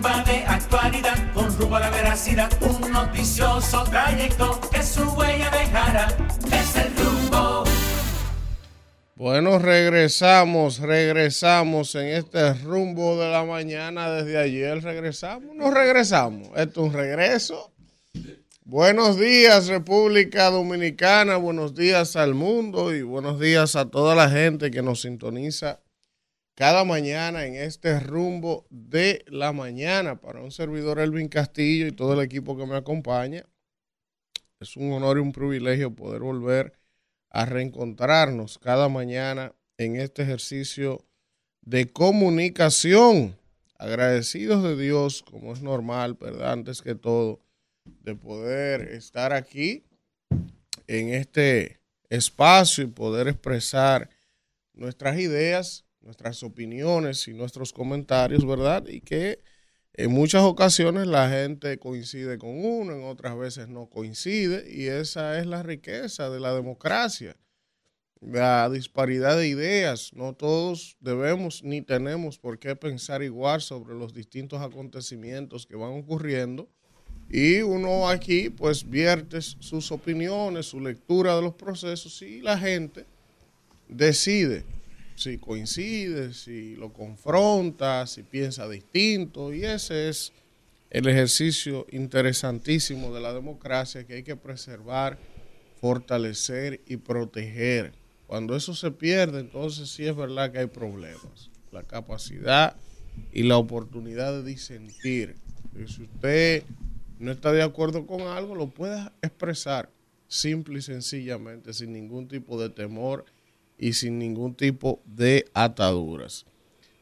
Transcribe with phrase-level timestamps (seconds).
[0.00, 6.06] bomba de actualidad con rumbo a la veracidad, un noticioso trayecto que su huella dejará.
[6.52, 7.64] Es el rumbo.
[9.16, 14.10] Bueno, regresamos, regresamos en este rumbo de la mañana.
[14.10, 16.48] Desde ayer regresamos, no regresamos.
[16.56, 17.72] Esto es un regreso.
[18.64, 21.36] Buenos días, República Dominicana.
[21.38, 25.80] Buenos días al mundo y buenos días a toda la gente que nos sintoniza
[26.58, 30.20] cada mañana en este rumbo de la mañana.
[30.20, 33.44] Para un servidor Elvin Castillo y todo el equipo que me acompaña,
[34.58, 36.72] es un honor y un privilegio poder volver
[37.30, 41.06] a reencontrarnos cada mañana en este ejercicio
[41.62, 43.38] de comunicación.
[43.78, 46.54] Agradecidos de Dios, como es normal, ¿verdad?
[46.54, 47.38] Antes que todo,
[47.84, 49.84] de poder estar aquí
[50.88, 51.78] en este
[52.10, 54.10] espacio y poder expresar
[54.74, 58.86] nuestras ideas nuestras opiniones y nuestros comentarios, ¿verdad?
[58.88, 59.40] Y que
[59.92, 65.38] en muchas ocasiones la gente coincide con uno, en otras veces no coincide, y esa
[65.38, 67.36] es la riqueza de la democracia,
[68.22, 70.12] la disparidad de ideas.
[70.14, 75.92] No todos debemos ni tenemos por qué pensar igual sobre los distintos acontecimientos que van
[75.92, 76.70] ocurriendo.
[77.28, 83.04] Y uno aquí pues vierte sus opiniones, su lectura de los procesos y la gente
[83.88, 84.64] decide
[85.18, 89.52] si coincide, si lo confronta, si piensa distinto.
[89.52, 90.32] Y ese es
[90.90, 95.18] el ejercicio interesantísimo de la democracia que hay que preservar,
[95.80, 97.92] fortalecer y proteger.
[98.26, 101.50] Cuando eso se pierde, entonces sí es verdad que hay problemas.
[101.72, 102.76] La capacidad
[103.32, 105.34] y la oportunidad de disentir.
[105.86, 106.62] si usted
[107.18, 109.90] no está de acuerdo con algo, lo puede expresar
[110.28, 113.24] simple y sencillamente, sin ningún tipo de temor
[113.78, 116.44] y sin ningún tipo de ataduras.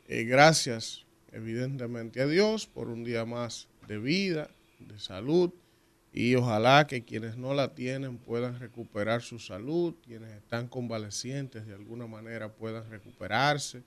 [0.08, 5.50] Eh, gracias, evidentemente, a Dios por un día más de vida, de salud,
[6.12, 11.74] y ojalá que quienes no la tienen puedan recuperar su salud, quienes están convalecientes de
[11.74, 13.82] alguna manera puedan recuperarse,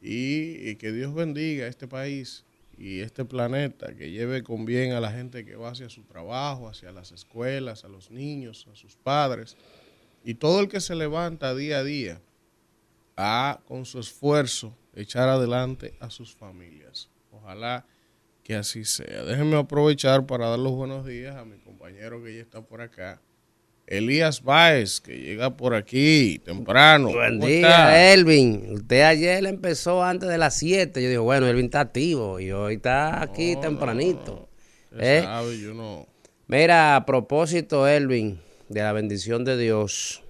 [0.00, 2.44] y, y que Dios bendiga este país
[2.76, 6.68] y este planeta, que lleve con bien a la gente que va hacia su trabajo,
[6.68, 9.56] hacia las escuelas, a los niños, a sus padres
[10.24, 12.20] y todo el que se levanta día a día
[13.16, 17.08] a, con su esfuerzo, echar adelante a sus familias.
[17.30, 17.86] Ojalá
[18.42, 19.24] que así sea.
[19.24, 23.20] Déjenme aprovechar para dar los buenos días a mi compañero que ya está por acá.
[23.86, 27.10] Elías Báez, que llega por aquí temprano.
[27.12, 28.74] Buen día, Elvin.
[28.74, 31.02] Usted ayer empezó antes de las 7.
[31.02, 34.48] Yo digo, bueno, Elvin está activo y hoy está aquí tempranito.
[34.98, 35.24] ¿Eh?
[35.60, 36.06] yo no.
[36.46, 38.40] Mira, a propósito, Elvin,
[38.72, 40.22] de la bendición de Dios.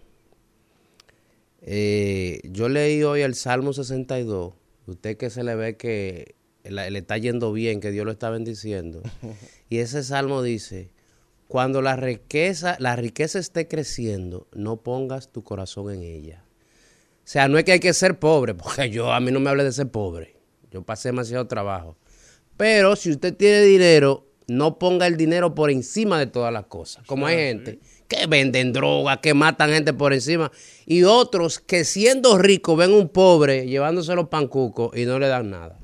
[1.61, 4.55] Eh, yo leí hoy el Salmo 62.
[4.87, 9.03] Usted que se le ve que le está yendo bien, que Dios lo está bendiciendo.
[9.69, 10.91] Y ese salmo dice,
[11.49, 16.45] cuando la riqueza, la riqueza esté creciendo, no pongas tu corazón en ella.
[16.45, 19.49] O sea, no es que hay que ser pobre, porque yo a mí no me
[19.49, 20.37] hable de ser pobre.
[20.71, 21.97] Yo pasé demasiado trabajo.
[22.59, 27.07] Pero si usted tiene dinero, no ponga el dinero por encima de todas las cosas.
[27.07, 27.81] Como hay gente
[28.13, 30.51] que venden droga, que matan gente por encima.
[30.87, 35.51] Y otros que siendo ricos ven un pobre llevándose los pancucos y no le dan
[35.51, 35.79] nada.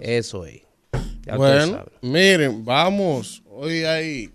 [0.00, 0.62] Eso es.
[1.36, 3.42] bueno, miren, vamos.
[3.50, 4.30] Hoy hay,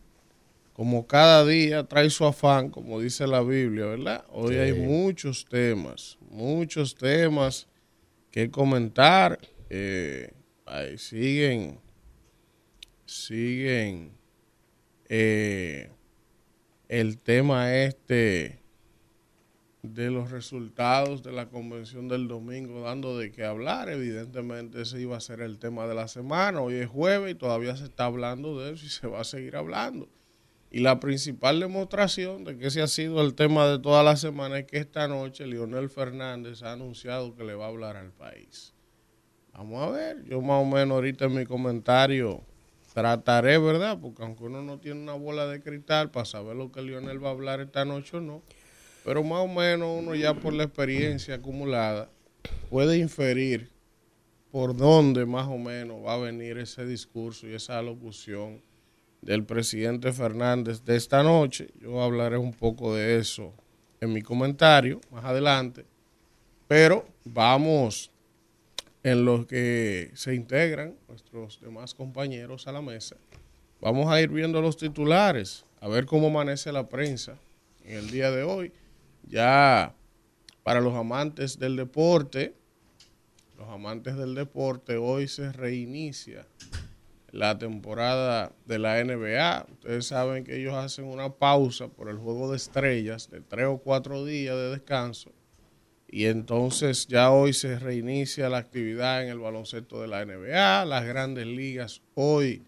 [0.73, 4.25] como cada día trae su afán, como dice la Biblia, ¿verdad?
[4.31, 7.67] Hoy hay muchos temas, muchos temas
[8.31, 9.39] que comentar.
[9.69, 10.31] Eh,
[10.65, 11.79] ahí siguen,
[13.05, 14.11] siguen.
[15.09, 15.89] Eh,
[16.89, 18.59] el tema este
[19.83, 23.89] de los resultados de la convención del domingo dando de qué hablar.
[23.89, 26.61] Evidentemente ese iba a ser el tema de la semana.
[26.61, 29.55] Hoy es jueves y todavía se está hablando de eso y se va a seguir
[29.55, 30.09] hablando.
[30.69, 34.59] Y la principal demostración de que ese ha sido el tema de toda la semana
[34.59, 38.73] es que esta noche Leonel Fernández ha anunciado que le va a hablar al país.
[39.53, 42.43] Vamos a ver, yo más o menos ahorita en mi comentario
[42.97, 43.99] Trataré, ¿verdad?
[44.01, 47.27] Porque aunque uno no tiene una bola de cristal para saber lo que Lionel va
[47.27, 48.41] a hablar esta noche o no,
[49.05, 52.09] pero más o menos uno ya por la experiencia acumulada
[52.71, 53.69] puede inferir
[54.51, 58.63] por dónde más o menos va a venir ese discurso y esa locución
[59.21, 61.69] del presidente Fernández de esta noche.
[61.79, 63.53] Yo hablaré un poco de eso
[64.01, 65.85] en mi comentario más adelante,
[66.67, 68.09] pero vamos
[69.07, 73.15] en los que se integran nuestros demás compañeros a la mesa.
[73.79, 77.37] Vamos a ir viendo los titulares, a ver cómo amanece la prensa
[77.85, 78.73] en el día de hoy.
[79.23, 79.95] Ya
[80.61, 82.53] para los amantes del deporte,
[83.57, 86.45] los amantes del deporte, hoy se reinicia
[87.31, 89.67] la temporada de la NBA.
[89.71, 93.77] Ustedes saben que ellos hacen una pausa por el juego de estrellas de tres o
[93.77, 95.31] cuatro días de descanso.
[96.09, 100.85] Y entonces ya hoy se reinicia la actividad en el baloncesto de la NBA.
[100.85, 102.63] Las grandes ligas hoy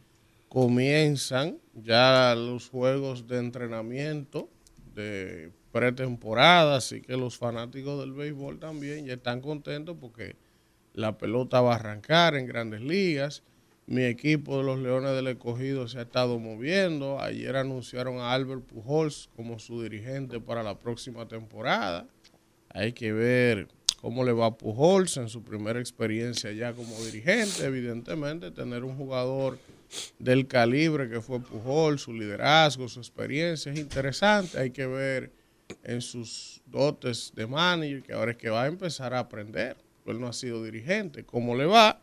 [0.49, 4.49] comienzan ya los juegos de entrenamiento
[4.93, 10.35] de pretemporada, así que los fanáticos del béisbol también ya están contentos porque
[10.93, 13.43] la pelota va a arrancar en grandes ligas.
[13.85, 17.19] Mi equipo de los Leones del Escogido se ha estado moviendo.
[17.19, 22.05] Ayer anunciaron a Albert Pujols como su dirigente para la próxima temporada.
[22.69, 23.67] Hay que ver
[24.01, 27.65] cómo le va a Pujols en su primera experiencia ya como dirigente.
[27.65, 29.57] Evidentemente, tener un jugador
[30.19, 34.59] del calibre que fue Pujols, su liderazgo, su experiencia es interesante.
[34.59, 35.31] Hay que ver
[35.83, 39.77] en sus dotes de manager, que ahora es que va a empezar a aprender.
[40.05, 41.23] Él no ha sido dirigente.
[41.23, 42.01] ¿Cómo le va?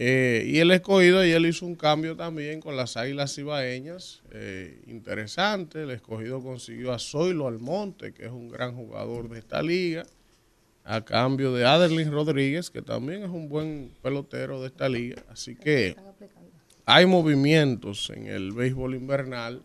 [0.00, 5.82] Eh, y el escogido, él hizo un cambio también con las águilas cibaeñas, eh, interesante.
[5.82, 10.06] El escogido consiguió a Zoilo Almonte, que es un gran jugador de esta liga,
[10.84, 15.24] a cambio de Adelín Rodríguez, que también es un buen pelotero de esta liga.
[15.30, 15.96] Así que
[16.86, 19.64] hay movimientos en el béisbol invernal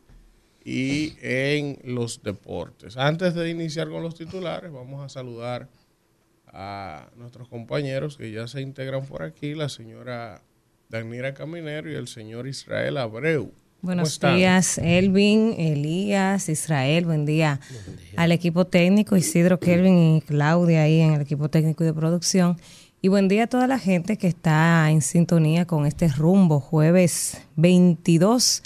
[0.65, 2.97] y en los deportes.
[2.97, 5.69] Antes de iniciar con los titulares, vamos a saludar
[6.53, 10.41] a nuestros compañeros que ya se integran por aquí, la señora
[10.89, 13.51] Danira Caminero y el señor Israel Abreu.
[13.81, 17.59] Buenos días, Elvin, Elías, Israel, buen día.
[18.15, 22.57] al equipo técnico, Isidro, Kelvin y Claudia ahí en el equipo técnico y de producción.
[23.01, 27.41] Y buen día a toda la gente que está en sintonía con este rumbo, jueves
[27.57, 28.63] 22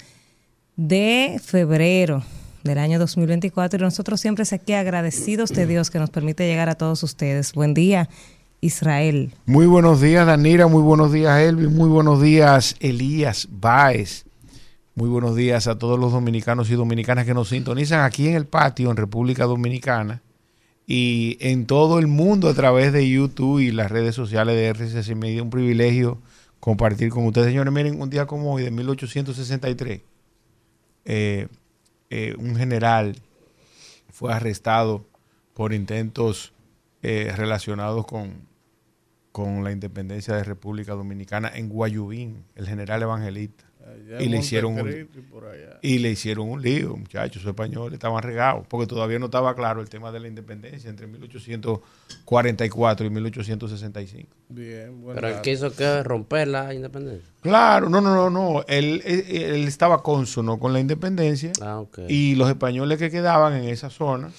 [0.76, 2.22] de febrero
[2.68, 6.76] del año 2024 y nosotros siempre aquí agradecidos de Dios que nos permite llegar a
[6.76, 7.52] todos ustedes.
[7.52, 8.08] Buen día,
[8.60, 9.32] Israel.
[9.46, 14.26] Muy buenos días, Danira, muy buenos días, Elvis, muy buenos días, Elías Baez.
[14.94, 18.46] Muy buenos días a todos los dominicanos y dominicanas que nos sintonizan aquí en el
[18.46, 20.22] patio en República Dominicana
[20.86, 25.16] y en todo el mundo a través de YouTube y las redes sociales de RCC
[25.16, 25.42] Media.
[25.42, 26.18] Un privilegio
[26.60, 27.72] compartir con ustedes, señores.
[27.72, 30.00] Miren, un día como hoy de 1863,
[31.04, 31.48] eh,
[32.10, 33.16] eh, un general
[34.10, 35.06] fue arrestado
[35.54, 36.52] por intentos
[37.02, 38.48] eh, relacionados con,
[39.32, 43.67] con la independencia de República Dominicana en Guayubín, el general evangelista.
[44.18, 45.08] Y le hicieron un,
[45.82, 49.80] y, le hicieron un lío, muchachos, los españoles estaban regados, porque todavía no estaba claro
[49.80, 54.28] el tema de la independencia entre 1844 y 1865.
[54.48, 55.20] Bien, bueno.
[55.20, 57.28] Pero él quiso que romper la independencia.
[57.42, 58.64] Claro, no, no, no, no.
[58.66, 63.90] Él, él, estaba consono con la independencia ah, y los españoles que quedaban en esa
[63.90, 64.30] zona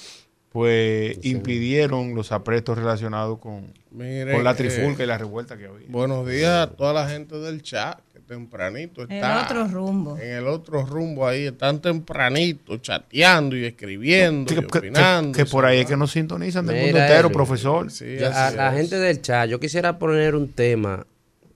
[0.51, 5.85] pues impidieron los aprestos relacionados con, con la trifulca y la revuelta que había.
[5.89, 7.99] Buenos días a toda la gente del chat
[8.29, 9.15] tempranito está.
[9.15, 10.17] En el otro rumbo.
[10.17, 15.35] En el otro rumbo ahí, están tempranito, chateando y escribiendo y opinando.
[15.35, 17.87] Que, por ahí es que nos sintonizan del mundo entero, profesor.
[18.33, 21.07] a la gente del chat, yo quisiera poner un tema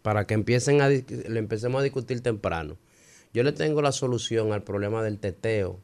[0.02, 2.78] para que empiecen a le empecemos a discutir temprano.
[3.34, 5.80] Yo le tengo la solución al problema del teteo,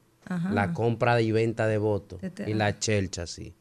[0.52, 3.54] la compra y venta de votos y la chelcha, sí.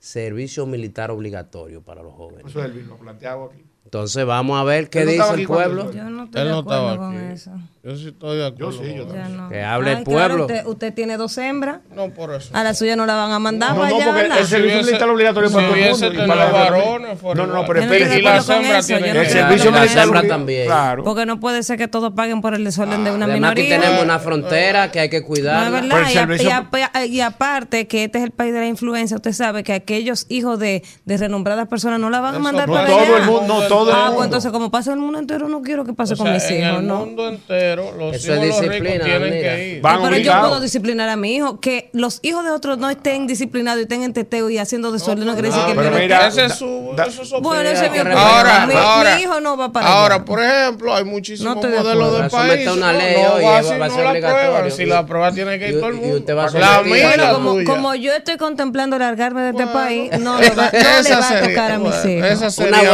[0.00, 2.46] Servicio militar obligatorio para los jóvenes.
[2.46, 3.64] Eso es el mismo planteado aquí.
[3.92, 5.92] Entonces vamos a ver qué dice el pueblo.
[5.92, 7.50] Yo no estoy de acuerdo con eso.
[7.84, 8.70] Yo sí estoy de acuerdo.
[8.70, 9.48] Yo sí, yo también.
[9.50, 10.46] Que hable el pueblo.
[10.64, 11.80] usted, tiene dos hembras.
[11.94, 12.56] No, por eso.
[12.56, 13.76] A la suya no la van a mandar.
[13.76, 16.26] No, no, porque el servicio militar obligatorio para todo el mundo.
[16.26, 17.22] para los varones.
[17.22, 18.18] No, no, pero espérese.
[18.20, 20.66] Y las hembras tienen El servicio militar también.
[20.68, 21.04] Claro.
[21.04, 23.50] Porque no puede ser que todos paguen por el desorden de una minoría.
[23.50, 25.70] Además, que tenemos una frontera que hay que cuidar.
[25.70, 27.04] No es verdad.
[27.04, 30.58] Y aparte que este es el país de la influencia, usted sabe que aquellos hijos
[30.58, 33.04] de renombradas personas no la van a mandar para allá.
[33.04, 34.10] Todo el mundo, no todo el mundo.
[34.10, 36.82] Ah, pues entonces como pasa el mundo entero, no quiero que pase con mis hijos,
[36.82, 37.00] ¿no?
[37.00, 39.82] el mundo entero, los hijos disciplina, tienen que ir.
[39.82, 41.60] pero yo puedo disciplinar a mi hijo.
[41.60, 45.26] Que los hijos de otros no estén disciplinados y estén en teteo y haciendo desorden
[45.26, 47.98] no, quiere decir que pero mira, ese es su, eso es Bueno, ese es mi
[47.98, 50.24] ahora, mi, ahora, mi hijo no va para Ahora, allá.
[50.24, 52.68] por ejemplo, hay muchísimos no modelos del país.
[52.68, 54.70] Una ley, no, oye, va, si va, no la prueba.
[54.70, 56.16] Si la prueba tiene que ir todo el mundo.
[56.16, 60.38] Y usted va a la como, como yo estoy contemplando largarme de este país, no,
[60.38, 62.30] le va, a tocar a mis hijos.
[62.30, 62.92] Esa sería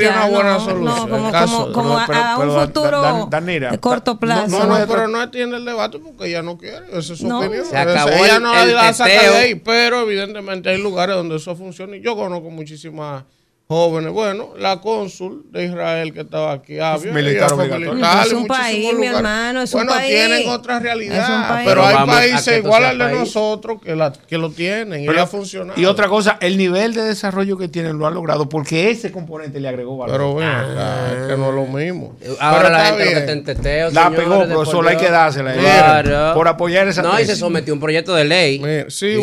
[0.00, 0.84] una buena solución.
[0.84, 4.48] No, como, como, a un futuro de corto plazo.
[4.48, 6.86] No, no, pero no atiende el debate porque ella no quiere.
[6.92, 7.64] Esa es su opinión.
[7.64, 11.96] Se acabó ella no la saca de ahí, pero evidentemente hay lugares donde eso funciona.
[11.96, 13.24] Y yo conozco muchísimas
[13.72, 14.12] jóvenes.
[14.12, 17.92] Bueno, la cónsul de Israel que estaba aquí, militar ella fue obligatorio.
[17.94, 19.16] militar Es y un país, mi lugares.
[19.16, 20.08] hermano, es un bueno, país.
[20.14, 21.68] tienen otra Es un realidad, país.
[21.68, 23.18] pero hay a países igual al de país.
[23.18, 25.80] nosotros que, la, que lo tienen y Pero- le ha funcionado.
[25.80, 29.58] Y otra cosa, el nivel de desarrollo que tienen lo han logrado porque ese componente
[29.60, 30.16] le agregó valor.
[30.16, 32.16] Pero acá, es que no es lo mismo.
[32.40, 33.18] Ahora Pero la gente lo que bien.
[33.18, 35.52] está en teteo, La señores, pegó, profesor, hay que dársela.
[35.54, 36.34] Claro.
[36.34, 37.38] Por apoyar esa No, y se tesis.
[37.38, 38.58] sometió un proyecto de ley.
[38.58, 39.22] Mire, sí, lo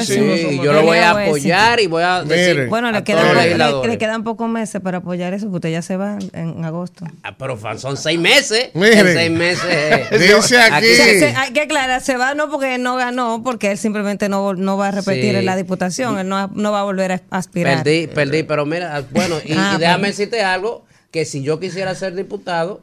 [0.00, 0.64] Sí, sometió.
[0.64, 2.66] yo lo voy a apoyar y voy a decir Mire.
[2.68, 3.90] Bueno, a le todos le- le, legisladores.
[3.92, 7.04] le quedan pocos meses para apoyar eso, porque usted ya se va en agosto.
[7.22, 8.70] Ah, pero son seis meses.
[8.74, 9.00] Mire.
[9.00, 9.64] En seis meses.
[9.68, 10.06] eh.
[10.18, 13.78] Dice aquí, se- hay que aclarar, se va no porque él no ganó, porque él
[13.78, 15.36] simplemente no, no va a repetir Sí.
[15.36, 17.82] en la diputación, él no, no va a volver a aspirar.
[17.82, 21.94] Perdí, perdí, pero mira, bueno, y, Ah, y déjame decirte algo, que si yo quisiera
[21.94, 22.82] ser diputado,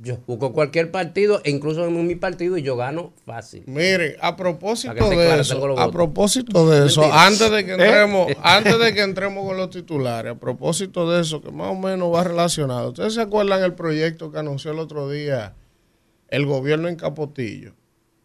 [0.00, 3.64] yo busco cualquier partido, e incluso en mi partido, y yo gano fácil.
[3.66, 7.26] Mire, a propósito de eso, a propósito de eso, Mentira.
[7.26, 11.42] antes de que entremos, antes de que entremos con los titulares, a propósito de eso,
[11.42, 12.90] que más o menos va relacionado.
[12.90, 15.54] ¿Ustedes se acuerdan el proyecto que anunció el otro día
[16.28, 17.74] el gobierno en Capotillo?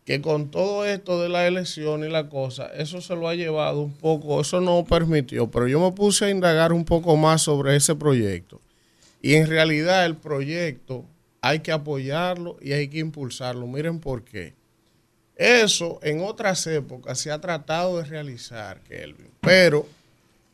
[0.06, 3.82] Que con todo esto de la elección y la cosa, eso se lo ha llevado
[3.82, 7.75] un poco, eso no permitió, pero yo me puse a indagar un poco más sobre
[7.77, 8.62] ese proyecto.
[9.22, 11.06] Y en realidad el proyecto
[11.46, 13.68] hay que apoyarlo y hay que impulsarlo.
[13.68, 14.54] Miren por qué.
[15.36, 19.28] Eso en otras épocas se ha tratado de realizar, Kelvin.
[19.42, 19.86] Pero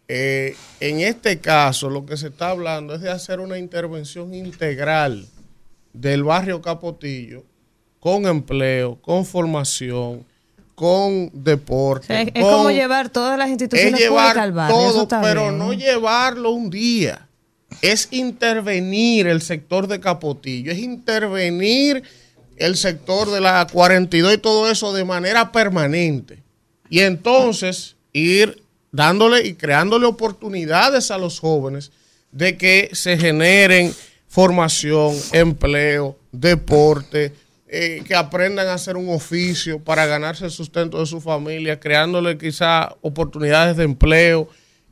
[0.08, 5.27] eh, en este caso lo que se está hablando es de hacer una intervención integral
[5.93, 7.43] del barrio Capotillo
[8.00, 10.25] con empleo, con formación,
[10.74, 12.05] con deporte.
[12.05, 14.75] O sea, es, es con- como llevar todas las es instituciones públicas al barrio.
[14.75, 17.27] todo, pero no llevarlo un día.
[17.81, 22.03] Es intervenir el sector de Capotillo, es intervenir
[22.57, 26.43] el sector de la 42 y todo eso de manera permanente.
[26.89, 31.91] Y entonces ir dándole y creándole oportunidades a los jóvenes
[32.31, 33.93] de que se generen
[34.27, 37.33] formación, empleo, deporte,
[37.67, 42.38] eh, que aprendan a hacer un oficio para ganarse el sustento de su familia, creándole
[42.38, 44.49] quizá oportunidades de empleo.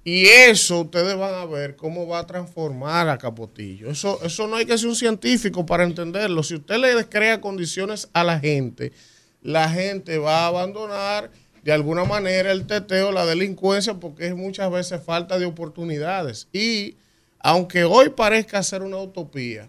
[0.09, 3.89] Y eso ustedes van a ver cómo va a transformar a Capotillo.
[3.89, 6.43] Eso, eso no hay que ser un científico para entenderlo.
[6.43, 8.93] Si usted le crea condiciones a la gente,
[9.41, 11.29] la gente va a abandonar
[11.61, 16.47] de alguna manera el teteo, la delincuencia, porque es muchas veces falta de oportunidades.
[16.53, 16.95] Y
[17.39, 19.67] aunque hoy parezca ser una utopía,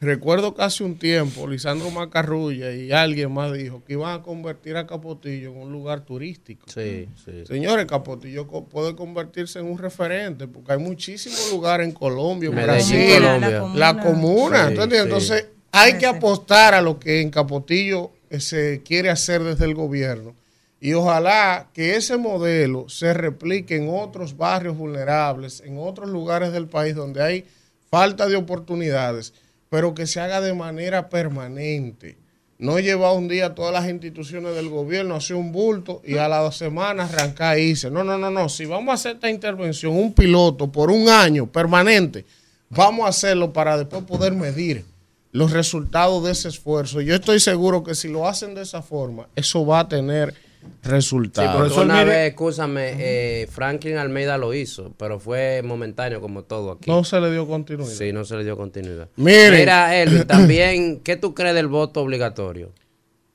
[0.00, 4.76] recuerdo que hace un tiempo Lisandro Macarrulla y alguien más dijo que iban a convertir
[4.76, 6.66] a Capotillo en un lugar turístico.
[6.68, 7.44] Sí, sí.
[7.46, 13.14] Señores, Capotillo co- puede convertirse en un referente porque hay muchísimos lugares en Colombia, Brasil,
[13.14, 13.62] Colombia.
[13.74, 14.68] la comuna.
[15.04, 19.74] Entonces, hay que apostar a lo que en Capotillo eh, se quiere hacer desde el
[19.74, 20.34] gobierno.
[20.80, 26.68] Y ojalá que ese modelo se replique en otros barrios vulnerables, en otros lugares del
[26.68, 27.44] país donde hay
[27.90, 29.34] falta de oportunidades,
[29.70, 32.16] pero que se haga de manera permanente.
[32.58, 36.42] No llevar un día todas las instituciones del gobierno, hacer un bulto y a las
[36.42, 37.88] dos semanas arrancar y irse.
[37.88, 38.48] No, no, no, no.
[38.48, 42.24] Si vamos a hacer esta intervención, un piloto por un año permanente,
[42.68, 44.84] vamos a hacerlo para después poder medir
[45.30, 47.00] los resultados de ese esfuerzo.
[47.00, 50.34] Yo estoy seguro que si lo hacen de esa forma, eso va a tener
[50.82, 56.20] Sí, porque Profesor, una mire- vez, escúchame, eh, Franklin Almeida lo hizo, pero fue momentáneo
[56.20, 56.90] como todo aquí.
[56.90, 57.90] no se le dio continuidad.
[57.90, 59.08] Sí, no se le dio continuidad.
[59.16, 59.54] Miren.
[59.60, 62.70] Mira, Elvin, también, ¿qué tú crees del voto obligatorio?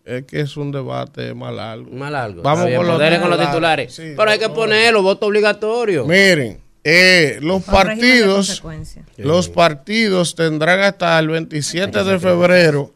[0.05, 1.89] Es que es un debate más largo.
[1.91, 2.41] Más largo.
[2.41, 3.93] Vamos bien, con los dele con los titulares.
[3.93, 6.05] Sí, pero hay que ponerlo, voto obligatorio.
[6.05, 9.05] Miren, eh, los de partidos, consecuencia.
[9.17, 12.91] los partidos tendrán hasta el 27 de febrero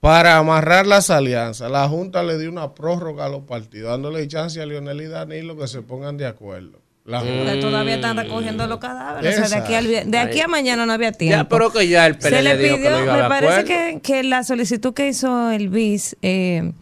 [0.00, 1.70] para amarrar las alianzas.
[1.70, 5.56] La Junta le dio una prórroga a los partidos, dándole chance a Lionel y Danilo
[5.56, 6.80] que se pongan de acuerdo.
[7.04, 7.36] La Junta.
[7.44, 9.38] Porque todavía están recogiendo los cadáveres.
[9.40, 11.36] O sea, de aquí, al de aquí a mañana no había tiempo.
[11.42, 13.28] Ya, pero que ya el Se PLD le dijo pidió, que no iba me de
[13.28, 13.92] parece acuerdo.
[13.94, 16.72] que, que la solicitud que hizo el BIS eh,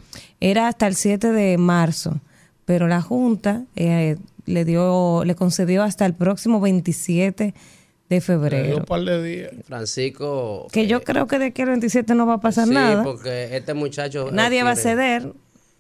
[0.41, 2.21] era hasta el 7 de marzo,
[2.65, 7.55] pero la Junta eh, le dio, le concedió hasta el próximo 27 de
[8.09, 8.77] Dio febrero.
[8.79, 9.51] un par de días.
[9.65, 10.69] Francisco.
[10.73, 13.03] Que yo creo que de aquí al 27 no va a pasar sí, nada.
[13.03, 14.31] porque este muchacho.
[14.33, 15.33] Nadie va a ceder.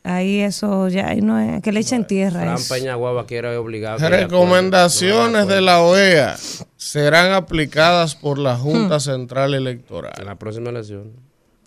[0.02, 2.40] Ahí eso ya ahí no es que le echen tierra.
[2.40, 2.75] Fran eso.
[2.75, 3.99] Peñaguaba quiere obligar.
[3.99, 4.25] de acuerdo.
[4.25, 6.37] Recomendaciones de la OEA
[6.76, 8.61] serán aplicadas por la Hmm.
[8.62, 10.12] Junta Central En Electoral.
[10.25, 11.12] la próxima elección.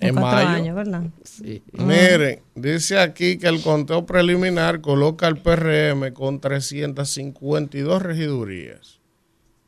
[0.01, 0.49] En cuatro mayo.
[0.49, 1.03] años, ¿verdad?
[1.23, 1.61] Sí.
[1.73, 8.98] Miren, dice aquí que el conteo preliminar coloca al PRM con 352 regidurías.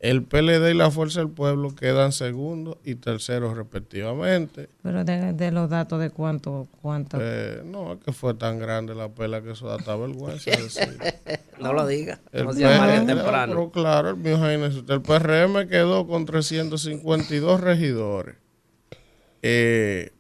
[0.01, 4.67] El PLD y la Fuerza del Pueblo quedan segundos y terceros respectivamente.
[4.81, 7.20] Pero de, de los datos de cuánto, cuánto.
[7.22, 10.98] Eh, no, es que fue tan grande la pela que eso da hasta vergüenza decir.
[11.60, 12.20] No lo diga.
[12.31, 12.51] El No
[13.05, 13.53] temprano.
[13.53, 18.38] pero claro, el mío Jaime, el PRM quedó con 352 regidores.
[19.43, 20.12] Eh,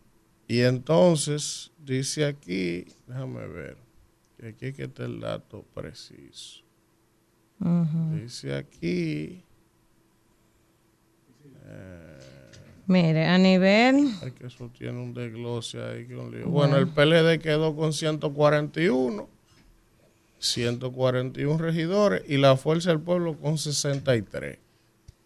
[0.47, 3.77] y entonces, dice aquí, déjame ver,
[4.47, 6.61] aquí es que está el dato preciso.
[8.13, 9.43] Dice aquí,
[12.91, 14.11] Mire, a nivel.
[14.21, 16.07] es que eso tiene un desglose ahí.
[16.07, 16.45] Que un lío.
[16.49, 19.29] Bueno, el PLD quedó con 141,
[20.39, 24.57] 141 regidores y la Fuerza del Pueblo con 63.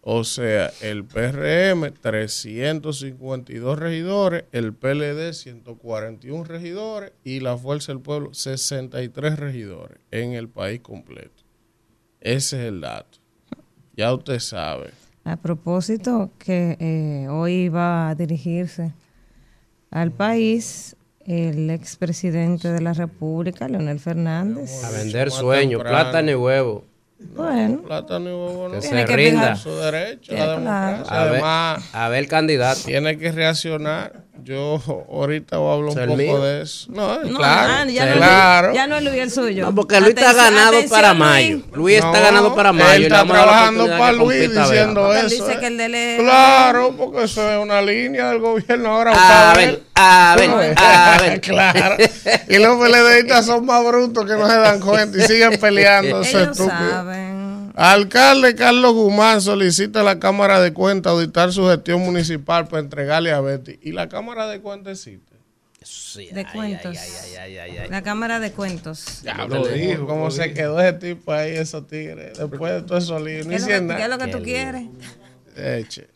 [0.00, 8.32] O sea, el PRM 352 regidores, el PLD 141 regidores y la Fuerza del Pueblo
[8.32, 11.42] 63 regidores en el país completo.
[12.20, 13.18] Ese es el dato.
[13.96, 14.92] Ya usted sabe.
[15.28, 18.92] A propósito, que eh, hoy va a dirigirse
[19.90, 24.84] al país el expresidente de la República, Leonel Fernández.
[24.84, 26.84] A vender sueños, plátano y huevo.
[27.34, 28.74] Bueno, Plátano y huevo no.
[28.74, 29.56] Que Tiene se que rinda.
[29.56, 30.60] su derecho, Sí, la claro.
[30.60, 31.14] democracia.
[31.20, 32.80] A ver, Además, a ver candidato.
[32.84, 34.22] tiene que reaccionar.
[34.44, 36.40] Yo ahorita voy a hablar un ¿Es el poco mío?
[36.40, 36.86] de eso.
[36.92, 38.74] No, no, claro, ya, no, claro.
[38.74, 39.64] ya no es Luis el suyo.
[39.66, 41.60] No, porque Luis está ganado atención, para mayo.
[41.72, 42.92] Luis está ganado para mayo.
[42.94, 45.28] Él está trabajando para Luis diciendo eso.
[45.28, 45.56] dice eh.
[45.58, 49.12] que el de le- Claro, porque eso es una línea del gobierno ahora.
[49.50, 51.40] A ver, a ver, a ver.
[51.40, 51.96] claro.
[52.48, 56.20] Y los PLDistas son más brutos que no se dan cuenta y siguen peleando.
[56.20, 56.90] eso Ellos estúpido.
[56.90, 57.35] saben.
[57.76, 63.32] Alcalde Carlos Guzmán solicita a la Cámara de Cuentas auditar su gestión municipal para entregarle
[63.32, 63.78] a Betty.
[63.82, 65.36] ¿Y la Cámara de Cuentas existe?
[65.82, 66.96] Sí, De ay, cuentos.
[66.96, 67.88] ay, ay, ay, ay, ay.
[67.90, 69.22] La Cámara de Cuentos.
[69.48, 72.38] Lo dijo, ¿Cómo se quedó ese tipo ahí, esos tigres?
[72.38, 73.20] Después de todo eso.
[73.20, 74.84] Ni ¿Qué es lo que tú quieres?
[75.56, 76.08] Eche.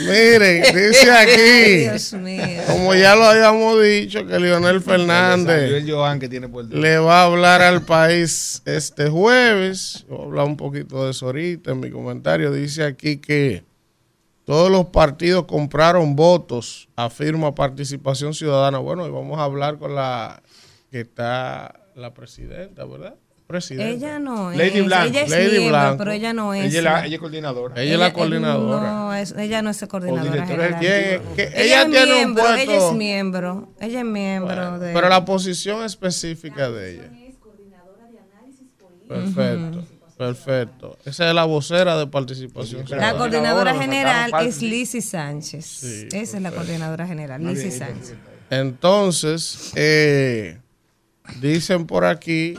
[0.00, 2.62] Miren, dice aquí, Dios mío.
[2.66, 6.98] como ya lo habíamos dicho, que Leonel Salió Fernández el Joan que tiene por le
[6.98, 10.04] va a hablar al país este jueves.
[10.08, 12.50] Voy a hablar un poquito de eso ahorita en mi comentario.
[12.52, 13.64] Dice aquí que
[14.44, 18.78] todos los partidos compraron votos, afirma Participación Ciudadana.
[18.78, 20.42] Bueno, y vamos a hablar con la
[20.90, 23.14] que está la presidenta, ¿verdad?
[23.52, 24.06] Presidenta.
[24.06, 24.58] Ella no es.
[24.58, 25.08] Lady Blanco.
[25.10, 25.98] Ella es Lady miembro, Blanco.
[25.98, 26.64] pero ella no es.
[26.64, 27.80] Ella es, la, ella es coordinadora.
[27.82, 28.90] Ella es la coordinadora.
[28.92, 30.76] No, es- ella no es coordinadora general.
[30.80, 31.20] ¿Quién es?
[31.36, 32.60] Que Ella, ella es tiene un miembro, puesto.
[32.72, 33.68] ella es miembro.
[33.80, 34.92] Ella es miembro de.
[34.92, 37.10] Pero la posición específica de ella.
[39.08, 39.84] Perfecto,
[40.16, 40.98] perfecto.
[41.04, 42.84] Esa es la vocera de participación.
[42.90, 44.62] La coordinadora general es.
[44.62, 45.82] Lizzy Sánchez.
[46.12, 48.14] Esa es la coordinadora general, Lizzy Sánchez.
[48.50, 50.58] Entonces, eh,
[51.40, 52.58] dicen por aquí.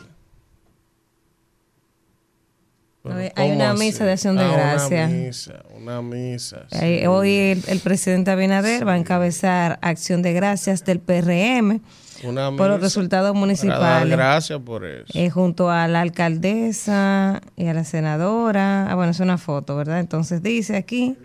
[3.04, 3.80] Pero Hay ¿cómo una así?
[3.86, 5.06] misa de acción de Ah, gracia.
[5.08, 6.66] Una misa, una misa.
[6.72, 7.06] sí.
[7.06, 11.82] Hoy el, el presidente Abinader va a encabezar acción de gracias del PRM
[12.24, 14.10] Una por los resultados municipales.
[14.10, 15.06] gracias por eso.
[15.14, 18.90] eh, junto a la alcaldesa y a la senadora.
[18.90, 20.00] Ah, bueno, es una foto, ¿verdad?
[20.00, 21.18] Entonces dice aquí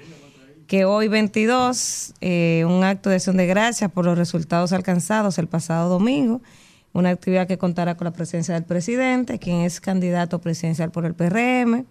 [0.66, 5.46] que hoy 22, eh, un acto de acción de gracias por los resultados alcanzados el
[5.46, 6.42] pasado domingo,
[6.92, 11.14] una actividad que contará con la presencia del presidente, quien es candidato presidencial por el
[11.14, 11.84] PRM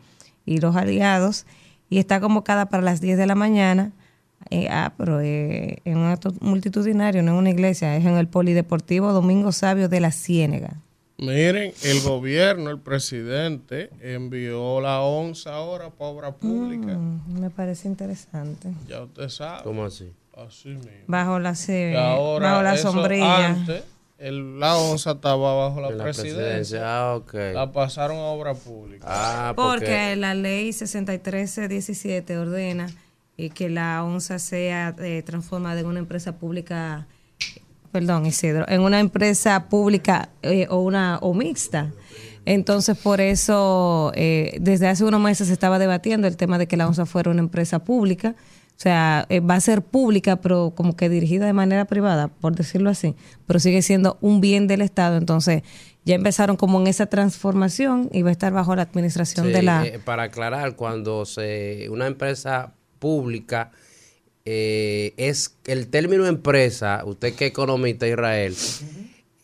[0.45, 1.45] y los aliados,
[1.89, 3.91] y está convocada para las 10 de la mañana.
[4.49, 8.27] eh, ah, pero eh, en un acto multitudinario, no en una iglesia, es en el
[8.27, 10.77] Polideportivo Domingo Sabio de la Ciénega.
[11.19, 16.95] Miren, el gobierno, el presidente, envió la onza ahora para obra pública.
[16.95, 18.71] Mm, me parece interesante.
[18.87, 19.63] Ya usted sabe.
[19.63, 20.11] ¿Cómo así?
[20.35, 20.91] Así mismo.
[21.07, 21.55] Bajo la,
[21.95, 23.47] ahora, bajo la eso sombrilla.
[23.47, 23.83] Antes,
[24.17, 26.43] el- la onza estaba bajo la, En la presidencia.
[26.43, 26.81] presidencia.
[26.83, 27.21] Ah.
[27.53, 29.05] La pasaron a obra pública.
[29.07, 30.15] Ah, porque porque.
[30.15, 32.87] la ley 6317 ordena
[33.37, 37.05] eh, que la ONSA sea eh, transformada en una empresa pública,
[37.91, 41.91] perdón, Isidro, en una empresa pública eh, o una o mixta.
[42.45, 46.77] Entonces, por eso, eh, desde hace unos meses se estaba debatiendo el tema de que
[46.77, 48.35] la ONSA fuera una empresa pública.
[48.77, 52.55] O sea, eh, va a ser pública, pero como que dirigida de manera privada, por
[52.55, 53.15] decirlo así,
[53.47, 55.17] pero sigue siendo un bien del Estado.
[55.17, 55.63] Entonces,
[56.05, 59.63] ya empezaron como en esa transformación y va a estar bajo la administración Sí, de
[59.63, 59.83] la...
[59.83, 63.71] eh, para aclarar, cuando se una empresa pública
[64.45, 68.55] eh, es el término empresa, usted que economista Israel,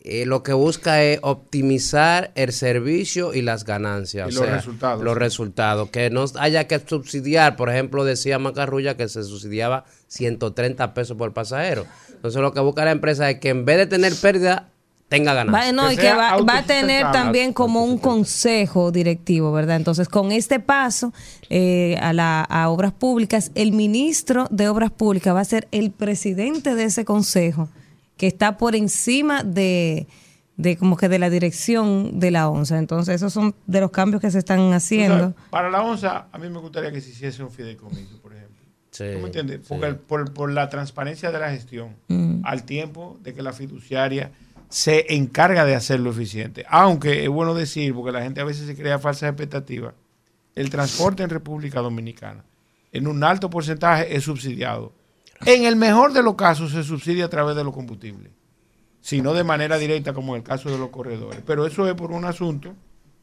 [0.06, 4.30] eh, lo que busca es optimizar el servicio y las ganancias.
[4.30, 5.02] Y o los sea, resultados.
[5.02, 5.88] Los resultados.
[5.88, 11.32] Que no haya que subsidiar, por ejemplo, decía Macarrulla que se subsidiaba 130 pesos por
[11.32, 11.86] pasajero.
[12.12, 14.68] Entonces lo que busca la empresa es que en vez de tener pérdida,
[15.08, 15.72] tenga ganancia.
[15.72, 19.76] Va, no, Que y que va, va a tener también como un consejo directivo, ¿verdad?
[19.76, 21.14] Entonces, con este paso
[21.48, 25.90] eh, a, la, a obras públicas, el ministro de Obras Públicas va a ser el
[25.92, 27.68] presidente de ese consejo,
[28.16, 30.06] que está por encima de,
[30.56, 32.78] de como que de la dirección de la ONSA.
[32.78, 35.34] Entonces, esos son de los cambios que se están haciendo.
[35.50, 38.54] para la ONSA, a mí me gustaría que se hiciese un fideicomiso, por ejemplo.
[38.90, 39.60] Sí, ¿Tú me entiendes?
[39.62, 39.66] sí.
[39.68, 42.42] Porque el- por, por la transparencia de la gestión, Mm.
[42.44, 44.30] al tiempo de que la fiduciaria
[44.68, 46.64] se encarga de hacerlo eficiente.
[46.68, 49.94] Aunque es bueno decir, porque la gente a veces se crea falsas expectativas,
[50.54, 52.44] el transporte en República Dominicana
[52.92, 54.92] en un alto porcentaje es subsidiado.
[55.46, 58.30] En el mejor de los casos se subsidia a través de los combustibles,
[59.00, 61.40] sino de manera directa como en el caso de los corredores.
[61.46, 62.74] Pero eso es por un asunto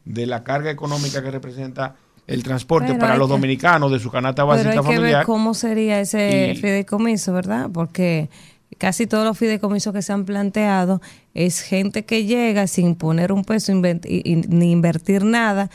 [0.05, 1.95] de la carga económica que representa
[2.27, 4.95] el transporte Pero para los que- dominicanos de su canasta Pero hay básica que ver
[4.97, 5.25] familiar.
[5.25, 7.69] cómo sería ese Y- fideicomiso, ¿verdad?
[7.73, 8.29] Porque
[8.77, 11.01] casi todos los fideicomisos que se han planteado
[11.33, 15.69] es gente que llega sin poner un peso inven- y- y- ni invertir nada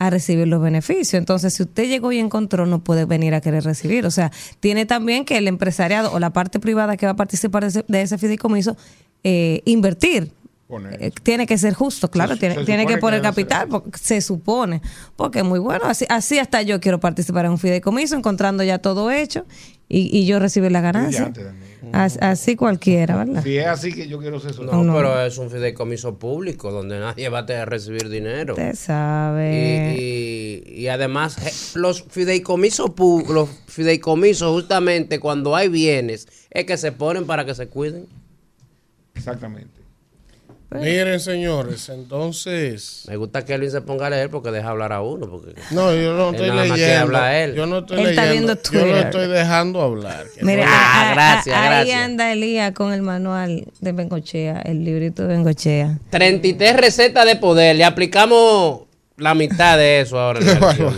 [0.00, 1.14] a recibir los beneficios.
[1.14, 4.06] Entonces, si usted llegó y encontró, no puede venir a querer recibir.
[4.06, 7.62] O sea, tiene también que el empresariado o la parte privada que va a participar
[7.62, 8.76] de ese, de ese fideicomiso
[9.22, 10.32] eh, invertir.
[10.70, 11.02] Poner.
[11.02, 13.28] Eh, tiene que ser justo, claro, Se- tiene, se tiene supone que que poner ser
[13.30, 14.80] capital, porque se supone,
[15.16, 18.78] porque es muy bueno, así, así hasta yo quiero participar en un fideicomiso, encontrando ya
[18.78, 19.44] todo hecho
[19.88, 21.32] y, y yo recibir la ganancia.
[22.20, 23.42] Así, cualquiera, ¿verdad?
[23.42, 24.70] Si es así que yo quiero ser socio.
[24.70, 24.94] No, No.
[24.94, 28.52] pero es un fideicomiso público donde nadie va a tener que recibir dinero.
[28.52, 29.96] Usted sabe.
[29.98, 32.90] Y, y- y además, los fideicomisos,
[33.28, 38.06] los fideicomisos, justamente cuando hay bienes, es que se ponen para que se cuiden.
[39.14, 39.79] Exactamente.
[40.72, 43.04] Miren, señores, entonces.
[43.08, 45.28] Me gusta que Elvin se ponga a leer porque deja hablar a uno.
[45.28, 45.54] Porque...
[45.72, 47.26] No, yo no Él estoy leyendo.
[47.26, 47.54] él.
[47.54, 48.54] Yo no estoy Él está leyendo.
[48.54, 50.26] viendo yo lo estoy dejando hablar.
[50.40, 52.00] no- Ah, a- a- gracias, a- ahí gracias.
[52.02, 55.98] anda Elías con el manual de Bengochea, el librito de Bengochea.
[56.10, 57.74] 33 recetas de poder.
[57.74, 58.82] Le aplicamos
[59.16, 60.38] la mitad de eso ahora.
[60.40, 60.94] en la elección.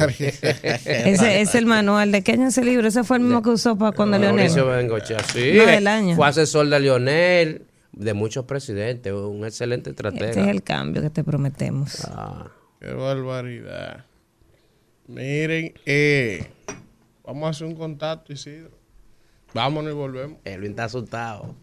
[0.85, 2.13] Ese es el manual.
[2.13, 2.87] ¿De qué año ese libro?
[2.87, 4.53] Ese fue el mismo que usó para cuando Leonel.
[4.53, 5.53] Bengochea, sí.
[5.57, 6.15] No, del año.
[6.15, 10.31] Fue asesor de Lionel, de muchos presidentes, un excelente estratega.
[10.31, 12.05] Este es el cambio que te prometemos.
[12.07, 12.51] Ah,
[12.81, 14.07] Qué barbaridad.
[15.07, 16.51] Miren, eh,
[17.25, 18.71] vamos a hacer un contacto, Isidro.
[19.55, 20.39] Vámonos y volvemos.
[20.45, 21.55] Elvin está asustado.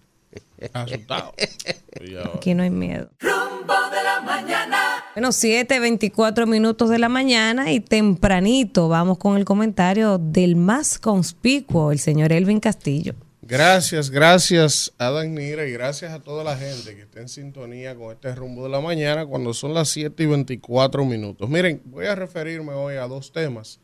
[0.74, 1.34] Asustado.
[2.36, 3.10] Aquí no hay miedo.
[3.20, 5.04] Rumbo de la mañana.
[5.16, 11.00] Bueno, 7, 24 minutos de la mañana y tempranito vamos con el comentario del más
[11.00, 13.16] conspicuo, el señor Elvin Castillo.
[13.50, 17.96] Gracias, gracias a Dan Nira y gracias a toda la gente que está en sintonía
[17.96, 21.50] con este rumbo de la mañana cuando son las 7 y 24 minutos.
[21.50, 23.80] Miren, voy a referirme hoy a dos temas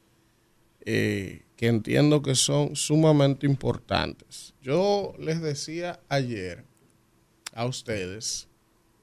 [0.82, 4.54] eh, que entiendo que son sumamente importantes.
[4.62, 6.64] Yo les decía ayer
[7.56, 8.48] a ustedes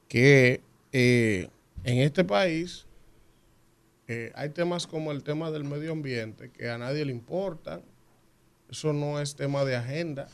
[0.06, 1.48] que eh,
[1.82, 2.86] en este país
[4.06, 7.82] eh, hay temas como el tema del medio ambiente que a nadie le importan.
[8.70, 10.28] Eso no es tema de agenda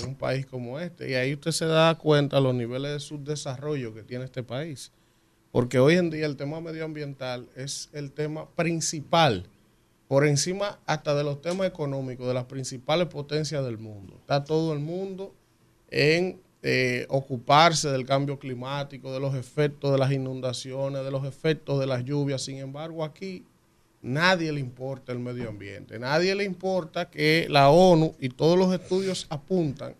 [0.00, 1.10] en un país como este.
[1.10, 4.92] Y ahí usted se da cuenta los niveles de subdesarrollo que tiene este país.
[5.50, 9.46] Porque hoy en día el tema medioambiental es el tema principal,
[10.08, 14.16] por encima hasta de los temas económicos, de las principales potencias del mundo.
[14.20, 15.34] Está todo el mundo
[15.90, 21.80] en eh, ocuparse del cambio climático, de los efectos de las inundaciones, de los efectos
[21.80, 22.42] de las lluvias.
[22.42, 23.44] Sin embargo, aquí
[24.02, 28.74] nadie le importa el medio ambiente, nadie le importa que la ONU y todos los
[28.74, 29.94] estudios apuntan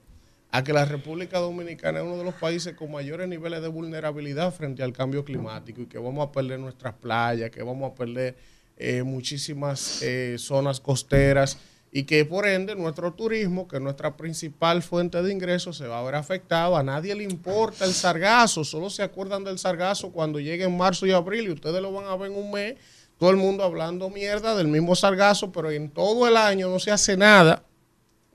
[0.50, 4.52] a que la República Dominicana es uno de los países con mayores niveles de vulnerabilidad
[4.52, 8.36] frente al cambio climático y que vamos a perder nuestras playas, que vamos a perder
[8.76, 11.56] eh, muchísimas eh, zonas costeras
[11.94, 16.00] y que por ende nuestro turismo, que es nuestra principal fuente de ingresos, se va
[16.00, 16.76] a ver afectado.
[16.76, 21.06] A nadie le importa el sargazo, solo se acuerdan del sargazo cuando llegue en marzo
[21.06, 22.76] y abril y ustedes lo van a ver en un mes,
[23.22, 26.90] todo el mundo hablando mierda del mismo sargazo, pero en todo el año no se
[26.90, 27.62] hace nada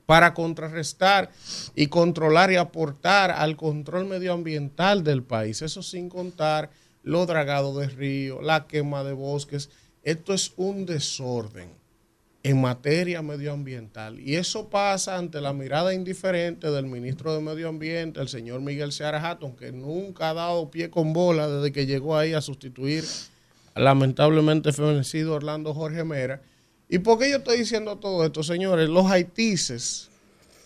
[0.06, 1.30] para contrarrestar
[1.74, 5.60] y controlar y aportar al control medioambiental del país.
[5.60, 6.70] Eso sin contar
[7.02, 9.68] los dragados de río, la quema de bosques.
[10.04, 11.68] Esto es un desorden
[12.42, 14.18] en materia medioambiental.
[14.18, 18.92] Y eso pasa ante la mirada indiferente del ministro de Medio Ambiente, el señor Miguel
[18.92, 23.04] Seara Hatton, que nunca ha dado pie con bola desde que llegó ahí a sustituir
[23.78, 26.42] lamentablemente fenecido Orlando Jorge Mera.
[26.88, 28.88] ¿Y por qué yo estoy diciendo todo esto, señores?
[28.88, 30.10] Los haitises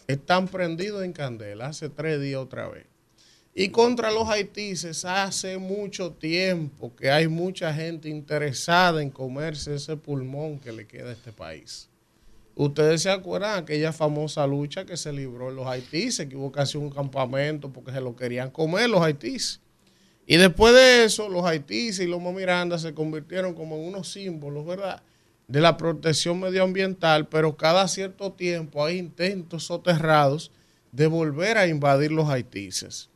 [0.06, 2.86] están prendidos en candela hace tres días otra vez.
[3.54, 9.96] Y contra los haitises hace mucho tiempo que hay mucha gente interesada en comerse ese
[9.96, 11.90] pulmón que le queda a este país.
[12.54, 16.52] Ustedes se acuerdan de aquella famosa lucha que se libró en los haitises, que hubo
[16.52, 19.61] casi un campamento porque se lo querían comer los haitises.
[20.26, 24.64] Y después de eso, los Haití y los Miranda se convirtieron como en unos símbolos,
[24.64, 25.02] ¿verdad?
[25.48, 30.52] De la protección medioambiental, pero cada cierto tiempo hay intentos soterrados
[30.92, 33.08] de volver a invadir los haitises.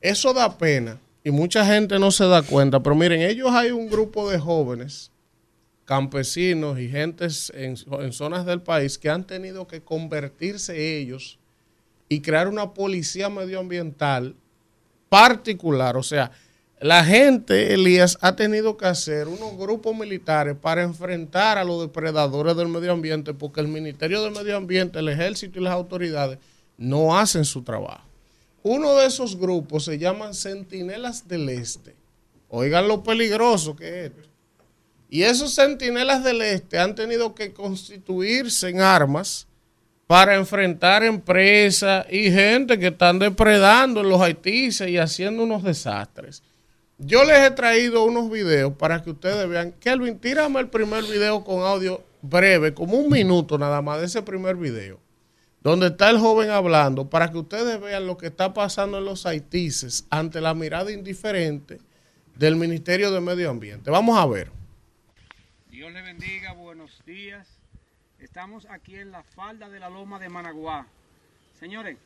[0.00, 3.88] Eso da pena y mucha gente no se da cuenta, pero miren, ellos hay un
[3.88, 5.10] grupo de jóvenes,
[5.84, 11.38] campesinos y gentes en, en zonas del país que han tenido que convertirse ellos
[12.08, 14.36] y crear una policía medioambiental
[15.08, 15.96] particular.
[15.96, 16.30] O sea,
[16.80, 22.56] la gente, Elías, ha tenido que hacer unos grupos militares para enfrentar a los depredadores
[22.56, 26.38] del medio ambiente, porque el Ministerio del Medio Ambiente, el Ejército y las autoridades
[26.76, 28.04] no hacen su trabajo.
[28.62, 31.94] Uno de esos grupos se llaman Centinelas del Este.
[32.48, 34.12] Oigan lo peligroso que es.
[35.08, 39.46] Y esos Centinelas del Este han tenido que constituirse en armas
[40.06, 46.42] para enfrentar empresas y gente que están depredando en los haitises y haciendo unos desastres.
[46.98, 49.72] Yo les he traído unos videos para que ustedes vean.
[49.72, 54.22] Kelvin, tírame el primer video con audio breve, como un minuto nada más de ese
[54.22, 54.98] primer video,
[55.60, 59.26] donde está el joven hablando, para que ustedes vean lo que está pasando en los
[59.26, 61.78] haitises ante la mirada indiferente
[62.36, 63.90] del Ministerio de Medio Ambiente.
[63.90, 64.50] Vamos a ver.
[65.68, 67.55] Dios le bendiga, buenos días.
[68.36, 70.84] Estamos aquí en la falda de la loma de Managuá.
[71.58, 71.96] Señores,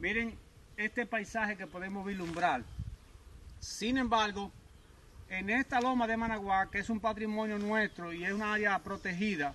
[0.00, 0.36] miren
[0.76, 2.64] este paisaje que podemos vislumbrar.
[3.60, 4.50] Sin embargo,
[5.28, 9.54] en esta loma de Managuá, que es un patrimonio nuestro y es una área protegida,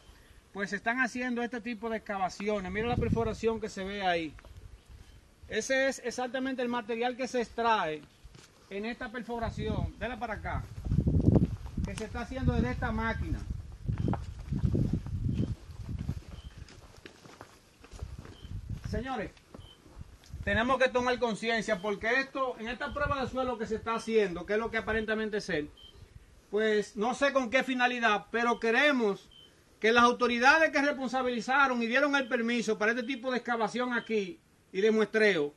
[0.54, 2.72] pues se están haciendo este tipo de excavaciones.
[2.72, 4.34] Miren la perforación que se ve ahí.
[5.50, 8.02] Ese es exactamente el material que se extrae
[8.70, 9.94] en esta perforación.
[10.00, 10.64] Dela para acá.
[11.84, 13.40] Que se está haciendo desde esta máquina.
[18.96, 19.32] Señores,
[20.46, 24.46] tenemos que tomar conciencia porque esto, en esta prueba de suelo que se está haciendo,
[24.46, 25.70] que es lo que aparentemente es él,
[26.50, 29.30] pues no sé con qué finalidad, pero queremos
[29.82, 34.40] que las autoridades que responsabilizaron y dieron el permiso para este tipo de excavación aquí
[34.72, 35.54] y de muestreo,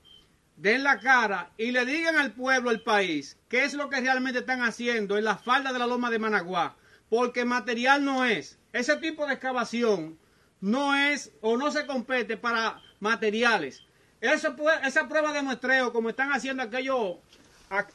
[0.56, 4.40] den la cara y le digan al pueblo, al país, qué es lo que realmente
[4.40, 6.74] están haciendo en la falda de la loma de Managuá,
[7.08, 8.58] porque material no es.
[8.72, 10.18] Ese tipo de excavación
[10.60, 13.82] no es o no se compete para materiales.
[14.20, 17.16] Eso, esa prueba de muestreo, como están haciendo aquellos,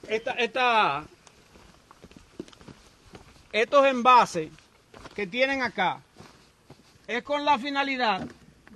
[0.08, 1.04] esta,
[3.52, 4.50] estos envases
[5.14, 6.02] que tienen acá,
[7.08, 8.26] es con la finalidad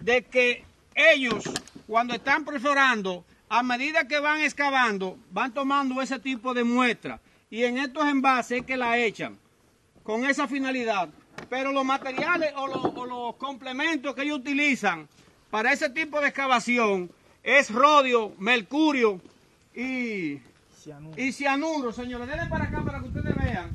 [0.02, 1.46] de que ellos,
[1.88, 7.22] cuando están perforando, a medida que van excavando, van tomando ese tipo de muestra.
[7.50, 9.40] Y en estos envases es que la echan,
[10.04, 11.08] con esa finalidad.
[11.50, 15.08] Pero los materiales o o los complementos que ellos utilizan
[15.50, 17.10] para ese tipo de excavación
[17.44, 19.22] es rodio, mercurio
[19.74, 20.40] y
[20.76, 21.22] cianuro.
[21.22, 22.28] y cianuro, señores.
[22.28, 23.72] Denle para acá para que ustedes vean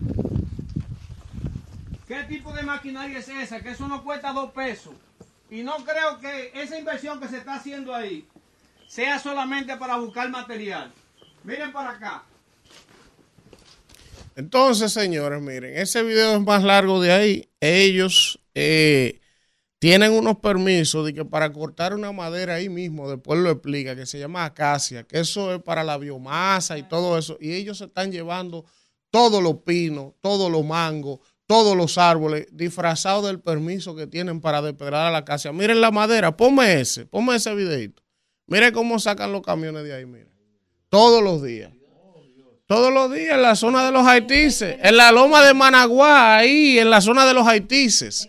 [2.06, 4.94] qué tipo de maquinaria es esa, que eso no cuesta dos pesos.
[5.50, 8.26] Y no creo que esa inversión que se está haciendo ahí
[8.86, 10.92] sea solamente para buscar material.
[11.44, 12.24] Miren para acá.
[14.36, 17.48] Entonces, señores, miren, ese video es más largo de ahí.
[17.60, 19.21] Ellos eh,
[19.82, 24.06] tienen unos permisos de que para cortar una madera ahí mismo, después lo explica, que
[24.06, 27.86] se llama acacia, que eso es para la biomasa y todo eso, y ellos se
[27.86, 28.64] están llevando
[29.10, 31.18] todos los pinos, todos los mangos,
[31.48, 35.50] todos los árboles disfrazados del permiso que tienen para despedrar a la acacia.
[35.52, 38.04] Miren la madera, ponme ese, ponme ese videito.
[38.46, 40.30] Miren cómo sacan los camiones de ahí, miren.
[40.90, 41.72] Todos los días.
[42.66, 46.78] Todos los días en la zona de los haitises, en la loma de Managuá, ahí,
[46.78, 48.28] en la zona de los haitises.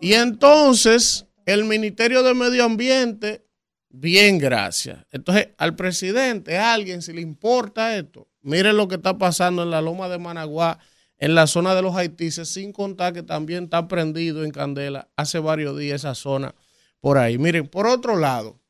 [0.00, 3.44] Y entonces el Ministerio de Medio Ambiente,
[3.88, 5.04] bien, gracias.
[5.10, 9.70] Entonces al presidente, a alguien, si le importa esto, miren lo que está pasando en
[9.70, 10.78] la loma de Managua,
[11.18, 15.38] en la zona de los haitises, sin contar que también está prendido en candela hace
[15.40, 16.54] varios días esa zona
[17.00, 17.38] por ahí.
[17.38, 18.60] Miren, por otro lado,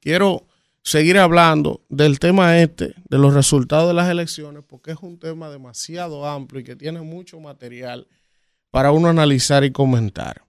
[0.00, 0.46] quiero
[0.82, 5.48] seguir hablando del tema este, de los resultados de las elecciones, porque es un tema
[5.50, 8.06] demasiado amplio y que tiene mucho material
[8.70, 10.43] para uno analizar y comentar.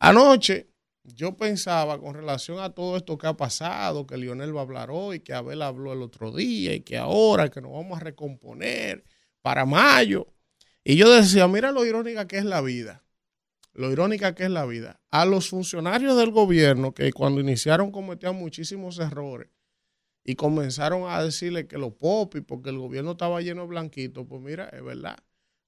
[0.00, 0.70] Anoche
[1.04, 4.90] yo pensaba con relación a todo esto que ha pasado, que Lionel va a hablar
[4.90, 9.04] hoy, que Abel habló el otro día y que ahora que nos vamos a recomponer
[9.42, 10.26] para mayo.
[10.84, 13.04] Y yo decía, mira lo irónica que es la vida.
[13.74, 15.00] Lo irónica que es la vida.
[15.10, 19.50] A los funcionarios del gobierno que cuando iniciaron cometían muchísimos errores
[20.24, 24.40] y comenzaron a decirle que los popis, porque el gobierno estaba lleno de blanquitos, pues
[24.40, 25.18] mira, es verdad.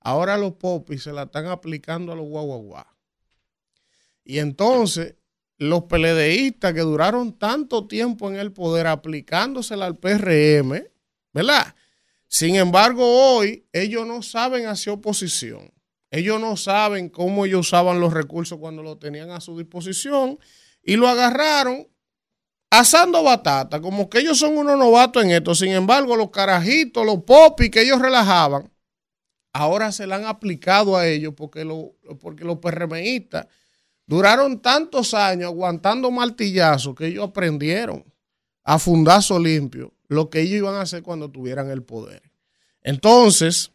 [0.01, 2.92] Ahora los popis se la están aplicando a los guaguaguá.
[4.25, 5.17] Y entonces
[5.59, 10.85] los PLDistas que duraron tanto tiempo en el poder aplicándosela al PRM,
[11.33, 11.75] ¿verdad?
[12.27, 15.73] Sin embargo, hoy ellos no saben hacer oposición.
[16.11, 20.39] Ellos no saben cómo ellos usaban los recursos cuando lo tenían a su disposición
[20.83, 21.89] y lo agarraron
[22.71, 25.55] asando batata, como que ellos son unos novatos en esto.
[25.55, 28.73] Sin embargo, los carajitos, los popis que ellos relajaban,
[29.53, 33.47] ahora se le han aplicado a ellos porque, lo, porque los PRMistas
[34.13, 38.05] duraron tantos años aguantando martillazos que ellos aprendieron
[38.63, 42.23] a fundazo limpio lo que ellos iban a hacer cuando tuvieran el poder.
[42.83, 43.73] Entonces,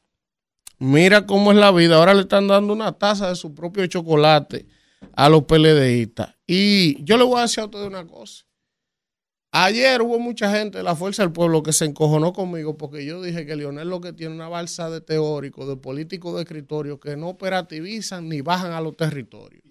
[0.77, 1.95] mira cómo es la vida.
[1.95, 4.67] Ahora le están dando una taza de su propio chocolate
[5.13, 6.35] a los PLDistas.
[6.45, 8.45] Y yo le voy a decir a ustedes una cosa.
[9.51, 13.23] Ayer hubo mucha gente de la Fuerza del Pueblo que se encojonó conmigo porque yo
[13.23, 17.17] dije que Lionel lo que tiene una balsa de teóricos, de políticos de escritorio que
[17.17, 19.66] no operativizan ni bajan a los territorios.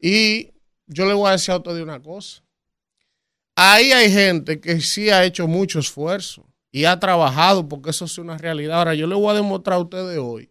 [0.00, 0.50] Y
[0.86, 2.42] yo le voy a decir a ustedes una cosa.
[3.56, 8.18] Ahí hay gente que sí ha hecho mucho esfuerzo y ha trabajado porque eso es
[8.18, 8.78] una realidad.
[8.78, 10.50] Ahora, yo le voy a demostrar a ustedes hoy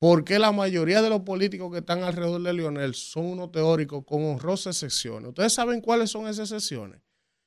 [0.00, 4.04] por qué la mayoría de los políticos que están alrededor de Lionel son unos teóricos
[4.04, 5.28] con honrosas excepciones.
[5.28, 7.00] ¿Ustedes saben cuáles son esas excepciones?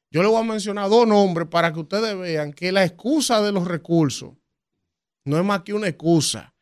[0.09, 3.51] Yo le voy a mencionar dos nombres para que ustedes vean que la excusa de
[3.51, 4.35] los recursos
[5.25, 6.54] no es más que una excusa.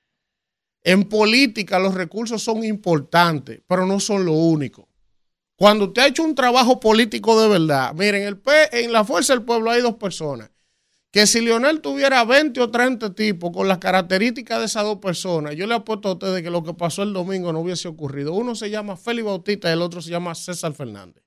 [0.84, 4.90] En política los recursos son importantes, pero no son lo único.
[5.56, 8.42] Cuando usted ha hecho un trabajo político de verdad, miren, el
[8.72, 10.50] en la Fuerza del Pueblo hay dos personas.
[11.12, 15.56] Que si Lionel tuviera 20 o 30 tipos con las características de esas dos personas,
[15.56, 18.34] yo le apuesto a ustedes que lo que pasó el domingo no hubiese ocurrido.
[18.34, 21.24] Uno se llama Félix Bautista y el otro se llama César Fernández.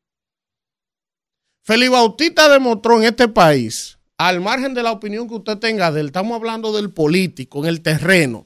[1.62, 6.00] Félix Bautista demostró en este país, al margen de la opinión que usted tenga de
[6.00, 8.45] él, estamos hablando del político, en el terreno,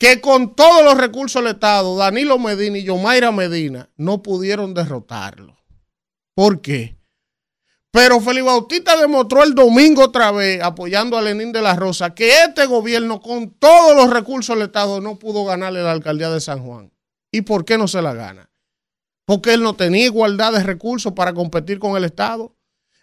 [0.00, 5.58] que con todos los recursos del Estado, Danilo Medina y Yomaira Medina no pudieron derrotarlo.
[6.34, 6.96] ¿Por qué?
[7.90, 12.44] Pero Felipe Bautista demostró el domingo otra vez, apoyando a Lenín de la Rosa, que
[12.44, 16.64] este gobierno con todos los recursos del Estado no pudo ganarle la alcaldía de San
[16.64, 16.90] Juan.
[17.30, 18.48] ¿Y por qué no se la gana?
[19.26, 22.56] Porque él no tenía igualdad de recursos para competir con el Estado.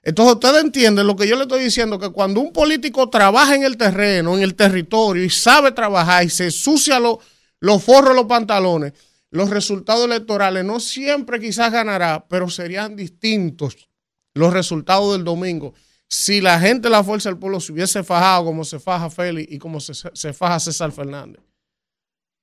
[0.08, 3.63] Entonces ustedes entienden lo que yo le estoy diciendo, que cuando un político trabaja en
[3.63, 7.17] el terreno, en el territorio y sabe trabajar y se sucia los,
[7.60, 8.93] los forros, los pantalones,
[9.32, 13.89] los resultados electorales no siempre quizás ganará, pero serían distintos
[14.34, 15.74] los resultados del domingo.
[16.08, 19.60] Si la gente la Fuerza del Pueblo se hubiese fajado como se faja Félix y
[19.60, 21.43] como se, se faja César Fernández.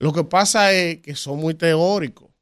[0.01, 2.34] Lo que pasa es que son muy teóricos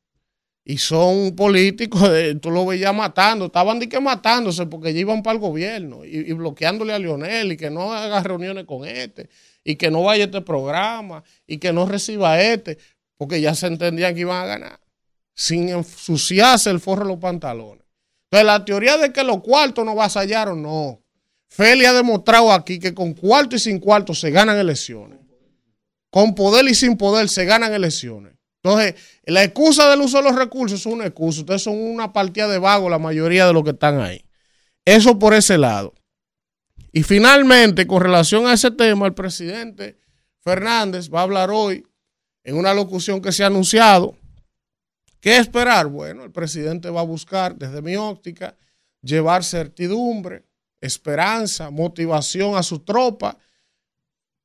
[0.64, 2.08] y son políticos,
[2.40, 6.32] tú lo veías matando, estaban de que matándose porque ya iban para el gobierno y,
[6.32, 9.28] bloqueándole a Lionel y que no haga reuniones con este
[9.64, 12.78] y que no vaya a este programa y que no reciba este,
[13.16, 14.80] porque ya se entendían que iban a ganar,
[15.34, 17.84] sin ensuciarse el forro de los pantalones.
[18.24, 21.00] Entonces la teoría de que los cuartos no vasallaron, no.
[21.48, 25.18] Feli ha demostrado aquí que con cuarto y sin cuarto se ganan elecciones.
[26.10, 28.32] Con poder y sin poder se ganan elecciones.
[28.62, 28.94] Entonces,
[29.24, 31.40] la excusa del uso de los recursos es una excusa.
[31.40, 34.24] Ustedes son una partida de vagos la mayoría de los que están ahí.
[34.84, 35.94] Eso por ese lado.
[36.92, 39.98] Y finalmente, con relación a ese tema, el presidente
[40.40, 41.84] Fernández va a hablar hoy
[42.44, 44.16] en una locución que se ha anunciado.
[45.20, 45.86] ¿Qué esperar?
[45.86, 48.56] Bueno, el presidente va a buscar, desde mi óptica,
[49.00, 50.44] llevar certidumbre,
[50.80, 53.38] esperanza, motivación a su tropa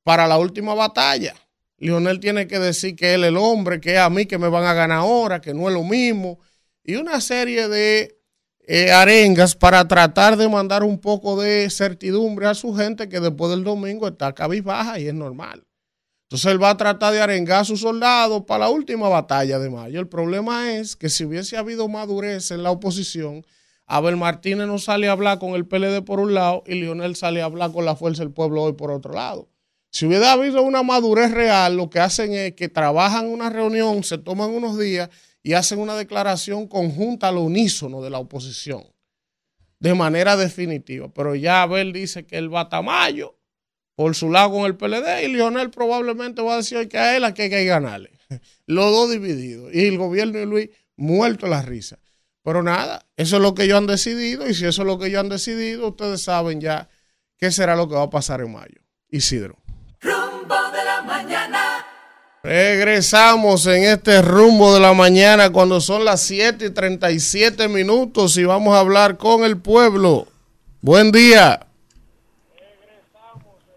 [0.02, 1.34] para la última batalla.
[1.78, 4.48] Lionel tiene que decir que él es el hombre, que es a mí que me
[4.48, 6.38] van a ganar ahora, que no es lo mismo.
[6.84, 8.18] Y una serie de
[8.66, 13.50] eh, arengas para tratar de mandar un poco de certidumbre a su gente que después
[13.50, 15.64] del domingo está cabizbaja y es normal.
[16.24, 19.70] Entonces él va a tratar de arengar a sus soldados para la última batalla de
[19.70, 19.98] mayo.
[19.98, 23.46] El problema es que si hubiese habido madurez en la oposición,
[23.86, 27.40] Abel Martínez no sale a hablar con el PLD por un lado y Lionel sale
[27.40, 29.48] a hablar con la Fuerza del Pueblo hoy por otro lado.
[29.90, 34.18] Si hubiera habido una madurez real, lo que hacen es que trabajan una reunión, se
[34.18, 35.08] toman unos días
[35.42, 38.84] y hacen una declaración conjunta al unísono de la oposición,
[39.80, 41.08] de manera definitiva.
[41.12, 43.38] Pero ya Abel dice que él va a Tamayo
[43.94, 47.24] por su lado con el PLD y Lionel probablemente va a decir que a él
[47.24, 48.12] a que hay que ganarle.
[48.66, 49.74] Los dos divididos.
[49.74, 51.98] Y el gobierno de Luis muerto la risa.
[52.42, 55.08] Pero nada, eso es lo que ellos han decidido y si eso es lo que
[55.08, 56.88] ellos han decidido, ustedes saben ya
[57.36, 58.80] qué será lo que va a pasar en mayo.
[59.08, 59.58] Isidro.
[62.48, 68.44] Regresamos en este rumbo de la mañana cuando son las 7 y 37 minutos y
[68.46, 70.28] vamos a hablar con el pueblo.
[70.80, 71.60] Buen día.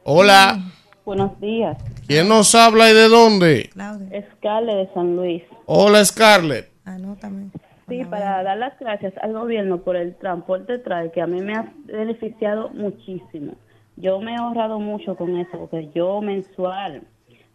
[0.06, 0.72] Hola.
[1.04, 1.78] Buenos días.
[2.08, 3.70] ¿Quién nos habla y de dónde?
[3.74, 4.26] Claudia.
[4.38, 5.44] Scarlett de San Luis.
[5.66, 6.70] Hola Scarlett.
[6.86, 7.50] Anótame.
[7.90, 11.56] Sí, para dar las gracias al gobierno por el transporte trae, que a mí me
[11.56, 13.52] ha beneficiado muchísimo.
[13.98, 17.02] Yo me he ahorrado mucho con eso, porque yo mensual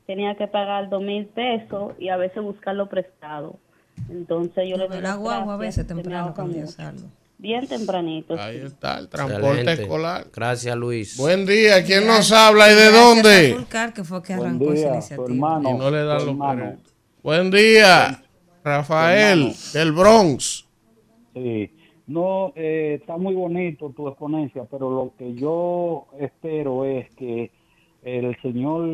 [0.07, 3.59] tenía que pagar dos mil pesos y a veces buscarlo prestado.
[4.11, 6.69] Entonces yo le doy La guagua a veces temprano cuando mucho.
[6.73, 7.09] salgo.
[7.39, 8.35] Bien tempranito.
[8.39, 8.67] Ahí sí.
[8.67, 9.83] está, el transporte Excelente.
[9.83, 10.27] escolar.
[10.35, 11.17] Gracias, Luis.
[11.19, 13.55] Buen día, ¿quién nos habla y de dónde?
[13.55, 15.25] Fulcar, que fue que Buen arrancó esa día, tu iniciativa.
[15.27, 15.71] hermano.
[15.71, 16.75] Y no le dan los.
[17.23, 18.23] Buen día,
[18.65, 20.67] Rafael, del Bronx.
[21.35, 21.71] Sí.
[22.07, 27.51] No, eh, está muy bonito tu exponencia, pero lo que yo espero es que
[28.03, 28.89] el señor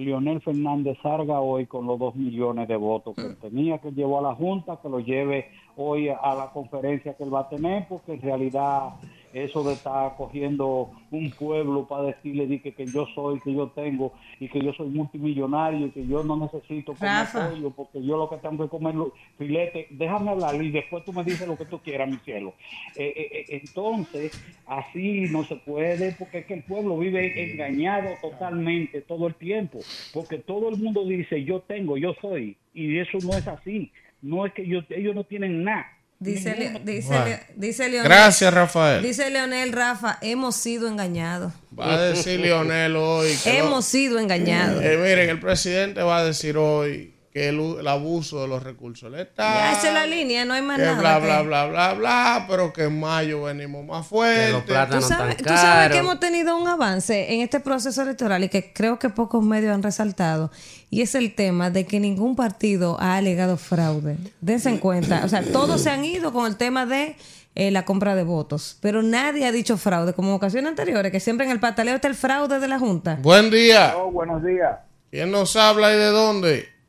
[0.00, 4.18] Leonel Fernández salga hoy con los dos millones de votos que él tenía que llevó
[4.18, 7.86] a la Junta, que lo lleve hoy a la conferencia que él va a tener,
[7.88, 8.94] porque en realidad
[9.32, 13.68] eso de estar cogiendo un pueblo para decirle di que, que yo soy, que yo
[13.68, 18.16] tengo y que yo soy multimillonario y que yo no necesito comer pollo porque yo
[18.16, 18.94] lo que tengo que comer
[19.38, 22.54] filete, déjame hablar y después tú me dices lo que tú quieras, mi cielo.
[22.96, 24.32] Eh, eh, eh, entonces,
[24.66, 29.78] así no se puede porque es que el pueblo vive engañado totalmente todo el tiempo,
[30.12, 33.92] porque todo el mundo dice yo tengo, yo soy y eso no es así.
[34.22, 35.86] No es que yo, ellos no tienen nada.
[36.22, 37.36] Dice, dice, Bueno.
[37.56, 38.04] Dice Leonel.
[38.04, 39.02] Gracias, Rafael.
[39.02, 41.52] Dice Leonel, Rafa, hemos sido engañados.
[41.78, 44.84] Va a decir Lionel hoy que lo- Hemos sido engañados.
[44.84, 49.20] Eh, miren, el presidente va a decir hoy que el, abuso de los recursos del
[49.20, 49.54] Estado.
[49.54, 50.98] Ya esa es la línea, no hay más que nada.
[51.00, 54.52] bla, que- bla, bla, bla, bla, pero que en mayo venimos más Que los fuertes.
[54.54, 55.92] Tú plátanos sabes, tan tú sabes caros.
[55.92, 59.72] que hemos tenido un avance en este proceso electoral y que creo que pocos medios
[59.72, 60.50] han resaltado,
[60.90, 64.16] y es el tema de que ningún partido ha alegado fraude.
[64.40, 67.14] Dense en cuenta, o sea, todos se han ido con el tema de
[67.54, 71.20] eh, la compra de votos, pero nadie ha dicho fraude, como en ocasiones anteriores, que
[71.20, 73.18] siempre en el pataleo está el fraude de la Junta.
[73.22, 73.94] Buen día.
[73.96, 74.78] Oh, buenos días.
[75.12, 76.79] ¿Quién nos habla y de dónde?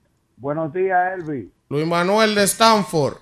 [0.41, 1.51] Buenos días, Elvi.
[1.69, 3.17] Luis Manuel de Stanford.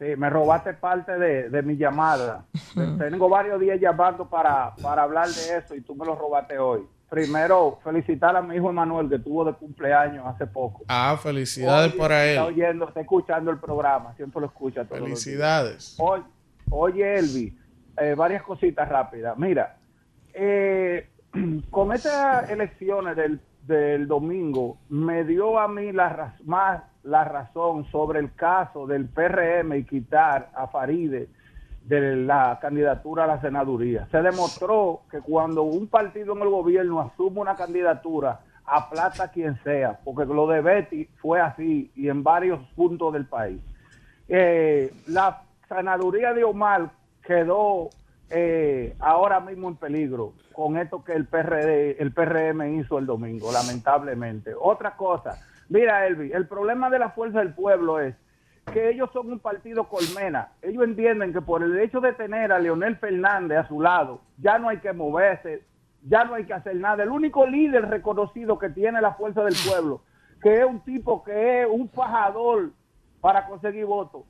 [0.00, 2.44] Sí, me robaste parte de, de mi llamada.
[2.98, 6.80] Tengo varios días llamando para, para hablar de eso y tú me lo robaste hoy.
[7.08, 10.82] Primero, felicitar a mi hijo Emanuel que tuvo de cumpleaños hace poco.
[10.88, 12.48] Ah, felicidades para Está él.
[12.54, 15.00] oyendo, está escuchando el programa, siempre lo escucha todos.
[15.00, 15.94] Felicidades.
[16.00, 16.24] Oye,
[16.68, 17.56] oye Elvi,
[17.96, 19.38] eh, varias cositas rápidas.
[19.38, 19.76] Mira,
[20.34, 21.08] eh,
[21.70, 23.40] con estas elecciones del,
[23.70, 29.74] del domingo, me dio a mí la más la razón sobre el caso del PRM
[29.74, 31.28] y quitar a Faride
[31.86, 34.06] de la candidatura a la senaduría.
[34.10, 39.58] Se demostró que cuando un partido en el gobierno asume una candidatura, aplata a quien
[39.64, 43.60] sea, porque lo de Betty fue así y en varios puntos del país
[44.32, 46.90] eh, la senaduría de Omar
[47.26, 47.90] quedó
[48.30, 53.50] eh, ahora mismo en peligro con esto que el PRD, el PRM hizo el domingo,
[53.52, 54.52] lamentablemente.
[54.58, 58.14] Otra cosa, mira Elvi, el problema de la fuerza del pueblo es
[58.72, 60.52] que ellos son un partido colmena.
[60.62, 64.58] Ellos entienden que por el hecho de tener a Leonel Fernández a su lado, ya
[64.58, 65.64] no hay que moverse,
[66.02, 67.02] ya no hay que hacer nada.
[67.02, 70.02] El único líder reconocido que tiene la fuerza del pueblo,
[70.40, 72.70] que es un tipo que es un fajador
[73.20, 74.22] para conseguir votos.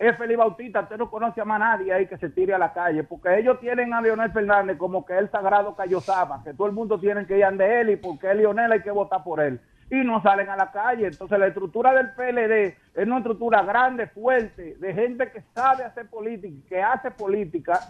[0.00, 2.72] Es Felipe Bautista, usted no conoce a más nadie ahí que se tire a la
[2.72, 6.72] calle, porque ellos tienen a Leonel Fernández como que el sagrado Cayosama, que todo el
[6.72, 9.60] mundo tiene que ir de él y porque es Leonel hay que votar por él.
[9.90, 11.08] Y no salen a la calle.
[11.08, 16.08] Entonces la estructura del PLD es una estructura grande, fuerte, de gente que sabe hacer
[16.08, 17.80] política, que hace política,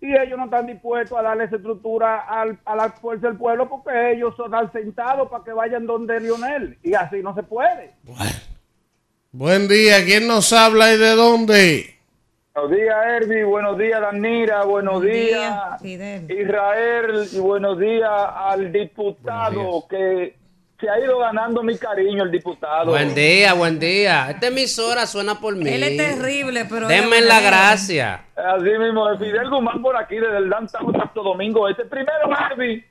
[0.00, 3.68] y ellos no están dispuestos a darle esa estructura al- a la fuerza del pueblo
[3.68, 7.94] porque ellos son al sentado para que vayan donde Leonel, y así no se puede.
[9.38, 10.02] Buen día.
[10.02, 11.94] ¿Quién nos habla y de dónde?
[12.54, 13.44] Buenos días, Herbie.
[13.44, 14.64] Buenos días, Danira.
[14.64, 16.20] Buenos Buen días, día.
[16.26, 17.28] Israel.
[17.30, 20.34] Y buenos días al diputado que
[20.80, 22.92] se ha ido ganando mi cariño, el diputado.
[22.92, 24.30] Buen día, buen día.
[24.30, 25.68] Esta emisora suena por mí.
[25.68, 26.88] Él es terrible, pero...
[26.88, 28.24] Denme de la gracia.
[28.36, 31.68] Así mismo, Fidel Guzmán por aquí, desde el Downtown Santo Domingo.
[31.68, 32.82] Este primero, Herbie.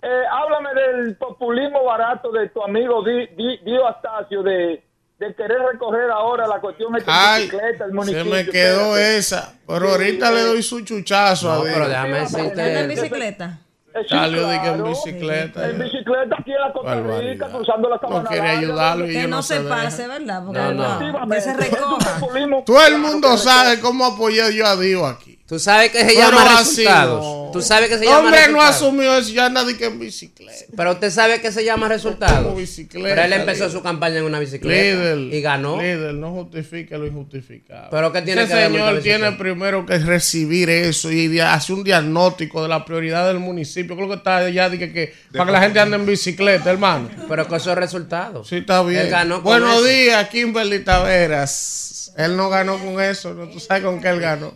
[0.00, 4.84] Eh, háblame del populismo barato de tu amigo Di- Di- Dio Astacio de,
[5.18, 8.24] de querer recoger ahora la cuestión de bicicleta, el se municipio.
[8.26, 9.16] me quedó Espérate.
[9.18, 9.54] esa.
[9.66, 11.88] Pero ahorita le doy su chuchazo a No, pero Dios.
[11.88, 12.86] déjame ¿Anda en decirte.
[12.86, 13.58] bicicleta?
[13.94, 15.70] Eh, sí, Salió de que en bicicleta.
[15.70, 19.42] En bicicleta aquí en la Costa Rica, cruzando la No quiere ayudarlo y Que no
[19.42, 20.42] se pase, ¿verdad?
[20.44, 21.12] Porque No, no.
[21.12, 22.20] no, que se recoja.
[22.66, 25.25] Todo el mundo sabe cómo apoyé yo a Dios aquí.
[25.46, 27.22] Tú sabes que se Pero llama así resultados.
[27.22, 27.50] no.
[27.52, 28.74] Tú sabes que se llama hombre no resultados.
[28.76, 30.64] asumió eso, ya nadie que en bicicleta.
[30.76, 32.44] Pero usted sabe que se llama resultados.
[32.44, 33.70] Como bicicleta, Pero él empezó líder.
[33.78, 35.18] su campaña en una bicicleta Líder.
[35.32, 35.80] y ganó.
[35.80, 37.88] Líder, no justifique lo injustificado.
[37.92, 39.38] Pero ¿qué tiene que ver señor montar tiene bicicleta?
[39.38, 43.94] primero que recibir eso y hacer un diagnóstico de la prioridad del municipio.
[43.94, 47.08] Creo que está allá de que, que- para que la gente ande en bicicleta, hermano.
[47.28, 48.48] Pero con esos resultados.
[48.48, 49.02] Sí, está bien.
[49.02, 49.84] Él ganó con Buenos eso.
[49.84, 52.12] días, Kimberly Taveras.
[52.16, 53.46] Él no ganó con eso, ¿no?
[53.48, 54.52] Tú sabes con qué él ganó.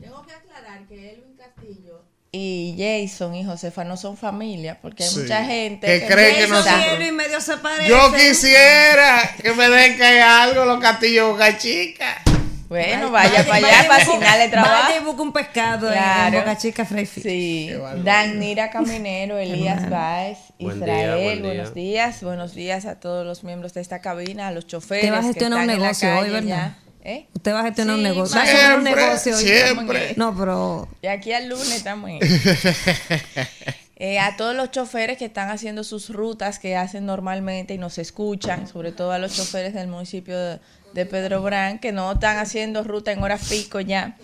[0.00, 5.08] Tengo que aclarar que Elvin Castillo y Jason y Josefa no son familia, porque hay
[5.10, 5.20] Sí.
[5.20, 7.86] mucha gente Que cree que nosotros- Jason y medio se parecen.
[7.88, 12.20] Yo quisiera que me den caer algo los castillos Boca Chica.
[12.68, 14.82] Bueno, vaya para allá para asignarle trabajo.
[14.88, 16.38] Vaya y busca un pescado en- en Claro.
[16.40, 17.06] Boca Chica Frey.
[17.06, 17.70] Sí,
[18.04, 21.46] Danira Caminero, Elías Baez, Buen día, Israel, buen día.
[21.46, 25.02] buenos días, buenos días a todos los miembros de esta cabina, a los choferes.
[25.02, 26.46] Te vas a que gestionar un están en la negocio hoy, ¿verdad?
[26.46, 26.78] ya.
[27.04, 27.26] ¿Eh?
[27.34, 28.36] Usted va a gestionar un Sí, negocio.
[28.36, 29.42] Va a gestionar un Siempre, negocio hoy.
[29.44, 30.14] siempre.
[30.16, 32.10] No, pero De aquí al lunes estamos.
[34.00, 37.98] Eh, a todos los choferes que están haciendo sus rutas que hacen normalmente y nos
[37.98, 40.60] escuchan, sobre todo a los choferes del municipio de,
[40.94, 44.16] de Pedro Brán, que no están haciendo ruta en horas pico ya.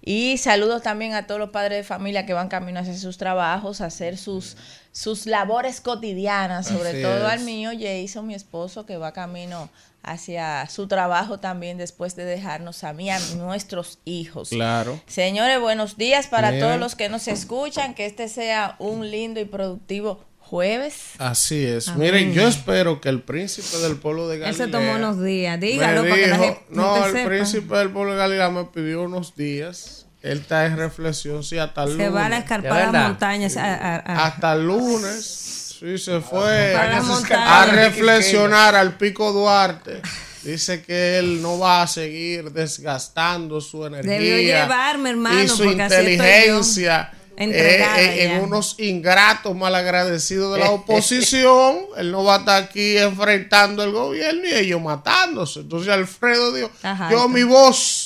[0.00, 3.80] Y saludos también a todos los padres de familia que van camino hacia sus trabajos,
[3.80, 4.56] a hacer sus,
[4.92, 7.32] sus labores cotidianas, sobre Así todo es.
[7.32, 9.68] al mío Jason, mi esposo, que va camino
[10.06, 14.48] hacia su trabajo también después de dejarnos a mí, a nuestros hijos.
[14.50, 15.00] Claro.
[15.06, 16.62] Señores, buenos días para Bien.
[16.62, 20.94] todos los que nos escuchan, que este sea un lindo y productivo jueves.
[21.18, 21.88] Así es.
[21.88, 22.00] Amén.
[22.14, 24.66] Miren, yo espero que el príncipe del pueblo de él Galilea.
[24.66, 25.58] se tomó unos días.
[25.58, 27.28] Dígalo para que la gente no, el sepa.
[27.28, 30.06] príncipe del pueblo de Galilea me pidió unos días.
[30.22, 32.14] Él está en reflexión, sí, hasta el Se lunes.
[32.14, 33.08] va a la ¿De escarpada verdad?
[33.08, 33.56] montañas.
[33.56, 35.65] A, a- a- Hasta el lunes.
[35.78, 40.00] Sí, se fue a reflexionar al Pico Duarte.
[40.42, 45.64] Dice que él no va a seguir desgastando su energía Debió llevarme, hermano, y su
[45.64, 51.80] inteligencia Entregada eh, en unos ingratos malagradecidos de la oposición.
[51.98, 55.60] él no va a estar aquí enfrentando el gobierno y ellos matándose.
[55.60, 58.05] Entonces Alfredo dijo, Ajá, yo mi voz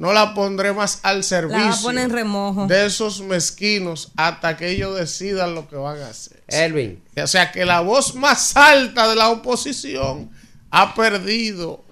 [0.00, 2.66] no la pondré más al la servicio en remojo.
[2.66, 6.42] de esos mezquinos hasta que ellos decidan lo que van a hacer.
[6.48, 10.30] Elvin, O sea que la voz más alta de la oposición
[10.70, 11.84] ha perdido.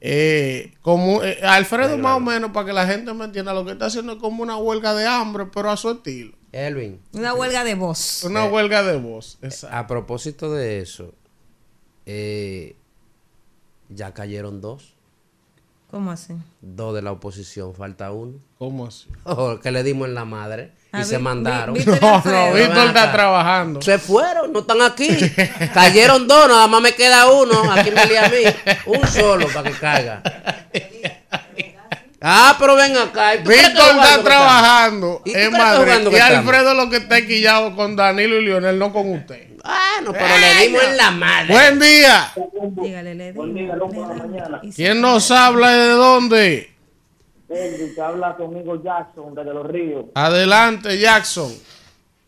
[0.00, 3.72] eh, como eh, Alfredo, más o menos, para que la gente me entienda, lo que
[3.72, 6.34] está haciendo es como una huelga de hambre, pero a su estilo.
[6.50, 8.24] Elvin, Una huelga de voz.
[8.24, 9.38] Una huelga de voz.
[9.42, 9.76] Exacto.
[9.76, 11.14] a propósito de eso,
[12.06, 12.76] eh,
[13.88, 14.91] ya cayeron dos.
[15.92, 16.32] ¿Cómo así?
[16.62, 18.38] Dos de la oposición, falta uno.
[18.58, 19.08] ¿Cómo así?
[19.24, 21.74] Oh, que le dimos en la madre y Ah, se vi- mandaron.
[21.74, 23.82] vi- Víctor No, no, Víctor está trabajando.
[23.82, 25.08] Se fueron, no están aquí.
[25.74, 27.70] Cayeron dos, nada más me queda uno.
[27.70, 28.36] Aquí me a mí.
[28.86, 30.22] Un solo para que caiga.
[32.22, 33.34] Ah, pero ven acá.
[33.34, 36.08] ¿y tú crees que Víctor está trabajando ¿Y tú en Madrid.
[36.12, 36.16] Y?
[36.16, 39.48] Alfredo lo que está equillado con Danilo y Lionel, no con usted.
[39.64, 41.52] Bueno, pero le dimos en la madre.
[41.52, 42.32] Buen día.
[42.82, 43.34] Dígale, le
[44.74, 46.72] ¿Quién nos habla y de dónde?
[47.48, 50.06] Elvi, que habla conmigo Jackson desde Los Ríos.
[50.14, 51.52] Adelante, Jackson.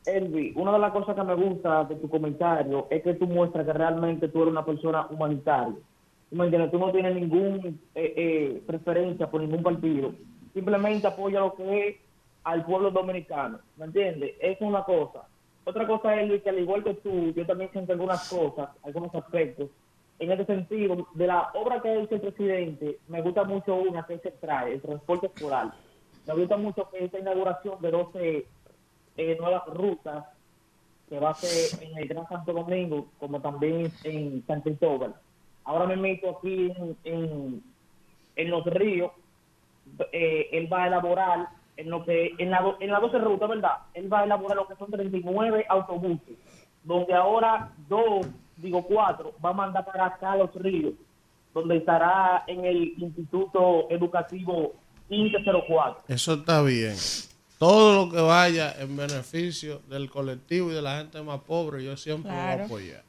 [0.04, 3.64] Elvi, una de las cosas que me gusta de tu comentario es que tú muestras
[3.64, 5.74] que realmente tú eres una persona humanitaria.
[6.34, 6.70] ¿Tú?
[6.70, 7.72] Tú no tienes ninguna
[8.66, 10.12] preferencia por ningún partido.
[10.52, 11.96] Simplemente apoya lo que es
[12.44, 13.60] al pueblo dominicano.
[13.76, 14.34] ¿Me entiendes?
[14.40, 15.26] Es una cosa.
[15.64, 19.70] Otra cosa, Elvi, que al igual que tú, yo también siento algunas cosas, algunos aspectos.
[20.18, 24.18] En este sentido, de la obra que hecho el presidente, me gusta mucho una que
[24.18, 25.72] se trae, el transporte escolar.
[26.26, 28.46] Me gusta mucho que esta inauguración de 12
[29.16, 30.26] eh, nuevas rutas
[31.08, 35.14] que va a ser en el Gran Santo Domingo, como también en San Cristóbal.
[35.64, 37.62] Ahora me meto aquí en, en,
[38.36, 39.12] en Los Ríos,
[40.12, 43.78] eh, él va a elaborar en lo que en la, en la 12 ruta, ¿verdad?
[43.94, 46.36] Él va a elaborar lo que son 39 autobuses,
[46.82, 50.94] donde ahora dos, digo cuatro, va a mandar para acá a Los Ríos,
[51.52, 54.74] donde estará en el Instituto Educativo
[55.08, 56.04] 1504.
[56.08, 56.94] Eso está bien.
[57.58, 61.96] Todo lo que vaya en beneficio del colectivo y de la gente más pobre, yo
[61.96, 63.02] siempre lo voy a apoyar.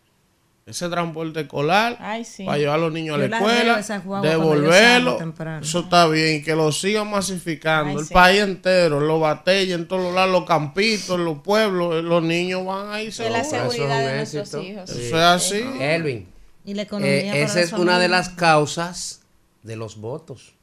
[0.67, 2.43] Ese transporte escolar, Ay, sí.
[2.43, 5.63] para llevar a los niños a la escuela, devolverlo, temprano.
[5.63, 6.43] eso está bien.
[6.43, 7.91] Que lo sigan masificando.
[7.91, 8.11] Ay, el sí.
[8.13, 12.89] país entero, los batallas en todos los lados, los campitos, los pueblos, los niños van
[12.91, 13.25] a irse.
[13.25, 13.71] De la seguro.
[13.73, 14.53] seguridad de nuestros.
[14.55, 15.63] Eso es así.
[15.79, 16.27] Elvin,
[16.65, 19.21] Y la economía eh, para esa es una de las causas
[19.61, 20.54] de los votos.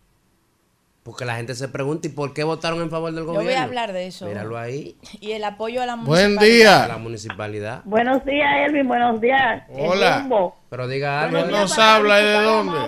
[1.03, 3.51] Porque la gente se pregunta, ¿y por qué votaron en favor del Yo gobierno?
[3.51, 4.25] voy a hablar de eso.
[4.27, 6.77] Míralo ahí, Y el apoyo a la Buen municipalidad.
[6.85, 7.03] a la día.
[7.03, 7.81] municipalidad.
[7.85, 8.87] Buenos días, Elvin.
[8.87, 9.65] Buenos días.
[9.69, 10.53] El Hola.
[10.71, 11.39] Pero diga algo.
[11.39, 12.79] ¿Quién Buenos nos habla de dónde?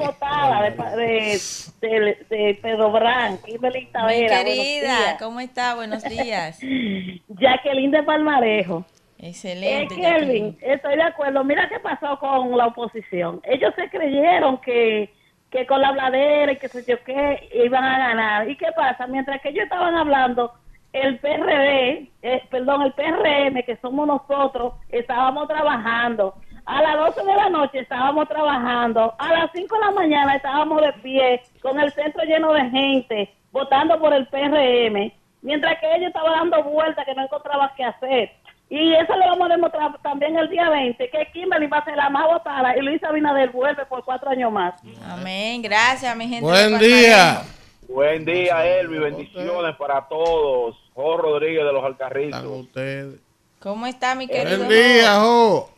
[0.96, 1.40] de,
[1.80, 4.44] de, de, de Pedro Brán, Kimberly Mi Tavera.
[4.44, 5.16] querida.
[5.18, 5.74] ¿cómo está?
[5.74, 6.60] Buenos días.
[7.28, 8.84] Jacqueline de Palmarejo.
[9.18, 9.94] Es Excelente.
[9.96, 11.42] que, Elvin, estoy de acuerdo.
[11.44, 13.40] Mira qué pasó con la oposición.
[13.44, 15.12] Ellos se creyeron que,
[15.55, 18.50] que con la habladera y que sé yo qué iban a ganar.
[18.50, 19.07] ¿Y qué pasa?
[19.07, 20.52] Mientras que ellos estaban hablando,
[20.92, 26.34] el PRD, eh, perdón, el PRM, que somos nosotros, estábamos trabajando.
[26.66, 29.14] A las 12 de la noche estábamos trabajando.
[29.16, 33.34] A las 5 de la mañana estábamos de pie, con el centro lleno de gente,
[33.52, 35.12] votando por el PRM.
[35.42, 38.32] mientras que ella estaba dando vueltas que no encontraba qué hacer.
[38.76, 41.94] Y eso lo vamos a demostrar también el día 20, que Kimberly va a ser
[41.96, 44.74] la más votada y Luis Abinader vuelve por cuatro años más.
[45.08, 45.62] Amén.
[45.62, 46.40] Gracias, mi gente.
[46.44, 47.42] Buen día.
[47.88, 48.98] Buen día, Elvi.
[48.98, 50.76] Bendiciones para todos.
[50.92, 52.44] Jo Rodríguez de los Alcarritos.
[52.44, 53.14] ustedes.
[53.60, 54.56] ¿Cómo está, mi querido?
[54.64, 55.70] Buen día, Jo.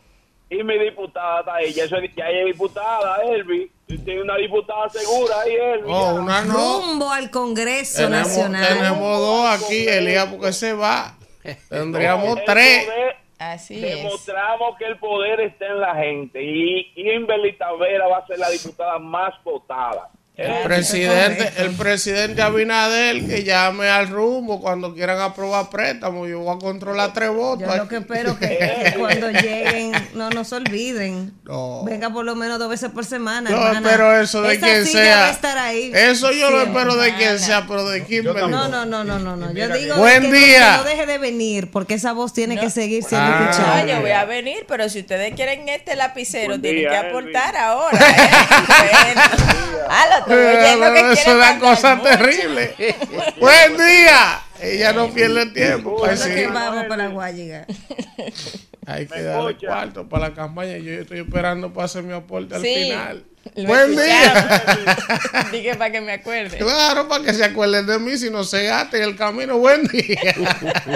[0.49, 1.73] Y mi diputada está ahí.
[1.73, 3.71] Ya, es- ya ella es diputada, Elvi.
[4.05, 5.91] Tiene una diputada segura ahí, Elvi.
[5.91, 6.53] Oh, una no.
[6.81, 8.67] Rumbo al Congreso Tenemos, Nacional.
[8.67, 11.13] tenemos dos aquí, Elías, porque se va.
[11.69, 12.85] Tendríamos El tres.
[12.85, 13.97] poder- Así es.
[13.97, 16.41] Demostramos que el poder está en la gente.
[16.41, 20.09] Y Kimberly Tavera va a ser la diputada más votada.
[20.37, 26.29] El presidente, el presidente Abinader que llame al rumbo cuando quieran aprobar préstamos.
[26.29, 27.67] Yo voy a controlar tres votos.
[27.67, 31.33] Yo lo que espero que, que cuando lleguen no nos olviden.
[31.43, 31.83] No.
[31.85, 33.49] Venga por lo menos dos veces por semana.
[33.49, 33.79] Yo hermana.
[33.89, 35.29] espero eso de Esa quien silla sea.
[35.31, 35.91] estar ahí.
[35.95, 38.41] Eso yo lo espero de quien sea, pero de Kimberly.
[38.51, 39.51] No, no, no, no, no, no.
[39.53, 40.71] Yo digo Buen que, día.
[40.73, 43.39] que no deje de venir porque esa voz tiene que seguir siendo Ah.
[43.39, 43.85] No, escuchada.
[43.87, 47.57] yo voy a venir, pero si ustedes quieren este lapicero, Buen tienen día, que aportar
[47.57, 47.97] ahora.
[47.99, 49.15] ¿eh?
[51.13, 52.75] Es una cosa terrible.
[53.39, 54.41] Buen día.
[54.61, 55.97] Ella no pierde tiempo.
[56.01, 57.65] para ¿Cuándo es que decir, vamos para Guayiga?
[58.87, 60.77] Hay que darle cuarto para la campaña.
[60.77, 63.23] Yo estoy esperando para hacer mi aporte al Sí, final.
[63.65, 64.63] Buen día.
[65.51, 66.57] Dije para que me acuerde.
[66.57, 69.57] Claro, para que se acuerden de mí si no se gasten el camino.
[69.57, 70.35] Buen día.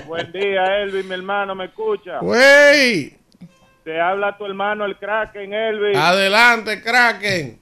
[0.08, 2.20] Buen día, Elvi, mi hermano, ¿me escucha?
[2.20, 3.14] Güey.
[3.84, 5.94] Te habla tu hermano, el Kraken, Elvi.
[5.96, 7.61] Adelante, Kraken.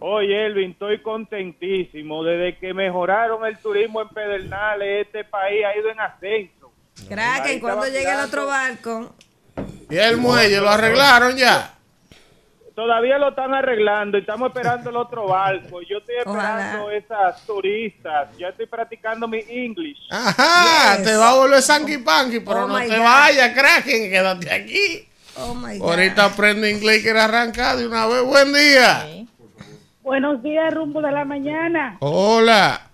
[0.00, 2.22] Oye, Elvin, estoy contentísimo.
[2.24, 6.72] Desde que mejoraron el turismo en Pedernales, este país ha ido en ascenso.
[7.08, 9.14] Kraken, cuando llegue el otro barco.
[9.90, 11.70] Y el muelle lo arreglaron ya.
[12.74, 15.80] Todavía lo están arreglando y estamos esperando el otro barco.
[15.82, 18.36] Yo estoy esperando esas turistas.
[18.36, 19.98] Ya estoy practicando mi English.
[20.10, 23.04] Ajá, te va a volver Sanky Panky, pero Oh no my te God.
[23.04, 25.08] vayas, Kraken, quédate aquí.
[25.36, 28.22] Oh my Ahorita aprende inglés y quiere arrancar de una vez.
[28.22, 29.23] Buen día.
[30.04, 31.96] Buenos días, rumbo de la mañana.
[32.00, 32.90] Hola.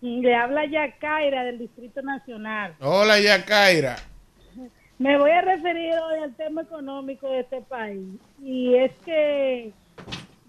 [0.00, 2.74] Le habla Yacaira del Distrito Nacional.
[2.80, 3.94] Hola, Yacaira.
[4.98, 8.18] Me voy a referir hoy al tema económico de este país.
[8.42, 9.72] Y es que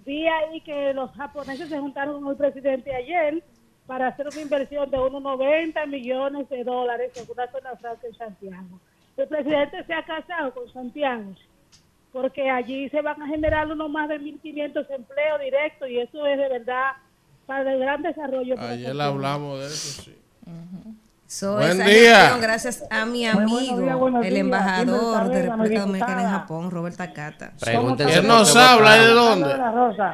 [0.03, 3.43] vi ahí que los japoneses se juntaron con el presidente ayer
[3.85, 8.15] para hacer una inversión de unos 90 millones de dólares en una zona franca en
[8.15, 8.79] Santiago.
[9.17, 11.31] El presidente se ha casado con Santiago
[12.11, 16.37] porque allí se van a generar unos más de 1.500 empleos directos y eso es
[16.37, 16.91] de verdad
[17.45, 18.55] para el gran desarrollo.
[18.59, 20.17] Ayer hablamos de eso, sí.
[21.27, 22.15] So, Buen esa día.
[22.19, 24.41] gestión, gracias a mi amigo, buenos días, buenos el días.
[24.41, 26.29] embajador de República Dominicana en.
[26.29, 27.53] Japón, Robert Takata.
[27.57, 29.55] Pregúntense ¿Quién por nos habla de dónde?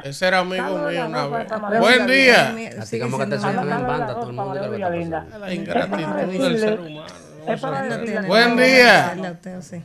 [0.04, 1.80] Ese era amigo mío una Rosa, vez.
[1.80, 2.54] Buen día.
[2.80, 4.54] Así como que te sientan en banda, todo el mundo.
[4.54, 8.26] La Es ingratitud para del decirle- ser humano.
[8.28, 9.16] Buen día.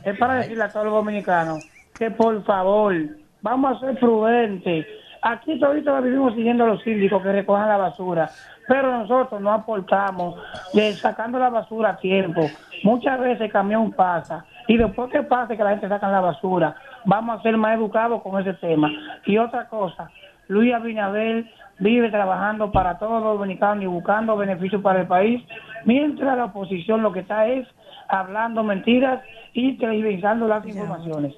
[0.04, 1.64] Es para decirle a todos los dominicanos
[1.98, 2.94] que por favor
[3.42, 4.86] vamos a ser prudentes.
[5.22, 8.28] Aquí todavía vivimos siguiendo a los síndicos que recojan la basura,
[8.68, 10.34] pero nosotros no aportamos
[10.74, 12.42] de sacando la basura a tiempo.
[12.82, 16.76] Muchas veces el camión pasa y después que pase que la gente saca la basura,
[17.06, 18.90] vamos a ser más educados con ese tema.
[19.24, 20.10] Y otra cosa,
[20.48, 21.46] Luis Abinader
[21.78, 25.42] vive trabajando para todos los dominicanos y buscando beneficios para el país,
[25.84, 27.66] mientras la oposición lo que está es
[28.08, 29.22] hablando mentiras
[29.54, 31.34] y televisando las informaciones.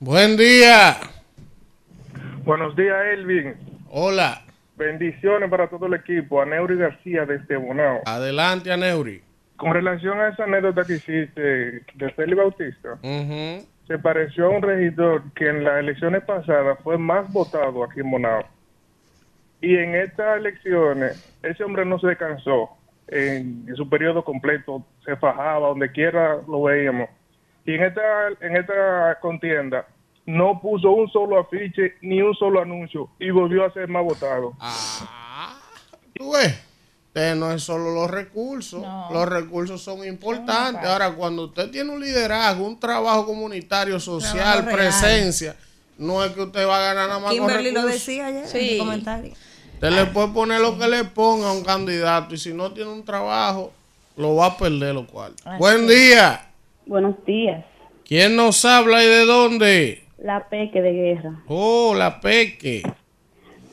[0.00, 0.96] Buen día.
[2.44, 3.54] Buenos días, Elvin.
[3.90, 4.42] Hola.
[4.76, 6.40] Bendiciones para todo el equipo.
[6.40, 8.02] A Neuri García desde Bonao.
[8.06, 9.20] Adelante, Aneuri.
[9.56, 15.32] Con relación a esa anécdota que hiciste de Félix Bautista, se pareció a un regidor
[15.34, 18.44] que en las elecciones pasadas fue más votado aquí en Bonao.
[19.60, 22.70] Y en estas elecciones, ese hombre no se cansó.
[23.08, 27.08] En, en su periodo completo se fajaba, donde quiera lo veíamos.
[27.68, 28.00] Y en esta,
[28.40, 29.86] en esta contienda
[30.24, 34.54] no puso un solo afiche ni un solo anuncio y volvió a ser más votado.
[36.14, 36.58] Tú ves,
[37.08, 40.82] usted no es solo los recursos, los recursos son importantes.
[40.84, 45.54] Ahora, cuando usted tiene un liderazgo, un trabajo comunitario, social, Trabajo presencia,
[45.98, 48.06] no es que usted va a ganar nada más con Kimberly lo recursos.
[48.06, 48.72] decía ayer en Sí.
[48.78, 49.32] su comentario.
[49.74, 52.90] Usted le puede poner lo que le ponga a un candidato y si no tiene
[52.90, 53.72] un trabajo,
[54.16, 55.34] lo va a perder lo cual.
[55.58, 55.88] Buen es.
[55.88, 56.44] día.
[56.88, 57.66] Buenos días.
[58.06, 60.04] ¿Quién nos habla y de dónde?
[60.16, 61.42] La Peque de Guerra.
[61.46, 62.82] Oh, la Peque.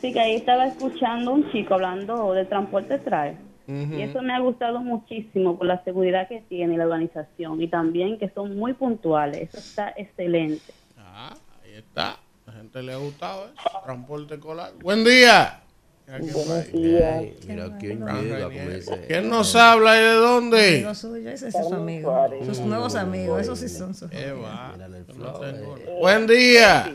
[0.01, 3.38] Sí, que ahí estaba escuchando un chico hablando de transporte trae.
[3.68, 8.20] Y eso me ha gustado muchísimo por la seguridad que tiene la organización y también
[8.20, 9.47] que son muy puntuales.
[9.47, 10.74] Eso está excelente.
[10.97, 12.11] Ahí está.
[12.11, 13.82] A la gente le ha gustado eso.
[13.86, 14.74] Transporte escolar.
[14.82, 15.61] Buen día.
[16.08, 17.24] Buenos días.
[17.47, 19.06] Mira quién llega, como dice.
[19.08, 20.76] ¿Quién nos habla y de dónde?
[20.76, 22.30] Amigo suyo, ese es su amigo.
[22.45, 24.49] Sus nuevos amigos, esos sí son sus amigos.
[25.99, 26.93] Buen día.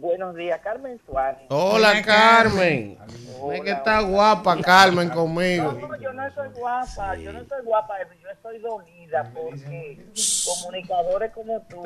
[0.00, 1.42] Buenos días, Carmen Suárez.
[1.50, 2.96] Hola, Carmen.
[3.52, 5.72] Es que está guapa Carmen conmigo.
[5.72, 10.00] No, yo no estoy guapa, yo no estoy guapa, yo estoy dolida porque
[10.46, 11.82] comunicadores como tú.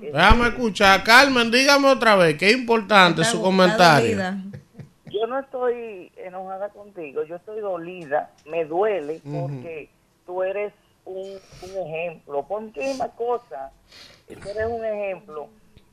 [0.00, 1.04] Déjame escuchar.
[1.04, 4.18] Carmen, dígame otra vez, qué importante su comentario.
[5.10, 9.90] Yo no estoy enojada contigo, yo estoy dolida, me duele porque
[10.26, 10.72] tú eres
[11.04, 12.42] un, un ejemplo.
[12.46, 13.72] Por muchísimas cosas,
[14.26, 15.48] tú eres un ejemplo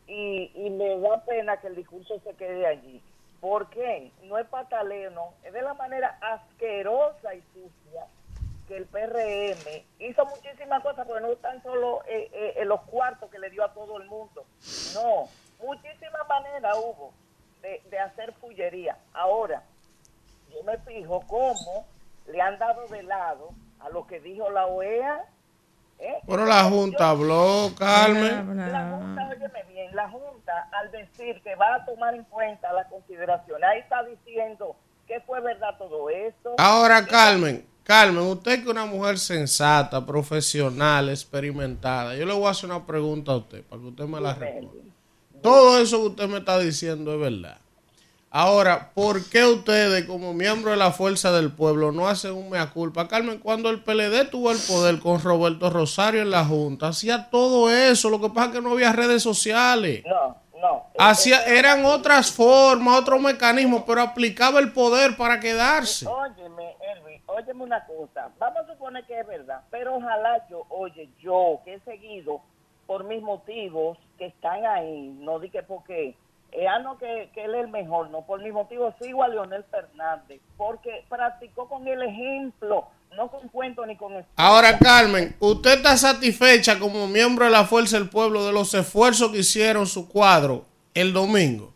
[0.07, 3.01] y, y me da pena que el discurso se quede allí.
[3.39, 4.11] ¿Por qué?
[4.23, 5.33] No es pataleo, no.
[5.43, 8.07] Es de la manera asquerosa y sucia
[8.67, 13.29] que el PRM hizo muchísimas cosas, porque no tan solo eh, eh, en los cuartos
[13.29, 14.45] que le dio a todo el mundo.
[14.95, 17.13] No, muchísimas maneras hubo
[17.65, 18.97] de, de hacer fullería.
[19.13, 19.63] Ahora,
[20.53, 21.87] yo me fijo cómo
[22.27, 23.49] le han dado de lado
[23.79, 25.25] a lo que dijo la OEA.
[25.99, 26.19] ¿eh?
[26.27, 28.71] Pero la Junta habló, Carmen.
[28.71, 32.87] La Junta, óyeme bien, la Junta al decir que va a tomar en cuenta las
[32.87, 34.75] consideraciones, ahí está diciendo
[35.07, 36.55] que fue verdad todo esto.
[36.57, 42.51] Ahora, Carmen, Carmen, usted que es una mujer sensata, profesional, experimentada, yo le voy a
[42.51, 44.94] hacer una pregunta a usted para que usted me la responda.
[45.45, 47.57] Todo eso que usted me está diciendo es verdad.
[48.31, 52.71] Ahora, ¿por qué ustedes, como miembros de la Fuerza del Pueblo, no hacen un mea
[52.71, 53.07] culpa?
[53.07, 57.69] Carmen, cuando el PLD tuvo el poder con Roberto Rosario en la Junta, hacía todo
[57.69, 58.09] eso.
[58.09, 60.03] Lo que pasa es que no había redes sociales.
[60.05, 60.87] No, no.
[60.97, 66.07] Hacía, eran otras formas, otros mecanismos, pero aplicaba el poder para quedarse.
[66.07, 68.31] Óyeme, Elvi, óyeme una cosa.
[68.39, 72.41] Vamos a suponer que es verdad, pero ojalá yo, oye, yo que he seguido
[72.87, 76.15] por mis motivos que están ahí, no di que porque,
[76.51, 79.27] eh, ah, no, que, que él es el mejor, no, por mis motivos sigo a
[79.27, 84.13] Leonel Fernández, porque practicó con el ejemplo, no con cuento ni con...
[84.35, 89.31] Ahora, Carmen, ¿usted está satisfecha como miembro de la Fuerza del Pueblo de los esfuerzos
[89.31, 91.73] que hicieron su cuadro el domingo?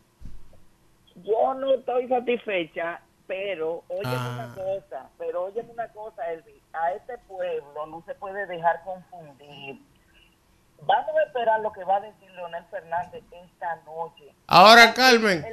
[1.24, 4.54] Yo no estoy satisfecha, pero óyeme Ah.
[4.54, 9.80] una cosa, pero óyeme una cosa, Elvi, a este pueblo no se puede dejar confundir.
[10.90, 14.34] Vamos a esperar lo que va a decir Leonel Fernández esta noche.
[14.48, 15.46] Ahora, Carmen,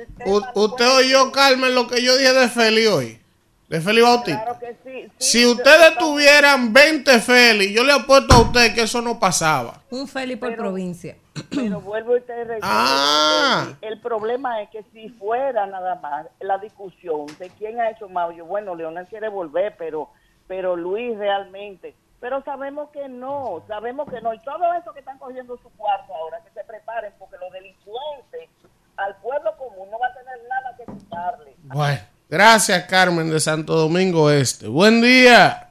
[0.55, 3.21] usted oyó, Carmen, lo que yo dije de Feli hoy,
[3.69, 4.45] de Feli Bautista.
[4.45, 5.13] Claro que sí.
[5.19, 9.83] Si ustedes tuvieran 20 Feli, yo le apuesto a usted que eso no pasaba.
[9.91, 11.19] Un Feli por provincia.
[11.55, 13.75] Pero vuelvo y te recuerdo, Ah.
[13.83, 18.35] El problema es que si fuera nada más la discusión de quién ha hecho más,
[18.35, 20.09] yo, bueno, Leonel quiere volver, pero,
[20.49, 25.19] pero Luis realmente, pero sabemos que no, sabemos que no, y todo eso que están
[25.19, 28.49] cogiendo su cuarto ahora, que se preparen, porque los delincuentes
[28.97, 31.55] al pueblo común no va a tener nada que quitarle.
[31.65, 32.01] Bueno,
[32.31, 34.67] gracias, Carmen de Santo Domingo Este.
[34.69, 35.63] Buen día.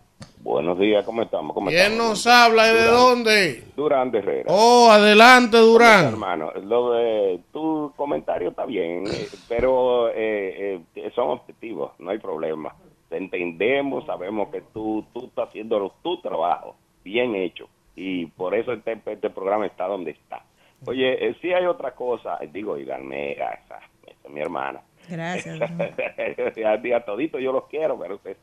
[0.41, 1.55] Buenos días, ¿cómo estamos?
[1.55, 2.09] ¿Cómo ¿Quién estamos?
[2.09, 3.63] nos habla y de dónde?
[3.75, 4.45] Durán de Herrera.
[4.53, 6.05] Oh, adelante, ¿Cómo estás, Durán.
[6.05, 12.19] hermano, lo de tu comentario está bien, eh, pero eh, eh, son objetivos, no hay
[12.19, 12.75] problema.
[13.15, 18.73] Te entendemos, sabemos que tú, tú estás haciendo tu trabajo bien hecho y por eso
[18.73, 20.43] este, este programa está donde está.
[20.85, 23.79] Oye, eh, si hay otra cosa, eh, digo, díganme, esa, esa
[24.25, 24.81] es mi hermana.
[25.09, 25.61] Gracias.
[26.65, 28.37] a, a todito yo los quiero, pero ustedes,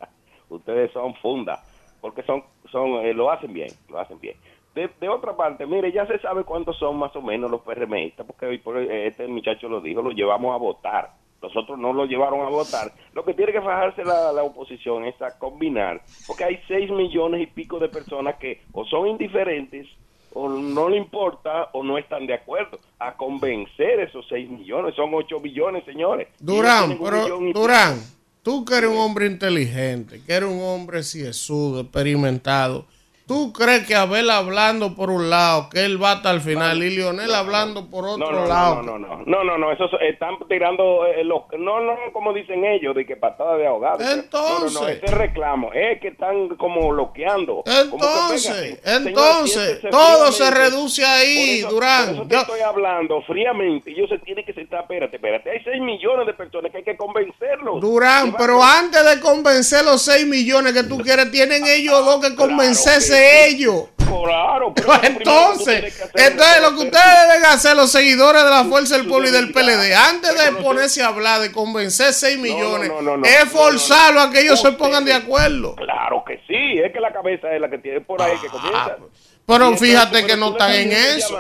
[0.49, 1.63] ustedes son funda,
[2.01, 4.37] porque son, son eh, lo hacen bien, lo hacen bien.
[4.75, 8.25] De, de otra parte, mire, ya se sabe cuántos son más o menos los PRMistas,
[8.27, 11.11] porque hoy por- eh, este muchacho lo dijo, lo llevamos a votar.
[11.43, 12.93] Nosotros no lo llevaron a votar.
[13.13, 17.43] Lo que tiene que fajarse la, la oposición es a combinar, porque hay seis millones
[17.43, 19.89] y pico de personas que o son indiferentes
[20.35, 24.95] o no le importa o no están de acuerdo a convencer esos 6 millones.
[24.95, 26.29] Son 8 billones, señores.
[26.39, 28.01] Durán, un pero Durán,
[28.43, 32.87] tú que eres un hombre inteligente, que eres un hombre ciesudo, experimentado,
[33.33, 36.91] ¿tú crees que Abel hablando por un lado, que él va hasta el final, y
[36.91, 38.83] Lionel hablando por otro No, no, lado?
[38.83, 42.33] no, no, no, no, no, no, eso es- están tirando eh, los, no, no, como
[42.35, 43.99] dicen ellos, de que patada de ahogado.
[44.01, 45.01] No, no, no, Entonces.
[45.03, 47.63] ese reclamo es que están como bloqueando.
[47.67, 52.07] Entonces, entonces, todo se reduce ahí, Durán.
[52.07, 53.91] Por eso te estoy hablando fríamente.
[53.91, 55.51] Ellos se tienen que sentar, espérate, espérate.
[55.51, 57.81] Hay 6 millones de personas que hay que convencerlos.
[57.81, 62.35] Durán, pero antes de convencer los 6 millones que tú quieres, tienen ellos dos que
[62.35, 63.85] convencerse ellos.
[63.97, 68.97] Claro, pero Pues entonces, entonces lo que ustedes deben hacer los seguidores de la Fuerza
[68.97, 73.03] del Pueblo y del PLD, antes de ponerse a hablar de convencer 6 millones, no,
[73.03, 75.75] no, no, es forzarlo a que ellos se pongan de acuerdo.
[75.77, 78.97] Claro que sí, es que la cabeza es la que tiene por ahí que comienza.
[79.45, 81.37] Pero fíjate que no están en eso.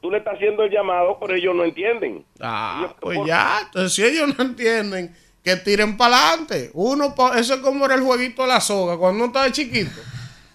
[0.00, 2.24] tú le estás haciendo el llamado, pero ellos no entienden.
[2.40, 5.14] Ah, pues ya, entonces si ellos no entienden
[5.44, 6.70] que tiren para adelante.
[6.74, 9.92] Uno, eso es como era el jueguito de la soga, cuando uno estaba chiquito.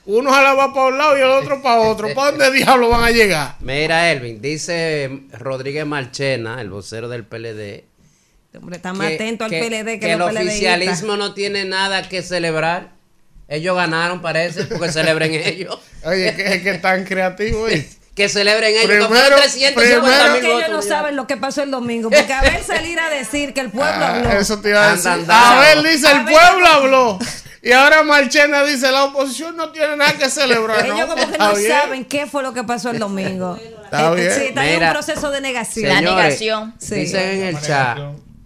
[0.05, 2.13] Uno se la va para un lado y el otro para otro.
[2.13, 3.55] ¿Para dónde diablo van a llegar?
[3.59, 7.83] Mira, Elvin, dice Rodríguez Marchena, el vocero del PLD.
[8.57, 10.55] Hombre, está más atento al PLD que el los PLDistas.
[10.55, 12.91] oficialismo no tiene nada que celebrar.
[13.47, 15.77] Ellos ganaron, parece, porque celebren ellos.
[16.03, 17.67] Oye, es que, es que tan creativo.
[17.67, 17.87] ¿eh?
[18.15, 18.85] Que celebren ellos.
[18.85, 20.87] Primero- que fueron 350 primero- mil que ellos no ya.
[20.87, 22.09] saben lo que pasó el domingo.
[22.09, 24.31] Porque a ver salir a decir que el pueblo Ah, habló.
[24.31, 25.11] eso te iba a decir.
[25.29, 27.19] A ver, dice, el pueblo habló.
[27.63, 30.83] Y ahora Marchena dice, la oposición no tiene nada que celebrar.
[30.83, 31.07] Ellos ¿no?
[31.09, 31.71] como que no bien.
[31.71, 33.55] saben qué fue lo que pasó el domingo.
[33.85, 34.31] Está bien.
[34.31, 35.93] Sí, está en un proceso de negación.
[35.95, 36.39] Señores,
[36.79, 36.95] Sí.
[36.95, 37.99] Dicen en el chat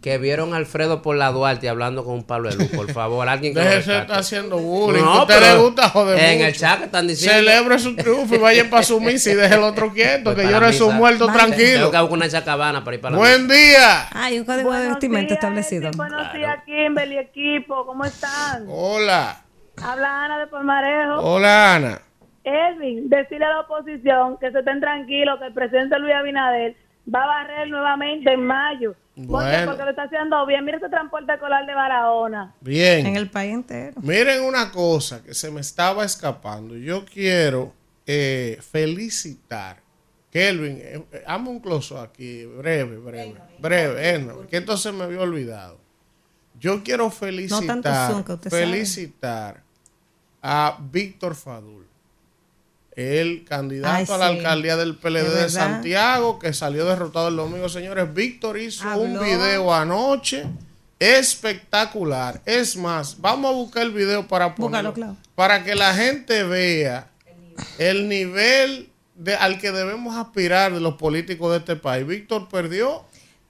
[0.06, 2.68] que vieron a Alfredo por la Duarte hablando con un Pablo de luz.
[2.76, 4.02] Por favor, alguien que lo Déjese rescate.
[4.04, 5.02] estar haciendo bullying.
[5.04, 6.48] No, que usted pero le gusta joder En mucho.
[6.48, 7.38] el chat que están diciendo.
[7.40, 10.54] Celebre su triunfo y vayan para su misa y deje el otro quieto, Pues que
[10.54, 11.78] llore su muerto Tengo tranquilo.
[11.92, 14.08] que buscar una chacabana para ir para la Buen día.
[14.14, 15.90] Hay un código de vestimenta establecido.
[15.98, 17.84] Buenos días, Kimberly, equipo.
[17.88, 18.66] ¿Cómo están?
[18.70, 19.42] Hola.
[19.84, 21.20] Habla Ana de Palmarejo.
[21.22, 22.02] Hola, Ana.
[22.44, 26.76] Elvin, decirle a la oposición que se estén tranquilos, que el presidente Luis Abinader
[27.12, 28.94] va a barrer nuevamente en mayo.
[29.16, 29.28] ¿Por qué?
[29.28, 29.66] Bueno.
[29.68, 30.66] Porque lo está haciendo bien.
[30.66, 32.54] Mira ese transporte escolar de Barahona.
[32.62, 33.06] Bien.
[33.06, 33.94] En el país entero.
[34.02, 36.76] Miren una cosa que se me estaba escapando.
[36.76, 37.74] Yo quiero
[38.06, 39.86] eh, felicitar.
[40.36, 45.06] Kelvin, eh, eh, hazme un close aquí, breve, breve, breve, eh, no, que entonces me
[45.06, 45.80] había olvidado.
[46.60, 48.66] Yo quiero felicitar, zoom, que usted sabe.
[48.66, 49.64] felicitar
[50.42, 51.85] a Víctor Fadul,
[52.96, 55.50] el candidato Ay, a la alcaldía del PLD de.
[55.50, 57.68] Santiago, que salió derrotado el domingo.
[57.70, 60.46] Señores, Víctor hizo un video anoche
[61.00, 62.42] espectacular.
[62.46, 67.10] Es más, vamos a buscar el video para ponerlo, Búscalo, para que la gente vea
[67.78, 72.08] el nivel de, al que debemos aspirar de los políticos de este país.
[72.08, 73.06] Víctor perdió,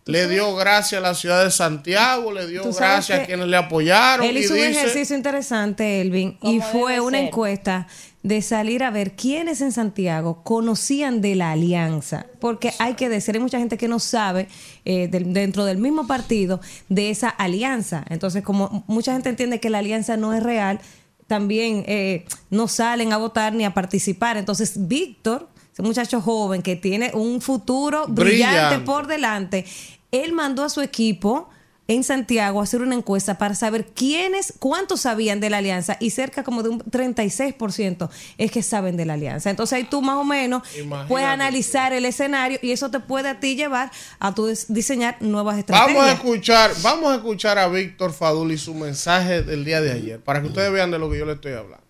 [0.06, 4.26] le dio gracias a la ciudad de Santiago, le dio gracias a quienes le apoyaron.
[4.26, 7.28] Él y hizo un dice, ejercicio interesante, Elvin, y fue una ser.
[7.28, 7.88] encuesta
[8.22, 13.36] de salir a ver quiénes en Santiago conocían de la alianza, porque hay que decir,
[13.36, 14.48] hay mucha gente que no sabe
[14.84, 18.04] eh, del- dentro del mismo partido de esa alianza.
[18.10, 20.80] Entonces, como mucha gente entiende que la alianza no es real,
[21.28, 24.38] también eh, no salen a votar ni a participar.
[24.38, 28.86] Entonces, Víctor, ese muchacho joven que tiene un futuro brillante, Brillante.
[28.86, 29.66] por delante,
[30.12, 31.50] él mandó a su equipo
[31.88, 36.10] en Santiago a hacer una encuesta para saber quiénes, cuántos sabían de la alianza y
[36.10, 39.52] cerca como de un 36% es que saben de la alianza.
[39.52, 43.30] Entonces ahí tú más o menos Imagínate puedes analizar el escenario y eso te puede
[43.30, 45.96] a ti llevar a tu des- diseñar nuevas estrategias.
[45.96, 49.92] Vamos a escuchar, vamos a escuchar a Víctor Fadul y su mensaje del día de
[49.92, 51.86] ayer, para que ustedes vean de lo que yo le estoy hablando.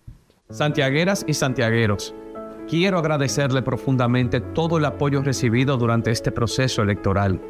[0.50, 2.14] Santiagueras y santiagueros,
[2.68, 7.40] quiero agradecerle profundamente todo el apoyo recibido durante este proceso electoral.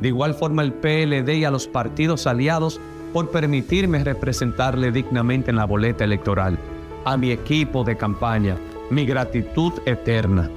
[0.00, 2.80] De igual forma el PLD y a los partidos aliados
[3.12, 6.58] por permitirme representarle dignamente en la boleta electoral.
[7.04, 8.56] A mi equipo de campaña,
[8.90, 10.50] mi gratitud eterna.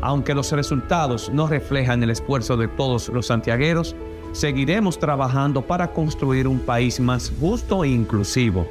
[0.00, 3.94] Aunque los resultados no reflejan el esfuerzo de todos los santiagueros,
[4.32, 8.66] seguiremos trabajando para construir un país más justo e inclusivo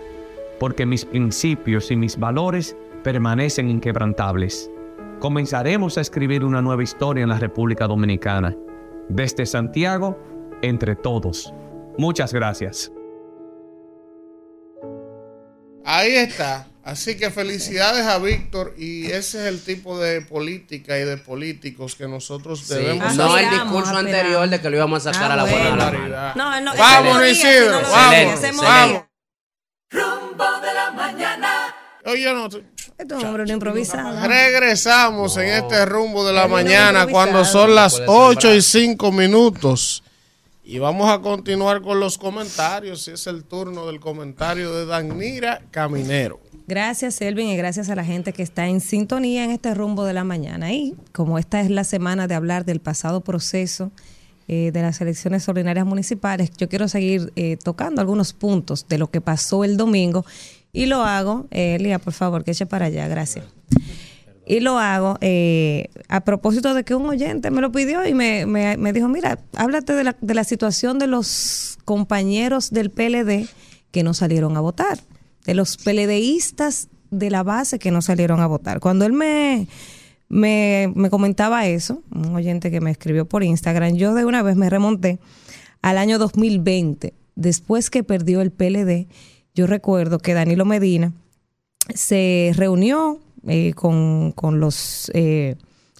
[0.63, 4.71] porque mis principios y mis valores permanecen inquebrantables.
[5.19, 8.55] Comenzaremos a escribir una nueva historia en la República Dominicana.
[9.09, 10.17] Desde Santiago,
[10.61, 11.53] entre todos.
[11.97, 12.91] Muchas gracias.
[15.85, 16.67] Ahí está.
[16.83, 21.95] Así que felicidades a Víctor y ese es el tipo de política y de políticos
[21.95, 22.73] que nosotros Sí.
[22.73, 25.77] debemos No el discurso anterior de que lo íbamos a sacar a la buena de
[25.77, 26.33] la mano.
[26.35, 29.03] No, no, Vamos, Isidro, vamos, vamos.
[29.91, 31.75] Rumbo de la mañana.
[32.05, 32.49] Oye, no,
[32.97, 34.27] Esto es un hombre no improvisado.
[34.27, 38.57] Regresamos en este rumbo de la mañana cuando son las Puede 8 sembrar.
[38.57, 40.03] y 5 minutos.
[40.65, 43.07] Y vamos a continuar con los comentarios.
[43.09, 46.39] Es el turno del comentario de Danira Caminero.
[46.67, 50.13] Gracias, Elvin, y gracias a la gente que está en sintonía en este rumbo de
[50.13, 50.71] la mañana.
[50.71, 53.91] Y como esta es la semana de hablar del pasado proceso
[54.47, 59.11] eh, de las elecciones ordinarias municipales, yo quiero seguir eh, tocando algunos puntos de lo
[59.11, 60.25] que pasó el domingo.
[60.75, 63.45] Y lo hago, eh, por favor, que eche para allá, gracias.
[64.45, 68.45] Y lo hago eh, a propósito de que un oyente me lo pidió y me,
[68.47, 73.47] me- me dijo, mira, háblate de la, de la situación de los compañeros del PLD
[73.91, 74.99] que no salieron a votar,
[75.45, 78.79] de los PLDistas de la base que no salieron a votar.
[78.79, 79.67] Cuando él me,
[80.27, 84.55] me, me comentaba eso, un oyente que me escribió por Instagram, yo de una vez
[84.55, 85.19] me remonté
[85.83, 89.07] al año 2020, después que perdió el PLD,
[89.53, 91.13] yo recuerdo que Danilo Medina
[91.93, 95.55] se reunió eh, con, con los, eh,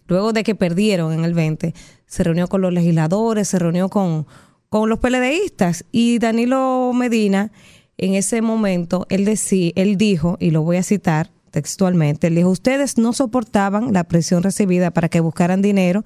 [0.07, 1.73] luego de que perdieron en el 20,
[2.05, 4.25] se reunió con los legisladores, se reunió con,
[4.69, 5.85] con los PLDistas.
[5.91, 7.51] Y Danilo Medina,
[7.97, 12.49] en ese momento, él, decí, él dijo, y lo voy a citar textualmente, él dijo,
[12.49, 16.03] ustedes no soportaban la presión recibida para que buscaran dinero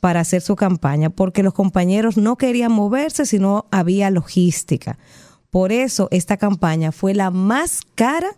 [0.00, 4.98] para hacer su campaña, porque los compañeros no querían moverse si no había logística.
[5.50, 8.30] Por eso esta campaña fue la más cara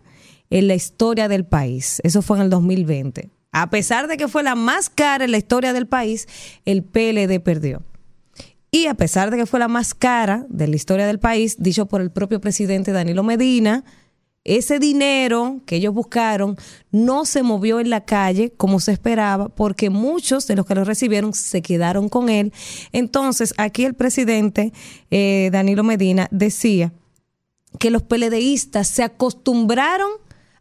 [0.50, 2.00] en la historia del país.
[2.04, 3.30] Eso fue en el 2020.
[3.52, 6.26] A pesar de que fue la más cara en la historia del país,
[6.64, 7.82] el PLD perdió.
[8.70, 11.86] Y a pesar de que fue la más cara de la historia del país, dicho
[11.86, 13.84] por el propio presidente Danilo Medina,
[14.44, 16.56] ese dinero que ellos buscaron
[16.90, 20.84] no se movió en la calle como se esperaba porque muchos de los que lo
[20.84, 22.52] recibieron se quedaron con él.
[22.92, 24.72] Entonces, aquí el presidente
[25.10, 26.92] eh, Danilo Medina decía
[27.78, 30.10] que los peledeístas se acostumbraron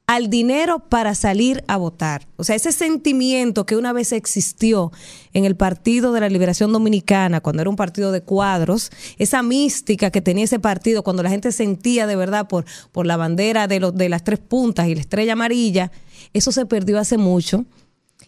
[0.07, 2.28] al dinero para salir a votar.
[2.36, 4.91] O sea, ese sentimiento que una vez existió
[5.32, 10.12] en el Partido de la Liberación Dominicana, cuando era un partido de cuadros, esa mística
[10.12, 13.80] que tenía ese partido, cuando la gente sentía de verdad por, por la bandera de,
[13.80, 15.93] los, de las tres puntas y la estrella amarilla,
[16.34, 17.66] eso se perdió hace mucho.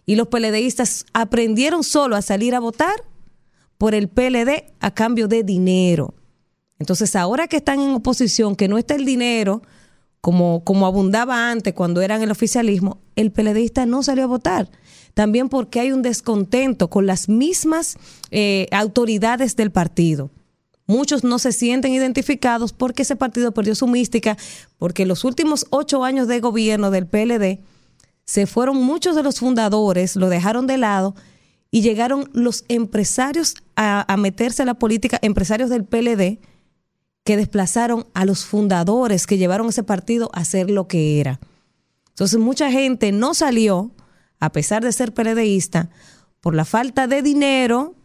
[0.05, 2.95] Y los PLDistas aprendieron solo a salir a votar
[3.77, 6.13] por el PLD a cambio de dinero.
[6.83, 9.61] Entonces, ahora que están en oposición, que no está el dinero
[10.19, 14.69] como, como abundaba antes cuando eran el oficialismo, el PLDista no salió a votar.
[15.13, 17.95] También porque hay un descontento con las mismas
[18.31, 20.29] eh, autoridades del partido.
[20.85, 24.35] Muchos no se sienten identificados porque ese partido perdió su mística,
[24.77, 27.59] porque los últimos ocho años de gobierno del PLD
[28.25, 31.15] se fueron muchos de los fundadores, lo dejaron de lado
[31.71, 36.39] y llegaron los empresarios a, a meterse a la política, empresarios del PLD,
[37.23, 41.39] que desplazaron a los fundadores que llevaron ese partido a ser lo que era.
[42.09, 43.91] Entonces mucha gente no salió,
[44.39, 45.89] a pesar de ser PLDista,
[46.41, 47.95] por la falta de dinero,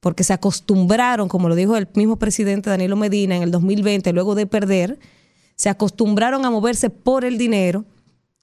[0.00, 4.34] porque se acostumbraron, como lo dijo el mismo presidente Danilo Medina en el 2020, luego
[4.34, 4.98] de perder,
[5.56, 7.84] se acostumbraron a moverse por el dinero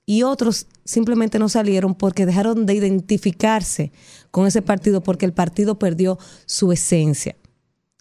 [0.06, 3.92] y otros simplemente no salieron porque dejaron de identificarse
[4.32, 7.36] con ese partido porque el partido perdió su esencia.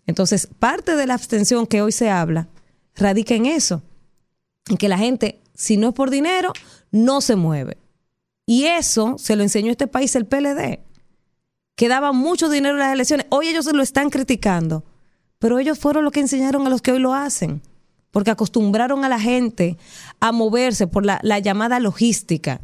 [0.07, 2.49] Entonces, parte de la abstención que hoy se habla
[2.95, 3.83] radica en eso,
[4.69, 6.53] en que la gente, si no es por dinero,
[6.91, 7.79] no se mueve.
[8.47, 10.81] Y eso se lo enseñó este país el PLD,
[11.77, 13.27] que daba mucho dinero en las elecciones.
[13.31, 14.85] Hoy ellos se lo están criticando,
[15.39, 17.63] pero ellos fueron los que enseñaron a los que hoy lo hacen,
[18.11, 19.77] porque acostumbraron a la gente
[20.21, 22.61] a moverse por la, la llamada logística.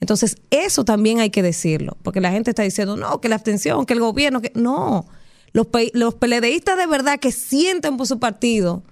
[0.00, 3.84] Entonces, eso también hay que decirlo, porque la gente está diciendo, no, que la abstención,
[3.84, 5.06] que el gobierno, que no.
[5.52, 8.82] Los, los PLDistas de verdad que sienten por su partido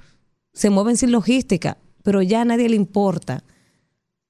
[0.53, 3.45] se mueven sin logística, pero ya a nadie le importa.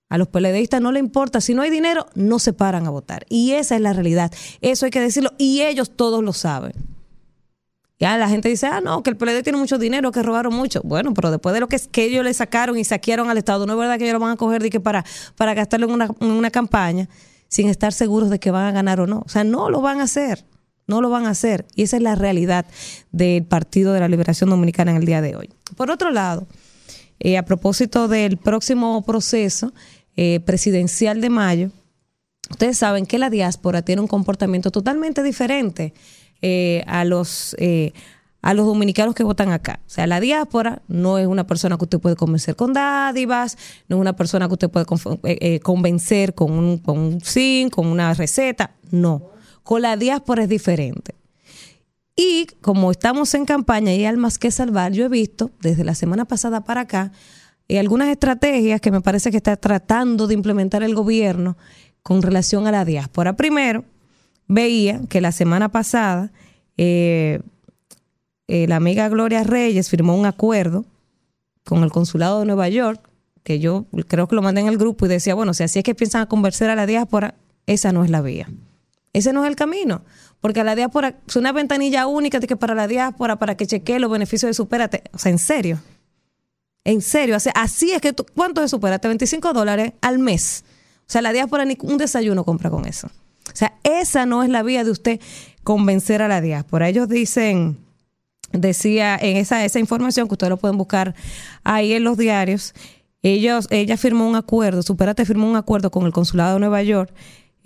[0.08, 1.40] A los PLDistas no le importa.
[1.40, 3.26] Si no hay dinero, no se paran a votar.
[3.28, 4.32] Y esa es la realidad.
[4.60, 5.32] Eso hay que decirlo.
[5.36, 6.72] Y ellos todos lo saben.
[7.98, 10.82] Ya la gente dice, ah, no, que el PLD tiene mucho dinero, que robaron mucho.
[10.84, 13.72] Bueno, pero después de lo que, que ellos le sacaron y saquearon al Estado, no
[13.72, 15.04] es verdad que ellos lo van a coger de que para,
[15.34, 17.08] para gastarlo en una, en una campaña
[17.48, 19.22] sin estar seguros de que van a ganar o no.
[19.24, 20.44] O sea, no lo van a hacer.
[20.86, 21.66] No lo van a hacer.
[21.74, 22.66] Y esa es la realidad
[23.12, 25.50] del Partido de la Liberación Dominicana en el día de hoy.
[25.76, 26.46] Por otro lado,
[27.18, 29.72] eh, a propósito del próximo proceso
[30.16, 31.70] eh, presidencial de mayo,
[32.50, 35.92] ustedes saben que la diáspora tiene un comportamiento totalmente diferente
[36.42, 37.56] eh, a los
[38.42, 39.80] a los dominicanos que votan acá.
[39.86, 43.58] O sea, la diáspora no es una persona que usted puede convencer con dádivas,
[43.88, 44.86] no es una persona que usted puede
[45.60, 49.35] convencer con un, con un con una receta, no
[49.66, 51.14] con la diáspora es diferente.
[52.14, 55.96] Y como estamos en campaña y hay almas que salvar, yo he visto desde la
[55.96, 57.12] semana pasada para acá
[57.68, 61.58] eh, algunas estrategias que me parece que está tratando de implementar el gobierno
[62.02, 63.36] con relación a la diáspora.
[63.36, 63.84] Primero,
[64.46, 66.32] veía que la semana pasada
[66.76, 67.40] eh,
[68.46, 70.84] eh, la amiga Gloria Reyes firmó un acuerdo
[71.64, 73.00] con el consulado de Nueva York,
[73.42, 75.84] que yo creo que lo mandé en el grupo y decía, bueno, si así es
[75.84, 77.34] que piensan convencer a la diáspora,
[77.66, 78.48] esa no es la vía.
[79.16, 80.02] Ese no es el camino.
[80.42, 83.98] Porque la diáspora es una ventanilla única de que para la diáspora, para que chequee
[83.98, 85.04] los beneficios de Supérate.
[85.14, 85.80] O sea, en serio.
[86.84, 87.34] En serio.
[87.54, 89.08] así es que tú, ¿cuánto es Supérate?
[89.08, 90.64] 25 dólares al mes.
[91.00, 93.06] O sea, la diáspora ni un desayuno compra con eso.
[93.06, 95.18] O sea, esa no es la vía de usted
[95.64, 96.86] convencer a la diáspora.
[96.86, 97.78] Ellos dicen,
[98.52, 101.14] decía en esa, esa información que ustedes lo pueden buscar
[101.64, 102.74] ahí en los diarios,
[103.22, 107.10] ellos, ella firmó un acuerdo, Superate firmó un acuerdo con el consulado de Nueva York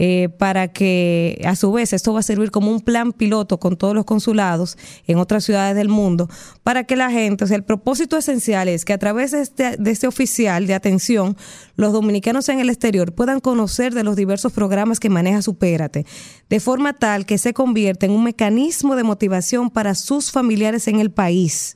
[0.03, 3.77] eh, para que a su vez esto va a servir como un plan piloto con
[3.77, 6.27] todos los consulados en otras ciudades del mundo,
[6.63, 9.77] para que la gente, o sea, el propósito esencial es que a través de este,
[9.77, 11.37] de este oficial de atención,
[11.77, 16.07] los dominicanos en el exterior puedan conocer de los diversos programas que maneja Supérate,
[16.49, 20.99] de forma tal que se convierta en un mecanismo de motivación para sus familiares en
[20.99, 21.75] el país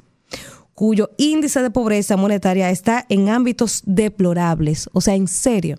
[0.72, 5.78] cuyo índice de pobreza monetaria está en ámbitos deplorables, o sea, en serio.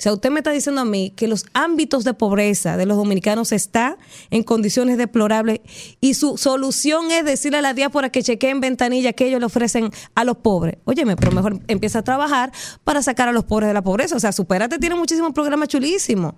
[0.00, 2.96] O sea, usted me está diciendo a mí que los ámbitos de pobreza de los
[2.96, 3.98] dominicanos está
[4.30, 5.60] en condiciones deplorables
[6.00, 9.90] y su solución es decirle a la diáspora que chequeen ventanilla que ellos le ofrecen
[10.14, 10.78] a los pobres.
[10.86, 12.50] Óyeme, pero mejor empieza a trabajar
[12.82, 14.16] para sacar a los pobres de la pobreza.
[14.16, 16.32] O sea, Superate tiene muchísimos programas chulísimos.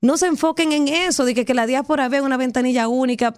[0.00, 3.34] No se enfoquen en eso, de que, que la diáspora vea una ventanilla única.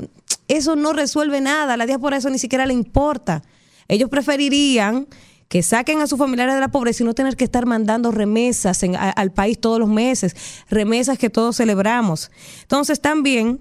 [0.46, 1.74] Eso no resuelve nada.
[1.74, 3.42] A la diáspora eso ni siquiera le importa.
[3.88, 5.08] Ellos preferirían
[5.50, 8.84] que saquen a sus familiares de la pobreza y no tener que estar mandando remesas
[9.16, 10.36] al país todos los meses,
[10.70, 12.30] remesas que todos celebramos.
[12.62, 13.60] Entonces también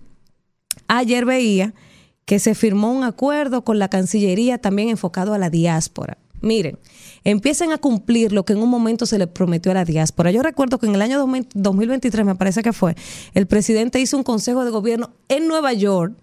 [0.88, 1.74] ayer veía
[2.26, 6.20] que se firmó un acuerdo con la Cancillería también enfocado a la diáspora.
[6.42, 6.78] Miren,
[7.24, 10.30] empiecen a cumplir lo que en un momento se les prometió a la diáspora.
[10.30, 12.96] Yo recuerdo que en el año 2000 2023, me parece que fue,
[13.34, 16.14] el presidente hizo un consejo de gobierno en Nueva York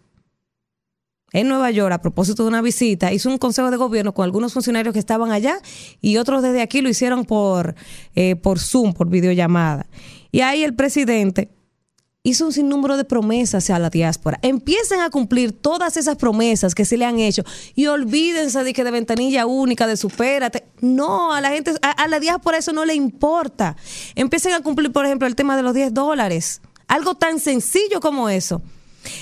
[1.32, 4.52] en Nueva York a propósito de una visita, hizo un consejo de gobierno con algunos
[4.52, 5.58] funcionarios que estaban allá
[6.00, 7.74] y otros desde aquí lo hicieron por,
[8.14, 9.86] eh, por Zoom, por videollamada.
[10.30, 11.50] Y ahí el presidente
[12.22, 14.38] hizo un sinnúmero de promesas a la diáspora.
[14.42, 17.42] Empiecen a cumplir todas esas promesas que se le han hecho
[17.74, 20.64] y olvídense de que de ventanilla única, de supérate.
[20.80, 23.76] No, a la gente, a, a la diáspora eso no le importa.
[24.14, 26.60] Empiecen a cumplir, por ejemplo, el tema de los 10 dólares.
[26.88, 28.62] Algo tan sencillo como eso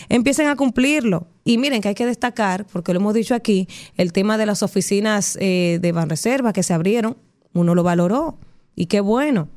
[0.08, 1.26] empiecen a cumplirlo.
[1.44, 4.62] Y miren que hay que destacar, porque lo hemos dicho aquí, el tema de las
[4.62, 7.16] oficinas eh, de Banreserva que se abrieron,
[7.52, 8.38] uno lo valoró
[8.74, 9.48] y qué bueno.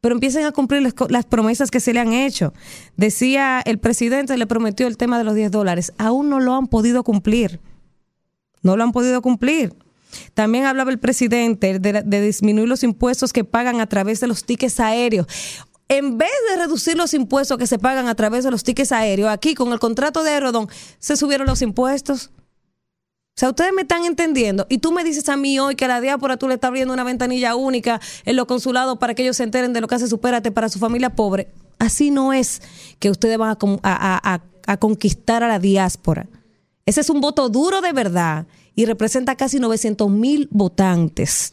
[0.00, 2.52] Pero empiecen a cumplir las, promesas que se le han hecho.
[2.96, 6.68] Decía el presidente, le prometió el tema de los 10 dólares, aún no lo han
[6.68, 7.60] podido cumplir.
[8.62, 9.74] No lo han podido cumplir.
[10.34, 14.44] También hablaba el presidente de, de disminuir los impuestos que pagan a través de los
[14.44, 15.26] tickets aéreos
[15.88, 19.30] en vez de reducir los impuestos que se pagan a través de los tickets aéreos,
[19.30, 20.68] aquí con el contrato de Aerodón
[20.98, 22.30] se subieron los impuestos.
[23.36, 24.66] O sea, ustedes me están entendiendo.
[24.70, 26.94] Y tú me dices a mí hoy que a la diáspora tú le estás abriendo
[26.94, 30.08] una ventanilla única en los consulados para que ellos se enteren de lo que hace
[30.08, 31.48] Supérate para su familia pobre.
[31.78, 32.62] Así no es
[32.98, 36.26] que ustedes van a, a conquistar a la diáspora.
[36.86, 41.52] Ese es un voto duro de verdad y representa casi 900 mil votantes.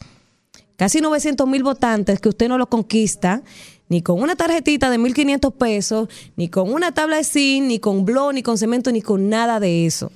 [0.76, 3.42] Casi 900 mil votantes que usted no lo conquista
[3.94, 8.04] ni con una tarjetita de 1.500 pesos, ni con una tabla de zinc, ni con
[8.04, 10.10] blog, ni con cemento, ni con nada de eso.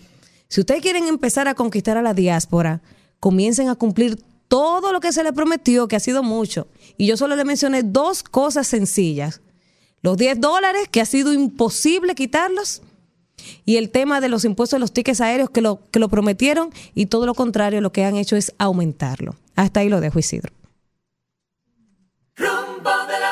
[0.48, 2.80] Si ustedes quieren empezar a conquistar a la diáspora,
[3.20, 6.66] comiencen a cumplir todo lo que se les prometió, que ha sido mucho.
[6.96, 9.42] Y yo solo le mencioné dos cosas sencillas.
[10.02, 12.82] Los 10 dólares, que ha sido imposible quitarlos,
[13.64, 16.70] y el tema de los impuestos de los tickets aéreos, que lo, que lo prometieron,
[16.96, 19.36] y todo lo contrario, lo que han hecho es aumentarlo.
[19.54, 20.52] Hasta ahí lo dejo, Isidro.
[22.34, 23.27] Rumbo de la.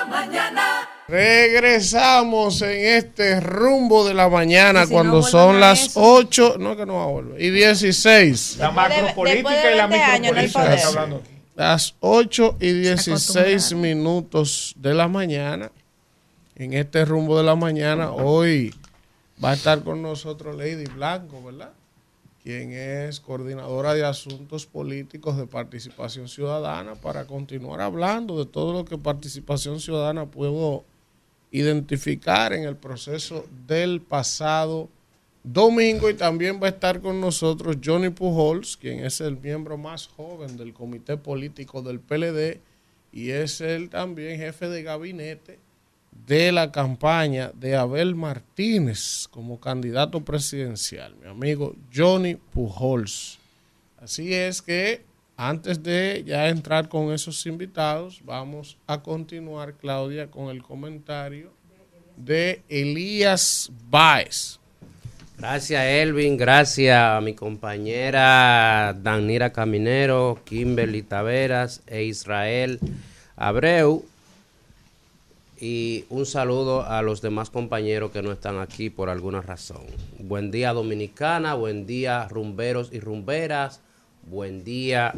[1.09, 6.01] Regresamos en este rumbo de la mañana si cuando no son las eso.
[6.03, 8.57] 8, no que no va a volver, y 16.
[8.59, 11.23] La macropolítica y la micropolítica está hablando.
[11.55, 15.71] Las 8 y 16 minutos de la mañana.
[16.57, 18.75] En este rumbo de la mañana, hoy
[19.43, 21.71] va a estar con nosotros Lady Blanco, ¿verdad?
[22.43, 28.85] Quien es coordinadora de asuntos políticos de participación ciudadana, para continuar hablando de todo lo
[28.85, 30.85] que participación ciudadana pudo
[31.51, 34.89] identificar en el proceso del pasado
[35.43, 40.09] domingo y también va a estar con nosotros Johnny Pujols, quien es el miembro más
[40.09, 42.61] joven del comité político del PLD
[43.13, 45.59] y es el también jefe de gabinete
[46.27, 53.39] de la campaña de Abel Martínez como candidato presidencial, mi amigo Johnny Pujols.
[53.99, 55.03] Así es que
[55.37, 61.51] antes de ya entrar con esos invitados, vamos a continuar, Claudia, con el comentario
[62.17, 64.59] de Elías Báez.
[65.39, 66.39] Gracias, Elvin.
[66.39, 72.81] Gracias a mi compañera Danira Caminero, Kimberly Taveras e Israel
[73.37, 74.07] Abreu.
[75.61, 79.85] Y un saludo a los demás compañeros que no están aquí por alguna razón.
[80.19, 81.55] Buen día, Dominicana.
[81.55, 83.81] Buen día, rumberos y rumberas.
[84.29, 85.13] Buen día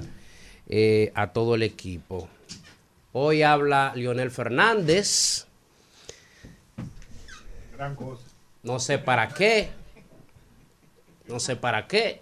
[0.68, 2.28] eh, a todo el equipo.
[3.12, 5.46] Hoy habla Leonel Fernández.
[7.74, 8.22] Gran cosa.
[8.62, 9.70] No sé para qué.
[11.26, 12.20] No sé para qué.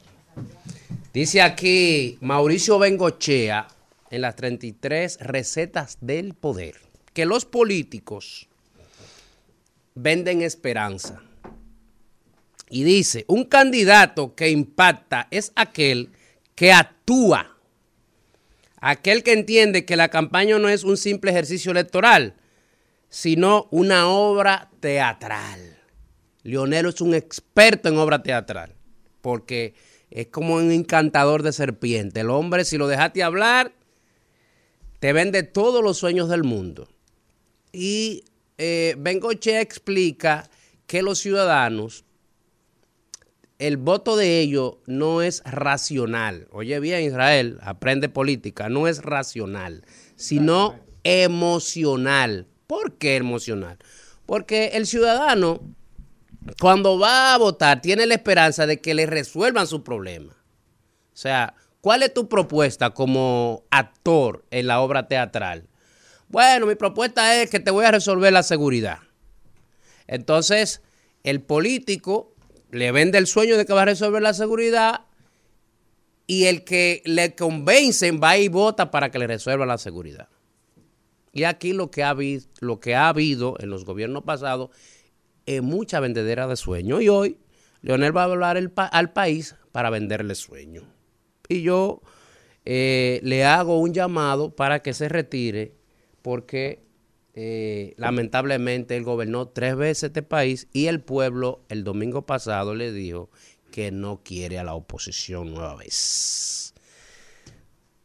[1.12, 3.68] Dice aquí Mauricio Bengochea
[4.10, 6.76] en las 33 recetas del poder
[7.12, 8.48] que los políticos
[9.94, 11.22] venden esperanza.
[12.68, 16.10] Y dice, un candidato que impacta es aquel
[16.54, 17.55] que actúa,
[18.80, 22.34] aquel que entiende que la campaña no es un simple ejercicio electoral,
[23.08, 25.78] sino una obra teatral.
[26.42, 28.74] Leonel es un experto en obra teatral,
[29.20, 29.74] porque
[30.10, 32.20] es como un encantador de serpiente.
[32.20, 33.72] El hombre, si lo dejaste hablar,
[35.00, 36.88] te vende todos los sueños del mundo.
[37.72, 38.24] Y
[38.58, 40.48] eh, Bengoche explica
[40.86, 42.04] que los ciudadanos,
[43.58, 46.48] el voto de ellos no es racional.
[46.50, 49.84] Oye bien, Israel, aprende política, no es racional,
[50.16, 52.46] sino emocional.
[52.66, 53.78] ¿Por qué emocional?
[54.26, 55.60] Porque el ciudadano,
[56.60, 60.32] cuando va a votar, tiene la esperanza de que le resuelvan su problema.
[60.32, 65.68] O sea, ¿cuál es tu propuesta como actor en la obra teatral?
[66.28, 68.98] Bueno, mi propuesta es que te voy a resolver la seguridad.
[70.08, 70.82] Entonces,
[71.22, 72.35] el político
[72.70, 75.06] le vende el sueño de que va a resolver la seguridad
[76.26, 80.28] y el que le convencen va y vota para que le resuelva la seguridad.
[81.32, 82.16] Y aquí lo que ha,
[82.60, 84.70] lo que ha habido en los gobiernos pasados
[85.44, 87.00] es mucha vendedera de sueño.
[87.00, 87.38] Y hoy
[87.82, 90.82] Leonel va a hablar al país para venderle sueño.
[91.48, 92.00] Y yo
[92.64, 95.74] eh, le hago un llamado para que se retire
[96.22, 96.85] porque
[97.38, 102.92] eh, lamentablemente él gobernó tres veces este país y el pueblo el domingo pasado le
[102.92, 103.28] dijo
[103.70, 106.72] que no quiere a la oposición nueva vez.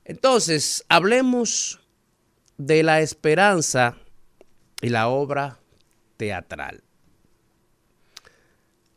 [0.03, 1.80] Entonces, hablemos
[2.58, 3.98] de la esperanza
[4.82, 5.60] y la obra
[6.18, 6.84] teatral.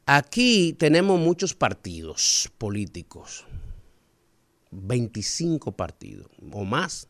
[0.06, 3.46] Aquí tenemos muchos partidos políticos,
[4.72, 7.08] 25 partidos o más.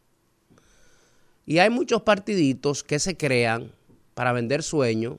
[1.47, 3.73] Y hay muchos partiditos que se crean
[4.15, 5.19] para vender sueños,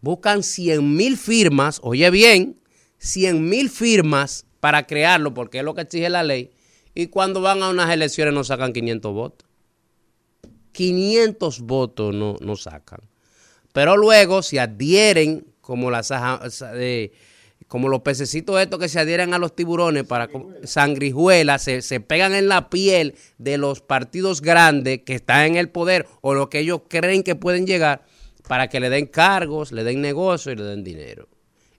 [0.00, 2.60] buscan 100 mil firmas, oye bien,
[2.98, 6.50] 100 mil firmas para crearlo, porque es lo que exige la ley,
[6.94, 9.48] y cuando van a unas elecciones no sacan 500 votos.
[10.72, 13.00] 500 votos no, no sacan.
[13.72, 17.12] Pero luego se adhieren como las de,
[17.70, 20.28] como los pececitos estos que se adhieren a los tiburones para
[20.64, 25.68] sangrijuelas, se, se, pegan en la piel de los partidos grandes que están en el
[25.68, 28.02] poder o lo que ellos creen que pueden llegar
[28.48, 31.28] para que le den cargos, le den negocio y le den dinero.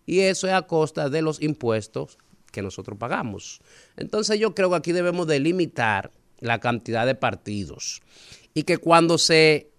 [0.06, 2.18] Y eso es a costa de los impuestos
[2.54, 3.60] que nosotros pagamos.
[3.98, 6.10] Entonces yo creo que aquí debemos delimitar
[6.40, 8.02] la cantidad de partidos
[8.54, 9.74] y que cuando se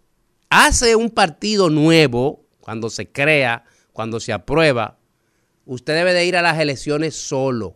[0.51, 3.65] hace un partido nuevo, cuando se crea,
[3.95, 4.99] cuando se aprueba,
[5.67, 7.75] usted debe de ir a las elecciones solo.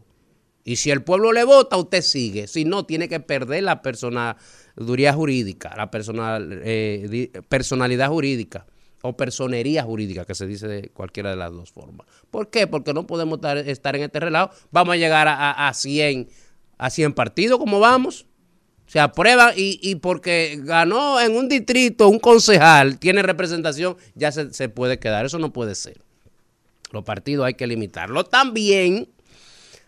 [0.65, 2.49] Y si el pueblo le vota, usted sigue.
[2.49, 8.67] Si no, tiene que perder la personalidad jurídica, la personal, eh, personalidad jurídica
[9.03, 12.07] o personería jurídica, que se dice de cualquiera de las dos formas.
[12.31, 12.67] ¿Por qué?
[12.67, 14.51] Porque no podemos estar, en este relajo.
[14.73, 16.29] Vamos a llegar a, a, 100,
[16.79, 18.27] a 100 partidos como vamos
[18.87, 24.69] se aprueba y, y, porque ganó en un distrito un concejal, tiene representación, ya se,
[24.69, 25.27] puede quedar.
[25.27, 26.01] Eso no puede ser.
[26.93, 28.25] Los partidos hay que limitarlo.
[28.25, 29.09] También,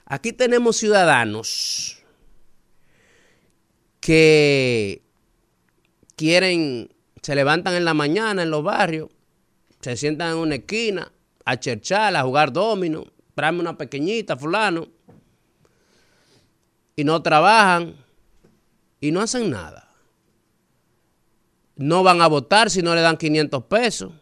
[0.05, 2.03] aquí tenemos ciudadanos
[4.01, 5.03] que
[6.16, 9.11] quieren, se levantan en la mañana en los barrios,
[9.81, 11.12] se sientan en una esquina
[11.45, 14.89] a cherchar, a jugar domino, tráeme una pequeñita, fulano,
[16.97, 17.95] y no trabajan
[19.01, 19.89] y no hacen nada.
[21.77, 24.12] No van a votar si no le dan 500 pesos.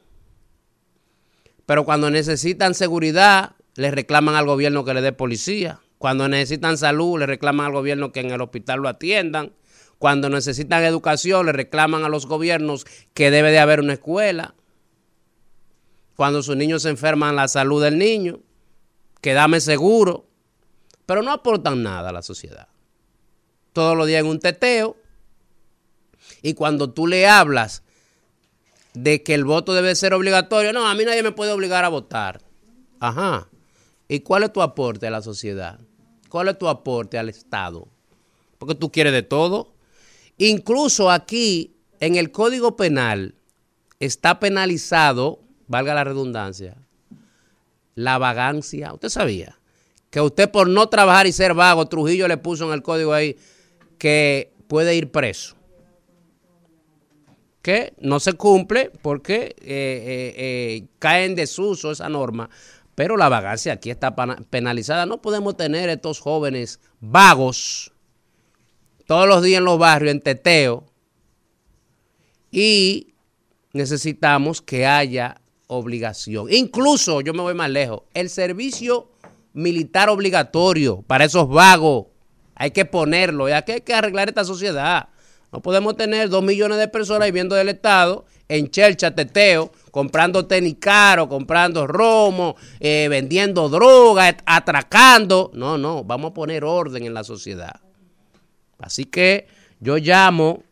[1.67, 5.81] Pero cuando necesitan seguridad, le reclaman al gobierno que le dé policía.
[5.99, 9.53] Cuando necesitan salud, le reclaman al gobierno que en el hospital lo atiendan.
[9.99, 14.55] Cuando necesitan educación, le reclaman a los gobiernos que debe de haber una escuela.
[16.15, 18.41] Cuando sus niños se enferman, la salud del niño,
[19.21, 20.27] que dame seguro.
[21.05, 22.69] Pero no aportan nada a la sociedad
[23.77, 24.97] todos los días en un teteo.
[26.41, 27.83] Y cuando tú le hablas
[28.97, 31.89] de que el voto debe ser obligatorio, no, a mí nadie me puede obligar a
[31.89, 32.41] votar.
[32.99, 33.47] Ajá.
[34.09, 35.79] ¿Y cuál es tu aporte a la sociedad?
[36.31, 37.89] ¿Cuál es tu aporte al Estado?
[38.59, 39.75] Porque tú quieres de todo.
[40.39, 43.35] Incluso aquí, en el Código Penal,
[44.01, 46.77] está penalizado, valga la redundancia,
[47.95, 48.95] la vagancia.
[48.95, 49.59] ¿Usted sabía?
[50.09, 53.37] Que usted por no trabajar y ser vago, Trujillo le puso en el código ahí,
[53.99, 55.56] que puede ir preso.
[57.67, 62.49] Que no se cumple porque eh, eh, eh, cae en desuso esa norma,
[62.95, 65.05] pero la vagancia aquí está penalizada.
[65.05, 67.93] No podemos tener estos jóvenes vagos
[69.05, 70.85] todos los días en los barrios, en teteo,
[72.53, 73.15] y
[73.73, 76.47] necesitamos que haya obligación.
[76.53, 79.11] Incluso, yo me voy más lejos, el servicio
[79.55, 82.07] militar obligatorio para esos vagos.
[82.55, 85.09] Hay que ponerlo, ya que hay que arreglar esta sociedad.
[85.57, 90.77] No podemos tener dos millones de personas viviendo del Estado en chelcha, teteo, comprando tenis
[90.79, 95.51] caro, comprando romo, eh, vendiendo droga, atracando.
[95.55, 97.81] No, no, vamos a poner orden en la sociedad.
[98.79, 99.47] Así que
[99.81, 100.63] yo llamo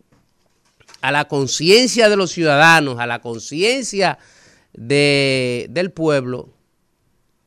[1.00, 4.18] a la conciencia de los ciudadanos, a la conciencia
[4.74, 6.50] de, del pueblo.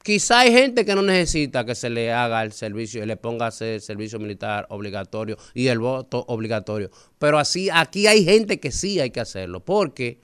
[0.08, 3.82] Quizá hay gente que no necesita que se le haga el servicio, le ponga el
[3.82, 6.90] servicio militar obligatorio y el voto obligatorio.
[7.20, 10.22] Pero así, aquí hay gente que sí hay que hacerlo, porque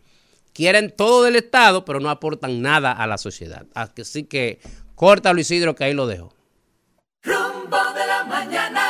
[0.53, 3.65] quieren todo del Estado, pero no aportan nada a la sociedad.
[3.73, 4.61] Así que
[4.95, 6.33] corta Luis Isidro, que ahí lo dejo.
[7.21, 8.82] Rumbo de la mañana.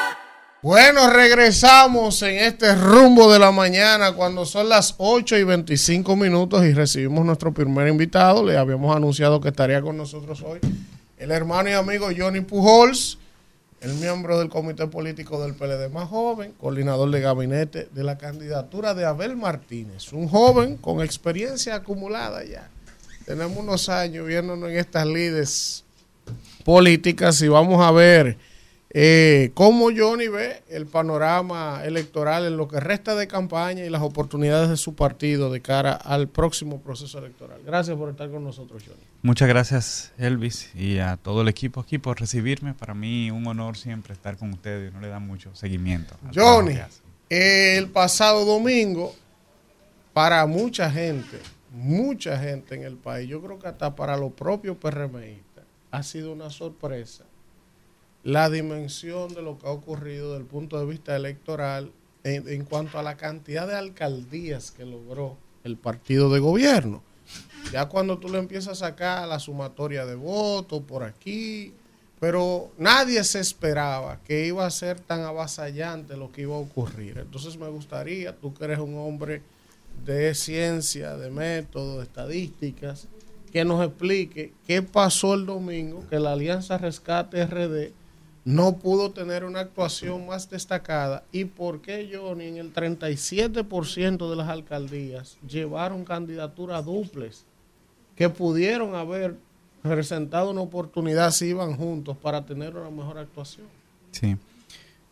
[0.63, 6.63] Bueno, regresamos en este rumbo de la mañana cuando son las 8 y 25 minutos
[6.63, 8.45] y recibimos nuestro primer invitado.
[8.45, 10.61] Le habíamos anunciado que estaría con nosotros hoy
[11.17, 13.17] el hermano y amigo Johnny Pujols,
[13.81, 18.93] el miembro del comité político del PLD más joven, coordinador de gabinete de la candidatura
[18.93, 22.69] de Abel Martínez, un joven con experiencia acumulada ya.
[23.25, 25.83] Tenemos unos años viéndonos en estas lides
[26.63, 28.37] políticas y vamos a ver
[28.95, 34.03] eh, cómo Johnny ve el panorama electoral en lo que resta de campaña y las
[34.03, 37.59] oportunidades de su partido de cara al próximo proceso electoral.
[37.65, 39.01] Gracias por estar con nosotros, Johnny.
[39.23, 42.75] Muchas gracias, Elvis, y a todo el equipo aquí por recibirme.
[42.75, 44.93] Para mí un honor siempre estar con ustedes.
[44.93, 46.15] No le da mucho seguimiento.
[46.31, 46.77] Johnny,
[47.29, 49.15] el pasado domingo,
[50.13, 51.39] para mucha gente,
[51.71, 56.31] mucha gente en el país, yo creo que hasta para los propios PRMistas, ha sido
[56.31, 57.23] una sorpresa
[58.23, 61.91] la dimensión de lo que ha ocurrido desde el punto de vista electoral
[62.23, 67.03] en, cuanto a la cantidad de alcaldías que logró el partido de gobierno.
[67.71, 71.73] Ya cuando tú le empiezas a sacar la sumatoria de votos por aquí,
[72.19, 77.17] pero nadie se esperaba que iba a ser tan avasallante lo que iba a ocurrir.
[77.17, 79.41] Entonces me gustaría, tú que eres un hombre
[80.05, 83.07] de ciencia, de método, de estadísticas,
[83.51, 87.91] que nos explique qué pasó el domingo, que la Alianza Rescate RD
[88.45, 94.35] no pudo tener una actuación más destacada y por qué Johnny en el 37% de
[94.35, 97.45] las alcaldías llevaron candidaturas duples
[98.15, 99.37] que pudieron haber
[99.81, 103.67] presentado una oportunidad si iban juntos para tener una mejor actuación.
[104.11, 104.35] Sí.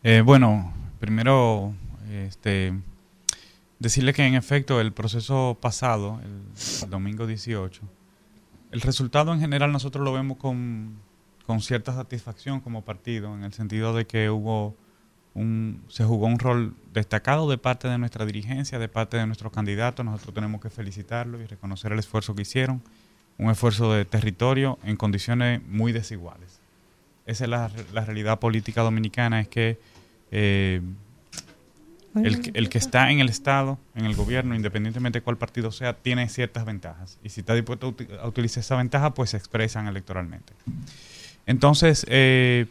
[0.03, 1.74] Eh, bueno, primero
[2.12, 2.74] este,
[3.80, 7.82] decirle que en efecto el proceso pasado, el, el domingo 18,
[8.72, 10.95] el resultado en general nosotros lo vemos con
[11.52, 14.73] con cierta satisfacción como partido, en el sentido de que hubo
[15.34, 19.52] un, se jugó un rol destacado de parte de nuestra dirigencia, de parte de nuestros
[19.52, 20.06] candidatos.
[20.06, 22.82] Nosotros tenemos que felicitarlos y reconocer el esfuerzo que hicieron,
[23.38, 26.61] un esfuerzo de territorio en condiciones muy desiguales.
[27.26, 29.78] Esa es la, la realidad política dominicana, es que
[30.32, 30.80] eh,
[32.15, 35.98] el, el, que está en el Estado, en el gobierno, independientemente de cuál partido sea,
[35.98, 37.19] tiene ciertas ventajas.
[37.26, 40.53] Y si está dispuesto a utilizar esa ventaja, pues se expresan electoralmente.
[41.45, 42.68] Entonces, eh,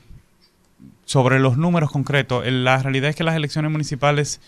[1.05, 4.41] sobre los números concretos, la realidad es que las elecciones municipales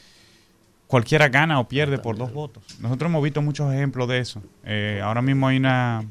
[0.86, 2.62] cualquiera gana o pierde por dos votos.
[2.80, 4.42] Nosotros hemos visto muchos ejemplos de eso.
[4.64, 6.04] Eh, ahora mismo hay una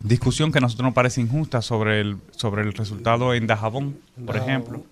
[0.00, 4.36] discusión que a nosotros nos parece injusta sobre el, sobre el resultado en Dajabón, por
[4.36, 4.82] ejemplo,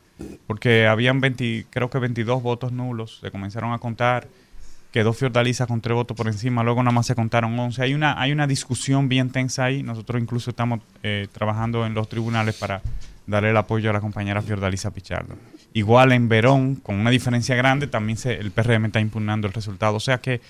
[0.46, 4.28] porque habían 20, creo que 22 votos nulos, se comenzaron a contar,
[4.92, 7.82] quedó Fiordaliza con tres votos por encima, luego nada más se contaron 11.
[7.82, 12.08] Hay una, hay una discusión bien tensa ahí, nosotros incluso estamos eh, trabajando en los
[12.08, 12.80] tribunales para
[13.26, 15.34] darle el apoyo a la compañera Fiordaliza Pichardo.
[15.74, 19.96] Igual en Verón, con una diferencia grande, también se, el PRM está impugnando el resultado.
[19.96, 20.40] O sea que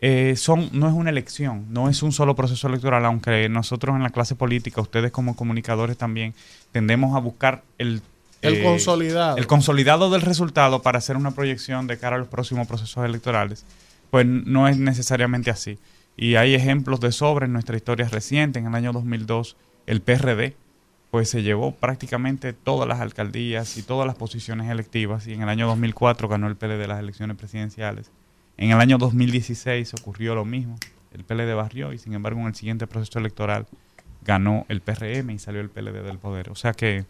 [0.00, 4.02] eh, son, no es una elección, no es un solo proceso electoral, aunque nosotros en
[4.02, 6.34] la clase política, ustedes como comunicadores también,
[6.72, 8.02] tendemos a buscar el
[8.44, 9.36] el eh, consolidado.
[9.38, 13.64] El consolidado del resultado para hacer una proyección de cara a los próximos procesos electorales,
[14.14, 15.80] pues no es necesariamente así.
[16.16, 18.60] Y hay ejemplos de sobre en nuestra historia reciente.
[18.60, 19.56] En el año 2002,
[19.88, 20.54] el PRD
[21.10, 25.26] pues se llevó prácticamente todas las alcaldías y todas las posiciones electivas.
[25.26, 28.12] Y en el año 2004 ganó el PLD las elecciones presidenciales.
[28.56, 30.76] En el año 2016 ocurrió lo mismo.
[31.12, 33.66] El PLD barrió y sin embargo en el siguiente proceso electoral
[34.24, 36.50] ganó el PRM y salió el PLD del poder.
[36.50, 37.04] O sea que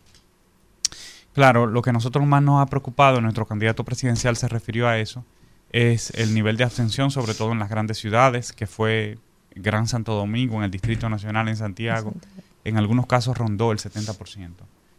[1.34, 4.98] Claro, lo que a nosotros más nos ha preocupado, nuestro candidato presidencial se refirió a
[4.98, 5.24] eso,
[5.74, 9.18] es el nivel de abstención, sobre todo en las grandes ciudades, que fue
[9.56, 12.14] Gran Santo Domingo, en el Distrito Nacional, en Santiago.
[12.62, 14.52] En algunos casos rondó el 70%.
[14.54, 14.54] Eso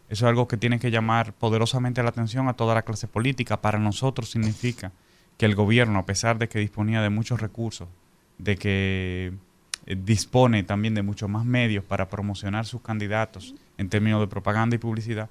[0.10, 3.62] es algo que tiene que llamar poderosamente la atención a toda la clase política.
[3.62, 4.92] Para nosotros significa
[5.38, 7.88] que el gobierno, a pesar de que disponía de muchos recursos,
[8.38, 9.32] de que
[9.86, 14.76] eh, dispone también de muchos más medios para promocionar sus candidatos en términos de propaganda
[14.76, 15.30] y publicidad,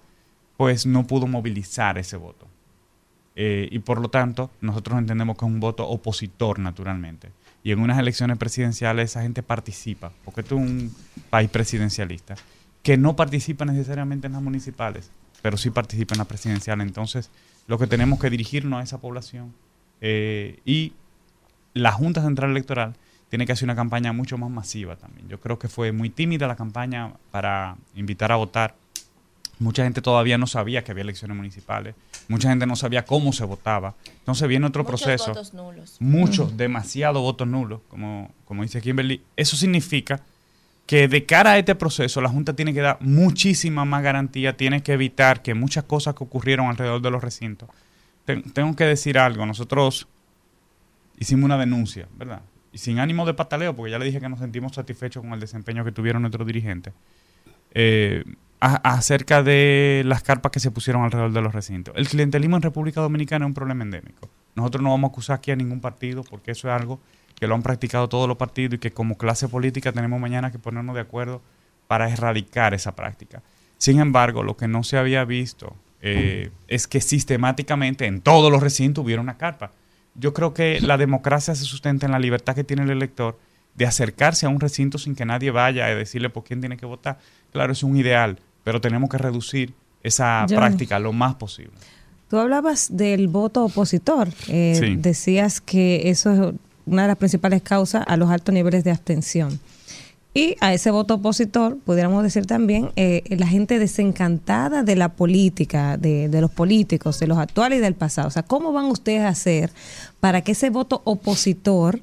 [0.56, 2.48] pues no pudo movilizar ese voto.
[3.36, 7.30] Eh, y por lo tanto, nosotros entendemos que es un voto opositor naturalmente.
[7.62, 10.94] Y en unas elecciones presidenciales esa gente participa, porque esto es un
[11.30, 12.36] país presidencialista,
[12.82, 15.10] que no participa necesariamente en las municipales,
[15.42, 16.86] pero sí participa en las presidenciales.
[16.86, 17.30] Entonces,
[17.66, 19.54] lo que tenemos que dirigirnos a esa población
[20.00, 20.92] eh, y
[21.72, 22.94] la Junta Central Electoral
[23.30, 25.28] tiene que hacer una campaña mucho más masiva también.
[25.28, 28.76] Yo creo que fue muy tímida la campaña para invitar a votar.
[29.58, 31.94] Mucha gente todavía no sabía que había elecciones municipales.
[32.28, 33.94] Mucha gente no sabía cómo se votaba.
[34.20, 35.28] Entonces viene otro Muchos proceso.
[35.32, 35.96] votos nulos.
[36.00, 39.22] Muchos, demasiado votos nulos, como, como dice Kimberly.
[39.36, 40.20] Eso significa
[40.86, 44.82] que de cara a este proceso la Junta tiene que dar muchísima más garantía, tiene
[44.82, 47.68] que evitar que muchas cosas que ocurrieron alrededor de los recintos.
[48.24, 50.06] Ten- tengo que decir algo, nosotros
[51.18, 52.40] hicimos una denuncia, ¿verdad?
[52.72, 55.40] Y sin ánimo de pataleo, porque ya le dije que nos sentimos satisfechos con el
[55.40, 56.92] desempeño que tuvieron nuestros dirigentes,
[57.72, 58.24] eh,
[58.60, 61.94] acerca de las carpas que se pusieron alrededor de los recintos.
[61.96, 64.30] El clientelismo en República Dominicana es un problema endémico.
[64.54, 67.00] Nosotros no vamos a acusar aquí a ningún partido, porque eso es algo
[67.34, 70.58] que lo han practicado todos los partidos y que como clase política tenemos mañana que
[70.58, 71.42] ponernos de acuerdo
[71.86, 73.42] para erradicar esa práctica.
[73.76, 78.62] Sin embargo, lo que no se había visto eh, es que sistemáticamente en todos los
[78.62, 79.72] recintos hubiera una carpa.
[80.14, 83.38] Yo creo que la democracia se sustenta en la libertad que tiene el elector
[83.74, 86.86] de acercarse a un recinto sin que nadie vaya a decirle por quién tiene que
[86.86, 87.18] votar.
[87.52, 91.72] Claro, es un ideal, pero tenemos que reducir esa práctica lo más posible.
[92.28, 94.28] Tú hablabas del voto opositor.
[94.48, 94.96] Eh, Sí.
[94.96, 96.54] Decías que eso es
[96.86, 99.58] una de las principales causas a los altos niveles de abstención.
[100.36, 105.96] Y a ese voto opositor, pudiéramos decir también, eh, la gente desencantada de la política,
[105.96, 108.26] de, de los políticos, de los actuales y del pasado.
[108.28, 109.70] O sea, ¿cómo van ustedes a hacer
[110.18, 112.00] para que ese voto opositor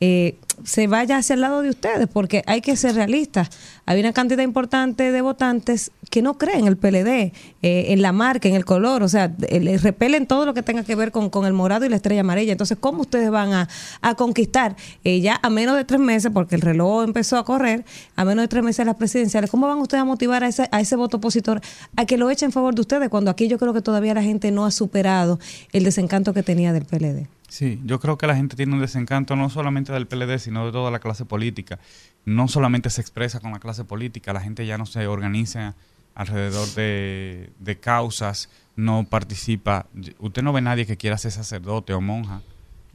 [0.00, 2.08] eh, se vaya hacia el lado de ustedes?
[2.08, 3.50] Porque hay que ser realistas.
[3.86, 7.32] Hay una cantidad importante de votantes que no creen en el PLD, eh,
[7.62, 10.82] en la marca, en el color, o sea, eh, le repelen todo lo que tenga
[10.82, 12.52] que ver con, con el morado y la estrella amarilla.
[12.52, 13.68] Entonces, ¿cómo ustedes van a,
[14.02, 17.84] a conquistar eh, ya a menos de tres meses, porque el reloj empezó a correr,
[18.16, 20.80] a menos de tres meses las presidenciales, ¿cómo van ustedes a motivar a ese, a
[20.80, 21.60] ese voto opositor
[21.96, 24.22] a que lo eche en favor de ustedes cuando aquí yo creo que todavía la
[24.22, 25.38] gente no ha superado
[25.72, 27.28] el desencanto que tenía del PLD?
[27.48, 30.72] Sí, yo creo que la gente tiene un desencanto no solamente del PLD, sino de
[30.72, 31.78] toda la clase política.
[32.24, 35.74] No solamente se expresa con la clase política, la gente ya no se organiza
[36.14, 39.86] alrededor de, de causas, no participa.
[40.18, 42.42] Usted no ve nadie que quiera ser sacerdote o monja.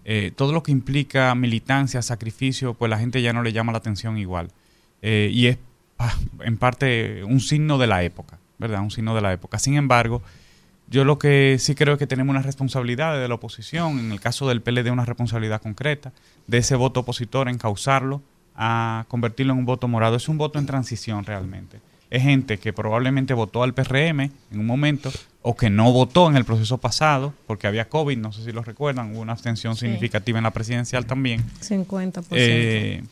[0.04, 3.80] Eh, todo lo que implica militancia, sacrificio, pues la gente ya no le llama la
[3.80, 4.50] atención igual.
[5.02, 5.58] Eh, y es
[6.40, 8.82] en parte un signo de la época, ¿verdad?
[8.82, 9.60] Un signo de la época.
[9.60, 10.24] Sin embargo,
[10.88, 14.20] yo lo que sí creo es que tenemos una responsabilidad de la oposición, en el
[14.20, 16.12] caso del PLD una responsabilidad concreta,
[16.48, 18.22] de ese voto opositor, encauzarlo
[18.56, 20.16] a convertirlo en un voto morado.
[20.16, 21.80] Es un voto en transición realmente.
[22.10, 24.20] Es gente que probablemente votó al PRM
[24.52, 25.10] en un momento
[25.42, 28.64] o que no votó en el proceso pasado porque había COVID, no sé si lo
[28.64, 29.86] recuerdan, hubo una abstención Sí.
[29.86, 31.44] significativa en la presidencial también.
[31.62, 32.26] 50%.
[32.32, 33.04] Eh,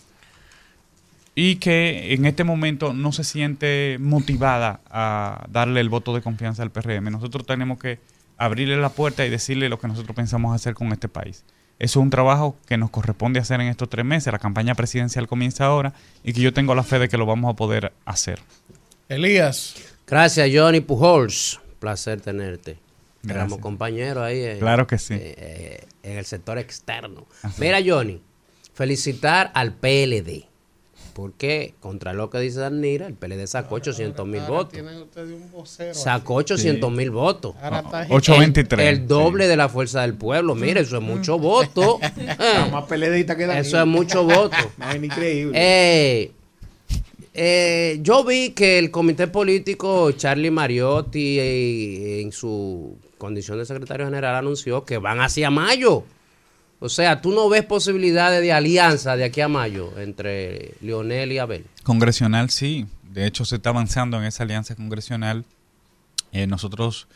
[1.35, 6.63] y que en este momento no se siente motivada a darle el voto de confianza
[6.63, 7.09] al PRM.
[7.09, 7.99] Nosotros tenemos que
[8.37, 11.45] abrirle la puerta y decirle lo que nosotros pensamos hacer con este país.
[11.79, 14.31] Eso es un trabajo que nos corresponde hacer en estos tres meses.
[14.33, 15.93] La campaña presidencial comienza ahora
[16.23, 18.39] y que yo tengo la fe de que lo vamos a poder hacer.
[19.07, 19.75] Elías.
[20.05, 21.59] Gracias, Johnny Pujols.
[21.79, 22.77] Placer tenerte.
[23.21, 23.35] Gracias.
[23.35, 24.39] Éramos compañeros ahí.
[24.39, 25.13] eh, Claro que sí.
[25.13, 27.25] eh, eh, en el sector externo.
[27.57, 28.21] Mira, Johnny,
[28.73, 30.45] felicitar al PLD.
[31.19, 34.71] Porque, contra lo que dice Danira, el PLD sacó 800 mil Ahora votos.
[34.73, 36.53] tienen ustedes un vocero Sacó aquí.
[36.53, 37.55] 800 mil votos.
[37.61, 40.55] Ahora está El- 823, El, doble de la fuerza del pueblo.
[40.55, 41.99] Mire, eso es mucho voto.
[42.01, 43.67] Eh, más PLDista que Danilo.
[43.67, 44.55] Eso es mucho voto.
[44.77, 45.51] No, es increíble.
[45.61, 46.31] Eh,
[47.33, 54.05] eh, yo vi que el comité político Charlie Mariotti eh, en su condición de secretario
[54.05, 56.03] general anunció que van hacia mayo.
[56.79, 61.37] O sea, tú no ves posibilidades de alianza de aquí a mayo entre Lionel y
[61.37, 61.65] Abel.
[61.83, 65.43] Congresional sí, de hecho se está avanzando en esa alianza congresional.
[66.31, 67.07] Eh, nosotros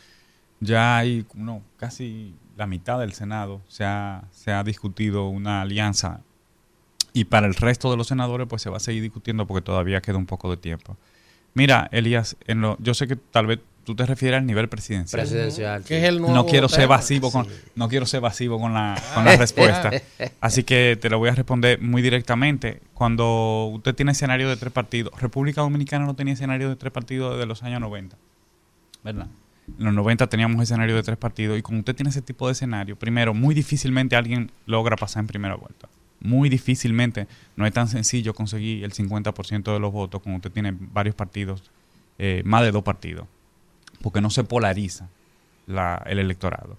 [0.60, 6.20] ya hay no, casi la mitad del Senado se ha, se ha discutido una alianza
[7.12, 10.02] y para el resto de los senadores pues se va a seguir discutiendo porque todavía
[10.02, 10.96] queda un poco de tiempo.
[11.54, 15.20] Mira, Elías, en lo, yo sé que tal vez tú te refieres al nivel presidencial.
[15.22, 16.94] Presidencial, Que es el nuevo no quiero ser tema.
[16.94, 19.90] evasivo con no quiero ser evasivo con la, con la respuesta.
[20.40, 22.80] Así que te lo voy a responder muy directamente.
[22.94, 27.34] Cuando usted tiene escenario de tres partidos, República Dominicana no tenía escenario de tres partidos
[27.34, 28.16] desde los años 90.
[29.02, 29.26] ¿Verdad?
[29.78, 32.52] En los 90 teníamos escenario de tres partidos y cuando usted tiene ese tipo de
[32.52, 35.88] escenario, primero, muy difícilmente alguien logra pasar en primera vuelta.
[36.20, 40.74] muy difícilmente, no es tan sencillo conseguir el 50% de los votos cuando usted tiene
[40.78, 41.62] varios partidos,
[42.18, 43.26] eh, más de dos partidos,
[44.04, 45.08] porque no se polariza
[45.66, 46.76] la- el electorado.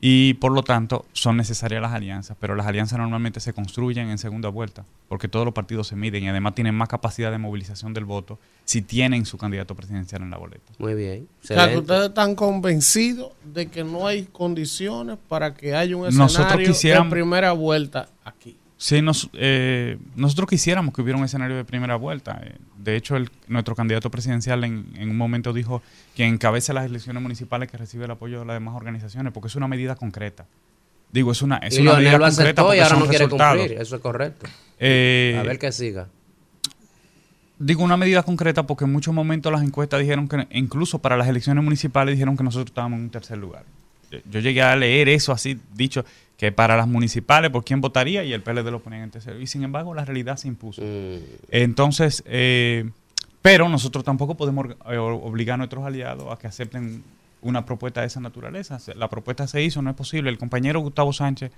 [0.00, 4.16] Y por lo tanto son necesarias las alianzas, pero las alianzas normalmente se construyen en
[4.18, 7.92] segunda vuelta, porque todos los partidos se miden y además tienen más capacidad de movilización
[7.92, 10.72] del voto si tienen su candidato presidencial en la boleta.
[10.78, 11.28] Muy bien.
[11.42, 16.04] O sea, que ustedes están convencidos de que no hay condiciones para que haya un
[16.04, 18.56] Nosotros escenario quisiéramos- de primera vuelta aquí.
[18.82, 22.40] Sí, nos, eh, nosotros quisiéramos que hubiera un escenario de primera vuelta.
[22.42, 25.82] Eh, De hecho, el- nuestro candidato presidencial en, en un momento dijo
[26.16, 29.54] que encabece las elecciones municipales que recibe el apoyo de las demás organizaciones, porque es
[29.56, 30.46] una medida concreta.
[31.12, 33.24] Digo, es una, es y una medida lo concreta aceptó y ahora son no quiere
[33.26, 33.58] resultados.
[33.58, 33.80] cumplir.
[33.82, 34.46] Eso es correcto.
[34.78, 36.08] Eh, a ver que siga.
[37.58, 41.28] Digo una medida concreta porque en muchos momentos las encuestas dijeron que, incluso para las
[41.28, 43.64] elecciones municipales, dijeron que nosotros estábamos en un tercer lugar.
[44.30, 46.04] Yo, llegué a leer eso así, dicho
[46.36, 49.40] que para las municipales, por quién votaría, y el PLD lo ponían en tercero.
[49.40, 50.82] Y sin embargo, la realidad se impuso.
[51.50, 52.90] Entonces, eh,
[53.42, 57.02] pero nosotros tampoco podemos eh, obligar a nuestros aliados a que acepten
[57.42, 58.78] una propuesta de esa naturaleza.
[58.96, 60.30] La propuesta se hizo, no es posible.
[60.30, 61.50] El compañero Gustavo Sánchez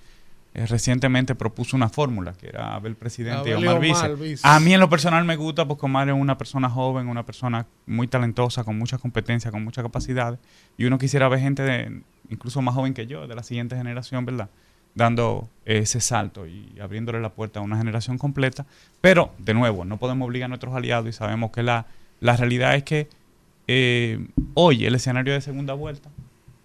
[0.55, 4.47] eh, recientemente propuso una fórmula, que era Abel presidente y Omar, Omar vice.
[4.47, 7.67] A mí en lo personal me gusta porque Omar es una persona joven, una persona
[7.87, 10.39] muy talentosa, con mucha competencia, con mucha capacidad.
[10.77, 14.25] Y uno quisiera ver gente de, incluso más joven que yo, de la siguiente generación,
[14.25, 14.49] ¿verdad?
[14.95, 18.67] Dando ese salto y abriéndole la puerta a una generación completa.
[19.01, 21.87] Pero, de nuevo, no podemos obligar a nuestros aliados y sabemos que la,
[22.21, 23.09] la realidad es que
[23.69, 26.11] eh, hoy el escenario de segunda vuelta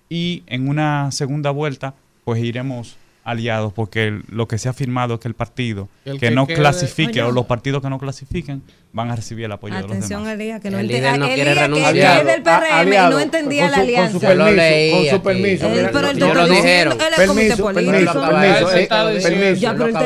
[0.09, 1.93] y en una segunda vuelta
[2.23, 2.97] pues iremos
[3.27, 6.31] aliados porque el- lo que se ha firmado es que el partido El que, que
[6.35, 7.29] no quede- clasifique Oye.
[7.29, 8.63] o los partidos que no clasifiquen
[8.93, 10.35] van a recibir el apoyo de los Atención, demás.
[10.39, 11.11] Elías, que no El entendía.
[11.11, 14.11] líder no quiere que- es del PRM y aliado, no entendía con la alianza.
[14.11, 15.65] Con su permiso, leí con su permiso.
[15.67, 16.93] Él, mira, pero yo está lo dijeron.
[16.93, 17.91] él es comité Permiso, político.
[17.91, 18.87] eh,
[19.21, 19.53] permiso.
[19.59, 19.99] Ya, pero él te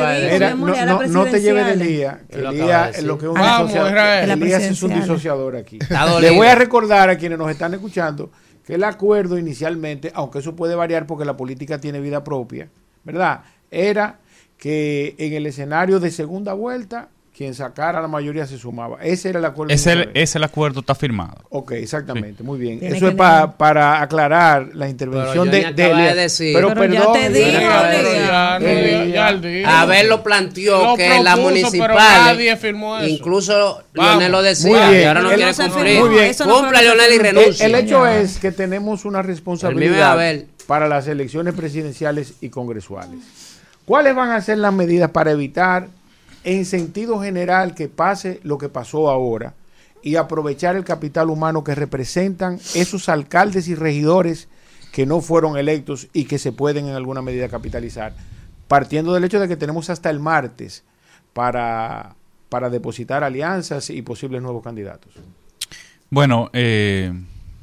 [0.56, 1.72] no, la no, no te lleves de.
[1.72, 2.16] Elías.
[2.28, 3.38] Elías lo que es un.
[3.40, 5.78] La Elías es un disociador aquí.
[6.20, 8.30] Le voy a recordar a quienes nos están escuchando
[8.66, 12.68] que el acuerdo inicialmente, aunque eso puede variar porque la política tiene vida propia,
[13.04, 13.40] ¿verdad?
[13.70, 14.18] Era
[14.58, 18.98] que en el escenario de segunda vuelta, quien sacara la mayoría se sumaba.
[19.02, 19.72] Ese era el acuerdo.
[19.72, 21.38] Ese, el, ese el acuerdo está firmado.
[21.48, 22.78] Ok, exactamente, muy bien.
[22.78, 26.54] Tiene Eso es pa- para aclarar la intervención Pero de, de de decir.
[26.54, 27.52] Pero, Pero ya perdón, te.
[27.52, 29.08] Ya, no, Elías.
[29.08, 29.68] ya, ya él dijo.
[29.70, 33.08] Abel lo planteó Lo que propuso, firmó eso.
[33.08, 34.10] incluso Vamos.
[34.20, 35.00] Leonel lo Muy decía, bien.
[35.02, 36.00] y ahora no quiere cumplir.
[36.00, 36.34] Muy bien.
[36.34, 37.28] Cumpla, Leonel, y firmó.
[37.28, 37.66] El, renuncia.
[37.66, 38.20] el hecho Ya.
[38.20, 40.16] es que tenemos una responsabilidad.
[40.72, 43.20] Para las elecciones presidenciales y congresuales.
[43.84, 45.88] ¿Cuáles van a ser las medidas para evitar,
[46.44, 49.52] en sentido general, que pase lo que pasó ahora
[50.02, 54.48] y aprovechar el capital humano que representan esos alcaldes y regidores
[54.92, 58.14] que no fueron electos y que se pueden en alguna medida capitalizar?
[58.66, 60.84] Partiendo del hecho de que tenemos hasta el martes
[61.34, 62.14] para,
[62.48, 65.12] para depositar alianzas y posibles nuevos candidatos.
[66.08, 67.12] Bueno, eh,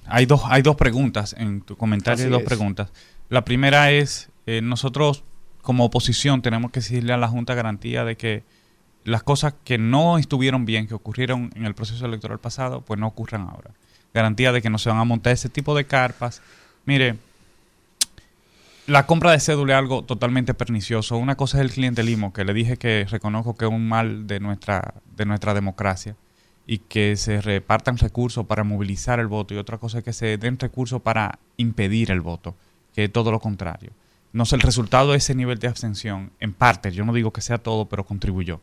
[0.09, 2.47] hay, dos, hay dos preguntas en tu comentario, hay dos es.
[2.47, 2.89] preguntas.
[3.29, 5.23] La primera es, eh, nosotros
[5.61, 8.43] como oposición tenemos que exigirle a la Junta garantía de que
[9.03, 13.07] las cosas que no estuvieron bien, que ocurrieron en el proceso electoral pasado, pues no
[13.07, 13.71] ocurran ahora.
[14.13, 16.41] Garantía de que no se van a montar ese tipo de carpas.
[16.85, 17.17] Mire,
[18.87, 21.17] la compra de cédula es algo totalmente pernicioso.
[21.17, 24.39] Una cosa es el clientelismo, que le dije que reconozco que es un mal de
[24.39, 26.15] nuestra, de nuestra democracia
[26.71, 30.37] y que se repartan recursos para movilizar el voto y otra cosa es que se
[30.37, 32.55] den recursos para impedir el voto,
[32.93, 33.89] que es todo lo contrario.
[34.33, 37.41] No sé, el resultado de ese nivel de abstención, en parte, yo no digo que
[37.41, 38.61] sea todo, pero contribuyó.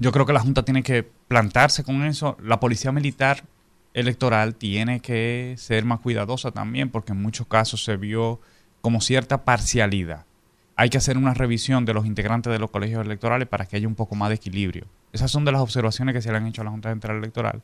[0.00, 2.36] Yo creo que la Junta tiene que plantarse con eso.
[2.42, 3.44] La Policía Militar
[3.92, 8.40] Electoral tiene que ser más cuidadosa también, porque en muchos casos se vio
[8.80, 10.26] como cierta parcialidad.
[10.74, 13.86] Hay que hacer una revisión de los integrantes de los colegios electorales para que haya
[13.86, 14.86] un poco más de equilibrio.
[15.14, 17.62] Esas son de las observaciones que se le han hecho a la Junta Central Electoral.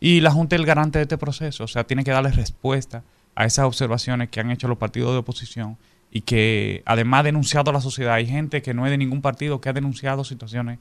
[0.00, 3.04] Y la Junta es el garante de este proceso, o sea, tiene que darle respuesta
[3.36, 5.78] a esas observaciones que han hecho los partidos de oposición
[6.10, 8.14] y que además ha denunciado a la sociedad.
[8.14, 10.80] Hay gente que no es de ningún partido que ha denunciado situaciones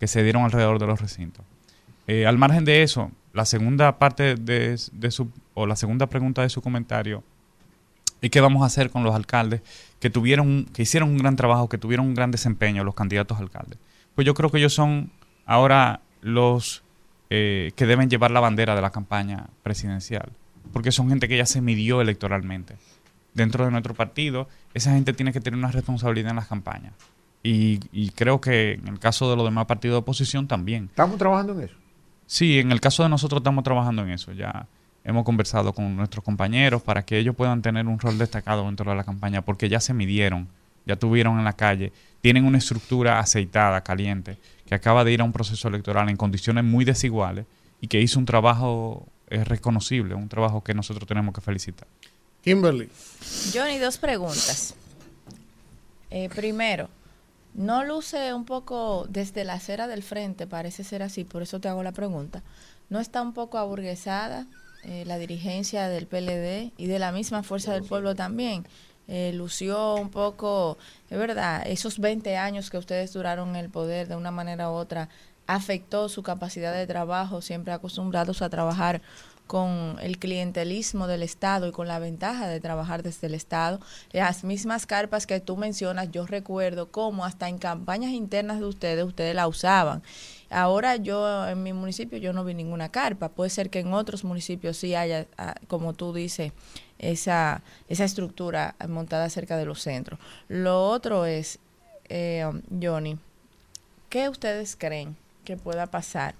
[0.00, 1.44] que se dieron alrededor de los recintos.
[2.06, 6.48] Eh, al margen de eso, la segunda parte de, su, o la segunda pregunta de
[6.48, 7.22] su comentario
[8.22, 9.60] es qué vamos a hacer con los alcaldes
[10.00, 13.40] que tuvieron, que hicieron un gran trabajo, que tuvieron un gran desempeño, los candidatos a
[13.42, 13.78] alcaldes.
[14.14, 15.10] Pues yo creo que ellos son
[15.48, 16.84] ahora los
[17.30, 20.30] eh, que deben llevar la bandera de la campaña presidencial,
[20.72, 22.76] porque son gente que ya se midió electoralmente.
[23.34, 26.92] Dentro de nuestro partido, esa gente tiene que tener una responsabilidad en las campañas.
[27.42, 30.84] Y, y creo que en el caso de los demás partidos de oposición también.
[30.84, 31.74] ¿Estamos trabajando en eso?
[32.26, 34.32] Sí, en el caso de nosotros estamos trabajando en eso.
[34.32, 34.66] Ya
[35.04, 38.96] hemos conversado con nuestros compañeros para que ellos puedan tener un rol destacado dentro de
[38.96, 40.48] la campaña, porque ya se midieron,
[40.84, 44.38] ya tuvieron en la calle tienen una estructura aceitada, caliente,
[44.68, 47.46] que acaba de ir a un proceso electoral en condiciones muy desiguales
[47.80, 51.88] y que hizo un trabajo eh, reconocible, un trabajo que nosotros tenemos que felicitar.
[52.42, 52.90] Kimberly.
[53.54, 54.74] Johnny, dos preguntas.
[56.10, 56.90] Eh, primero,
[57.54, 60.46] ¿no luce un poco desde la acera del frente?
[60.46, 62.42] Parece ser así, por eso te hago la pregunta.
[62.90, 64.46] ¿No está un poco aburguesada
[64.84, 68.66] eh, la dirigencia del PLD y de la misma Fuerza del Pueblo también?
[69.08, 70.76] Eh, lució un poco,
[71.08, 74.74] es verdad, esos 20 años que ustedes duraron en el poder de una manera u
[74.74, 75.08] otra
[75.46, 79.00] afectó su capacidad de trabajo, siempre acostumbrados a trabajar
[79.48, 83.80] con el clientelismo del Estado y con la ventaja de trabajar desde el Estado.
[84.12, 89.04] Las mismas carpas que tú mencionas, yo recuerdo cómo hasta en campañas internas de ustedes,
[89.04, 90.02] ustedes la usaban.
[90.50, 93.30] Ahora yo en mi municipio yo no vi ninguna carpa.
[93.30, 96.52] Puede ser que en otros municipios sí haya, ah, como tú dices,
[96.98, 100.18] esa, esa estructura montada cerca de los centros.
[100.48, 101.58] Lo otro es,
[102.08, 102.44] eh,
[102.82, 103.18] Johnny,
[104.08, 106.34] ¿qué ustedes creen que pueda pasar?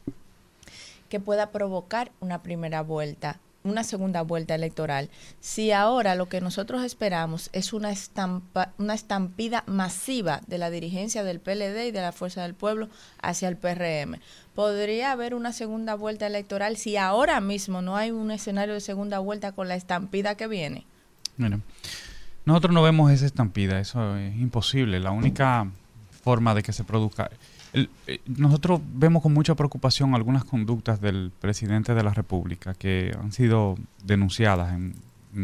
[1.09, 5.11] Que pueda provocar una primera vuelta, una segunda vuelta electoral.
[5.41, 11.25] Si ahora lo que nosotros esperamos es una, estampa, una estampida masiva de la dirigencia
[11.25, 12.89] del PLD y de la Fuerza del Pueblo
[13.21, 14.21] hacia el PRM,
[14.55, 19.19] podría haber una segunda vuelta electoral si ahora mismo no hay un escenario de segunda
[19.19, 20.87] vuelta con la estampida que viene.
[21.37, 21.61] Mira,
[22.45, 25.01] nosotros no vemos esa estampida, eso es imposible.
[25.01, 25.71] La única
[26.23, 27.31] forma de que se produzca...
[27.73, 33.33] eh, nosotros vemos con mucha preocupación algunas conductas del presidente de la República que han
[33.33, 34.95] sido denunciadas en,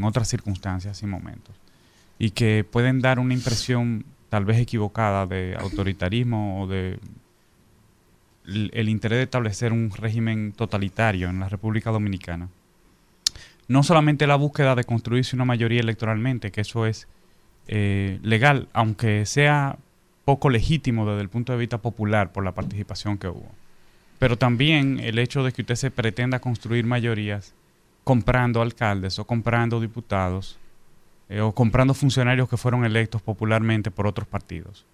[0.03, 1.55] otras circunstancias y momentos
[2.19, 6.99] y que pueden dar una impresión tal vez equivocada de autoritarismo o de
[8.47, 12.49] el, el interés de establecer un régimen totalitario en la República Dominicana.
[13.69, 17.07] No solamente la búsqueda de construirse una mayoría electoralmente, que eso es
[17.67, 19.79] eh, legal, aunque sea
[20.25, 23.51] poco legítimo desde el punto de vista popular por la participación que hubo.
[24.19, 27.55] Pero también el hecho de que usted se pretenda construir mayorías
[28.05, 30.59] comprando alcaldes o comprando diputados
[31.29, 34.85] eh, o comprando funcionarios que fueron electos popularmente por otros partidos.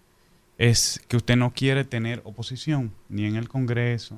[0.58, 4.16] Es que usted no quiere tener oposición ni en el Congreso,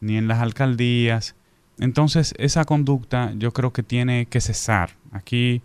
[0.00, 1.34] ni en las alcaldías.
[1.78, 4.90] Entonces, esa conducta yo creo que tiene que cesar.
[5.12, 5.62] Aquí,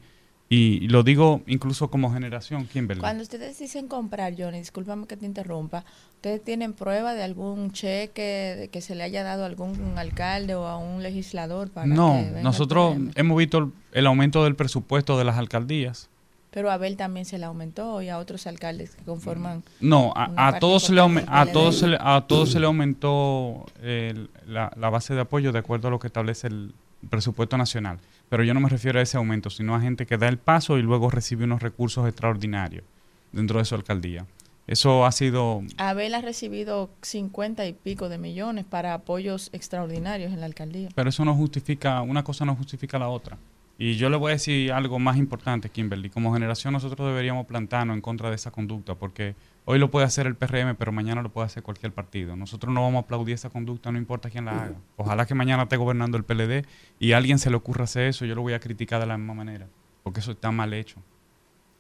[0.56, 3.00] y lo digo incluso como generación, Kimberly.
[3.02, 5.84] Cuando ustedes dicen comprar, Johnny, discúlpame que te interrumpa,
[6.16, 10.56] ¿ustedes tienen prueba de algún cheque de que se le haya dado a algún alcalde
[10.56, 15.24] o a un legislador para No, nosotros hemos visto el, el aumento del presupuesto de
[15.24, 16.10] las alcaldías.
[16.52, 19.64] Pero a Abel también se le aumentó y a otros alcaldes que conforman...
[19.82, 24.30] No, a, todos se le a todos se le, a todos se le aumentó el-
[24.46, 26.74] la, la base de apoyo de acuerdo a lo que establece el
[27.10, 27.98] presupuesto nacional.
[28.34, 30.80] Pero yo no me refiero a ese aumento, sino a gente que da el paso
[30.80, 32.84] y luego recibe unos recursos extraordinarios
[33.32, 34.26] dentro de su alcaldía.
[34.66, 40.40] Eso ha sido Abel ha recibido 50 y pico de millones para apoyos extraordinarios en
[40.40, 40.90] la alcaldía.
[40.96, 43.38] Pero eso no justifica, una cosa no justifica la otra.
[43.78, 46.10] Y yo le voy a decir algo más importante, Kimberly.
[46.10, 49.36] Como generación nosotros deberíamos plantarnos en contra de esa conducta, porque
[49.66, 52.36] hoy lo puede hacer el PRM, pero mañana lo puede hacer cualquier partido.
[52.36, 54.76] Nosotros no vamos a aplaudir esa conducta, no importa quién la haga.
[54.96, 56.66] Ojalá que mañana esté gobernando el PLD
[57.00, 59.18] y a alguien se le ocurra hacer eso, yo lo voy a criticar de la
[59.18, 59.68] misma manera,
[60.04, 61.02] porque eso está mal hecho.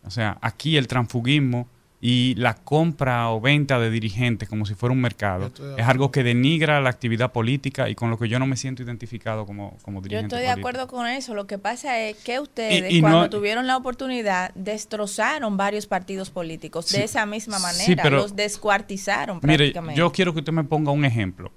[0.04, 1.68] O sea, aquí el transfugismo
[2.06, 6.22] y la compra o venta de dirigentes como si fuera un mercado es algo que
[6.22, 10.00] denigra la actividad política y con lo que yo no me siento identificado como, como
[10.00, 11.34] Yo dirigente estoy de acuerdo con eso.
[11.34, 15.88] Lo que pasa es que ustedes, Y- y cuando no- tuvieron la oportunidad, destrozaron varios
[15.88, 16.98] partidos políticos Sí.
[16.98, 17.86] de esa misma manera.
[17.86, 19.98] Sí, pero- los descuartizaron Mire, prácticamente.
[19.98, 21.54] yo quiero que usted me ponga un ejemplo.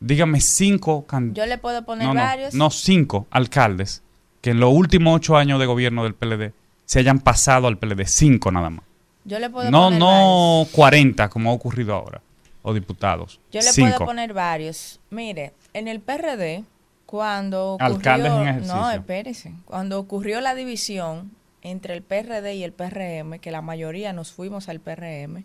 [0.00, 1.44] Dígame cinco candidatos.
[1.44, 2.54] Yo le puedo poner no, no, varios.
[2.54, 4.02] no, cinco alcaldes
[4.40, 6.52] que en los últimos ocho años de gobierno del PLD
[6.84, 8.04] se hayan pasado al PLD.
[8.06, 8.84] Cinco nada más.
[9.26, 12.20] Yo le puedo No, poner no 40 como ha ocurrido ahora.
[12.62, 13.40] O diputados.
[13.52, 13.90] Yo le cinco.
[13.90, 15.00] puedo poner varios.
[15.10, 16.64] Mire, en el PRD,
[17.06, 17.94] cuando ocurrió...
[17.94, 18.74] Alcaldes en ejercicio.
[18.76, 19.52] No, espérese.
[19.64, 21.32] Cuando ocurrió la división
[21.62, 25.44] entre el PRD y el PRM, que la mayoría nos fuimos al PRM,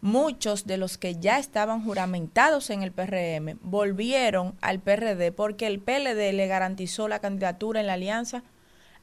[0.00, 5.80] muchos de los que ya estaban juramentados en el PRM volvieron al PRD porque el
[5.80, 8.42] PLD le garantizó la candidatura en la alianza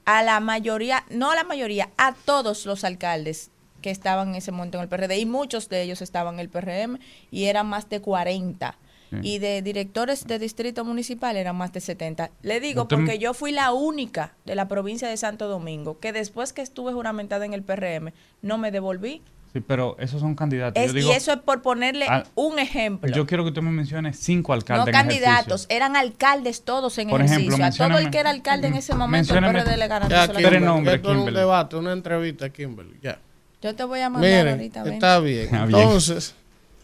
[0.06, 3.50] a la mayoría, no a la mayoría, a todos los alcaldes
[3.82, 6.50] que estaban en ese momento en el PRD y muchos de ellos estaban en el
[6.50, 7.00] PRM
[7.32, 8.78] y eran más de 40
[9.12, 9.18] Sí.
[9.24, 12.32] y de directores de distrito municipal eran más de 70.
[12.44, 16.14] Le digo Usted porque yo fui la única de la provincia de Santo Domingo que
[16.14, 19.22] después que estuve juramentada en el PRM no me devolví.
[19.52, 20.82] Sí, pero esos son candidatos.
[20.82, 22.06] Es- yo digo, y eso es por ponerle
[22.36, 23.12] un ejemplo.
[23.14, 24.88] yo quiero que usted me mencione cinco no alcaldes.
[24.88, 27.56] en candidatos, eran alcaldes todos en Por ejercicio.
[27.58, 30.28] ejemplo, a todo el que era alcalde en ese momento, el PRD le garantizó Ya,
[30.28, 31.40] la Kimberly, nombres, esto es un Kimberly.
[31.40, 32.98] debate, una entrevista, Kimberly.
[33.02, 33.20] Ya.
[33.62, 34.84] Yo te voy a mandar Miren, ahorita.
[34.84, 34.94] ven.
[34.94, 35.50] está bien.
[35.54, 35.64] Ah.
[35.66, 36.34] Entonces,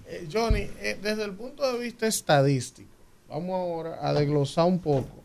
[0.08, 2.90] eh, Johnny, eh, desde el punto de vista estadístico,
[3.28, 5.24] vamos ahora a desglosar un poco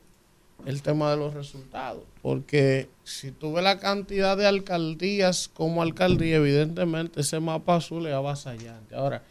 [0.64, 2.02] el tema de los resultados.
[2.22, 8.14] Porque si tú ves la cantidad de alcaldías como alcaldía, evidentemente ese mapa azul es
[8.14, 8.94] avasallante.
[8.94, 9.22] Ahora,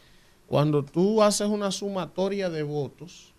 [0.48, 3.34] cuando tú haces una sumatoria de votos,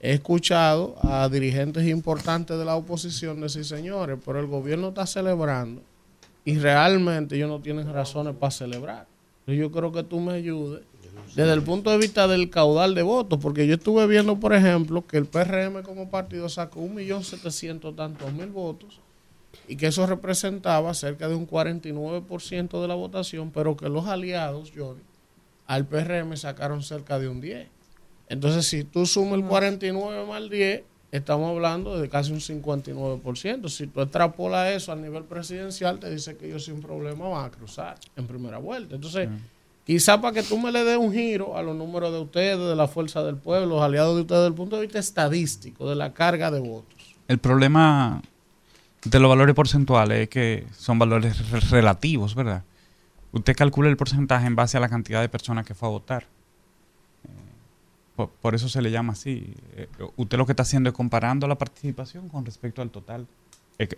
[0.00, 5.82] he escuchado a dirigentes importantes de la oposición decir, señores, pero el gobierno está celebrando
[6.44, 9.06] y realmente ellos no tienen razones para celebrar.
[9.46, 10.82] Yo creo que tú me ayudes
[11.34, 15.06] desde el punto de vista del caudal de votos, porque yo estuve viendo, por ejemplo,
[15.06, 19.00] que el PRM como partido sacó un millón setecientos tantos mil votos
[19.68, 24.72] y que eso representaba cerca de un 49% de la votación, pero que los aliados,
[24.74, 25.00] Johnny,
[25.66, 27.68] al PRM sacaron cerca de un 10.
[28.28, 30.82] Entonces, si tú sumas el 49 más el 10,
[31.12, 33.68] estamos hablando de casi un 59%.
[33.68, 37.50] Si tú extrapolas eso a nivel presidencial, te dice que ellos sin problema van a
[37.50, 38.94] cruzar en primera vuelta.
[38.94, 39.28] Entonces,
[39.84, 42.76] quizá para que tú me le des un giro a los números de ustedes, de
[42.76, 45.96] la fuerza del pueblo, los aliados de ustedes, desde el punto de vista estadístico, de
[45.96, 47.16] la carga de votos.
[47.28, 48.22] El problema
[49.04, 52.62] de los valores porcentuales es que son valores re- relativos, ¿verdad?
[53.32, 56.26] Usted calcula el porcentaje en base a la cantidad de personas que fue a votar.
[58.16, 59.54] Por, eso se le llama así.
[59.76, 63.26] Eh, Usted lo que está haciendo es comparando la participación con respecto al total.
[63.78, 63.88] Eh,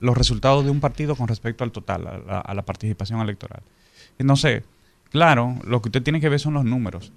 [0.00, 3.62] los resultados de un partido con respecto al total, a la, participación electoral.
[4.18, 4.64] Entonces,
[5.10, 7.12] claro, lo que usted tiene que ver son los números.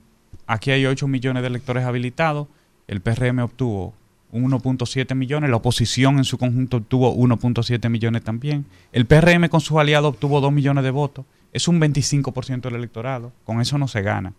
[0.45, 2.47] Aquí hay 8 millones de electores habilitados.
[2.87, 3.95] El PRM obtuvo
[4.33, 5.49] 1.7 millones.
[5.49, 8.65] La oposición en su conjunto obtuvo 1.7 millones también.
[8.91, 11.25] El PRM con sus aliados obtuvo 2 millones de votos.
[11.53, 13.31] Es un 25% del electorado.
[13.45, 14.33] Con eso no se gana.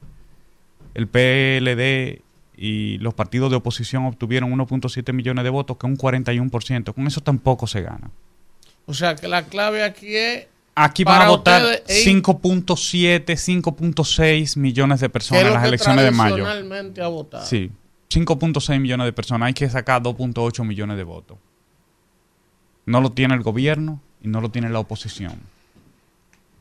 [0.95, 2.23] El PLD
[2.57, 6.95] y los partidos de oposición obtuvieron 1.7 millones de votos, que es un 41%.
[6.95, 8.11] Con eso tampoco se gana.
[8.87, 10.47] O sea, que la clave aquí es...
[10.75, 16.11] Aquí van a votar ustedes, es- 5.7, 5.6 millones de personas en las elecciones de
[16.13, 16.47] mayo.
[16.47, 17.45] ha votado.
[17.47, 17.71] Sí,
[18.11, 19.49] 5.6 millones de personas.
[19.49, 21.37] Hay que sacar 2.8 millones de votos.
[22.87, 25.35] No lo tiene el gobierno y no lo tiene la oposición.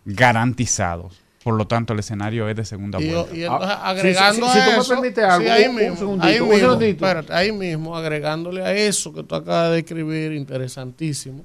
[0.06, 1.20] Garantizados.
[1.44, 3.36] Por lo tanto, el escenario es de segunda Y, vuelta.
[3.36, 5.64] y entonces Ah, agregando si- si- si a tú me eso, permites algo, sí, ahí
[5.64, 6.92] un- un mismo, segundito, ahí un mismo, segundito.
[7.08, 11.44] espérate, ahí mismo, agregándole a eso que tú acabas de escribir, interesantísimo,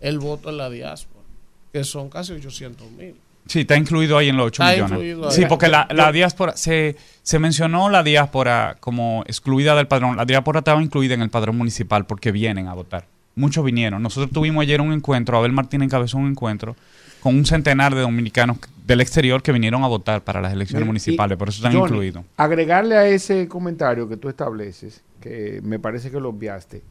[0.00, 1.24] el voto en la diáspora,
[1.72, 3.14] que son casi 800 mil.
[3.46, 5.34] Sí, está incluido ahí en los 8 Está millones.
[5.34, 10.16] Sí, porque la, diáspora, se, se mencionó la diáspora como excluida del padrón.
[10.16, 13.04] La diáspora estaba incluida en el padrón municipal porque vienen a votar.
[13.36, 14.02] Muchos vinieron.
[14.02, 16.74] Nosotros tuvimos ayer un encuentro, Abel Martínez encabezó un encuentro
[17.20, 21.36] con un centenar de dominicanos del exterior que vinieron a votar para las elecciones municipales.
[21.38, 22.24] Por eso están Johnny, incluidos.
[22.36, 26.82] Agregarle a ese comentario que tú estableces, que me parece que lo obviaste,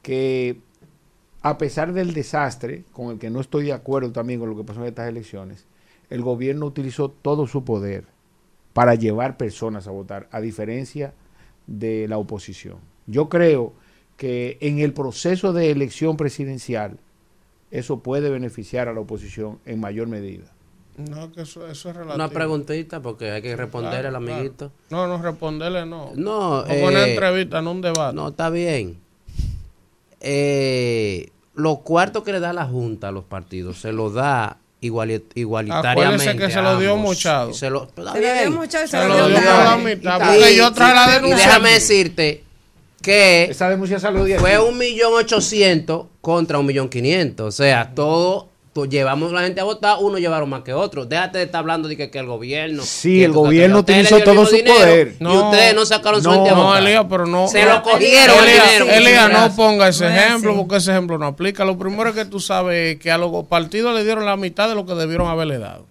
[0.00, 0.60] que
[1.42, 4.64] a pesar del desastre, con el que no estoy de acuerdo también con lo que
[4.64, 5.66] pasó en estas elecciones,
[6.08, 8.04] el gobierno utilizó todo su poder
[8.72, 11.14] para llevar personas a votar, a diferencia
[11.66, 12.76] de la oposición.
[13.06, 13.72] Yo creo
[14.16, 16.98] que en el proceso de elección presidencial,
[17.72, 20.52] eso puede beneficiar a la oposición en mayor medida.
[20.96, 22.14] No, que eso, eso es relativo.
[22.14, 24.34] Una preguntita porque hay que responder Claro, al claro.
[24.38, 24.72] amiguito.
[24.90, 26.12] No, no, responderle no.
[26.14, 28.14] No, No una eh, entrevista, no un debate.
[28.14, 28.98] No, está bien.
[30.20, 35.24] Eh, los cuartos que le da la Junta a los partidos se los da iguali-
[35.34, 36.02] igualitariamente.
[36.02, 36.96] Acuérdese que se lo dio.
[37.12, 40.16] Y Se lo, está Se lo dio y se Se lo dio por la mitad,
[40.20, 41.36] Y- porque yo traje la y denuncia.
[41.46, 42.44] déjame decirte
[43.02, 43.98] que Esa denuncia
[44.38, 47.46] fue un millón ochocientos contra un millón quinientos.
[47.48, 48.50] O sea, todo, to-
[48.88, 51.04] llevamos la gente a votar, uno llevaron más que otro.
[51.04, 52.82] Déjate de estar hablando de que, que el gobierno.
[52.84, 55.16] Sí, el gobierno utilizó todo su dinero poder.
[55.18, 56.82] Y ustedes no sacaron su gente a No, votar.
[56.82, 57.48] Elías, pero no.
[57.48, 58.90] Se lo cogieron el Elías, dinero.
[58.90, 60.58] Elías, no ponga ese No es ejemplo así.
[60.60, 61.64] porque ese ejemplo no aplica.
[61.64, 64.74] Lo primero es que tú sabes que a los partidos le dieron la mitad de
[64.74, 65.86] lo que debieron haberle dado.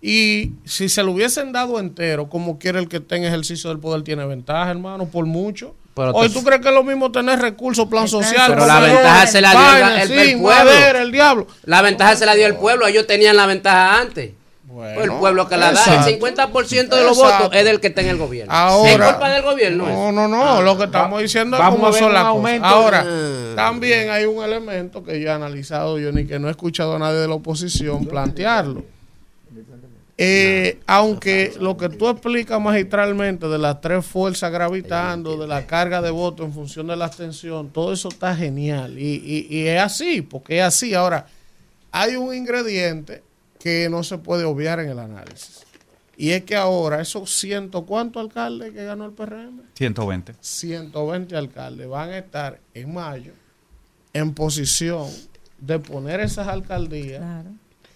[0.00, 3.78] Y si se lo hubiesen dado entero, como quiere el que esté en ejercicio del
[3.78, 5.74] poder, tiene ventaja, hermano, por mucho.
[5.94, 8.80] Pero Hoy te- tú crees que es lo mismo tener recursos, plan social, Pero la
[8.80, 10.70] ventaja se la dio el- vainas, el- sí, el pueblo.
[11.00, 11.46] el diablo.
[11.64, 12.86] La ventaja se la dio el pueblo.
[12.86, 14.30] Ellos tenían la ventaja antes.
[14.74, 15.84] Fue el pueblo que la da.
[16.08, 17.44] El 50% de los Exacto.
[17.44, 18.50] votos es del que está en el gobierno.
[18.50, 19.84] Ahora- ¿Es culpa del gobierno?
[19.84, 20.12] No, eso?
[20.12, 20.62] no, no.
[20.62, 22.34] lo que estamos diciendo es vamos cómo a ver son las cosas.
[22.36, 22.66] aumento.
[22.66, 23.52] Ahora, Ah.
[23.54, 26.98] también hay un elemento que yo he analizado, yo ni que no he escuchado a
[26.98, 28.82] nadie de la oposición plantearlo.
[30.24, 36.00] Eh, aunque lo que tú explicas magistralmente de las tres fuerzas gravitando, de la carga
[36.00, 38.98] de votos en función de la abstención, todo eso está genial.
[38.98, 40.94] Y, y- y es así, porque es así.
[40.94, 41.26] Ahora,
[41.90, 43.22] hay un ingrediente
[43.58, 45.64] que no se puede obviar en el análisis.
[46.16, 50.34] Y es que ahora esos ciento cuántos alcaldes que ganó el PRM, 120.
[50.40, 53.32] 120 alcaldes van a estar en mayo
[54.12, 55.08] en posición
[55.58, 57.22] de poner esas alcaldías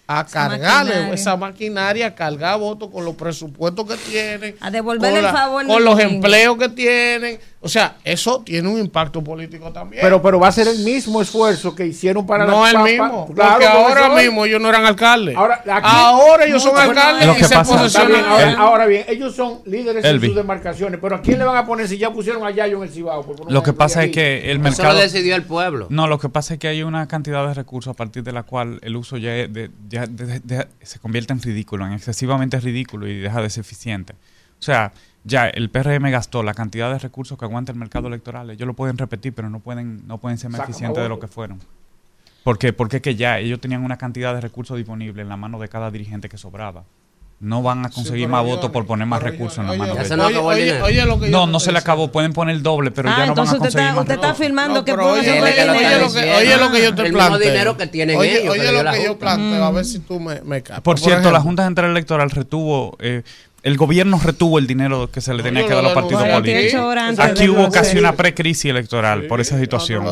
[0.07, 5.25] a cargarle esa maquinaria, a cargar votos con los presupuestos que tienen, A devolverle con,
[5.25, 7.39] el favor con los empleos que tienen.
[7.59, 10.01] O sea, eso tiene un impacto político también.
[10.03, 13.27] Pero, pero va a ser el mismo esfuerzo que hicieron para no la el mismo,
[13.33, 15.35] claro, porque por ahora eso mismo ellos no eran alcaldes.
[15.35, 18.07] Ahora, aquí- Ahora ellos No, son alcaldes y se posesionan.
[18.11, 21.45] bien, ahora, El- ahora bien, ellos son líderes en sus demarcaciones, pero ¿a quién le
[21.45, 23.23] van a poner si ya pusieron a Yayo en el Cibao?
[23.25, 24.93] Por Lo que pasa es que el Eso mercado...
[24.93, 25.87] lo decidió el pueblo.
[25.89, 28.43] No, lo que pasa es que hay una cantidad de recursos a partir de la
[28.43, 32.59] cual el uso ya, es de- ya de- de- se convierte en ridículo, en excesivamente
[32.59, 34.13] ridículo y deja de ser eficiente.
[34.59, 34.91] O sea,
[35.27, 38.49] ya el PRM gastó la cantidad de recursos que aguanta el mercado electoral.
[38.49, 41.27] Ellos lo pueden repetir, pero no pueden, no pueden ser más eficientes de lo que
[41.27, 41.59] fueron.
[42.43, 42.71] ¿Por qué?
[42.71, 45.67] Porque es que ya ellos tenían una cantidad de recursos disponibles en la mano de
[45.67, 46.85] cada dirigente que sobraba.
[47.39, 51.29] No van a conseguir más votos por poner más recursos en la mano oye, de
[51.29, 52.11] No, te no se le acabó.
[52.11, 54.15] Pueden poner el doble, pero ah, ya no van a usted conseguir está, más usted
[54.15, 56.37] está afirmando No, que oye, lo que, diciendo.
[56.37, 57.51] oye lo que yo te El mismo planteo.
[57.51, 60.41] dinero que tienen oye, ellos, oye lo que yo planteo, a ver si tú me,
[60.41, 60.61] me.
[60.61, 63.21] Por cierto, la ejemplo, Junta Central Electoral retuvo, eh,
[63.63, 66.23] el gobierno retuvo el dinero que se le tenía que dar a lo los partidos
[66.23, 66.71] políticos.
[66.71, 70.05] 48 horas antes Aquí hubo casi una precrisis electoral por esa situación.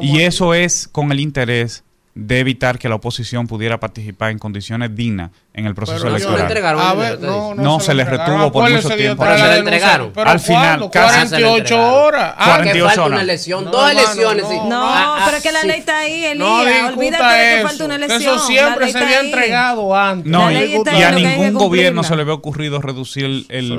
[0.00, 1.84] Y eso es con el interés
[2.14, 6.40] de evitar que la oposición pudiera participar en condiciones dignas en el proceso Pero electoral.
[6.40, 9.22] entregaron A el ver, dinero, no, no, No, se les retuvo por Acuérdense mucho tiempo.
[9.22, 10.10] Pero se le entregaron.
[10.14, 10.90] Pero Al final, ¿cuándo?
[10.90, 12.04] casi se le 48 entregaron.
[12.04, 12.34] horas.
[12.38, 13.12] Ah, Porque 48 falta horas.
[13.12, 14.44] una elección, dos elecciones.
[14.66, 14.82] no.
[14.88, 16.92] Ah, ah, pero es que la ley está ahí, Elías.
[16.94, 17.68] Olvídate de que eso.
[17.68, 18.22] falta una elección.
[18.22, 19.26] Eso siempre se había ahí.
[19.26, 20.32] entregado antes.
[20.32, 23.72] No, y, a ningún gobierno se le había ocurrido reducir el, el-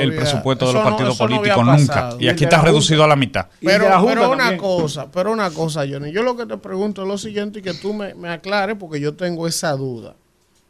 [0.00, 2.10] el- presupuesto de los partidos políticos nunca.
[2.20, 3.46] Y aquí está reducido a la mitad.
[3.62, 3.86] Pero,
[4.30, 6.12] una cosa, pero una cosa, Johnny.
[6.12, 9.00] Yo lo que te pregunto es lo siguiente y que tú me, me aclares porque
[9.00, 10.14] yo tengo esa duda.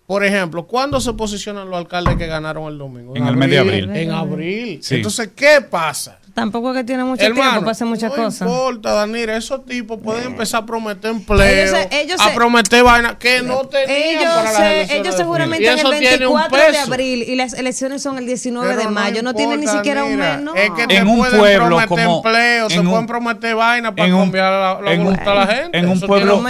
[0.07, 3.17] Por ejemplo, ¿cuándo se posicionan los alcaldes que ganaron el domingo?
[3.17, 3.91] En el mes de abril.
[3.91, 4.79] En abril.
[4.83, 4.97] Sí.
[4.97, 6.19] Entonces, ¿qué pasa?
[6.37, 8.47] Tampoco es que tiene mucho Hermano, tiempo para hacer muchas no cosas.
[8.47, 13.15] importa, Danira, esos tipos pueden empezar a prometer empleo, Ellos se- ellos a prometer vainas
[13.15, 13.91] que no tenían
[14.21, 17.23] Ellos, para las se- elecciones ellos seguramente en el eso tiene un 24 de abril
[17.23, 19.23] y las elecciones son el 19 Pero de mayo.
[19.23, 20.55] No, tienen ni siquiera un mes, ¿no?
[20.55, 23.55] Es que te En un pueden pueblo prometer como- empleo, te en un- pueden prometer
[23.55, 25.79] vainas para cambiar la, la en un- voluntad de la gente.
[25.79, 26.43] En un pueblo,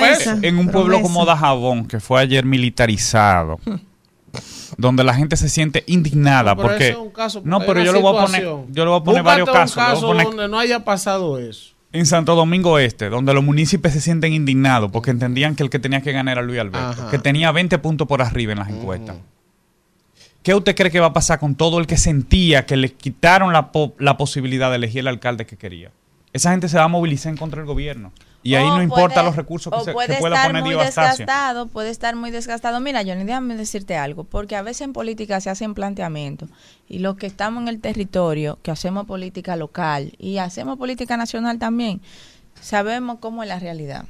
[0.42, 1.24] en un pueblo como.
[1.24, 3.60] Dajabón, que fue ayer militarizado,
[4.78, 8.26] donde la gente se siente indignada porque es caso, no, pero yo le voy a
[8.26, 9.76] poner, yo le voy a poner varios casos.
[9.76, 11.74] caso poner- donde no haya pasado eso.
[11.92, 15.78] en Santo Domingo Este, donde los municipios se sienten indignados porque entendían que el que
[15.78, 17.10] tenía que ganar era Luis Alberto, Ajá.
[17.10, 19.16] que tenía 20 puntos por arriba en las encuestas.
[20.42, 23.52] ¿Qué usted cree que va a pasar con todo el que sentía que le quitaron
[23.52, 25.90] la, po- la posibilidad de elegir el alcalde que quería?
[26.32, 28.12] Esa gente se va a movilizar en contra del gobierno.
[28.46, 30.74] Y ahí no importa puede- los recursos que, se, puede que pueda estar poner muy
[30.84, 32.80] desgastado, puede estar muy desgastado.
[32.80, 36.48] Mira, Johnny, déjame decirte algo, porque a veces en política se hacen planteamientos
[36.88, 41.58] y los que estamos en el territorio, que hacemos política local y hacemos política nacional
[41.58, 42.00] también,
[42.60, 44.04] sabemos cómo es la realidad.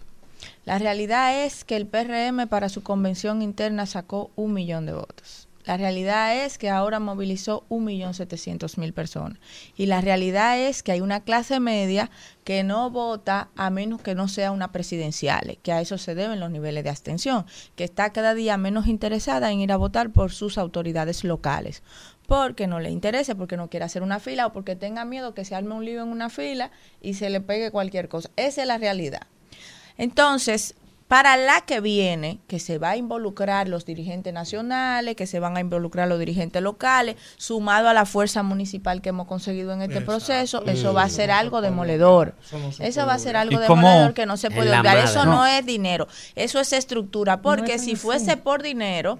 [0.64, 5.48] La realidad es que el PRM para su convención interna sacó un millón de votos.
[5.66, 9.38] La realidad es que ahora movilizó un millón setecientos mil personas.
[9.76, 12.10] Y la realidad es que hay una clase media
[12.44, 16.38] que no vota a menos que no sea una presidencial, que a eso se deben
[16.38, 20.30] los niveles de abstención, que está cada día menos interesada en ir a votar por
[20.32, 21.82] sus autoridades locales
[22.26, 25.44] porque no le interese, porque no quiere hacer una fila o porque tenga miedo que
[25.44, 26.70] se arme un lío en una fila
[27.00, 28.30] y se le pegue cualquier cosa.
[28.36, 29.22] Esa es la realidad.
[29.96, 30.74] Entonces,
[31.08, 35.56] para la que viene, que se va a involucrar los dirigentes nacionales, que se van
[35.56, 40.00] a involucrar los dirigentes locales, sumado a la fuerza municipal que hemos conseguido en este
[40.00, 42.34] proceso, eso va a ser algo demoledor.
[42.80, 44.96] Eso va a ser algo demoledor que no se puede olvidar.
[44.98, 45.36] Eso No.
[45.36, 45.46] no.
[45.46, 49.18] es dinero, eso es estructura, porque si fuese por dinero,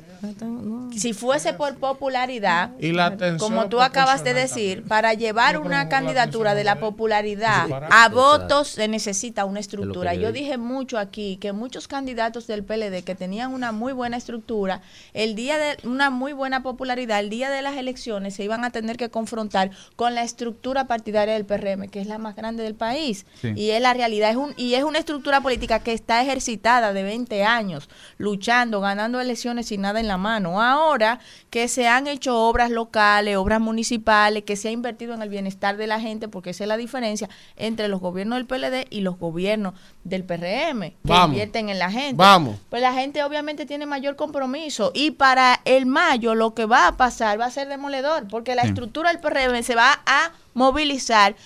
[0.97, 5.89] si fuese por popularidad, Y la atención como tú acabas de decir, para llevar una
[5.89, 10.15] candidatura de la popularidad a votos se necesita una estructura.
[10.15, 14.81] yo dije mucho aquí que muchos candidatos del PLD que tenían una muy buena estructura,
[15.12, 18.70] el día de una muy buena popularidad, el día de las elecciones se iban a
[18.70, 22.74] tener que confrontar con la estructura partidaria del PRM, que es la más grande del
[22.74, 23.27] país.
[23.40, 23.53] Sí.
[23.55, 27.03] Y es la realidad, es un y es una estructura política que está ejercitada de
[27.03, 30.62] 20 años, luchando, ganando elecciones sin nada en la mano.
[30.62, 31.20] Ahora
[31.51, 35.77] que se han hecho obras locales, obras municipales, que se ha invertido en el bienestar
[35.77, 39.19] de la gente, porque esa es la diferencia entre los gobiernos del PLD y los
[39.19, 39.74] gobiernos
[40.05, 41.28] del PRM, que Vamos.
[41.28, 42.15] invierten en la gente.
[42.17, 42.57] Vamos.
[42.71, 46.97] Pues la gente obviamente tiene mayor compromiso y para el mayo lo que va a
[46.97, 48.69] pasar va a ser demoledor, porque la Sí.
[48.69, 51.37] estructura del PRM se va a movilizar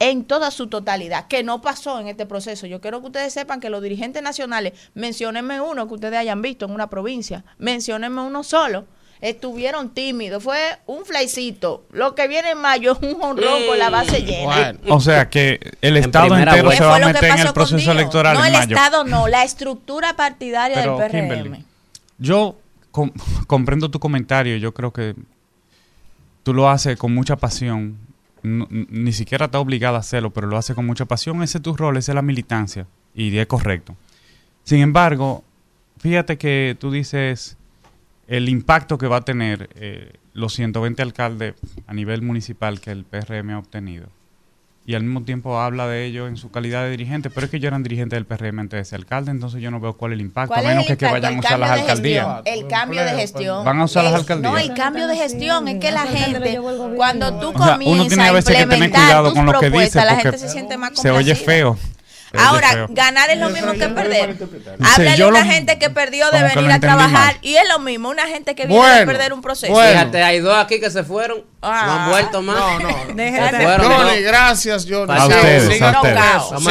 [0.00, 2.66] en toda su totalidad, que no pasó en este proceso.
[2.66, 6.64] Yo quiero que ustedes sepan que los dirigentes nacionales, menciónenme uno que ustedes hayan visto
[6.66, 8.86] en una provincia, menciónenme uno solo.
[9.24, 11.86] Estuvieron tímidos, fue un flycito.
[11.92, 14.44] Lo que viene en mayo es un honrón con la base llena.
[14.44, 14.78] Bueno.
[14.94, 18.34] O sea que el Estado entero se ¿Qué va a meter en el proceso electoral
[18.34, 18.76] No, en el mayo.
[18.76, 21.20] Estado no, la estructura partidaria Pero, del PRM.
[21.20, 21.64] Kimberly,
[22.18, 22.58] yo
[22.90, 23.12] com-
[23.46, 24.58] comprendo tu comentario.
[24.58, 25.14] Yo creo que
[26.42, 27.96] tú lo haces con mucha pasión.
[28.42, 31.42] No- ni siquiera está obligado a hacerlo, pero lo haces con mucha pasión.
[31.42, 32.86] Ese es tu rol, esa es la militancia.
[33.14, 33.96] Y es correcto.
[34.64, 35.42] Sin embargo,
[35.98, 37.56] fíjate que tú dices
[38.26, 41.54] el impacto que va a tener eh, los 120 alcaldes
[41.86, 44.08] a nivel municipal que el PRM ha obtenido.
[44.86, 47.58] Y al mismo tiempo habla de ello en su calidad de dirigente, pero es que
[47.58, 50.16] yo eran dirigente del PRM antes de ser alcalde, entonces yo no veo cuál es
[50.16, 52.26] el impacto, a ¿Cuál es menos el que, vayan a usar las alcaldías.
[52.26, 52.54] gestión.
[52.54, 53.64] El cambio de gestión.
[53.64, 54.52] Van a usar las alcaldías.
[54.52, 56.60] No, el cambio de gestión es que la gente,
[56.96, 59.34] cuando tú O sea, uno comienzas tiene a a veces que tener implementar cuidado tus
[59.34, 61.78] con lo que dice propuestas, la porque gente se siente más se oye feo.
[62.38, 64.36] Ahora, ganar es lo mismo que perder.
[64.38, 67.56] Dice, Háblale yo a una lo- gente que perdió de lo venir a trabajar y
[67.56, 69.74] es lo mismo, una gente que viene de Bueno, perder un proceso.
[69.74, 71.38] Fíjate, hay dos aquí que se fueron.
[71.38, 72.04] No Ah.
[72.04, 72.56] han vuelto más.
[72.58, 72.88] No, no.
[73.14, 74.26] Fueron, Johnny, ¿no?
[74.28, 75.12] gracias, Johnny.
[75.12, 76.18] A Siga- ustedes, siga a con eso,
[76.54, 76.62] a con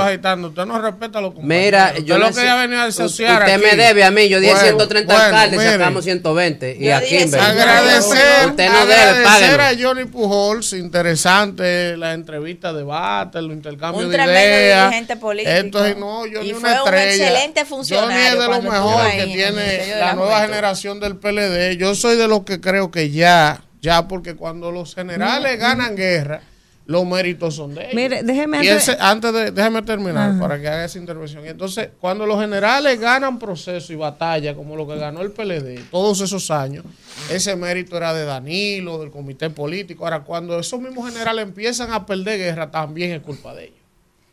[0.00, 0.48] agitando.
[0.48, 1.64] Usted no respeta a compañeros.
[1.64, 3.64] Mira, yo lo que ya venía a disociar Usted aquí.
[3.64, 5.72] me debe a mí, yo di Bueno, 130 bueno, alcaldes, mire.
[5.72, 6.76] sacamos 120.
[6.78, 12.72] Y Yo aquí dije, Agradecer, Usted no debe, agradecer a Johnny Pujols, interesante la entrevista,
[12.72, 14.81] debate, el intercambio Un de ideas.
[14.84, 15.50] Dirigente político.
[15.56, 17.10] Esto es, no, Johnny Y una fue un estrella.
[17.28, 21.76] excelente funcionario Johnny es de lo mejor que tiene la la nueva generación del PLD.
[21.78, 26.42] Yo soy de los que creo que ya, ya, porque cuando los generales ganan guerra,
[26.84, 27.94] los méritos son de ellos.
[27.94, 30.40] Mire, déjeme Y antes- ese- antes de, déjeme terminar Ajá.
[30.40, 31.46] para que haga esa intervención.
[31.46, 35.78] Y entonces, cuando los generales ganan proceso y batalla, como lo que ganó el PLD
[35.92, 36.84] todos esos años,
[37.30, 40.04] ese mérito era de Danilo, del comité político.
[40.04, 43.76] Ahora, cuando esos mismos generales empiezan a perder guerra, también es culpa de ellos.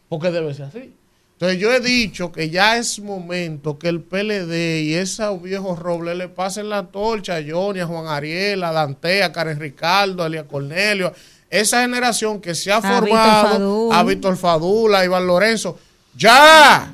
[0.09, 0.93] Porque debe ser así.
[1.33, 6.17] Entonces, yo he dicho que ya es momento que el PLD y esos viejos robles
[6.17, 10.27] le pasen la torcha a Johnny, a Juan Ariel, a Dante, a Karen Ricardo, a
[10.27, 11.13] Elia Cornelio,
[11.49, 13.95] esa generación que se ha Víctor formado, Fadul.
[13.95, 15.79] a Víctor Fadula, a Iván Lorenzo.
[16.17, 16.93] ¡Ya!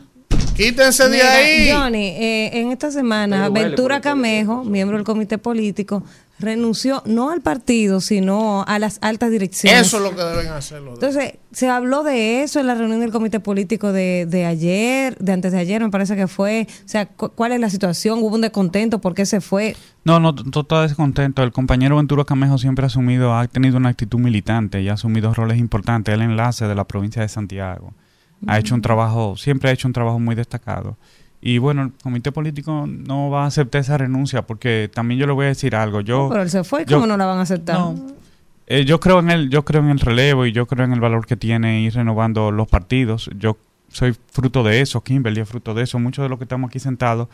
[0.56, 1.70] Quítense de Mira, ahí.
[1.72, 6.04] Johnny, eh, en esta semana, Ventura Camejo, miembro del comité político,
[6.40, 9.88] renunció no al partido, sino a las altas direcciones.
[9.88, 10.94] Eso es lo que deben hacerlo.
[10.94, 15.32] Entonces, se habló de eso en la reunión del comité político de, de ayer, de
[15.32, 16.68] antes de ayer, me parece que fue.
[16.70, 18.20] O sea, cu- ¿cuál es la situación?
[18.22, 19.00] ¿Hubo un descontento?
[19.00, 19.76] ¿Por qué se fue?
[20.04, 21.42] No, no, to- todo descontento.
[21.44, 25.34] El compañero Ventura Camejo siempre ha asumido, ha tenido una actitud militante y ha asumido
[25.34, 26.14] roles importantes.
[26.14, 27.94] El enlace de la provincia de Santiago.
[28.48, 30.98] Ha hecho un trabajo, siempre ha hecho un trabajo muy destacado.
[31.48, 35.34] Y bueno, el comité político no va a aceptar esa renuncia porque también yo le
[35.34, 36.02] voy a decir algo.
[36.02, 37.78] Yo, Pero él se fue, yo- ¿cómo no la van a aceptar?
[38.66, 41.00] eh, yo creo en el, yo creo en el relevo y yo creo en el
[41.00, 43.30] valor que tiene ir renovando los partidos.
[43.38, 43.58] Yo
[43.90, 46.00] soy fruto de eso, Kimberly es fruto de eso.
[46.00, 47.28] Muchos de los que estamos aquí sentados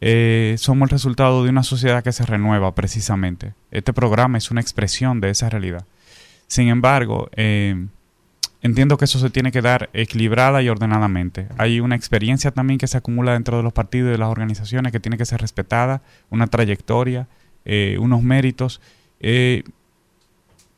[0.00, 3.54] eh, somos el resultado de una sociedad que se renueva precisamente.
[3.72, 5.84] Este programa es una expresión de esa realidad.
[6.46, 7.84] Sin embargo, eh,
[8.62, 11.48] entiendo que eso se tiene que dar equilibrada y ordenadamente.
[11.58, 14.92] Hay una experiencia también que se acumula dentro de los partidos y de las organizaciones
[14.92, 17.28] que tiene que ser respetada, una trayectoria,
[17.64, 18.80] eh, unos méritos.
[19.20, 19.64] eh,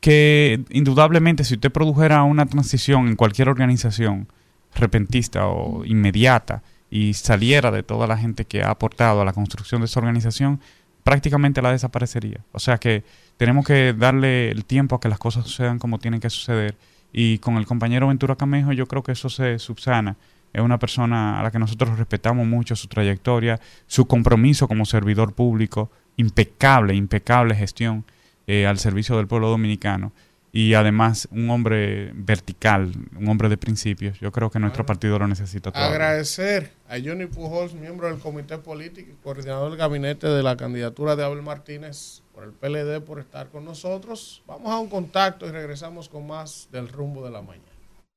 [0.01, 4.29] que indudablemente si usted produjera una transición en cualquier organización
[4.75, 9.81] repentista o inmediata y saliera de toda la gente que ha aportado a la construcción
[9.81, 10.61] de esa organización,
[11.05, 12.45] prácticamente la desaparecería.
[12.53, 13.05] O sea que
[13.37, 16.77] tenemos que darle el tiempo a que las cosas sucedan como tienen que suceder.
[17.13, 20.17] Y con el compañero Ventura Camejo yo creo que eso se subsana.
[20.53, 25.35] Es una persona a la que nosotros respetamos mucho su trayectoria, su compromiso como servidor
[25.35, 28.05] público, impecable, impecable gestión
[28.47, 30.13] eh, al servicio del pueblo dominicano
[30.53, 34.19] y además un hombre vertical, un hombre de principios.
[34.21, 35.95] Yo creo que nuestro partido lo necesita todavía.
[35.95, 41.17] Agradecer a Johnny Pujols, miembro del comité político y coordinador del gabinete de la candidatura
[41.17, 44.43] de Abel Martínez por el PLD por estar con nosotros.
[44.47, 47.67] Vamos a un contacto y regresamos con más del rumbo de la mañana.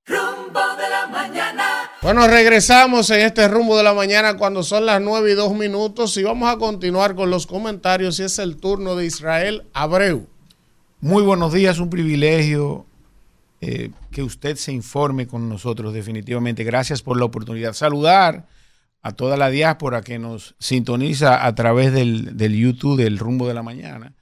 [0.06, 1.64] Rumbo de la mañana.
[2.04, 6.16] Bueno, regresamos en este rumbo de la mañana cuando son las 9 y 2 minutos
[6.18, 10.28] y vamos a continuar con los comentarios y es el turno de Israel Abreu.
[11.00, 12.86] Muy buenos días, un privilegio
[13.60, 16.64] eh, que usted se informe con nosotros definitivamente.
[16.64, 17.74] Gracias por la oportunidad.
[17.74, 18.46] Saludar
[19.02, 23.54] a toda la diáspora que nos sintoniza a través del, del YouTube del rumbo de
[23.54, 24.16] la mañana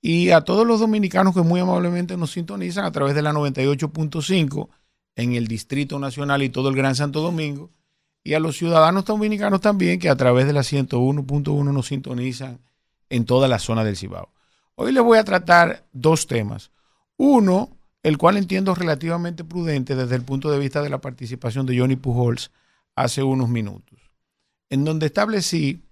[0.00, 4.68] y a todos los dominicanos que muy amablemente nos sintonizan a través de la 98.5
[5.16, 7.70] en el Distrito Nacional y todo el Gran Santo Domingo
[8.26, 12.60] y a los ciudadanos dominicanos también que a través de la 101.1 nos sintonizan
[13.08, 14.32] en toda la zona del Cibao.
[14.74, 16.70] Hoy les voy a tratar dos temas.
[17.16, 17.70] Uno,
[18.02, 21.96] el cual entiendo relativamente prudente desde el punto de vista de la participación de Johnny
[21.96, 22.50] Pujols
[22.94, 23.95] hace unos minutos,
[24.70, 25.82] en donde establecí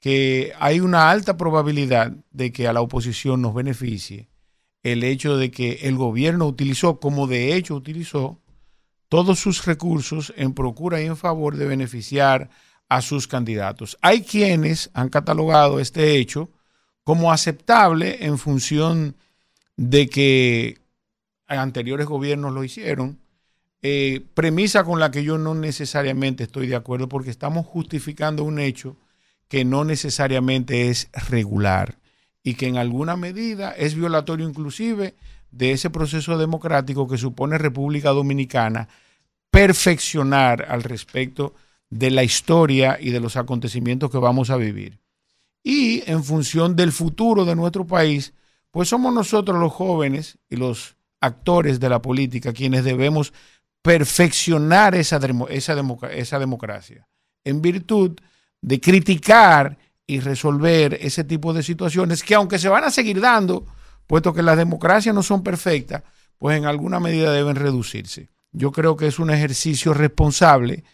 [0.00, 4.28] que hay una alta probabilidad de que a la oposición nos beneficie
[4.82, 8.40] el hecho de que el gobierno utilizó, como de hecho utilizó,
[9.08, 12.50] todos sus recursos en procura y en favor de beneficiar
[12.88, 13.98] a sus candidatos.
[14.02, 16.50] Hay quienes han catalogado este hecho
[17.04, 19.16] como aceptable en función
[19.76, 20.78] de que
[21.46, 23.18] anteriores gobiernos lo hicieron,
[23.82, 28.58] eh, premisa con la que yo no necesariamente estoy de acuerdo porque estamos justificando un
[28.58, 28.96] hecho
[29.48, 31.98] que no necesariamente es regular
[32.42, 35.14] y que en alguna medida es violatorio inclusive
[35.50, 38.88] de ese proceso democrático que supone República Dominicana
[39.50, 41.54] perfeccionar al respecto
[41.90, 44.98] de la historia y de los acontecimientos que vamos a vivir.
[45.62, 48.34] Y en función del futuro de nuestro país,
[48.70, 53.32] pues somos nosotros los jóvenes y los actores de la política quienes debemos
[53.88, 57.08] perfeccionar esa, esa, democracia
[57.42, 58.18] en virtud
[58.60, 63.64] de criticar y resolver ese tipo de situaciones que aunque se van a seguir dando,
[64.06, 66.02] puesto que las democracias no son perfectas,
[66.36, 68.28] pues en alguna medida deben reducirse.
[68.52, 70.84] Yo creo que es un ejercicio responsable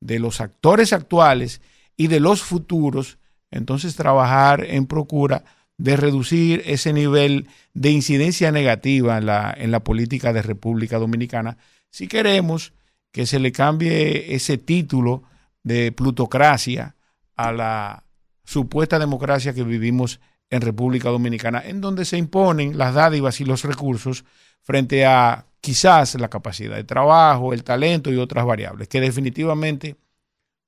[0.00, 1.60] de los actores actuales
[1.98, 3.18] y de los futuros,
[3.50, 5.44] entonces trabajar en procura
[5.76, 11.58] de reducir ese nivel de incidencia negativa en la, en la política de República Dominicana,
[11.90, 12.72] si queremos
[13.12, 15.22] que se le cambie ese título
[15.62, 16.96] de plutocracia
[17.36, 18.04] a la
[18.44, 20.20] supuesta democracia que vivimos
[20.50, 24.24] en República Dominicana, en donde se imponen las dádivas y los recursos
[24.62, 29.96] frente a quizás la capacidad de trabajo, el talento y otras variables que definitivamente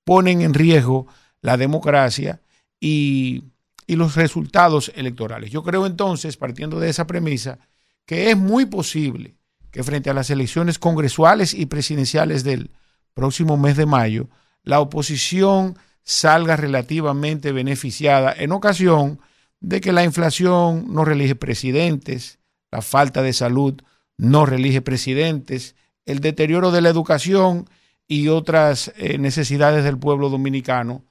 [0.04, 1.06] ponen en riesgo
[1.40, 2.40] la democracia
[2.78, 3.44] y,
[3.86, 5.50] y los resultados electorales.
[5.50, 7.58] Yo creo entonces, partiendo de esa premisa,
[8.04, 9.39] que es muy posible
[9.70, 12.70] que frente a las elecciones congresuales y presidenciales del
[13.14, 14.28] próximo mes de mayo,
[14.62, 19.20] la oposición salga relativamente beneficiada en ocasión
[19.60, 22.38] de que la inflación no reelige presidentes,
[22.70, 23.80] la falta de salud
[24.16, 27.68] no reelige presidentes, el deterioro de la educación
[28.06, 31.04] y otras eh, necesidades del pueblo dominicano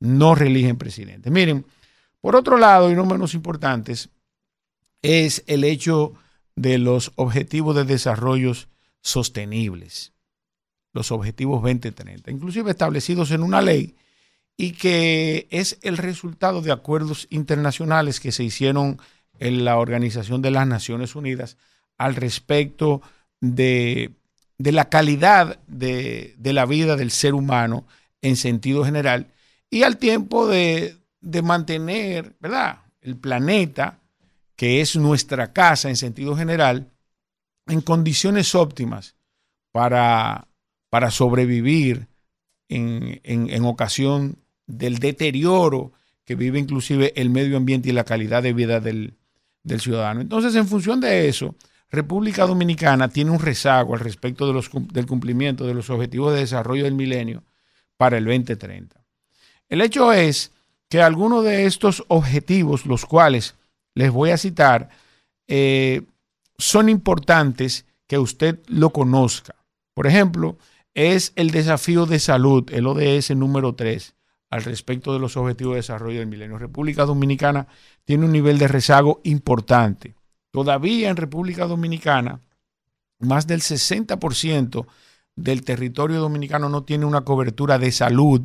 [0.00, 1.30] no reeligen presidentes.
[1.30, 1.66] Miren,
[2.20, 4.08] por otro lado, y no menos importantes,
[5.02, 6.14] es el hecho
[6.56, 8.52] de los objetivos de desarrollo
[9.02, 10.12] sostenibles,
[10.92, 13.94] los objetivos 2030, inclusive establecidos en una ley
[14.56, 18.98] y que es el resultado de acuerdos internacionales que se hicieron
[19.38, 21.58] en la Organización de las Naciones Unidas
[21.98, 23.02] al respecto
[23.40, 24.12] de,
[24.58, 27.86] la calidad de, la vida del ser humano
[28.22, 29.28] en sentido general
[29.68, 32.80] y al tiempo de, de mantener, ¿verdad?
[33.02, 33.98] El planeta,
[34.56, 36.90] que es nuestra casa en sentido general,
[37.66, 39.14] en condiciones óptimas
[39.70, 40.48] para,
[40.90, 42.08] para sobrevivir
[42.68, 45.92] en, en ocasión del deterioro
[46.26, 49.14] que vive inclusive el medio ambiente y la calidad de vida del,
[49.78, 50.20] ciudadano.
[50.20, 51.54] Entonces, en función de eso,
[51.90, 56.40] República Dominicana tiene un rezago al respecto de los, del cumplimiento de los objetivos de
[56.40, 57.44] desarrollo del milenio
[57.96, 59.00] para el 2030.
[59.68, 60.52] El hecho es
[60.88, 63.54] que algunos de estos objetivos, los cuales
[63.96, 64.90] les voy a citar,
[65.48, 66.02] eh,
[66.58, 69.56] son importantes que usted lo conozca.
[69.94, 70.58] Por ejemplo,
[70.94, 74.14] es el desafío de salud, el ODS número 3,
[74.50, 76.58] al respecto de los objetivos de desarrollo del milenio.
[76.58, 77.68] República Dominicana
[78.04, 80.14] tiene un nivel de rezago importante.
[80.50, 82.42] Todavía en República Dominicana,
[83.18, 84.86] más del 60%
[85.36, 88.42] del territorio dominicano no tiene una cobertura de salud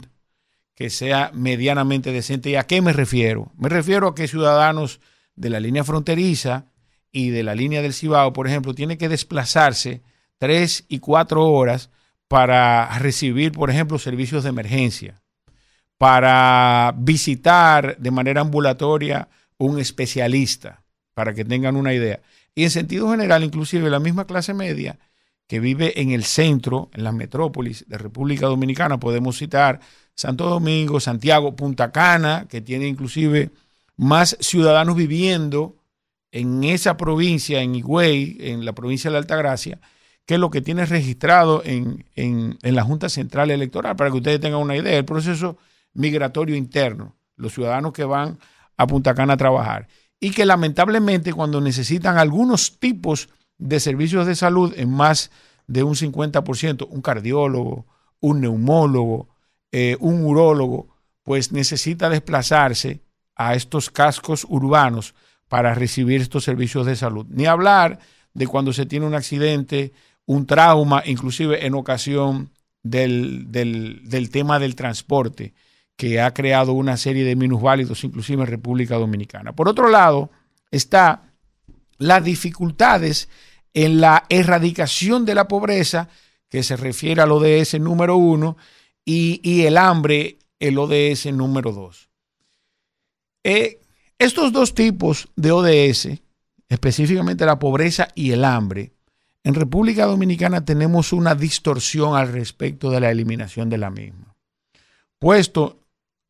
[0.75, 2.51] que sea medianamente decente.
[2.51, 3.51] ¿Y a qué me refiero?
[3.57, 5.01] Me refiero a que ciudadanos
[5.41, 6.67] de la línea fronteriza
[7.11, 10.01] y de la línea del Cibao, por ejemplo, tienen que desplazarse
[10.37, 11.89] tres y cuatro horas
[12.27, 15.21] para recibir, por ejemplo, servicios de emergencia
[16.01, 22.21] para visitar de manera ambulatoria un especialista, para que tengan una idea.
[22.55, 24.97] Y en sentido general, inclusive la misma clase media
[25.47, 29.79] que vive en el centro, en las metrópolis de República Dominicana, podemos citar
[30.15, 33.51] Santo Domingo, Santiago, Punta Cana, que tiene inclusive
[34.01, 35.77] más ciudadanos viviendo
[36.31, 39.79] en esa provincia, en Higüey, en la provincia de Altagracia,
[40.25, 44.59] que lo que tiene registrado en, en la Junta Central Electoral, para que ustedes tengan
[44.59, 44.97] una idea.
[44.97, 45.57] El proceso
[45.93, 48.39] migratorio interno, los ciudadanos que van
[48.75, 49.87] a Punta Cana a trabajar.
[50.19, 53.29] Y que lamentablemente cuando necesitan algunos tipos
[53.59, 55.29] de servicios de salud en más
[55.67, 57.85] de un 50%, un cardiólogo,
[58.19, 59.29] un neumólogo,
[59.71, 60.89] eh, un urólogo,
[61.21, 63.03] pues necesita desplazarse
[63.35, 65.13] a estos cascos urbanos
[65.47, 67.25] para recibir estos servicios de salud.
[67.29, 67.99] Ni hablar
[68.33, 69.93] de cuando se tiene un accidente,
[70.25, 72.51] un trauma, inclusive en ocasión
[72.83, 75.53] del, del, del tema del transporte
[75.95, 79.53] que ha creado una serie de minusválidos, inclusive en República Dominicana.
[79.53, 80.31] Por otro lado,
[80.71, 81.31] está
[81.97, 83.29] las dificultades
[83.73, 86.09] en la erradicación de la pobreza,
[86.49, 88.57] que se refiere al ODS número uno,
[89.05, 92.09] y, el hambre el ODS número 2.
[93.43, 93.79] Eh,
[94.19, 96.21] estos dos tipos de ODS,
[96.69, 98.93] específicamente la pobreza y el hambre,
[99.43, 104.35] en República Dominicana tenemos una distorsión al respecto de la eliminación de la misma.
[105.17, 105.79] Puesto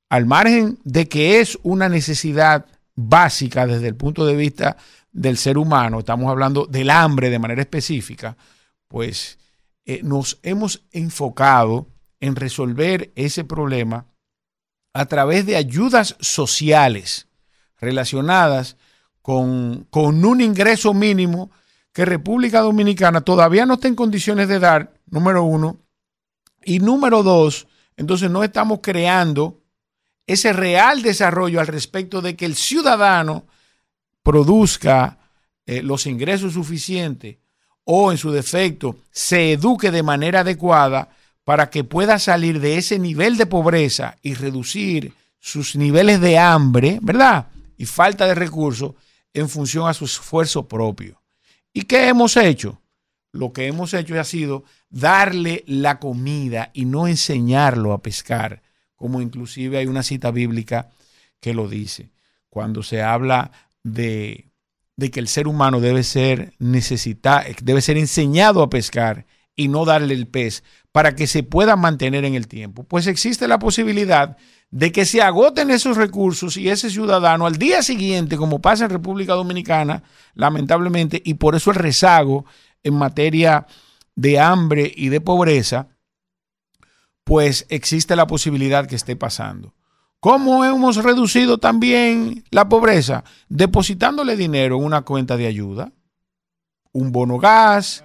[0.10, 2.66] al margen de que es una necesidad
[2.96, 4.78] básica desde el punto de vista
[5.12, 8.38] del ser humano, estamos hablando del hambre de manera específica,
[8.88, 9.38] pues
[9.86, 11.88] eh, nos hemos enfocado
[12.20, 14.06] en resolver ese problema
[14.94, 17.28] a través de ayudas sociales
[17.80, 18.78] relacionadas
[19.22, 21.52] con, con un ingreso mínimo
[21.94, 25.78] que República Dominicana todavía no está en condiciones de dar, número uno,
[26.64, 29.62] y número dos, entonces no estamos creando
[30.28, 33.48] ese real desarrollo al respecto de que el ciudadano
[34.24, 35.20] produzca
[35.66, 37.38] eh, los ingresos suficientes
[37.84, 41.10] o en su defecto se eduque de manera adecuada
[41.52, 47.00] para que pueda salir de ese nivel de pobreza y reducir sus niveles de hambre,
[47.02, 47.50] ¿verdad?
[47.76, 48.94] Y falta de recursos
[49.34, 51.22] en función a su esfuerzo propio.
[51.74, 52.82] ¿Y qué hemos hecho?
[53.34, 58.62] Lo que hemos hecho ha sido darle la comida y no enseñarlo a pescar,
[58.96, 60.90] como inclusive hay una cita bíblica
[61.42, 62.12] que lo dice.
[62.50, 63.52] Cuando se habla
[63.84, 64.54] de,
[64.96, 69.84] de que el ser humano debe ser necesita, debe ser enseñado a pescar y no
[69.84, 72.84] darle el pez para que se pueda mantener en el tiempo.
[72.84, 74.38] Pues existe la posibilidad
[74.72, 78.92] de que se agoten esos recursos y ese ciudadano al día siguiente, como pasa en
[78.92, 80.04] República Dominicana,
[80.34, 82.46] lamentablemente, y por eso el rezago
[82.84, 83.68] en materia
[84.16, 85.88] de hambre y de pobreza,
[87.24, 89.74] pues existe la posibilidad que esté pasando.
[90.20, 93.24] ¿Cómo hemos reducido también la pobreza?
[93.50, 95.92] Depositándole dinero en una cuenta de ayuda,
[96.92, 98.04] un bono gas,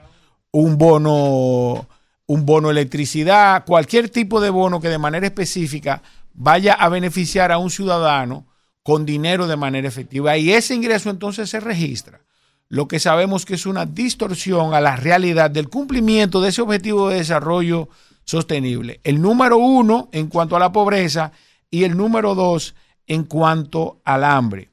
[0.51, 1.87] un bono,
[2.27, 6.03] un bono electricidad, cualquier tipo de bono que de manera específica
[6.35, 8.47] vaya a beneficiar a un ciudadano
[8.83, 10.37] con dinero de manera efectiva.
[10.37, 12.21] Y ese ingreso entonces se registra.
[12.69, 17.09] Lo que sabemos que es una distorsión a la realidad del cumplimiento de ese objetivo
[17.09, 17.89] de desarrollo
[18.25, 19.01] sostenible.
[19.05, 21.33] El número uno en cuanto a la pobreza
[21.71, 22.75] y el número dos
[23.07, 24.71] en cuanto al hambre.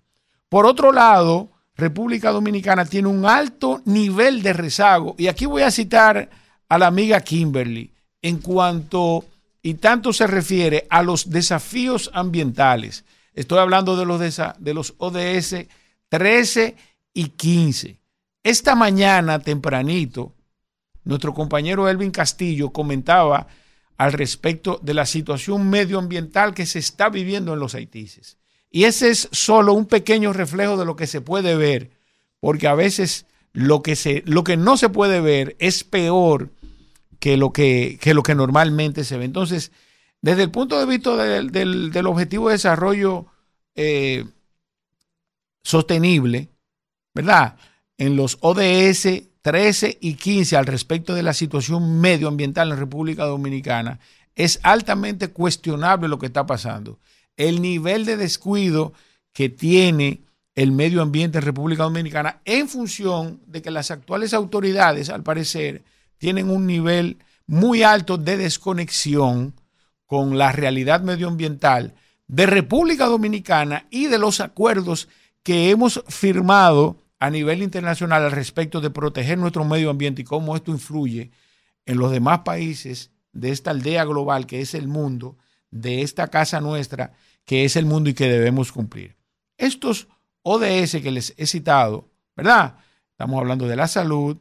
[0.49, 5.15] Por otro lado, República Dominicana tiene un alto nivel de rezago.
[5.17, 6.29] Y aquí voy a citar
[6.73, 9.25] a la amiga Kimberly en cuanto
[9.61, 13.05] y tanto se refiere a los desafíos ambientales.
[13.35, 14.19] Estoy hablando de los,
[14.57, 15.67] de, los ODS
[16.09, 16.75] 13
[17.13, 17.99] y 15.
[18.41, 20.33] Esta mañana, tempranito,
[21.03, 23.45] nuestro compañero Elvin Castillo comentaba
[23.97, 28.37] al respecto de la situación medioambiental que se está viviendo en los Haitises.
[28.71, 31.91] Y ese es solo un pequeño reflejo de lo que se puede ver,
[32.39, 36.49] porque a veces lo que, se, lo que no se puede ver es peor
[37.23, 39.23] que lo que, lo que normalmente se ve.
[39.23, 39.71] Entonces,
[40.21, 43.27] desde el punto de vista del, objetivo de desarrollo
[43.75, 44.25] eh,
[45.63, 46.49] sostenible,
[47.13, 47.55] ¿verdad?
[47.97, 49.07] En los ODS
[49.41, 54.01] 13 y 15 al respecto de la situación medioambiental en República Dominicana,
[54.35, 56.99] es altamente cuestionable lo que está pasando.
[57.37, 58.91] El nivel de descuido
[59.31, 60.23] que tiene
[60.55, 65.85] el medio ambiente en República Dominicana en función de que las actuales autoridades, al parecer,
[66.17, 67.17] tienen un nivel
[67.47, 69.53] muy alto de desconexión
[70.05, 71.95] con la realidad medioambiental
[72.27, 75.09] de República Dominicana y de los acuerdos
[75.43, 80.55] que hemos firmado a nivel internacional al respecto de proteger nuestro medio ambiente y cómo
[80.55, 81.31] esto influye
[81.85, 85.37] en los demás países de esta aldea global que es el mundo,
[85.71, 87.13] de esta casa nuestra
[87.45, 89.15] que es el mundo y que debemos cumplir.
[89.57, 90.07] Estos
[90.43, 92.77] ODS que les he citado, ¿verdad?
[93.11, 94.37] Estamos hablando de la salud,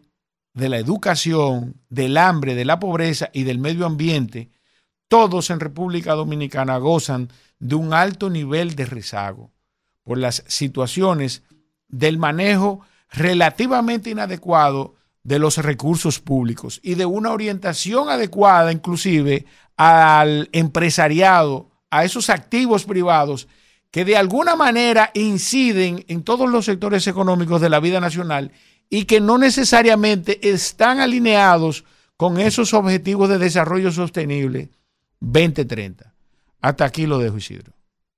[0.54, 4.50] de la educación, del hambre, de la pobreza y del medio ambiente,
[5.08, 9.52] todos en República Dominicana gozan de un alto nivel de rezago
[10.02, 11.42] por las situaciones
[11.88, 12.80] del manejo
[13.10, 19.46] relativamente inadecuado de los recursos públicos y de una orientación adecuada inclusive
[19.76, 23.48] al empresariado, a esos activos privados
[23.90, 28.50] que de alguna manera inciden en todos los sectores económicos de la vida nacional
[28.92, 31.82] y que no necesariamente están alineados
[32.18, 34.68] con esos objetivos de desarrollo sostenible
[35.20, 36.12] 2030.
[36.60, 37.72] Hasta aquí lo dejo, Isidro.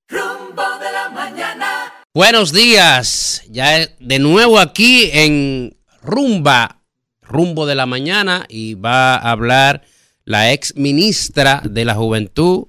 [0.08, 1.92] Rumbo de la mañana.
[2.12, 6.80] Buenos días, ya de nuevo aquí en Rumba,
[7.22, 9.84] Rumbo de la Mañana, y va a hablar
[10.24, 12.66] la ex ministra de la Juventud,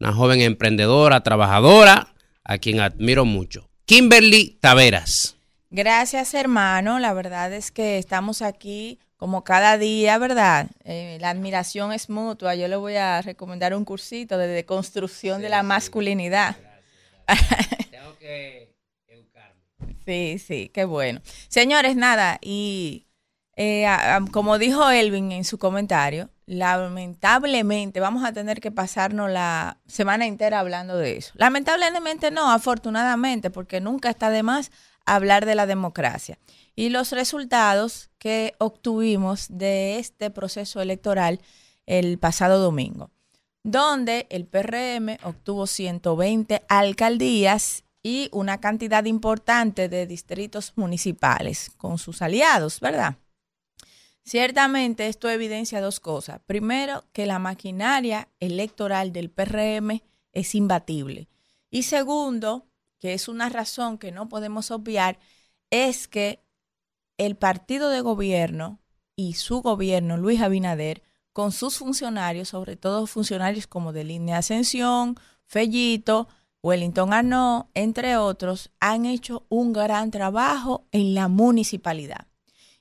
[0.00, 2.12] una joven emprendedora, trabajadora,
[2.42, 5.36] a quien admiro mucho, Kimberly Taveras.
[5.70, 6.98] Gracias, hermano.
[6.98, 10.66] La verdad es que estamos aquí como cada día, ¿verdad?
[10.82, 12.56] Eh, la admiración es mutua.
[12.56, 16.56] Yo le voy a recomendar un cursito de deconstrucción de la masculinidad.
[17.90, 18.70] Tengo que
[20.04, 21.20] Sí, sí, qué bueno.
[21.46, 23.06] Señores, nada, y
[23.54, 23.86] eh,
[24.32, 30.58] como dijo Elvin en su comentario, lamentablemente vamos a tener que pasarnos la semana entera
[30.58, 31.32] hablando de eso.
[31.34, 34.72] Lamentablemente no, afortunadamente, porque nunca está de más
[35.14, 36.38] hablar de la democracia.
[36.76, 41.40] Y los resultados que obtuvimos de este proceso electoral
[41.86, 43.10] el pasado domingo,
[43.62, 52.22] donde el PRM obtuvo 120 alcaldías y una cantidad importante de distritos municipales con sus
[52.22, 53.16] aliados, ¿verdad?
[54.24, 56.40] Ciertamente esto evidencia dos cosas.
[56.46, 61.28] Primero, que la maquinaria electoral del PRM es imbatible.
[61.70, 62.66] Y segundo,
[63.00, 65.18] que es una razón que no podemos obviar,
[65.70, 66.44] es que
[67.18, 68.78] el partido de gobierno
[69.16, 71.02] y su gobierno, Luis Abinader,
[71.32, 75.16] con sus funcionarios, sobre todo funcionarios como de Línea Ascensión,
[75.46, 76.28] Fellito,
[76.62, 82.26] Wellington Arnaud, entre otros, han hecho un gran trabajo en la municipalidad.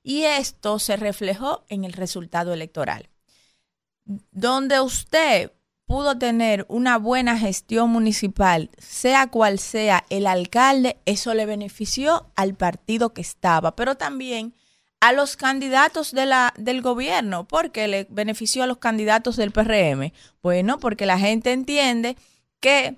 [0.04, 3.10] Y esto se reflejó en el resultado electoral.
[4.32, 5.52] Donde usted
[5.90, 12.54] pudo tener una buena gestión municipal, sea cual sea el alcalde, eso le benefició al
[12.54, 14.54] partido que estaba, pero también
[15.00, 17.48] a los candidatos de la, del gobierno.
[17.48, 20.12] ¿Por qué le benefició a los candidatos del PRM?
[20.44, 22.18] Bueno, porque la gente entiende
[22.60, 22.96] que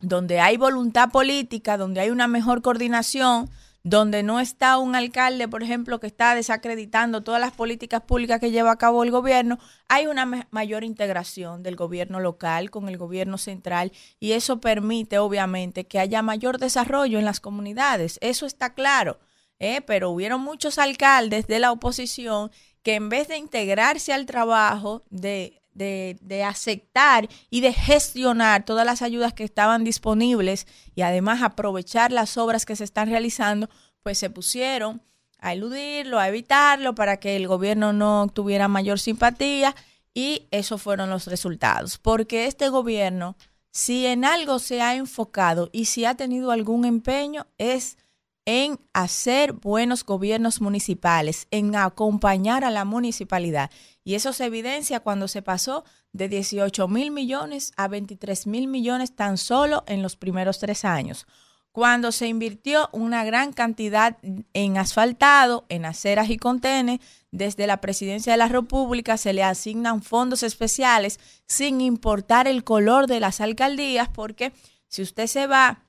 [0.00, 3.50] donde hay voluntad política, donde hay una mejor coordinación,
[3.82, 8.50] donde no está un alcalde, por ejemplo, que está desacreditando todas las políticas públicas que
[8.50, 9.58] lleva a cabo el gobierno,
[9.88, 15.18] hay una ma- mayor integración del gobierno local con el gobierno central y eso permite,
[15.18, 18.18] obviamente, que haya mayor desarrollo en las comunidades.
[18.20, 19.18] Eso está claro.
[19.58, 19.80] ¿eh?
[19.82, 22.50] Pero hubieron muchos alcaldes de la oposición
[22.82, 29.02] que en vez de integrarse al trabajo, de, de, aceptar y de gestionar todas las
[29.02, 33.68] ayudas que estaban disponibles y además aprovechar las obras que se están realizando,
[34.02, 35.02] pues se pusieron
[35.38, 39.74] a eludirlo, a evitarlo para que el gobierno no tuviera mayor simpatía
[40.12, 41.98] y esos fueron los resultados.
[41.98, 43.36] Porque este gobierno,
[43.70, 47.96] si en algo se ha enfocado y si ha tenido algún empeño, es
[48.44, 53.70] en hacer buenos gobiernos municipales, en acompañar a la municipalidad.
[54.04, 59.14] Y eso se evidencia cuando se pasó de 18 mil millones a 23 mil millones
[59.14, 61.26] tan solo en los primeros tres años.
[61.72, 64.18] Cuando se invirtió una gran cantidad
[64.54, 66.98] en asfaltado, en aceras y contenes,
[67.30, 73.06] desde la presidencia de la República se le asignan fondos especiales sin importar el color
[73.06, 74.52] de las alcaldías, porque
[74.88, 75.84] si usted se va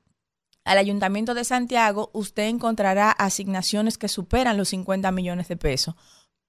[0.65, 5.95] al Ayuntamiento de Santiago, usted encontrará asignaciones que superan los 50 millones de pesos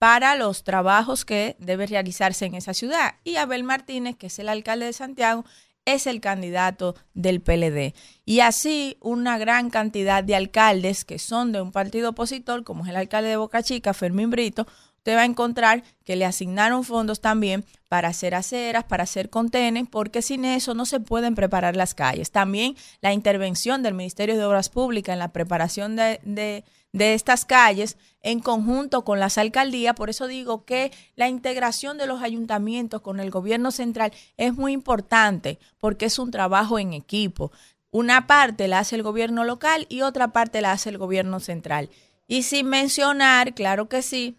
[0.03, 3.15] para los trabajos que debe realizarse en esa ciudad.
[3.23, 5.45] Y Abel Martínez, que es el alcalde de Santiago,
[5.85, 7.95] es el candidato del PLD.
[8.25, 12.91] Y así una gran cantidad de alcaldes que son de un partido opositor, como es
[12.91, 14.67] el alcalde de Boca Chica, Fermín Brito,
[14.97, 19.87] usted va a encontrar que le asignaron fondos también para hacer aceras, para hacer contenes,
[19.89, 22.33] porque sin eso no se pueden preparar las calles.
[22.33, 27.45] También la intervención del Ministerio de Obras Públicas en la preparación de, de, de estas
[27.45, 29.95] calles en conjunto con las alcaldías.
[29.95, 34.73] Por eso digo que la integración de los ayuntamientos con el gobierno central es muy
[34.73, 37.51] importante porque es un trabajo en equipo.
[37.91, 41.91] Una parte la hace el gobierno local y otra parte la hace el gobierno central.
[42.27, 44.39] Y sin mencionar, claro que sí,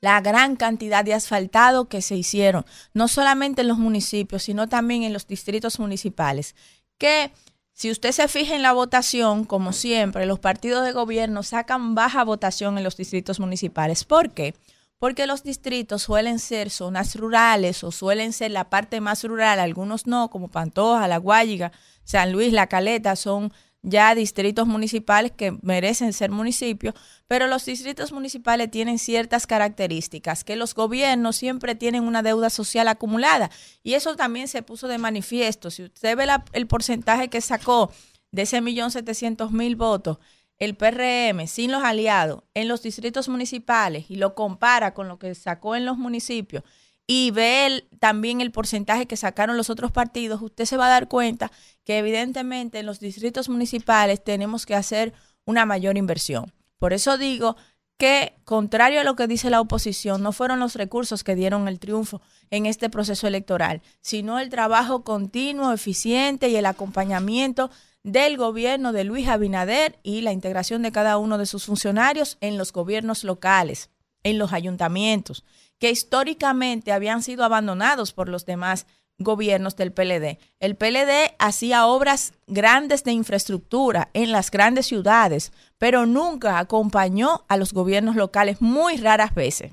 [0.00, 2.64] la gran cantidad de asfaltado que se hicieron,
[2.94, 6.56] no solamente en los municipios, sino también en los distritos municipales,
[6.98, 7.32] que
[7.80, 12.22] si usted se fija en la votación, como siempre, los partidos de gobierno sacan baja
[12.24, 14.04] votación en los distritos municipales.
[14.04, 14.54] ¿Por qué?
[14.98, 20.06] Porque los distritos suelen ser zonas rurales o suelen ser la parte más rural, algunos
[20.06, 21.72] no, como Pantoja, La Guayiga,
[22.04, 23.50] San Luis, La Caleta, son
[23.82, 26.94] ya distritos municipales que merecen ser municipios,
[27.26, 32.88] pero los distritos municipales tienen ciertas características, que los gobiernos siempre tienen una deuda social
[32.88, 33.50] acumulada
[33.82, 35.70] y eso también se puso de manifiesto.
[35.70, 37.90] Si usted ve el porcentaje que sacó
[38.30, 40.18] de ese millón setecientos mil votos,
[40.58, 45.34] el PRM sin los aliados en los distritos municipales y lo compara con lo que
[45.34, 46.64] sacó en los municipios
[47.06, 50.90] y ve el- también el porcentaje que sacaron los otros partidos, usted se va a
[50.90, 51.50] dar cuenta
[51.84, 55.12] que evidentemente en los distritos municipales tenemos que hacer
[55.44, 56.52] una mayor inversión.
[56.78, 57.56] Por eso digo
[57.98, 61.78] que, contrario a lo que dice la oposición, no fueron los recursos que dieron el
[61.78, 67.70] triunfo en este proceso electoral, sino el trabajo continuo, eficiente y el acompañamiento
[68.02, 72.56] del gobierno de Luis Abinader y la integración de cada uno de sus funcionarios en
[72.56, 73.90] los gobiernos locales.
[74.22, 75.44] en los ayuntamientos,
[75.80, 78.86] que históricamente habían sido abandonados por los demás
[79.18, 80.38] gobiernos del PLD.
[80.60, 87.56] El PLD hacía obras grandes de infraestructura en las grandes ciudades, pero nunca acompañó a
[87.56, 89.72] los gobiernos locales muy raras veces.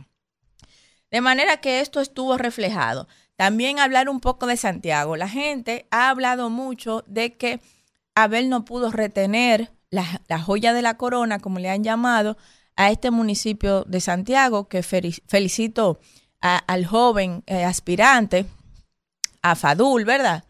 [1.11, 3.07] De manera que esto estuvo reflejado.
[3.35, 5.15] También hablar un poco de Santiago.
[5.15, 7.61] La gente ha hablado mucho de que
[8.15, 12.38] Abel no pudo retener la, joya de la corona, como le han llamado,
[12.77, 15.99] a este municipio de Santiago, que felicito
[16.39, 18.45] al joven eh, aspirante,
[19.41, 20.43] a Fadul, ¿verdad?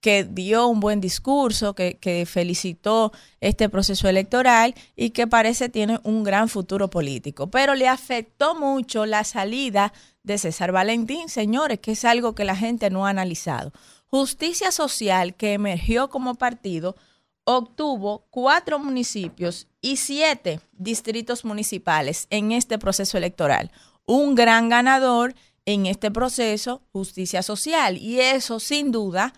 [0.00, 6.00] que dio un buen discurso, que, que, felicitó este proceso electoral y que parece tiene
[6.04, 7.50] un gran futuro político.
[7.50, 9.92] Pero le afectó mucho la salida
[10.22, 13.72] de César Valentín, señores, que es algo que la gente no ha analizado.
[14.06, 16.96] Justicia Social, que emergió como partido,
[17.44, 23.70] obtuvo cuatro municipios y siete distritos municipales en este proceso electoral.
[24.06, 25.34] Un gran ganador
[25.66, 27.96] en este proceso, justicia social.
[27.98, 29.32] Y eso, sin duda,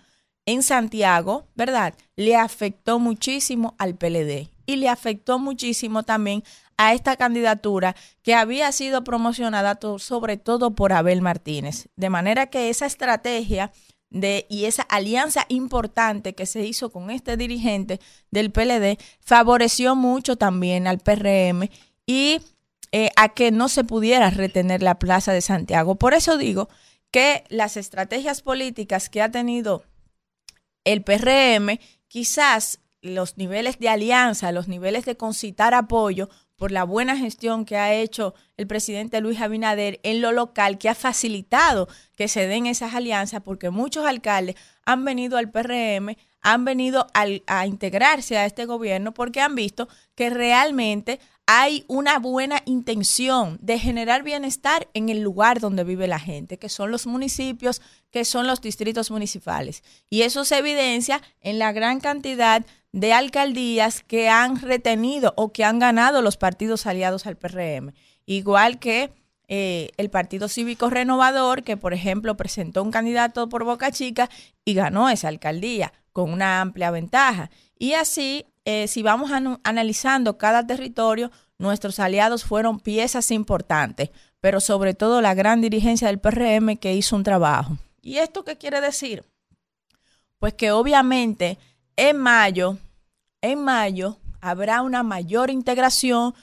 [0.45, 1.95] en Santiago, ¿verdad?
[2.15, 6.43] Le afectó muchísimo al PLD y le afectó muchísimo también
[6.77, 11.87] a esta candidatura que había sido promocionada sobre todo por Abel Martínez.
[11.95, 13.71] De manera que esa estrategia
[14.13, 17.99] y esa alianza importante que se hizo con este dirigente
[18.29, 21.69] del PLD favoreció mucho también al PRM
[22.05, 22.39] y
[22.91, 25.95] eh, a que no se pudiera retener la Plaza de Santiago.
[25.95, 26.69] Por eso digo
[27.09, 29.83] que las estrategias políticas que ha tenido
[30.83, 36.29] el PRM, quizás los niveles de alianza, los niveles de concitar apoyo
[36.63, 40.87] por la buena gestión que ha hecho el presidente Luis Abinader en lo local, que
[40.87, 46.63] ha facilitado que se den esas alianzas, porque muchos alcaldes han venido al PRM, han
[46.63, 53.57] venido a integrarse a este gobierno porque han visto que realmente hay una buena intención
[53.61, 58.23] de generar bienestar en el lugar donde vive la gente, que son los municipios, que
[58.23, 59.83] son los distritos municipales.
[60.09, 65.65] Y eso se evidencia en la gran cantidad de alcaldías que han retenido o que
[65.65, 67.93] han ganado los partidos aliados al PRM.
[68.25, 69.11] Igual que
[69.49, 74.29] eh, el Partido Cívico Renovador, que por ejemplo presentó un candidato por Boca Chica
[74.63, 77.49] y ganó esa alcaldía con una amplia ventaja.
[77.77, 79.31] Y así eh, si vamos
[79.63, 86.19] analizando cada territorio, nuestros aliados fueron piezas importantes, pero sobre todo la gran dirigencia del
[86.19, 87.77] PRM que hizo un trabajo.
[88.01, 89.25] ¿Y esto qué quiere decir?
[90.39, 91.57] Pues que obviamente
[91.95, 92.77] en mayo,
[93.41, 96.33] en mayo habrá una mayor integración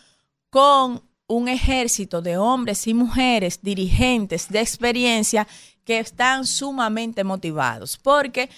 [0.51, 5.47] con un ejército de hombres y mujeres dirigentes de experiencia
[5.85, 8.51] que están sumamente motivados, porque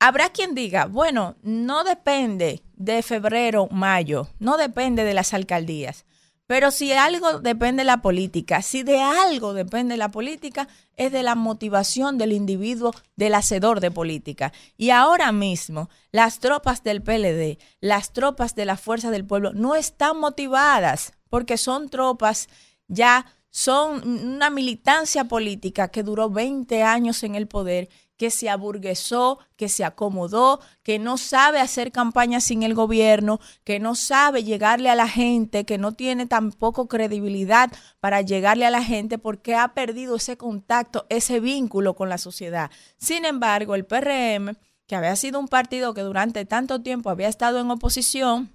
[0.00, 6.04] Habrá quien diga, bueno, no depende de febrero, mayo, no depende de las alcaldías.
[6.48, 10.66] Pero si algo depende de la política, si de algo depende la política,
[10.96, 14.54] es de la motivación del individuo, del hacedor de política.
[14.78, 19.74] Y ahora mismo, las tropas del PLD, las tropas de la Fuerza del Pueblo, no
[19.74, 22.48] están motivadas porque son tropas
[22.86, 29.38] ya, son una militancia política que duró 20 años en el poder que se aburguesó,
[29.56, 34.90] que se acomodó, que no sabe hacer campaña sin el gobierno, que no sabe llegarle
[34.90, 37.70] a la gente, que no tiene tampoco credibilidad
[38.00, 42.70] para llegarle a la gente porque ha perdido ese contacto, ese vínculo con la sociedad.
[42.98, 47.60] Sin embargo, el PRM, que había sido un partido que durante tanto tiempo había estado
[47.60, 48.52] en oposición,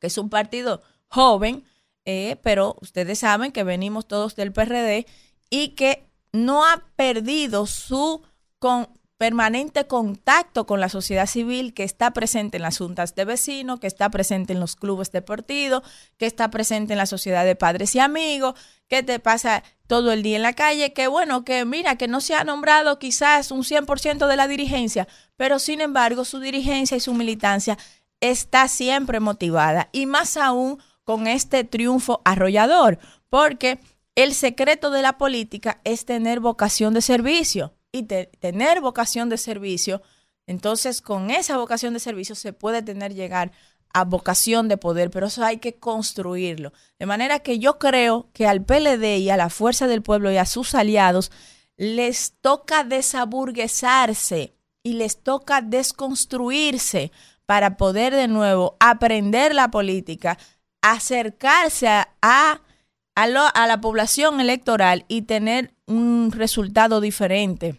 [0.00, 1.64] que es un partido joven,
[2.04, 5.06] eh, pero ustedes saben que venimos todos del PRD
[5.48, 8.22] y que no ha perdido su
[8.60, 8.88] con
[9.20, 13.86] permanente contacto con la sociedad civil que está presente en las juntas de vecinos, que
[13.86, 15.82] está presente en los clubes deportivos,
[16.16, 18.54] que está presente en la sociedad de padres y amigos,
[18.88, 22.22] que te pasa todo el día en la calle, que bueno, que mira, que no
[22.22, 25.06] se ha nombrado quizás un 100% de la dirigencia,
[25.36, 27.76] pero sin embargo su dirigencia y su militancia
[28.20, 33.80] está siempre motivada y más aún con este triunfo arrollador, porque
[34.14, 40.02] el secreto de la política es tener vocación de servicio y tener vocación de servicio,
[40.46, 43.52] entonces con esa vocación de servicio se puede tener llegar
[43.92, 46.72] a vocación de poder, pero eso hay que construirlo.
[46.98, 50.36] De manera que yo creo que al PLD y a la Fuerza del Pueblo y
[50.36, 51.32] a sus aliados
[51.76, 57.10] les toca desaburguesarse y les toca desconstruirse
[57.46, 60.38] para poder de nuevo aprender la política,
[60.82, 62.60] acercarse a, a,
[63.22, 67.78] a la población electoral y tener un resultado diferente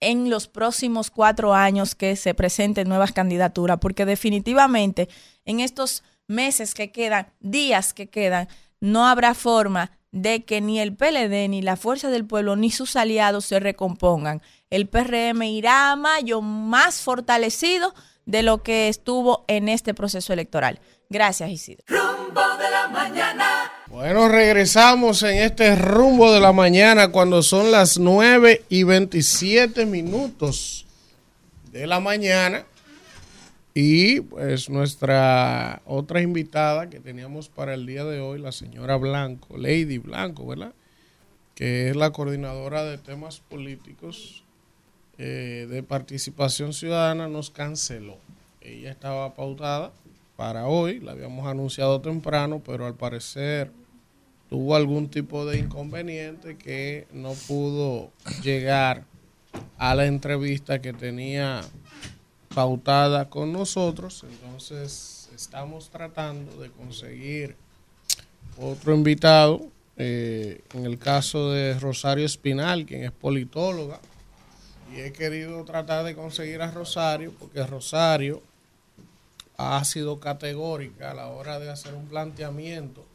[0.00, 5.08] en los próximos cuatro años que se presenten nuevas candidaturas, porque definitivamente
[5.44, 8.48] en estos meses que quedan, días que quedan,
[8.80, 12.96] no habrá forma de que ni el PLD, ni la Fuerza del Pueblo, ni sus
[12.96, 14.42] aliados se recompongan.
[14.70, 17.94] El PRM irá a mayo más fortalecido
[18.26, 20.80] de lo que estuvo en este proceso electoral.
[21.08, 21.84] Gracias, Isidro.
[21.88, 23.71] Rumbo de la mañana.
[23.92, 30.86] Bueno, regresamos en este rumbo de la mañana cuando son las 9 y 27 minutos
[31.70, 32.64] de la mañana.
[33.74, 39.58] Y pues nuestra otra invitada que teníamos para el día de hoy, la señora Blanco,
[39.58, 40.72] Lady Blanco, ¿verdad?
[41.54, 44.42] Que es la coordinadora de temas políticos
[45.18, 48.16] eh, de participación ciudadana, nos canceló.
[48.62, 49.92] Ella estaba pautada
[50.38, 53.70] para hoy, la habíamos anunciado temprano, pero al parecer
[54.52, 58.10] tuvo algún tipo de inconveniente que no pudo
[58.42, 59.06] llegar
[59.78, 61.62] a la entrevista que tenía
[62.54, 64.26] pautada con nosotros.
[64.30, 67.56] Entonces estamos tratando de conseguir
[68.58, 69.68] otro invitado.
[69.96, 74.00] eh, en el caso de Rosario Espinal, quien es politóloga.
[74.94, 78.42] Y he querido tratar de conseguir a Rosario porque Rosario
[79.56, 83.06] ha sido categórica a la hora de hacer un planteamiento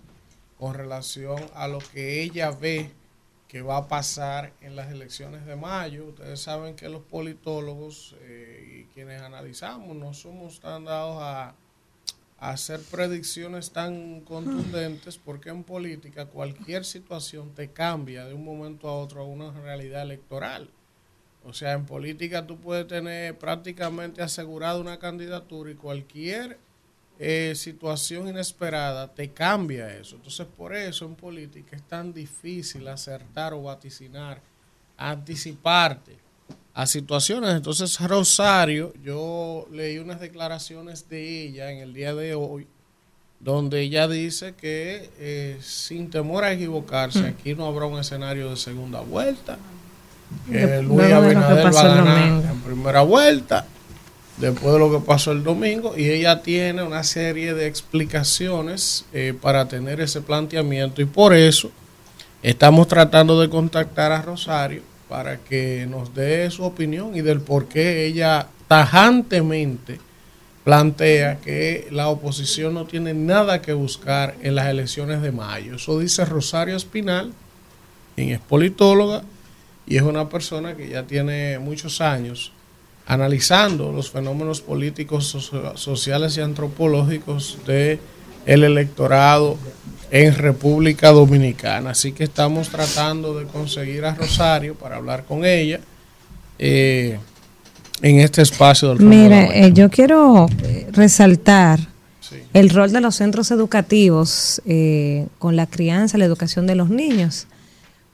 [0.60, 2.92] con relación a lo que ella ve
[3.48, 6.06] que va a pasar en las elecciones de mayo.
[6.08, 11.56] Ustedes saben que los politólogos eh, y quienes analizamos no somos tan dados a,
[12.40, 18.90] a hacer predicciones tan contundentes porque en política cualquier situación te cambia de un momento
[18.90, 20.70] a otro a una realidad electoral.
[21.46, 26.60] O sea, en política tú puedes tener prácticamente asegurada una candidatura y cualquier
[27.20, 30.16] eh, situación inesperada te cambia eso.
[30.18, 34.40] Entonces, por eso en política es tan difícil acertar o vaticinar,
[34.98, 36.16] anticiparte
[36.76, 37.56] a situaciones.
[37.56, 42.68] Entonces, Rosario, yo leí unas declaraciones de ella en el día de hoy,
[43.40, 48.58] donde ella dice que eh, sin temor a equivocarse, aquí no habrá un escenario de
[48.58, 49.58] segunda vuelta.
[50.52, 53.66] Que Luis Abinader va a ganar en primera vuelta
[54.38, 59.34] después de lo que pasó el domingo y ella tiene una serie de explicaciones eh,
[59.40, 61.72] para tener ese planteamiento y por eso
[62.44, 67.68] estamos tratando de contactar a Rosario para que nos dé su opinión y del por
[67.68, 70.00] qué ella tajantemente
[70.64, 75.76] plantea que la oposición no tiene nada que buscar en las elecciones de mayo.
[75.76, 77.32] Eso dice Rosario Espinal,
[78.16, 79.24] quien es politóloga
[79.88, 82.52] y es una persona que ya tiene muchos años
[83.08, 88.00] analizando los fenómenos políticos, sociales y antropológicos de
[88.46, 89.58] el electorado
[90.12, 91.92] en República Dominicana.
[91.92, 95.80] Así que estamos tratando de conseguir a Rosario para hablar con ella
[96.60, 97.18] eh,
[98.02, 99.48] en este espacio del de Mañana.
[99.54, 101.80] eh, yo quiero eh, resaltar
[102.54, 107.48] el rol de los centros educativos eh, con la crianza, la educación de los niños.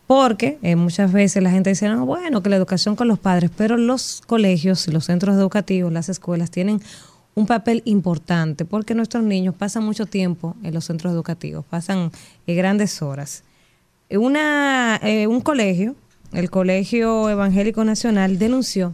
[0.08, 3.52] Porque eh, muchas veces la gente dice, no, bueno, que la educación con los padres,
[3.56, 6.82] pero los colegios los centros educativos, las escuelas tienen
[7.36, 12.12] un papel importante porque nuestros niños pasan mucho tiempo en los centros educativos, pasan
[12.48, 13.44] eh, grandes horas.
[14.12, 15.96] Una, eh, un colegio,
[16.34, 18.94] el Colegio Evangélico Nacional, denunció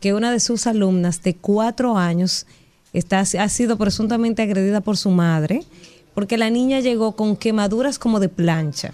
[0.00, 2.46] que una de sus alumnas de cuatro años
[2.92, 5.62] está, ha sido presuntamente agredida por su madre
[6.14, 8.92] porque la niña llegó con quemaduras como de plancha.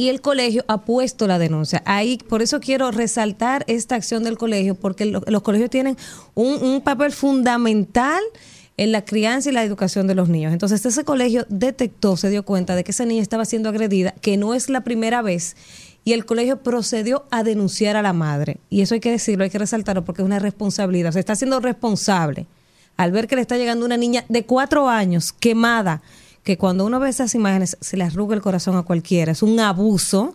[0.00, 1.82] Y el colegio ha puesto la denuncia.
[1.84, 5.98] Ahí, por eso quiero resaltar esta acción del colegio, porque lo- los colegios tienen
[6.34, 8.22] un, un papel fundamental
[8.78, 10.54] en la crianza y la educación de los niños.
[10.54, 14.38] Entonces, ese colegio detectó, se dio cuenta de que esa niña estaba siendo agredida, que
[14.38, 15.54] no es la primera vez,
[16.02, 18.56] y el colegio procedió a denunciar a la madre.
[18.70, 21.10] Y eso hay que decirlo, hay que resaltarlo, porque es una responsabilidad.
[21.10, 22.46] O sea, está siendo responsable
[22.96, 26.00] al ver que le está llegando una niña de cuatro años quemada,
[26.50, 29.60] que cuando uno ve esas imágenes se le arruga el corazón a cualquiera, es un
[29.60, 30.34] abuso.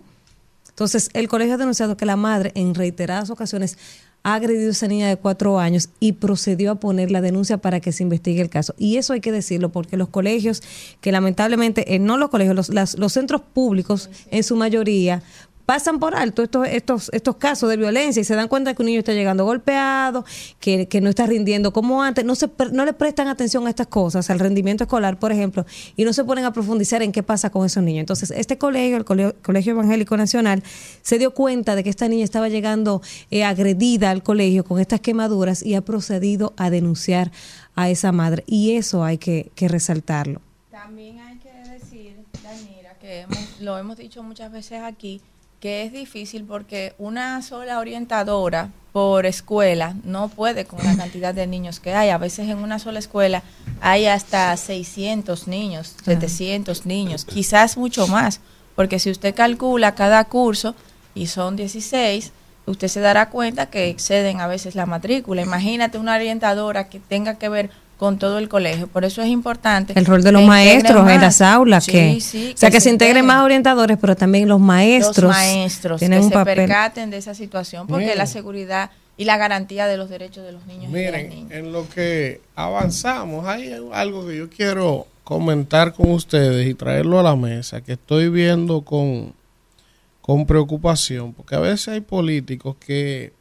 [0.69, 3.77] Entonces, el colegio ha denunciado que la madre en reiteradas ocasiones
[4.23, 7.81] ha agredido a esa niña de cuatro años y procedió a poner la denuncia para
[7.81, 8.73] que se investigue el caso.
[8.77, 10.63] Y eso hay que decirlo porque los colegios,
[11.01, 15.21] que lamentablemente, eh, no los colegios, los, centros públicos en su mayoría,
[15.65, 18.85] pasan por alto estos, estos, estos casos de violencia y se dan cuenta que un
[18.87, 20.23] niño está llegando golpeado,
[20.59, 23.87] que, que no está rindiendo como antes, no, se, no le prestan atención a estas
[23.87, 25.65] cosas, al rendimiento escolar, por ejemplo,
[25.95, 28.01] y no se ponen a profundizar en qué pasa con esos niños.
[28.01, 30.63] Entonces, este colegio, el Colegio, Colegio Evangélico Nacional,
[31.01, 33.01] se dio cuenta de que esta niña estaba llegando
[33.31, 37.31] eh, agredida al colegio con estas quemaduras y ha procedido a denunciar
[37.75, 38.43] a esa madre.
[38.47, 40.41] Y eso hay que, que resaltarlo.
[40.71, 45.21] También hay que decir, Danira, que hemos- lo hemos dicho muchas veces aquí,
[45.65, 51.47] que es difícil porque una sola orientadora por escuela no puede con la cantidad de
[51.47, 52.09] niños que hay.
[52.09, 53.41] A veces en una sola escuela
[53.81, 58.41] hay hasta 600 niños, 700 niños, quizás mucho más,
[58.75, 60.75] porque si usted calcula cada curso
[61.15, 62.31] y son 16,
[62.67, 65.41] usted se dará cuenta que exceden a veces la matrícula.
[65.41, 68.87] Imagínate una orientadora que tenga que ver con todo el colegio.
[68.87, 69.93] Por eso es importante.
[69.95, 71.85] El rol de los maestros en las aulas.
[71.85, 73.25] Sí, que, sí, o sea, que, se integren integren.
[73.25, 75.17] más orientadores, pero también los maestros.
[75.17, 76.55] Los maestros tienen que un se papel.
[76.55, 78.17] percaten de esa situación, porque Miren.
[78.17, 81.29] la seguridad y la garantía de los derechos de los niños y de las Miren,
[81.29, 81.51] niñas.
[81.51, 87.23] en lo que avanzamos, hay algo que yo quiero comentar con ustedes y traerlo a
[87.23, 89.33] la mesa, que estoy viendo con,
[90.21, 93.31] con preocupación, porque a veces hay políticos que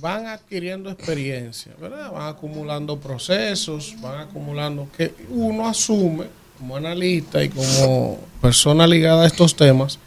[0.00, 2.10] van adquiriendo experiencia, ¿verdad?
[2.12, 6.26] Van acumulando procesos, van acumulando que uno asume
[6.58, 9.98] como analista y como persona ligada a estos temas,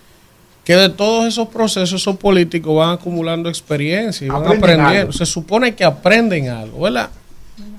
[0.63, 4.99] que de todos esos procesos esos políticos van acumulando experiencia y van Aprenden aprendiendo.
[4.99, 5.13] algo.
[5.13, 7.09] Se supone que aprenden algo, ¿verdad?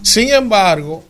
[0.03, 1.05] Sin embargo,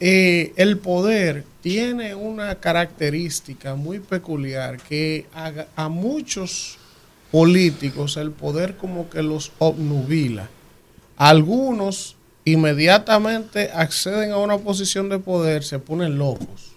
[0.00, 6.78] eh, el poder tiene una característica muy peculiar que a, a muchos
[7.34, 10.48] políticos el poder como que los obnubila.
[11.16, 16.76] Algunos inmediatamente acceden a una posición de poder, se ponen locos.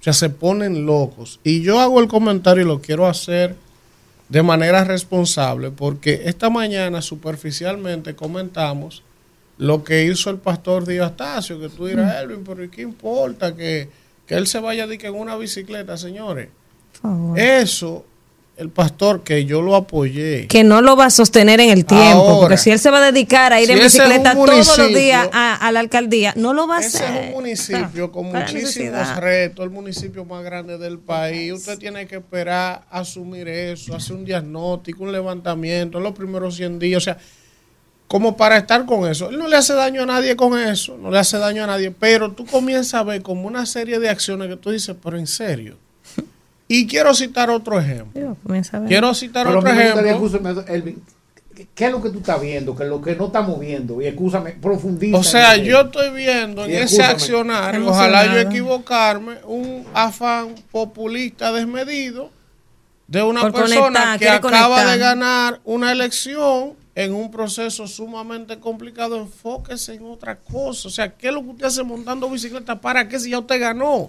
[0.00, 1.38] O sea, se ponen locos.
[1.44, 3.54] Y yo hago el comentario y lo quiero hacer
[4.28, 9.04] de manera responsable porque esta mañana superficialmente comentamos
[9.56, 13.54] lo que hizo el pastor Díaz Tacio, que tú dirás, Elvin, pero ¿y qué importa
[13.54, 13.88] que,
[14.26, 16.48] que él se vaya de que en una bicicleta, señores?
[17.36, 18.04] Eso,
[18.56, 20.46] el pastor, que yo lo apoyé.
[20.46, 22.98] que no lo va a sostener en el tiempo, Ahora, porque si él se va
[22.98, 26.52] a dedicar a ir si en bicicleta todos los días a, a la alcaldía, no
[26.52, 27.16] lo va a Ese hacer.
[27.16, 31.52] es un municipio con ¿cuál es la muchísimos retos, el municipio más grande del país.
[31.52, 36.54] Usted tiene que esperar a asumir eso, hacer un diagnóstico, un levantamiento en los primeros
[36.56, 36.98] 100 días.
[36.98, 37.18] O sea,
[38.06, 39.30] como para estar con eso.
[39.30, 41.90] Él no le hace daño a nadie con eso, no le hace daño a nadie,
[41.90, 45.26] pero tú comienzas a ver como una serie de acciones que tú dices, pero en
[45.26, 45.78] serio.
[46.72, 48.36] Y quiero citar otro ejemplo.
[48.88, 50.64] Quiero citar Pero otro ejemplo.
[50.68, 51.02] Elvin,
[51.54, 52.74] ¿qué- ¿qué es lo que tú estás viendo?
[52.74, 54.00] ¿Qué es lo que no estamos viendo?
[54.00, 55.18] Y escúchame, profundiza.
[55.18, 62.30] O sea, yo estoy viendo en ese accionario, ojalá yo equivocarme, un afán populista desmedido
[63.06, 64.90] de una Por persona conectar, que acaba conectar.
[64.92, 69.16] de ganar una elección en un proceso sumamente complicado.
[69.16, 70.88] Enfóquese en otra cosa.
[70.88, 72.80] O sea, ¿qué es lo que usted hace montando bicicleta?
[72.80, 74.08] ¿Para qué si ya usted ganó?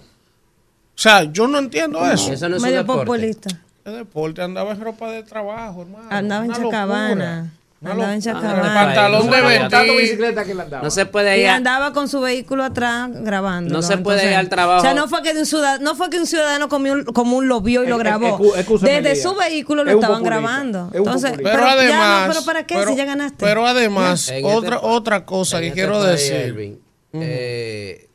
[0.95, 2.31] O sea, yo no entiendo eso.
[2.31, 3.05] Eso no es un Medio deporte.
[3.05, 3.49] populista.
[3.85, 6.07] El deporte andaba en ropa de trabajo, hermano.
[6.09, 6.53] Andaba en.
[6.53, 7.51] Chacabana.
[7.83, 8.21] Andaba en.
[8.21, 8.73] Chacabana.
[8.73, 9.97] Pantalón de vestir.
[9.99, 10.83] bicicleta que le andaba.
[10.83, 13.73] No se puede Y ir a- andaba con su vehículo atrás grabando.
[13.73, 14.79] No se puede ir al trabajo.
[14.79, 17.35] O sea, no fue que, un ciudadano, no fue que un ciudadano comió un- como
[17.37, 18.55] un lo vio y lo Eh, eh, grabó.
[18.55, 20.41] escúchame, Desde su vehículo lo Es un estaban populista.
[20.47, 20.79] grabando.
[20.93, 21.31] Es un Entonces.
[21.43, 23.37] Pero ya además, no, pero ¿para qué pero, si ya ganaste?
[23.45, 26.33] pero además, En este otra, otra cosa que este quiero decir.
[26.35, 26.79] Elvin,
[27.11, 28.07] eh,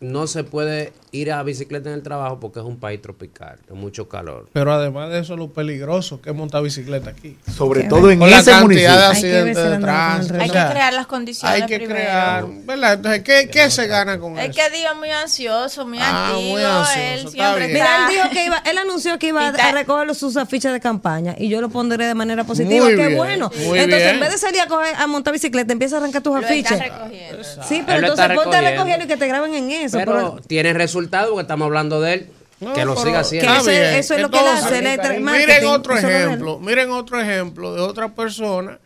[0.00, 3.74] no se puede ir a bicicleta en el trabajo porque es un país tropical, de
[3.74, 4.48] mucho calor.
[4.52, 7.36] Pero además de eso, lo peligroso que es montar bicicleta aquí.
[7.54, 9.30] Sobre todo en Con la ese cantidad municipio.
[9.30, 10.34] de Hay que de con tránsito.
[10.40, 11.94] Hay que crear las condiciones hay que primero.
[11.96, 12.92] crear, ¿verdad?
[12.94, 14.58] Entonces, ¿qué, qué se gana con Es eso?
[14.70, 16.50] que Dios muy ansioso, muy Ah, activo.
[16.52, 17.74] muy ansioso, él está siempre está.
[17.74, 21.34] Mira, él dijo que iba, él anunció que iba a recoger sus afiches de campaña
[21.38, 22.84] y yo lo pondré de manera positiva.
[22.84, 23.50] Muy Qué bien, bueno.
[23.66, 24.14] muy Entonces, bien.
[24.14, 26.52] en vez de salir a, coger- a montar bicicleta, empieza a arrancar tus Lo está
[26.52, 26.78] afiches.
[26.78, 27.44] recogiendo.
[27.66, 28.70] Sí, pero entonces está ponte a recogiendo.
[28.70, 29.98] recogerlo y que te graben en eso.
[29.98, 30.72] Pero pero- tiene
[31.06, 32.26] resultado porque estamos hablando de él.
[32.58, 33.52] No, que lo pero siga haciendo.
[33.54, 38.78] eso- es lo que Entonces, hace, Miren otro ejemplo, miren otro ejemplo de otra persona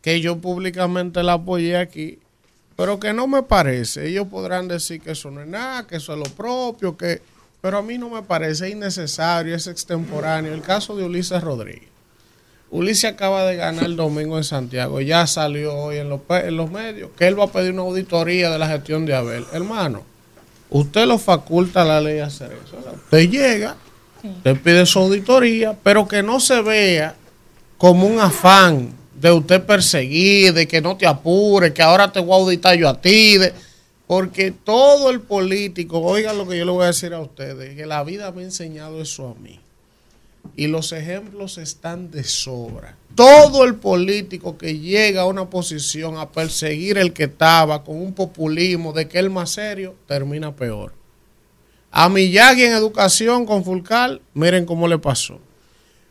[0.00, 2.18] que yo públicamente la apoyé aquí,
[2.76, 4.06] pero que no me parece.
[4.08, 7.20] Ellos podrán decir que eso no es nada, que eso es lo propio, que
[7.60, 10.54] pero a mí no me parece es innecesario, es extemporáneo.
[10.54, 11.88] El caso de Ulises Rodríguez.
[12.70, 16.56] Ulises acaba de ganar el domingo en Santiago, ya salió hoy en los, pe- en
[16.56, 19.44] los medios, que él va a pedir una auditoría de la gestión de Abel.
[19.52, 20.02] Hermano,
[20.70, 22.76] usted lo faculta la ley a hacer eso.
[22.94, 23.76] Usted llega,
[24.42, 27.14] te pide su auditoría, pero que no se vea
[27.78, 32.32] como un afán de usted perseguir, de que no te apures, que ahora te voy
[32.32, 33.52] a auditar yo a ti, de-
[34.06, 37.84] porque todo el político, oigan lo que yo le voy a decir a ustedes, que
[37.86, 39.60] la vida me ha enseñado eso a mí.
[40.58, 42.96] Y los ejemplos están de sobra.
[43.14, 48.12] Todo el político que llega a una posición a perseguir el que estaba con un
[48.12, 50.92] populismo de que el más serio, termina peor.
[51.92, 55.38] A Miyagi en educación con Fulcal, miren cómo le pasó.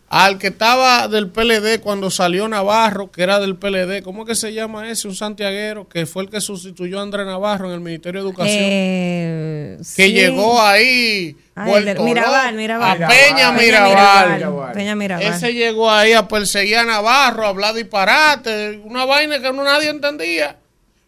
[0.10, 4.36] Al que estaba del PLD cuando salió Navarro, que era del PLD, ¿cómo es que
[4.36, 5.10] se llama ese?
[5.10, 8.58] Un santiaguero, que fue el que sustituyó a Andrés Navarro en el Ministerio de Educación.
[8.58, 10.14] Eh, que sí.
[10.14, 12.56] llegó ahí, Ay, el del- vuelto Mirabal,
[13.04, 14.74] a Peña Mirabal.
[14.74, 15.26] Peña Mirabal.
[15.34, 19.90] Ese llegó ahí a perseguir a Navarro, a hablar disparate, una vaina que no nadie
[19.90, 20.56] entendía.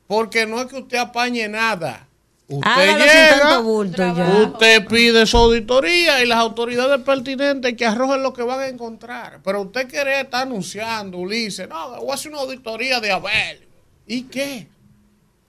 [0.07, 2.05] Porque no es que usted apañe nada.
[2.49, 8.41] Usted sin llega, usted pide su auditoría y las autoridades pertinentes que arrojen lo que
[8.41, 9.39] van a encontrar.
[9.43, 13.67] Pero usted quiere estar anunciando, Ulises, no, voy a hacer una auditoría de Abel.
[14.07, 14.67] ¿Y qué?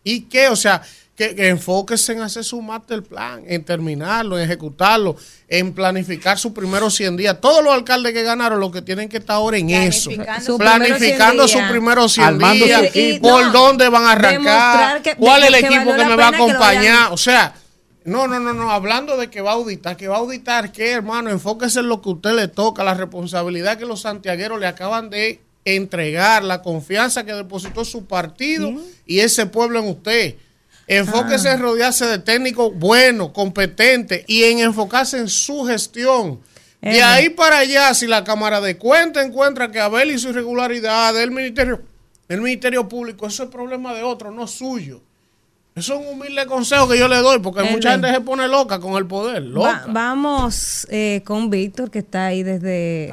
[0.04, 0.48] ¿Y qué?
[0.48, 0.82] O sea,
[1.20, 5.16] que, que enfóquese en hacer su master plan, en terminarlo, en ejecutarlo,
[5.49, 7.39] en planificar sus primeros 100 días.
[7.42, 10.10] Todos los alcaldes que ganaron lo que tienen que estar ahora en eso.
[10.57, 11.70] Planificando primeros 100 sus días.
[11.70, 12.78] primeros 100 Armando días.
[12.81, 13.28] su equipo.
[13.28, 15.02] por no, dónde van a arrancar.
[15.02, 17.12] que- ¿Cuál es el que equipo que me va a acompañar?
[17.12, 17.55] O sea,
[18.05, 18.70] no, no, no, no.
[18.70, 21.28] Hablando de que va a auditar, que va a auditar, ¿qué, hermano?
[21.28, 25.10] Enfóquese en lo que a usted le toca, la responsabilidad que los santiagueros le acaban
[25.10, 28.73] de entregar, la confianza que depositó su partido
[29.05, 30.36] y ese pueblo en usted.
[30.98, 31.52] Enfóquese Ah.
[31.54, 36.40] en rodearse de técnicos buenos, competentes y en enfocarse en su gestión.
[36.82, 37.02] De Eh.
[37.02, 41.82] ahí para allá, si la Cámara de Cuentas encuentra que Abel hizo irregularidades, el Ministerio,
[42.28, 45.00] el Ministerio Público, eso es problema de otro, no suyo.
[45.76, 48.80] Eso es un humilde consejo que yo le doy, porque mucha gente se pone loca
[48.80, 49.44] con el poder.
[49.56, 53.12] Va- vamos eh, con Víctor, que está ahí desde,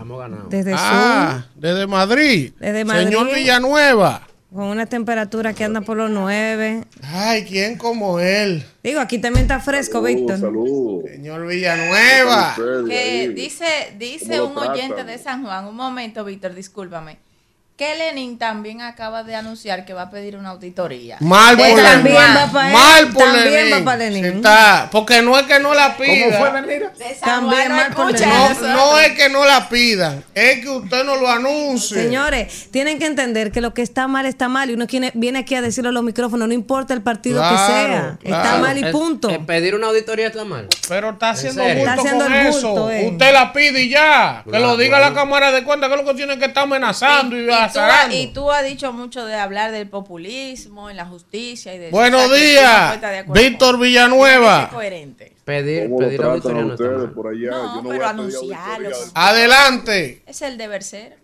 [0.50, 2.54] desde ah, desde Madrid.
[2.60, 3.06] Desde Madrid.
[3.06, 4.27] Señor Villanueva.
[4.54, 6.86] Con una temperatura que anda por los nueve.
[7.04, 8.66] Ay, ¿quién como él?
[8.82, 10.40] Digo, aquí también está fresco, Víctor.
[10.40, 12.56] Señor Villanueva.
[12.88, 13.66] Que dice,
[13.98, 17.18] dice ¿Cómo un oyente de San Juan, un momento, Víctor, discúlpame,
[17.78, 21.18] que Lenin también acaba de anunciar que va a pedir una auditoría.
[21.20, 22.12] Mal por Lenin.
[22.12, 22.36] Juan.
[22.36, 23.74] va pa' él, Mal por también Lenin.
[23.74, 24.26] va pa' Lenin.
[24.26, 24.90] Está.
[24.92, 26.40] Porque no es que no la pida.
[26.40, 26.62] fue?
[26.64, 28.68] De San También no mal por escucha No, eso.
[28.68, 32.02] no es que no la pidan, es que usted no lo anuncie.
[32.02, 35.40] Señores, tienen que entender que lo que está mal está mal y uno viene, viene
[35.40, 38.78] aquí a decirlo a los micrófonos, no importa el partido Claro, que sea, está mal
[38.78, 39.30] y punto.
[39.30, 40.68] el pedir una auditoría está mal.
[40.90, 42.68] Pero está haciendo bulto Está haciendo con el eso.
[42.70, 43.10] bulto, eh.
[43.12, 44.44] Usted la pide y ya.
[44.52, 45.14] Que lo diga la.
[45.18, 47.86] Cámara de Cuentas, que es lo que tiene que estar amenazando y, Y tú, ha-
[47.88, 48.16] azarando.
[48.16, 52.32] y tú has dicho mucho de hablar del populismo en la justicia y de Buenos
[52.34, 54.64] días, Víctor Villanueva.
[54.64, 55.34] Es coherente.
[55.46, 57.12] Pedir, ¿Cómo lo pedir auditoría a no está ustedes mal.
[57.14, 57.50] por allá?
[57.52, 58.90] No, yo no pero voy a pedir anunciarlo.
[59.14, 60.22] Adelante.
[60.26, 61.18] Es el deber ser.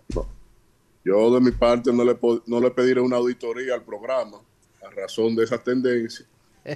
[1.05, 4.37] Yo de mi parte no le, no le pediré una auditoría al programa
[4.85, 6.25] a razón de esas tendencias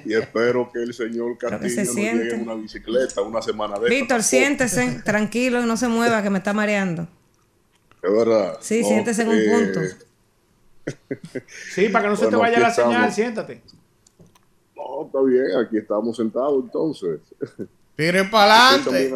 [0.05, 3.89] y espero que el señor Castillo se nos llegue en una bicicleta una semana de
[3.89, 7.07] Víctor, siéntese, tranquilo, no se mueva, que me está mareando.
[8.07, 8.57] Es verdad.
[8.61, 9.79] Sí, No, siéntese en un punto.
[11.73, 13.61] Sí, para que no se te vaya la señal, siéntate.
[14.73, 17.19] No, está bien, aquí estamos sentados entonces.
[17.97, 19.11] Tire para adelante.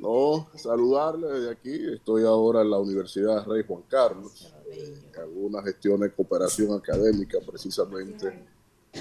[0.00, 1.94] No, saludarle desde aquí.
[1.94, 4.52] Estoy ahora en la Universidad Rey Juan Carlos.
[5.36, 8.46] Una gestión de cooperación académica precisamente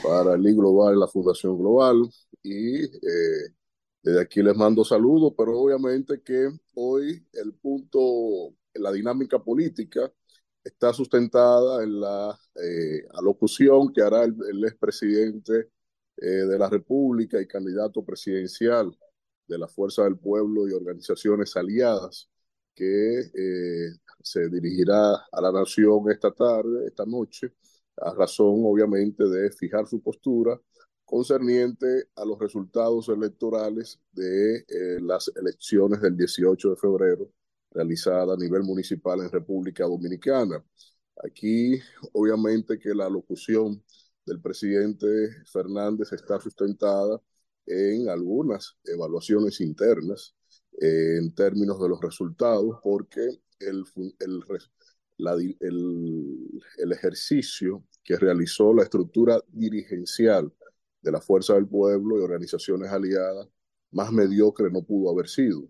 [0.04, 2.08] para el I Global, la Fundación Global.
[2.44, 3.54] Y eh,
[4.02, 10.12] desde aquí les mando saludos, pero obviamente que hoy el punto, la dinámica política
[10.64, 15.70] está sustentada en la eh, alocución que hará el, el expresidente
[16.18, 18.98] eh, de la República y candidato presidencial
[19.48, 22.30] de la Fuerza del Pueblo y organizaciones aliadas
[22.76, 27.54] que eh, se dirigirá a la nación esta tarde, esta noche,
[27.98, 30.60] a razón obviamente de fijar su postura
[31.10, 37.32] concerniente a los resultados electorales de eh, las elecciones del 18 de febrero
[37.72, 40.64] realizadas a nivel municipal en República Dominicana.
[41.24, 41.80] Aquí,
[42.14, 43.84] obviamente, que la locución
[44.26, 45.08] del presidente
[45.52, 47.22] Fernández está sustentada
[47.66, 50.36] en algunas evaluaciones internas
[50.82, 53.22] eh, en términos de los resultados, porque
[53.60, 53.84] el,
[54.20, 54.44] el,
[55.18, 60.52] la el- el ejercicio que realizó la estructura dirigencial
[61.02, 63.48] de la Fuerza del Pueblo y organizaciones aliadas
[63.92, 65.68] más mediocre no pudo haber sido.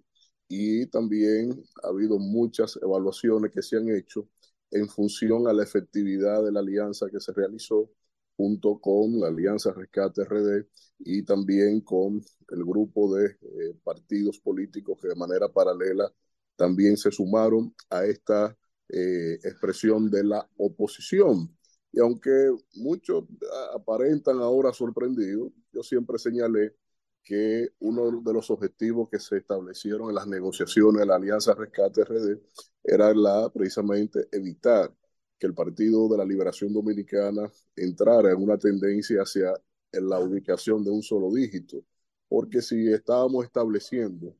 [0.47, 4.27] Y también ha habido muchas evaluaciones que se han hecho
[4.71, 7.89] en función a la efectividad de la alianza que se realizó
[8.37, 10.65] junto con la Alianza Rescate RD
[10.99, 16.11] y también con el grupo de eh, partidos políticos que de manera paralela
[16.55, 18.57] también se sumaron a esta
[18.89, 21.53] eh, expresión de la oposición.
[21.91, 26.75] Y aunque muchos ah, aparentan ahora sorprendidos, yo siempre señalé
[27.23, 32.03] que uno de los objetivos que se establecieron en las negociaciones de la Alianza Rescate
[32.03, 32.39] RD
[32.83, 33.13] era
[33.49, 34.93] precisamente evitar
[35.37, 39.53] que el Partido de la Liberación Dominicana entrara en una tendencia hacia
[39.93, 41.83] la ubicación de un solo dígito,
[42.27, 44.35] porque si estábamos estableciendo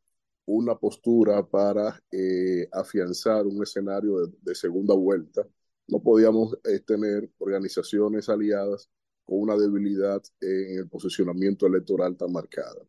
[0.45, 5.47] una postura para eh, afianzar un escenario de segunda vuelta,
[5.89, 8.89] no podíamos eh, tener organizaciones aliadas
[9.25, 12.81] con una debilidad en el posicionamiento electoral tan marcada.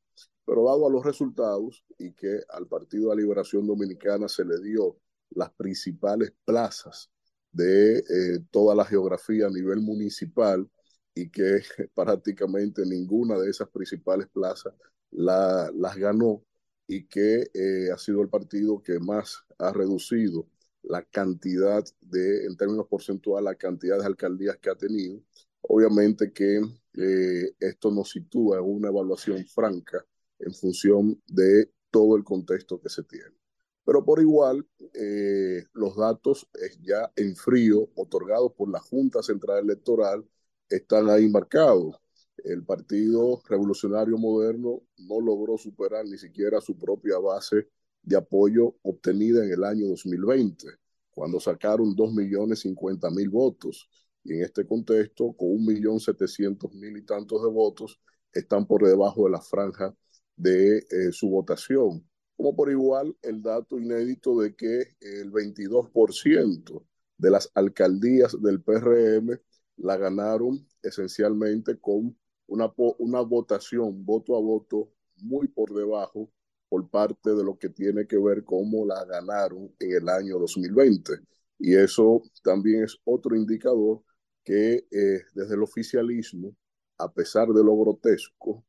[0.44, 4.96] Pero dado a los resultados y que al Partido de Liberación Dominicana se le dio
[5.30, 7.10] las principales plazas
[7.52, 10.68] de eh, toda la geografía a nivel municipal
[11.14, 11.60] y que
[11.94, 14.74] prácticamente ninguna de esas principales plazas
[15.10, 16.42] la, las ganó
[16.86, 20.46] y que eh, ha sido el partido que más ha reducido
[20.83, 25.23] la cantidad de, en términos porcentuales, la cantidad de alcaldías que ha tenido.
[25.62, 26.60] Obviamente que
[26.94, 30.05] eh, esto nos sitúa en una evaluación franca
[30.39, 33.34] en función de todo el contexto que se tiene.
[33.84, 36.49] Pero por igual, eh, los datos
[36.81, 40.25] ya en frío otorgados por la Junta Central Electoral
[40.68, 41.97] están ahí marcados.
[42.44, 47.68] El Partido Revolucionario Moderno no logró superar ni siquiera su propia base
[48.02, 50.66] de apoyo obtenida en el año 2020,
[51.10, 53.88] cuando sacaron 2.050.000 votos.
[54.24, 58.00] Y en este contexto, con 1.700.000 y tantos de votos,
[58.32, 59.94] están por debajo de la franja
[60.36, 62.06] de eh, su votación.
[62.36, 66.84] Como por igual el dato inédito de que el 22%
[67.18, 69.38] de las alcaldías del PRM
[69.76, 76.30] la ganaron esencialmente con una, una votación voto a voto muy por debajo
[76.70, 81.15] por parte de lo que tiene que ver cómo la ganaron en el año 2020.
[81.58, 84.02] Y eso también es otro indicador
[84.44, 86.57] que eh, desde el oficialismo,
[86.97, 88.65] a pesar de lo grotesco,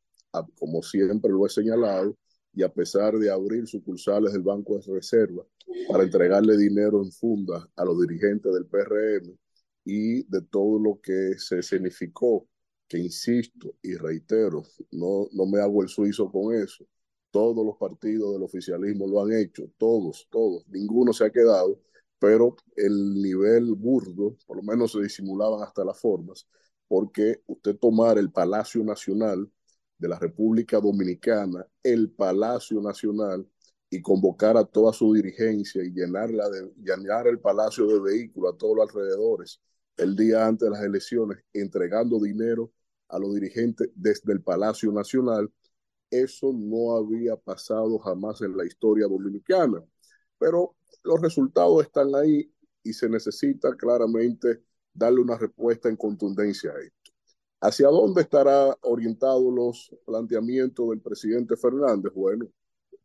[0.57, 2.17] como siempre lo he señalado,
[2.53, 5.45] y a pesar de abrir sucursales del Banco de Reserva
[5.87, 9.37] para entregarle dinero en funda a los dirigentes del PRM
[9.85, 12.47] y de todo lo que se significó,
[12.87, 16.85] que insisto y reitero, no, no me hago el suizo con eso,
[17.31, 21.79] todos los partidos del oficialismo lo han hecho, todos, todos, ninguno se ha quedado,
[22.19, 26.47] pero el nivel burdo, por lo menos se disimulaban hasta las formas,
[26.87, 29.49] porque usted tomar el Palacio Nacional
[29.97, 33.47] de la República Dominicana, el Palacio Nacional,
[33.93, 38.57] y convocar a toda su dirigencia y llenarla de, llenar el palacio de vehículos a
[38.57, 39.61] todos los alrededores
[39.97, 42.71] el día antes de las elecciones, entregando dinero
[43.09, 45.51] a los dirigentes desde el Palacio Nacional,
[46.11, 49.83] eso no había pasado jamás en la historia dominicana.
[50.37, 54.61] Pero los resultados están ahí y se necesita claramente
[54.93, 57.11] darle una respuesta en contundencia a esto.
[57.61, 62.11] ¿Hacia dónde estará orientado los planteamientos del presidente Fernández?
[62.13, 62.47] Bueno,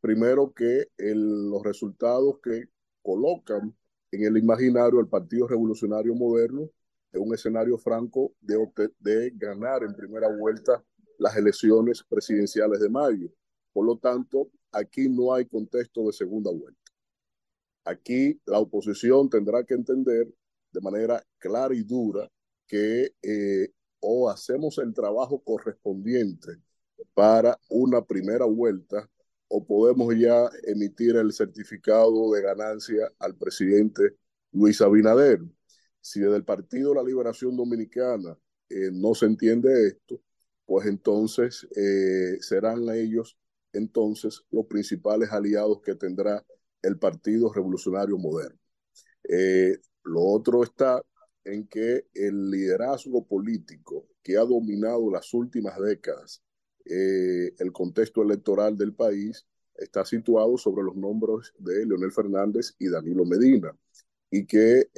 [0.01, 2.65] primero que los resultados que
[3.03, 3.77] colocan
[4.11, 6.71] en el imaginario el Partido Revolucionario Moderno
[7.13, 10.83] en un escenario franco de ganar en primera vuelta
[11.19, 13.29] las elecciones presidenciales de mayo.
[13.73, 16.81] Por lo tanto, aquí no hay contexto de segunda vuelta.
[17.85, 20.29] Aquí la oposición tendrá que entender
[20.73, 22.29] de manera clara y dura
[22.67, 23.69] que eh,
[24.01, 26.61] o hacemos el trabajo correspondiente
[27.15, 29.09] para una primera vuelta
[29.49, 34.17] o podemos ya emitir el certificado de ganancia al presidente
[34.53, 35.41] Luis Abinader.
[36.01, 38.37] Si desde el Partido La Liberación Dominicana
[38.69, 40.21] eh, no se entiende esto,
[40.67, 43.39] pues entonces eh, serán ellos
[43.73, 46.45] entonces los principales aliados que tendrá
[46.83, 48.59] el Partido Revolucionario Moderno.
[49.29, 51.03] Eh, lo otro está
[51.45, 56.43] en que el liderazgo político que ha dominado las últimas décadas
[56.85, 59.47] eh, el contexto electoral del país
[59.77, 63.77] está situado sobre los nombres de Leonel Fernández y Danilo Medina.
[64.31, 64.89] Y que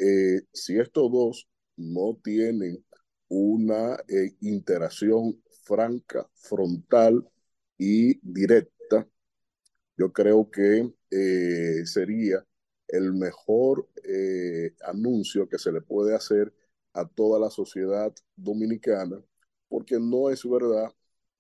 [0.53, 2.85] si estos dos no tienen
[3.29, 3.99] una
[4.41, 7.29] interacción franca, frontal
[7.77, 9.07] y directa,
[9.99, 12.45] yo creo que eh, sería
[12.89, 16.53] el mejor eh, anuncio que se le puede hacer
[16.95, 19.23] a toda la sociedad dominicana,
[19.69, 20.91] porque no es verdad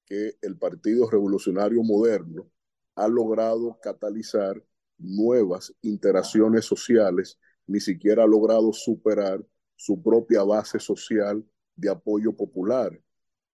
[0.04, 2.50] que el Partido Revolucionario Moderno
[2.96, 4.62] ha logrado catalizar
[4.98, 9.44] nuevas interacciones sociales, ni siquiera ha logrado superar
[9.76, 11.44] su propia base social
[11.76, 13.00] de apoyo popular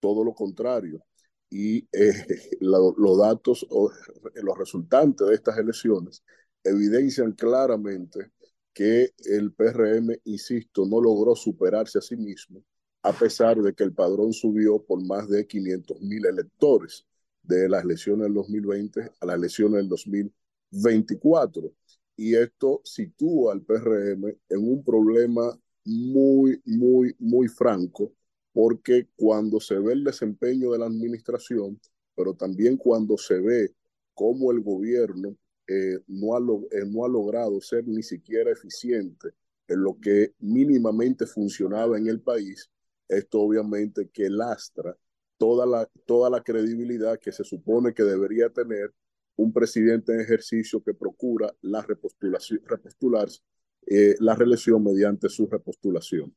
[0.05, 1.03] todo lo contrario.
[1.49, 2.13] Y eh,
[2.61, 3.91] los datos o
[4.35, 6.23] los resultantes de estas elecciones
[6.63, 8.31] evidencian claramente
[8.71, 12.63] que el PRM, insisto, no logró superarse a sí mismo,
[13.01, 17.07] a pesar de que el padrón subió por más de 500 mil electores
[17.41, 21.71] de las elecciones del 2020 a las elecciones del 2024.
[22.17, 28.13] Y esto sitúa al PRM en un problema muy, muy, muy franco
[28.55, 31.77] porque cuando se ve el desempeño de la administración,
[32.15, 33.75] pero también cuando se ve
[34.13, 35.35] cómo el gobierno
[35.67, 36.39] eh, no, ha
[36.71, 39.31] eh, no ha logrado ser ni siquiera eficiente
[39.67, 42.71] en lo que mínimamente funcionaba en el país,
[43.09, 44.97] esto obviamente que lastra
[45.35, 48.93] toda la, toda la credibilidad que se supone que debería tener
[49.35, 53.41] un presidente en ejercicio que procura la repostulación, repostularse,
[53.85, 56.33] eh, la reelección mediante su repostulación.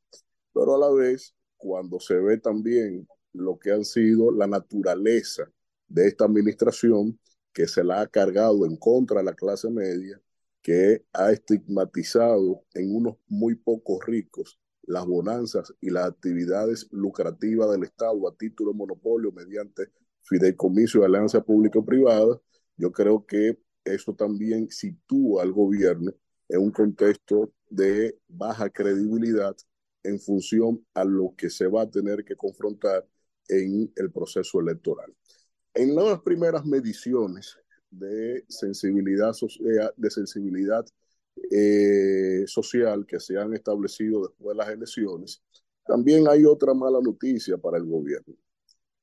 [0.51, 5.51] Pero a la vez cuando se ve también lo que han sido la naturaleza
[5.87, 7.19] de esta administración
[7.53, 10.19] que se la ha cargado en contra de la clase media,
[10.61, 17.83] que ha estigmatizado en unos muy pocos ricos las bonanzas y las actividades lucrativas del
[17.83, 19.91] Estado a título de monopolio mediante
[20.23, 22.39] fideicomiso y alianza público-privada,
[22.77, 26.11] yo creo que eso también sitúa al gobierno
[26.47, 29.55] en un contexto de baja credibilidad
[30.03, 33.07] en función a lo que se va a tener que confrontar
[33.47, 35.13] en el proceso electoral.
[35.73, 37.57] En las primeras mediciones
[37.89, 40.85] de sensibilidad, social, de sensibilidad
[41.51, 45.41] eh, social que se han establecido después de las elecciones,
[45.85, 48.35] también hay otra mala noticia para el gobierno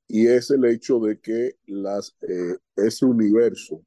[0.08, 3.84] y es el hecho de que las, eh, ese universo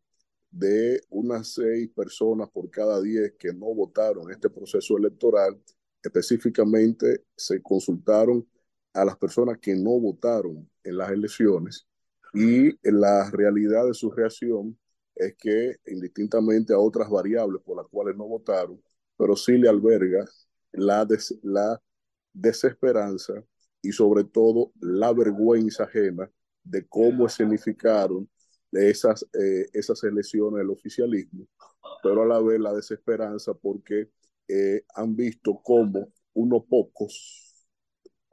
[0.51, 5.61] de unas seis personas por cada diez que no votaron este proceso electoral,
[6.03, 8.47] específicamente se consultaron
[8.93, 11.87] a las personas que no votaron en las elecciones
[12.33, 14.77] y la realidad de su reacción
[15.15, 18.81] es que indistintamente a otras variables por las cuales no votaron,
[19.17, 20.25] pero sí le alberga
[20.71, 21.07] la,
[21.43, 21.81] la
[22.33, 23.33] desesperanza
[23.81, 26.29] y sobre todo la vergüenza ajena
[26.63, 28.29] de cómo escenificaron
[28.71, 31.47] esas, eh, esas elecciones del oficialismo,
[32.03, 34.09] pero a la vez la desesperanza porque
[34.49, 37.67] eh, han visto cómo unos pocos,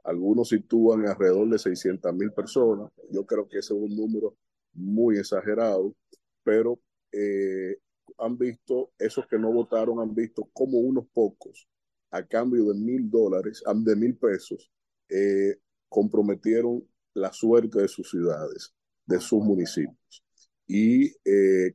[0.03, 4.35] algunos sitúan alrededor de 600 mil personas, yo creo que ese es un número
[4.73, 5.95] muy exagerado,
[6.43, 6.79] pero
[7.11, 7.77] eh,
[8.17, 11.67] han visto, esos que no votaron han visto como unos pocos,
[12.09, 14.71] a cambio de mil dólares, de mil pesos,
[15.09, 18.73] eh, comprometieron la suerte de sus ciudades,
[19.05, 20.23] de sus municipios.
[20.65, 21.13] Y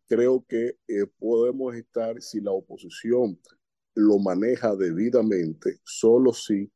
[0.06, 0.76] creo que
[1.18, 3.38] podemos estar, si la oposición
[3.94, 6.70] lo maneja debidamente, solo si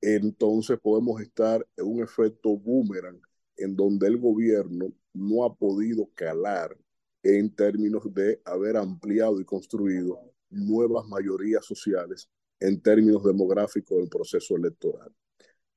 [0.00, 3.20] entonces podemos estar en un efecto boomerang
[3.56, 6.76] en donde el gobierno no ha podido calar
[7.22, 10.20] en términos de haber ampliado y construido
[10.50, 12.28] nuevas mayorías sociales
[12.60, 15.12] en términos demográficos del proceso electoral.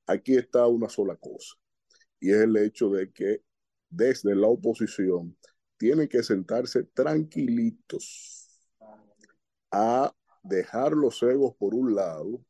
[0.06, 1.56] Aquí está una sola cosa,
[2.18, 3.42] y es el hecho de que
[3.88, 5.36] desde la oposición
[5.76, 8.60] tienen que sentarse tranquilitos
[9.70, 10.12] a
[10.42, 12.44] dejar los egos por un lado,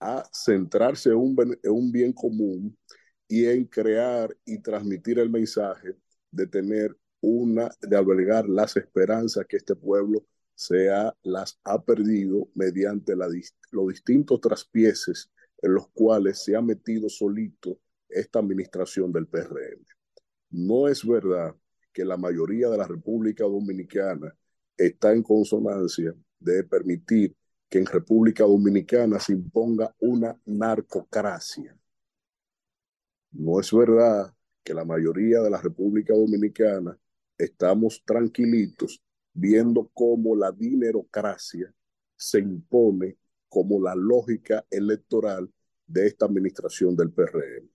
[0.00, 2.76] a centrarse en un, en un bien común
[3.28, 5.96] y en crear y transmitir el mensaje
[6.30, 10.88] de tener una, de albergar las esperanzas que este pueblo se
[11.22, 13.28] las ha perdido mediante la,
[13.70, 15.30] los distintos traspieces
[15.62, 17.78] en los cuales se ha metido solito
[18.08, 19.86] esta administración del PRM.
[20.50, 21.54] No es verdad
[21.92, 24.36] que la mayoría de la República Dominicana
[24.76, 27.34] está en consonancia de permitir
[27.68, 31.76] que en República Dominicana se imponga una narcocracia.
[33.32, 36.98] No es verdad que la mayoría de la República Dominicana
[37.38, 41.72] estamos tranquilitos viendo cómo la dinerocracia
[42.14, 43.16] se impone
[43.48, 45.50] como la lógica electoral
[45.86, 47.68] de esta administración del PRM,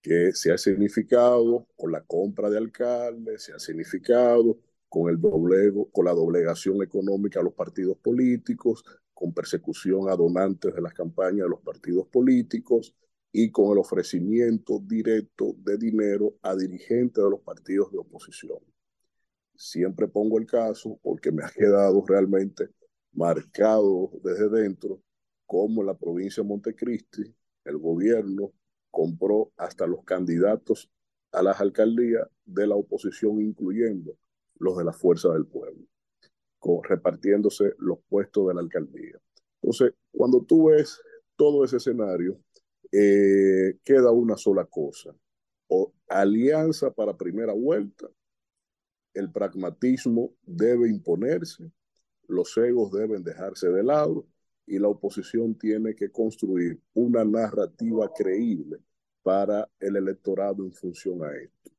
[0.00, 4.58] que se ha significado con la compra de alcaldes, se ha significado
[4.88, 10.74] con, el doblego, con la doblegación económica a los partidos políticos, con persecución a donantes
[10.74, 12.94] de las campañas de los partidos políticos
[13.32, 18.58] y con el ofrecimiento directo de dinero a dirigentes de los partidos de oposición.
[19.54, 22.68] Siempre pongo el caso porque me ha quedado realmente
[23.12, 25.02] marcado desde dentro,
[25.46, 27.34] como en la provincia de Montecristi,
[27.64, 28.52] el gobierno
[28.90, 30.90] compró hasta los candidatos
[31.32, 34.16] a las alcaldías de la oposición, incluyendo
[34.58, 35.86] los de la Fuerza del Pueblo,
[36.82, 39.18] repartiéndose los puestos de la alcaldía.
[39.62, 41.00] Entonces, cuando tú ves
[41.36, 42.38] todo ese escenario,
[42.92, 45.14] eh, queda una sola cosa,
[45.68, 48.08] o alianza para primera vuelta,
[49.14, 51.70] el pragmatismo debe imponerse
[52.28, 54.26] los egos deben dejarse de lado
[54.66, 58.78] y la oposición tiene que construir una narrativa creíble
[59.22, 61.70] para el electorado en función a esto.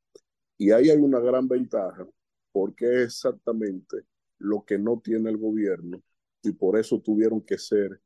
[0.58, 2.06] Y ahí hay una gran ventaja
[2.52, 4.06] porque es exactamente
[4.38, 6.02] lo que no tiene el gobierno
[6.42, 8.00] y por eso tuvieron que ser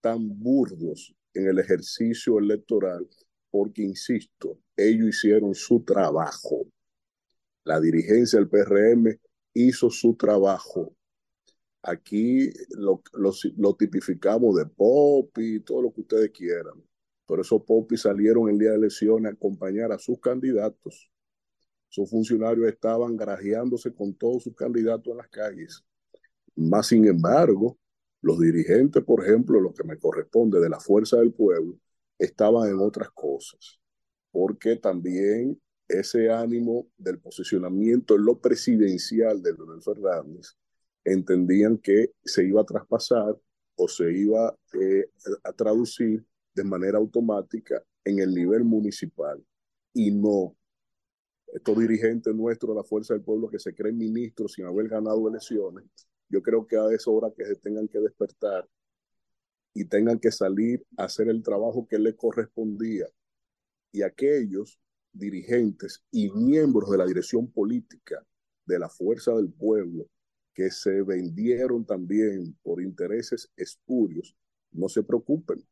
[0.00, 3.08] tan burdos en el ejercicio electoral,
[3.50, 6.66] porque, insisto, ellos hicieron su trabajo.
[7.64, 9.18] La dirigencia del PRM
[9.54, 10.94] hizo su trabajo
[11.82, 13.02] Aquí lo,
[13.76, 16.80] tipificamos de pop y todo lo que ustedes quieran.
[17.26, 21.10] Pero esos popis salieron el día de elecciones a acompañar a sus candidatos.
[21.92, 25.84] Sus funcionarios estaban grajeándose con todos sus candidatos en las calles.
[26.56, 27.78] Más sin embargo,
[28.22, 31.78] los dirigentes, por ejemplo, lo que me corresponde de la fuerza del pueblo,
[32.18, 33.78] estaban en otras cosas,
[34.30, 40.56] porque también ese ánimo del posicionamiento en lo presidencial de Leonel Fernández
[41.04, 43.38] entendían que se iba a traspasar
[43.74, 45.10] o se iba eh,
[45.44, 49.44] a traducir de manera automática en el nivel municipal
[49.92, 50.56] y no
[51.52, 55.28] estos dirigentes nuestros de la Fuerza del Pueblo que se creen ministros sin haber ganado
[55.28, 55.84] elecciones,
[56.28, 58.66] yo creo que a esa hora que se tengan que despertar
[59.74, 63.06] y tengan que salir a hacer el trabajo que les correspondía.
[63.90, 64.80] Y aquellos
[65.12, 68.24] dirigentes y miembros de la dirección política
[68.64, 70.06] de la Fuerza del Pueblo
[70.54, 74.36] que se vendieron también por intereses espurios,
[74.70, 75.66] no se preocupen.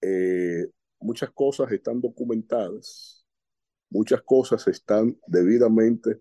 [0.00, 0.66] Eh,
[1.00, 3.25] muchas cosas están documentadas,
[3.90, 6.20] muchas cosas están debidamente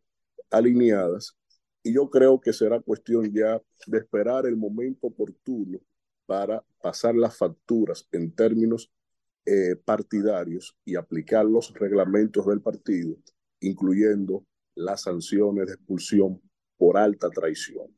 [0.50, 1.38] alineadas
[1.84, 5.80] y yo creo que será cuestión ya de esperar el momento oportuno
[6.26, 8.92] para pasar las facturas en términos
[9.46, 13.16] eh, partidarios y aplicar los reglamentos del partido,
[13.60, 16.42] incluyendo las sanciones de expulsión
[16.78, 17.96] por alta traición.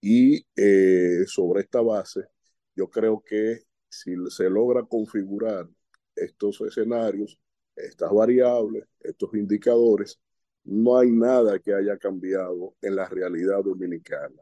[0.00, 2.28] Y eh, sobre esta base,
[2.76, 5.68] yo creo que si se logra configurar
[6.14, 7.38] estos escenarios,
[7.76, 10.20] estas variables, estos indicadores,
[10.64, 14.40] no hay nada que haya cambiado en la realidad dominicana.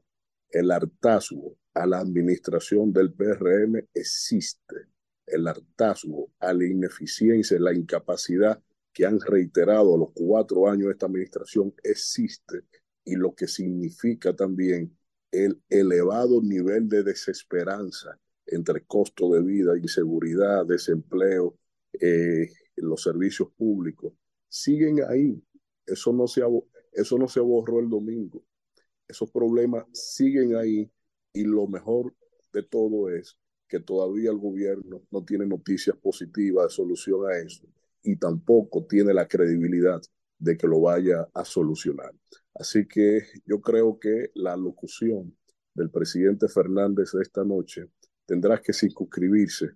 [0.50, 4.88] El hartazgo a la administración del PRM existe.
[5.26, 8.60] El hartazgo a la ineficiencia, la incapacidad
[8.92, 12.64] que han reiterado los cuatro años de esta administración existe
[13.04, 14.96] y lo que significa también
[15.30, 21.56] el elevado nivel de desesperanza entre costo de vida, inseguridad, desempleo,
[21.92, 22.48] eh,
[22.82, 24.12] los servicios públicos,
[24.48, 25.42] siguen ahí.
[25.86, 26.42] Eso no, se,
[26.92, 28.44] eso no se borró el domingo.
[29.08, 30.90] Esos problemas siguen ahí
[31.32, 32.14] y lo mejor
[32.52, 33.36] de todo es
[33.68, 37.66] que todavía el gobierno no tiene noticias positivas de solución a eso
[38.02, 40.00] y tampoco tiene la credibilidad
[40.38, 42.12] de que lo vaya a solucionar.
[42.54, 45.36] Así que yo creo que la locución
[45.74, 47.86] del presidente Fernández de esta noche
[48.26, 49.70] tendrá que circunscribirse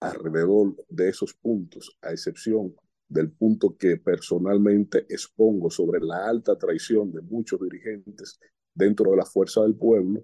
[0.00, 2.74] alrededor de esos puntos, a excepción
[3.08, 8.38] del punto que personalmente expongo sobre la alta traición de muchos dirigentes
[8.74, 10.22] dentro de la fuerza del pueblo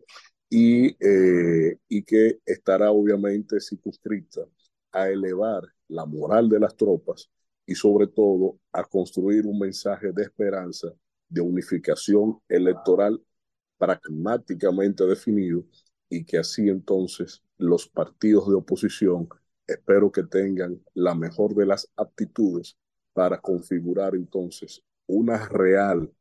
[0.51, 4.43] y, eh, y que estará obviamente circunscrita
[4.93, 7.31] a elevar la moral de las tropas
[7.67, 10.89] y sobre todo a construir un mensaje de esperanza,
[11.29, 13.21] de unificación electoral
[13.79, 15.65] pragmáticamente definido
[16.09, 19.29] y que así entonces los partidos de oposición
[19.67, 22.77] espero que tengan la mejor de las aptitudes
[23.13, 26.13] para configurar entonces una real,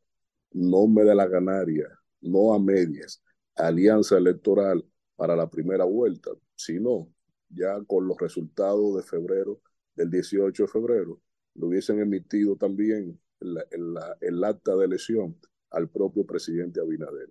[0.51, 1.87] no me de la ganaria,
[2.21, 3.21] no a medias,
[3.55, 7.09] alianza electoral para la primera vuelta, sino
[7.49, 9.61] ya con los resultados de febrero,
[9.95, 11.21] del 18 de febrero,
[11.55, 15.37] lo hubiesen emitido también el acta de elección
[15.69, 17.29] al propio presidente Abinader.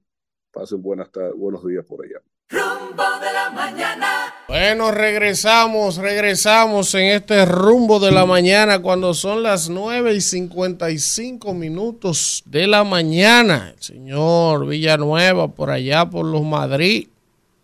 [0.52, 2.22] Pasen buenas buenos días por allá.
[2.48, 4.34] Rumbo de la mañana.
[4.48, 11.54] Bueno, regresamos, regresamos en este rumbo de la mañana cuando son las 9 y 55
[11.54, 13.72] minutos de la mañana.
[13.74, 17.08] El señor Villanueva por allá por los Madrid.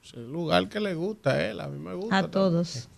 [0.03, 2.17] Es el lugar que le gusta a él, a mí me gusta.
[2.19, 2.89] A todos.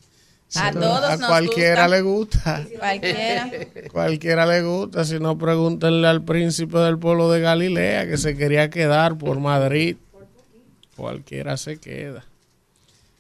[0.57, 1.97] A todos A nos cualquiera gusta.
[1.97, 2.67] le gusta.
[2.79, 3.51] Cualquiera.
[3.93, 8.71] Cualquiera le gusta, si no pregúntenle al príncipe del pueblo de Galilea que se quería
[8.71, 9.97] quedar por Madrid.
[11.01, 12.25] Cualquiera se queda.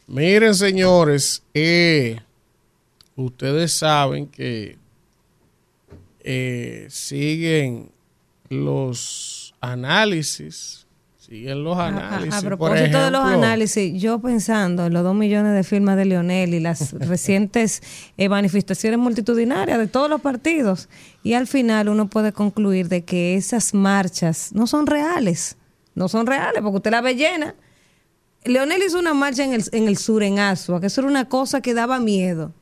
[0.06, 2.20] Miren, señores, eh,
[3.16, 4.76] ustedes saben que
[6.22, 7.90] eh, siguen
[8.48, 10.86] los análisis,
[11.18, 12.34] siguen los A- a- análisis.
[12.34, 15.96] A, por propósito de los ejemplo, análisis, yo pensando en los dos millones de firmas
[15.96, 17.82] de Lionel y las recientes
[18.16, 20.88] eh, manifestaciones multitudinarias de todos los partidos,
[21.22, 25.56] y al final uno puede concluir de que esas marchas no son reales,
[25.94, 27.54] no son reales, porque usted la ve llena.
[28.44, 31.28] Leonel hizo una marcha en el, en el sur, en Asua, que eso era una
[31.28, 32.52] cosa que daba miedo.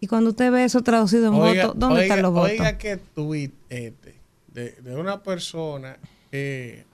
[0.00, 2.50] Y cuando usted ve eso traducido en Oiga, votos, ¿dónde oiga- están los votos?
[2.50, 4.14] Oiga qué tuit este,
[4.52, 5.96] de, de una persona,
[6.32, 6.84] eh,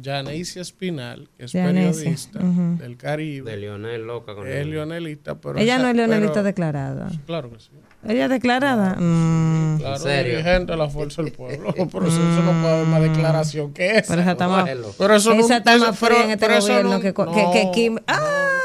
[0.00, 3.50] Janicia Espinal, que es Janicia, periodista del Caribe.
[3.50, 5.58] De Lionel, loca con Es leonelista, pero...
[5.58, 7.10] Ella no es leonelista pero- declarada.
[7.26, 7.70] Claro que sí.
[8.08, 8.96] ¿Ella es declarada?
[8.98, 9.78] Mm.
[9.78, 10.32] Claro, serio?
[10.38, 11.72] dirigente de la Fuerza del Pueblo.
[11.90, 14.08] Por eso, eso no puede haber más declaración que esa.
[14.14, 16.46] Pero esa está más, Pero eso no- esa está eso- más fría pero- en este
[16.46, 17.94] pero eso gobierno no- que, no, que, que Kim.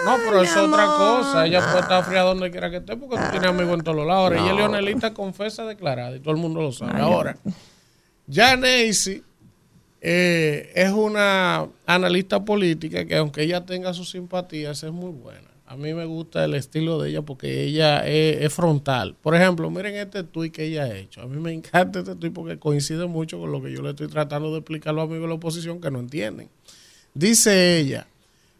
[0.05, 1.45] No, pero es mi otra cosa.
[1.45, 4.07] Ella puede estar fría donde quiera que esté porque tú tienes amigos en todos los
[4.07, 4.23] lados.
[4.23, 6.93] Ahora, Ella es leonelista confesa declarada y todo el mundo lo sabe.
[6.95, 7.37] Ay, Ahora,
[8.27, 9.23] ya Nancy
[10.01, 15.47] eh, es una analista política que aunque ella tenga sus simpatías es muy buena.
[15.65, 19.15] A mí me gusta el estilo de ella porque ella es, es frontal.
[19.21, 21.21] Por ejemplo, miren este tuit que ella ha hecho.
[21.21, 24.07] A mí me encanta este tuit porque coincide mucho con lo que yo le estoy
[24.07, 26.49] tratando de explicar a los amigos de la oposición que no entienden.
[27.13, 28.07] Dice ella,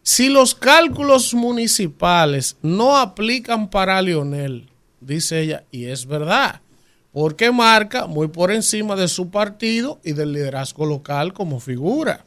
[0.02, 4.68] si los cálculos municipales no aplican para Lionel,
[5.00, 6.60] dice ella, y es verdad,
[7.12, 12.24] porque marca muy por encima de su partido y del liderazgo local como figura.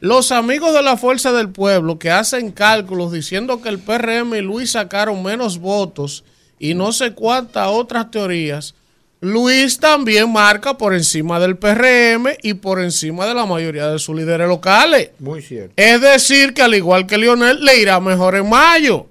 [0.00, 4.42] Los amigos de la Fuerza del Pueblo que hacen cálculos diciendo que el PRM y
[4.42, 6.24] Luis sacaron menos votos
[6.58, 8.74] y no sé cuántas otras teorías,
[9.20, 14.14] Luis también marca por encima del PRM y por encima de la mayoría de sus
[14.14, 15.10] líderes locales.
[15.18, 15.72] Muy cierto.
[15.76, 19.06] Es decir, que al igual que Lionel, le irá mejor en mayo.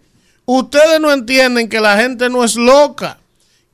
[0.45, 3.17] Ustedes no entienden que la gente no es loca,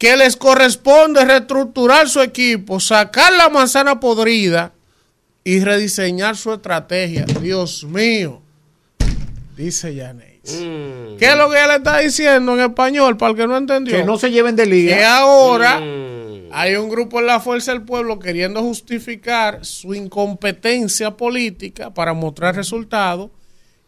[0.01, 4.73] que les corresponde reestructurar su equipo, sacar la manzana podrida
[5.43, 7.23] y rediseñar su estrategia.
[7.39, 8.41] Dios mío,
[9.55, 10.41] dice Yaneis.
[10.43, 13.95] ¿Qué es lo que ella le está diciendo en español para el que no entendió?
[13.95, 14.97] Que no se lleven de liga.
[14.97, 15.79] Que ahora
[16.51, 22.55] hay un grupo en la Fuerza del Pueblo queriendo justificar su incompetencia política para mostrar
[22.55, 23.29] resultados,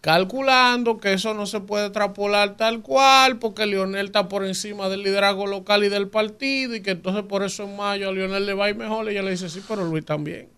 [0.03, 5.01] calculando que eso no se puede extrapolar tal cual, porque Lionel está por encima del
[5.01, 8.53] liderazgo local y del partido, y que entonces por eso en mayo a Lionel le
[8.53, 9.05] va a ir mejor.
[9.07, 10.49] Y ella le dice, sí, pero Luis también.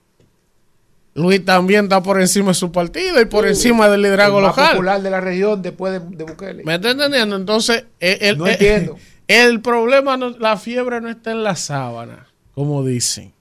[1.14, 4.58] Luis también está por encima de su partido y por encima del liderazgo el más
[4.58, 4.72] local.
[4.72, 6.64] popular de la región después de, de Bukele.
[6.64, 7.36] ¿Me está entendiendo?
[7.36, 8.98] Entonces, el, el- No entiendo.
[9.28, 12.26] el problema, no- la fiebre no está en la sábana,
[12.56, 13.32] como dicen.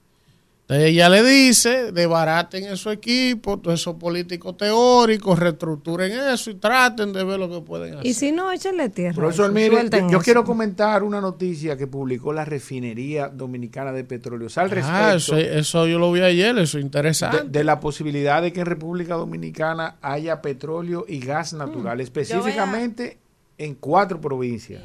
[0.75, 6.57] Entonces ella le dice, desbaraten en su equipo, todos esos políticos teóricos, reestructuren eso y
[6.57, 8.07] traten de ver lo que pueden hacer.
[8.07, 9.15] Y si no, échenle tierra.
[9.15, 14.49] Profesor, eso, mire, yo, quiero comentar una noticia que publicó la refinería dominicana de petróleo.
[14.57, 17.43] Al respecto Ah, eso, eso yo lo vi ayer, eso es interesante.
[17.43, 23.19] de, de la posibilidad de que en República Dominicana haya petróleo y gas natural, específicamente
[23.59, 24.83] en cuatro provincias,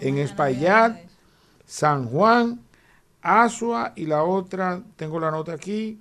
[0.00, 0.98] en Espaillat,
[1.64, 2.60] San Juan,
[3.22, 5.98] Asua y la otra, tengo la nota aquí,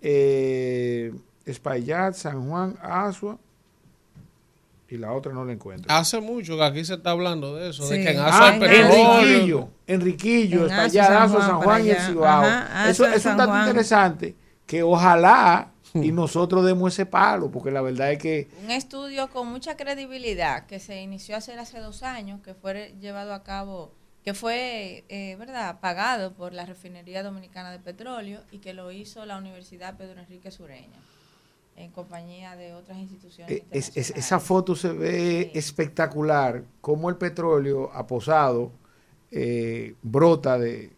[0.00, 1.12] eh,
[1.44, 3.38] Espaillat, San Juan, Asua
[4.88, 5.90] y la otra no la encuentro.
[5.94, 8.58] Hace mucho que aquí se está hablando de eso, de que en Ah, Aso hay
[8.60, 8.88] petróleo.
[9.20, 11.96] Enriquillo, Enriquillo, En está Aso, allá, San Juan, San para Juan y el.
[11.98, 12.42] Cibao.
[12.44, 13.66] Ajá, Eso es un dato Juan.
[13.66, 19.28] interesante que ojalá y nosotros demos ese palo, porque la verdad es que Un estudio
[19.30, 23.94] con mucha credibilidad que se inició hace, hace dos años, que fue llevado a cabo,
[24.28, 29.24] que fue, eh, ¿verdad?, pagado por la Refinería Dominicana de Petróleo y que lo hizo
[29.24, 30.98] la Universidad Pedro Enrique Sureña,
[31.76, 33.50] en compañía de otras instituciones.
[33.60, 38.70] eh, es- es- esa foto se ve espectacular, cómo el petróleo aposado
[39.30, 40.90] eh, brota de,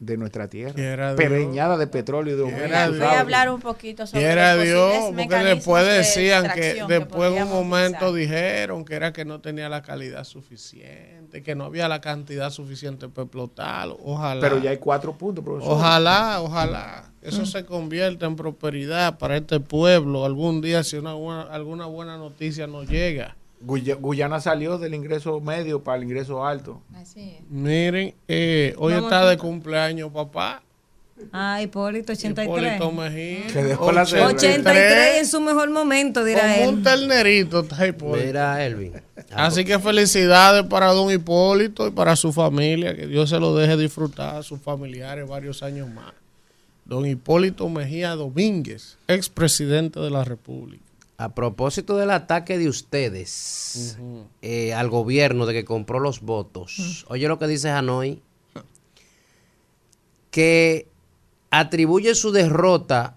[0.00, 2.74] de nuestra tierra, preñada de petróleo y de Voy aumento.
[2.76, 6.82] a, tú voy a hablar un poquito sobre Quiera Dios, porque después de decían que
[6.88, 11.64] después en un momento dijeron que era que no tenía la calidad suficiente, que no
[11.64, 13.98] había la cantidad suficiente para explotarlo.
[14.02, 14.40] Ojalá.
[14.40, 15.72] Pero ya hay cuatro puntos, profesor.
[15.74, 17.04] Ojalá, ojalá.
[17.20, 20.24] Eso se convierta en prosperidad para este pueblo.
[20.24, 23.36] Algún día, si una buena- alguna buena noticia nos llega.
[23.60, 26.80] Guya- Guyana salió del ingreso medio para el ingreso alto.
[26.94, 27.50] Así es.
[27.50, 30.62] Miren, eh, hoy Vamos está de cumpleaños, papá.
[31.32, 32.76] Ah, Hipólito 83.
[32.76, 33.46] Hipólito Mejía.
[33.48, 36.68] Que dejó la 83 en su mejor momento, dirá Como él.
[36.76, 38.26] un ternerito está Hipólito.
[38.26, 38.94] Mira, Elvin.
[39.32, 43.76] Así que felicidades para don Hipólito y para su familia, que Dios se lo deje
[43.76, 46.14] disfrutar a sus familiares varios años más.
[46.86, 50.82] Don Hipólito Mejía Domínguez, expresidente de la República.
[51.20, 53.98] A propósito del ataque de ustedes
[54.40, 58.22] eh, al gobierno de que compró los votos, oye lo que dice Hanoi,
[60.30, 60.88] que
[61.50, 63.16] atribuye su derrota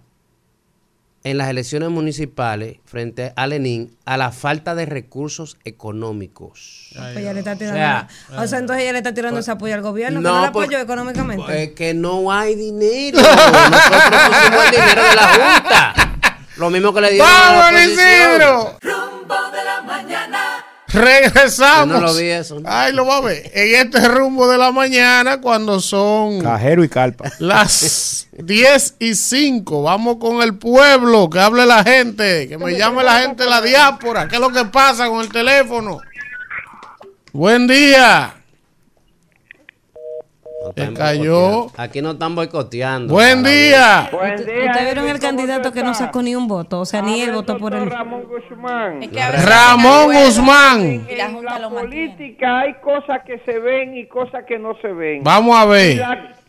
[1.24, 6.90] en las elecciones municipales frente a Lenin a la falta de recursos económicos.
[6.94, 7.80] Pues ya le está tirando.
[7.80, 10.20] O sea, o sea, entonces ella le está tirando ese apoyo al gobierno.
[10.20, 11.64] que no, no le porque- apoyó económicamente.
[11.64, 13.18] Es que no hay dinero.
[13.22, 15.28] Nosotros pusimos el dinero de la
[15.62, 16.10] Junta.
[16.58, 17.82] Lo mismo que le dieron a la ¡Vamos.
[17.82, 18.78] Isidro!
[18.82, 20.66] Rumbo de la mañana.
[20.88, 21.96] Regresamos.
[21.96, 22.70] Yo no lo vi eso, ¿no?
[22.72, 23.50] Ay, lo va a ver.
[23.56, 27.32] En este rumbo de la mañana, cuando son Cajero y calpa.
[27.40, 33.04] las 10 y 5, vamos con el pueblo, que hable la gente, que me llame
[33.04, 34.28] la gente de la diáspora.
[34.28, 36.00] ¿Qué es lo que pasa con el teléfono?
[37.32, 38.36] Buen día.
[40.76, 41.68] Se cayó.
[41.78, 43.14] Aquí no están boicoteando.
[43.14, 44.10] Buen día.
[44.12, 46.82] ¿Ustedes vieron el candidato que no sacó ni un voto?
[46.82, 47.90] O sea, ni él votó por él.
[47.90, 49.02] Ramón Guzmán.
[49.46, 51.08] Ramón Guzmán.
[51.10, 55.24] En la política hay cosas que se ven y cosas que no se ven.
[55.24, 56.02] Vamos a ver.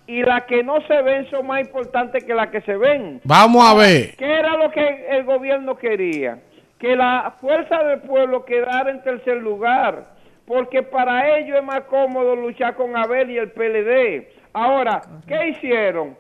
[0.07, 3.20] y las que no se ven son más importantes que las que se ven.
[3.25, 4.15] Vamos a ver.
[4.17, 6.39] ¿Qué era lo que el gobierno quería?
[6.84, 10.05] que la fuerza del pueblo quedara en tercer lugar,
[10.47, 14.28] porque para ellos es más cómodo luchar con Abel y el PLD.
[14.52, 16.16] Ahora, ¿qué hicieron?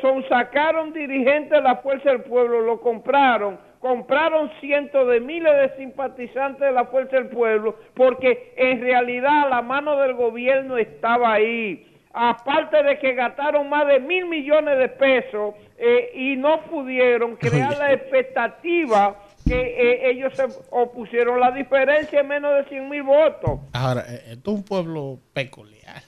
[0.00, 5.76] Son- sacaron dirigentes de la fuerza del pueblo, lo compraron, compraron cientos de miles de
[5.76, 11.88] simpatizantes de la fuerza del pueblo, porque en realidad la mano del gobierno estaba ahí.
[12.14, 17.78] Aparte de que gastaron más de mil millones de pesos eh, y no pudieron crear
[17.78, 21.40] la expectativa que eh, ellos se opusieron.
[21.40, 23.60] La diferencia es menos de 100 mil votos.
[23.72, 26.02] Ahora, eh, esto es un pueblo peculiar.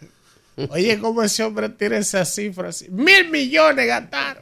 [0.70, 2.86] Oye, ¿cómo ese hombre tiene esa cifra así?
[2.88, 4.40] Mil millones gastaron.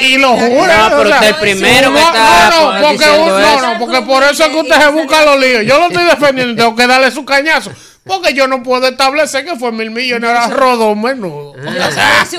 [0.00, 0.88] y, y lo jura.
[0.90, 4.02] No, pero usted el primero que no, está, No, no, porque, un- no, no, porque
[4.02, 5.64] por eso es que usted se busca los líos.
[5.66, 7.72] Yo lo estoy defendiendo y tengo que darle su cañazo.
[8.06, 11.54] Porque yo no puedo establecer que fue mil millones, era rodón menudo.
[11.56, 11.58] Ah.
[11.58, 11.70] Un y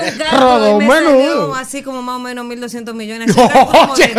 [0.00, 1.54] me salió menudo.
[1.56, 3.34] así como más o menos 1.200 millones.
[3.34, 4.14] Cálculo Oye.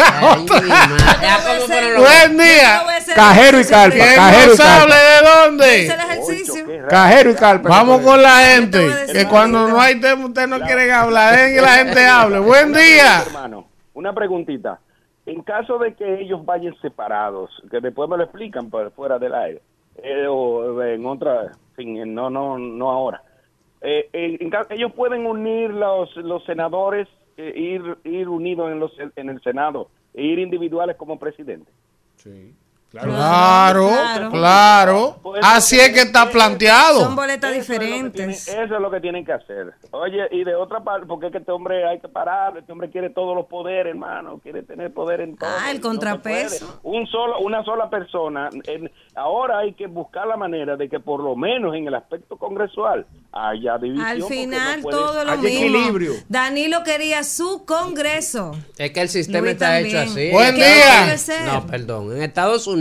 [1.98, 2.84] Buen día.
[3.16, 4.96] Cajero y carpa, ¿Quién cajero no y sabe carpa.
[4.96, 5.84] de dónde?
[5.84, 6.66] Hice el ejercicio.
[6.90, 7.70] Cajero y carpa.
[7.70, 8.90] Vamos con la gente.
[9.14, 11.34] Que cuando no hay tema, ustedes no quieren hablar.
[11.36, 12.40] Dejen que la gente hable.
[12.40, 13.24] Buen día.
[13.26, 14.80] Hermano, una preguntita.
[15.26, 19.36] En caso de que ellos vayan separados, que después me lo explican por fuera del
[19.36, 19.62] aire,
[20.04, 23.24] eh, o en otra, en fin, no, no, no ahora.
[23.82, 29.30] Eh, eh, ellos pueden unir los, los senadores, eh, ir, ir unidos en, los, en
[29.30, 31.72] el Senado, e ir individuales como presidente.
[32.92, 33.90] Claro,
[34.32, 35.20] claro.
[35.44, 37.02] Así es que está planteado.
[37.02, 38.46] Son boletas Eso es diferentes.
[38.46, 39.74] tienen- eso es lo que tienen que hacer.
[39.92, 42.90] Oye, y de otra parte, porque es que este hombre hay que pararlo, este hombre
[42.90, 45.50] quiere todos los poderes, hermano, quiere tener poder en todo.
[45.50, 46.80] Ah, el contrapeso.
[46.84, 48.50] Un solo, una sola persona.
[48.66, 52.38] en- ahora hay que buscar la manera de que por lo menos en el aspecto
[52.38, 54.06] congresual haya división.
[54.08, 55.48] Al final no puede- todo lo mismo.
[55.48, 56.12] equilibrio.
[56.30, 58.52] Danilo quería su congreso.
[58.78, 59.96] Es que el sistema Luis está también.
[59.98, 60.30] hecho así.
[60.32, 61.16] Buen día.
[61.46, 62.16] No, perdón.
[62.16, 62.77] En Estados Unidos,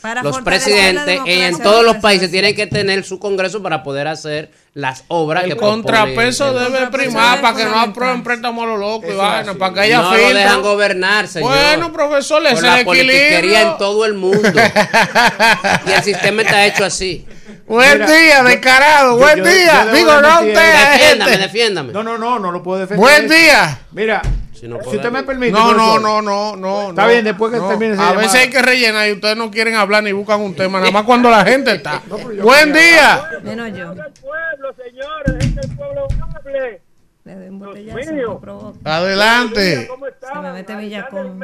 [0.00, 4.50] Para los presidentes en todos los países tienen que tener su congreso para poder hacer
[4.74, 8.66] las obras El que contrapeso El debe contrapeso primar para que no aprueben préstamos a
[8.68, 10.38] los locos y vaina, para que haya No lo filtro.
[10.38, 11.50] dejan gobernar, señor.
[11.50, 14.38] Bueno, profesor, es la politiquería en todo el mundo.
[15.86, 17.26] y el sistema está hecho así.
[17.66, 19.16] Buen día, descarado.
[19.16, 19.88] Buen día.
[19.92, 20.90] Digo, no usted.
[20.92, 21.92] Defiéndame, defiéndame.
[21.92, 23.00] No, no, no, no lo puedo defender.
[23.00, 23.80] Buen día.
[23.92, 24.22] Mira,
[24.58, 25.52] Si, no si usted me permite.
[25.52, 26.88] No, no, no, no, no.
[26.90, 27.68] Está no, bien, después que no.
[27.68, 28.16] termine A llamada.
[28.18, 31.04] veces hay que rellenar y ustedes no quieren hablar ni buscan un tema, nada más
[31.04, 32.02] cuando la gente está.
[32.42, 33.30] Buen día.
[33.42, 33.94] Menos yo.
[33.94, 36.82] pueblo, señores, es el pueblo hable.
[37.24, 38.34] Le doy un Dios botellazo, mío.
[38.34, 38.96] me provoca.
[38.96, 39.88] Adelante.
[40.20, 41.40] Se me mete Villacón.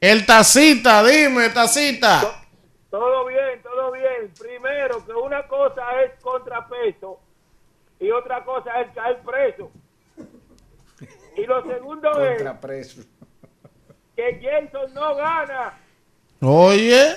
[0.00, 2.22] El tacita, dime, tacita.
[2.90, 4.32] Todo bien, todo bien.
[4.38, 7.18] Primero, que una cosa es contrapeso
[8.00, 9.70] y otra cosa es caer preso.
[11.36, 12.42] Y lo segundo es
[14.16, 15.74] que Jason no gana.
[16.40, 17.14] Oye.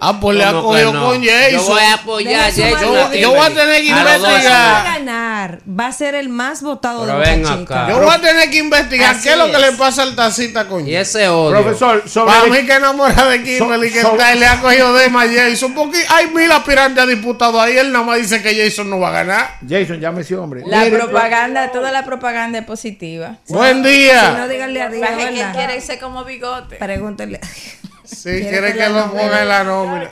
[0.00, 1.04] Ah, pues le ha ¿Cómo cogido que no?
[1.06, 1.50] con Jason.
[1.52, 3.12] Yo voy a apoyar a Jason.
[3.18, 3.96] Yo voy a tener que A.
[3.98, 4.84] Si va a investigar.
[4.84, 7.52] ganar, va a ser el más votado Pero de Chica.
[7.84, 7.88] acá.
[7.88, 10.68] Yo voy a tener que investigar Así qué es lo que le pasa al tacita
[10.68, 11.50] con Y ese odio.
[11.62, 14.60] Profesor, sobre Para el- mí que enamora de Kimberly que so- está y le ha
[14.60, 15.74] cogido de más Jason.
[15.74, 17.76] Porque hay mil aspirantes a diputados ahí.
[17.76, 19.58] Él nada más dice que Jason no va a ganar.
[19.68, 20.62] Jason, llame ese hombre.
[20.64, 23.36] La Mire, propaganda, toda la propaganda es positiva.
[23.48, 24.36] Buen Si día.
[24.38, 26.76] no, díganle a Dios, Baje que quiere ser como bigote.
[26.76, 27.40] Pregúntele.
[28.08, 30.10] Si quiere que lo ponga en la nómina.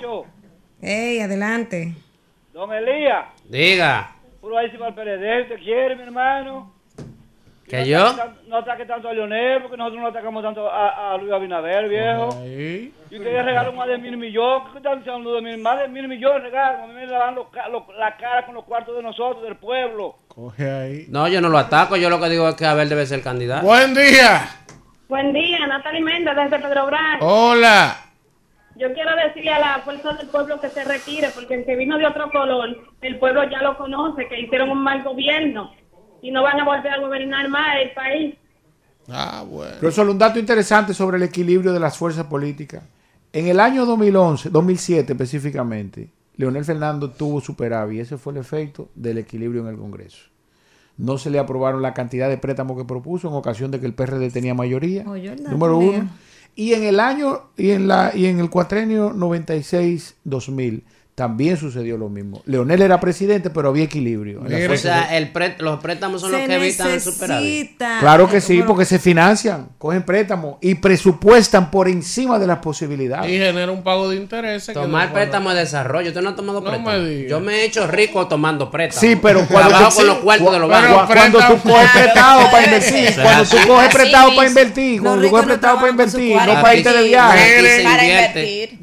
[0.83, 1.94] Ey, adelante.
[2.52, 4.10] Don Elías, Diga.
[4.41, 6.73] puro ahí si va al PLD, ¿usted quiere, mi hermano?
[7.68, 8.07] ¿Que no yo?
[8.07, 11.89] ataque No ataque tanto a Leonel, porque nosotros no atacamos tanto a, a Luis Abinader,
[11.89, 12.28] viejo.
[12.41, 12.92] Ahí.
[13.10, 14.68] Y ustedes regalan más de mil millones.
[14.70, 15.58] ¿Qué están diciendo de mil?
[15.58, 16.83] Más de mil millones regalan.
[16.83, 20.16] A mí me los los- la cara con los cuartos de nosotros, del pueblo.
[20.28, 21.07] Coge ahí.
[21.08, 21.97] No, yo no lo ataco.
[21.97, 23.66] Yo lo que digo es que Abel debe ser candidato.
[23.66, 24.49] Buen día.
[25.09, 27.18] Buen día, Natalie Méndez desde Pedro Brán.
[27.20, 27.97] Hola.
[28.75, 31.97] Yo quiero decirle a la fuerza del pueblo que se retire, porque el que vino
[31.97, 35.73] de otro color, el pueblo ya lo conoce, que hicieron un mal gobierno
[36.23, 38.35] y no van a volver a gobernar más el país.
[39.09, 39.76] Ah, bueno.
[39.78, 42.83] Profesor, un dato interesante sobre el equilibrio de las fuerzas políticas.
[43.33, 48.01] En el año 2011, 2007 específicamente, Leonel Fernando tuvo superávit.
[48.01, 50.35] Ese fue el efecto del equilibrio en el Congreso.
[50.99, 53.94] No se le aprobaron la cantidad de préstamos que propuso en ocasión de que el
[53.94, 55.05] PRD tenía mayoría.
[55.05, 56.08] Número uno.
[56.55, 60.83] Y en el año y en la y en el cuatrenio 96-2000
[61.17, 62.43] también sucedió lo mismo.
[62.45, 64.43] Leonel era presidente, pero había equilibrio.
[64.43, 67.78] O sea, el pré- los préstamos son los que evitan el superávit.
[68.01, 73.31] Claro que sí, porque se financian, cogen préstamos y presupuestan por encima de las posibilidades.
[73.33, 74.69] Y genera un pago de intereses.
[74.69, 76.09] que Tomar después- préstamo de desarrollo.
[76.09, 76.91] ¿Usted no ha tomado No préstamo?
[76.91, 77.31] me diga.
[77.31, 79.01] Yo me he hecho rico tomando préstamos.
[79.11, 81.17] Sí, pero cuando Trabajo tú- con los cuartos de los Pero bancos.
[81.17, 85.47] cuando tú coges prestado para invertir, cuando tú coges prestado para invertir, cuando tú coges
[85.47, 87.83] prestado para invertir, no para irte de viaje.
[87.85, 88.78] Para invertir.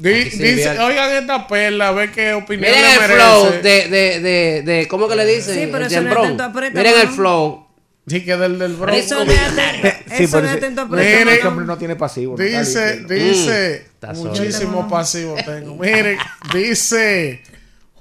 [0.80, 3.14] Oigan esta perla, a ver qué opinión Miren le el merece.
[3.16, 5.54] flow de, de, de, de, ¿cómo que le dicen?
[5.54, 7.12] Sí, pero El eso no es tanto Miren el ¿no?
[7.14, 7.64] flow.
[8.06, 8.92] Sí, que del del bro.
[8.92, 11.50] Eso no es atento, Sí, eso no es ese- atento a ese préstamo.
[11.50, 12.36] hombre no tiene pasivo.
[12.36, 15.76] Dice, dice, Mm, muchísimo pasivo tengo.
[15.76, 16.18] Mire,
[16.52, 17.40] dice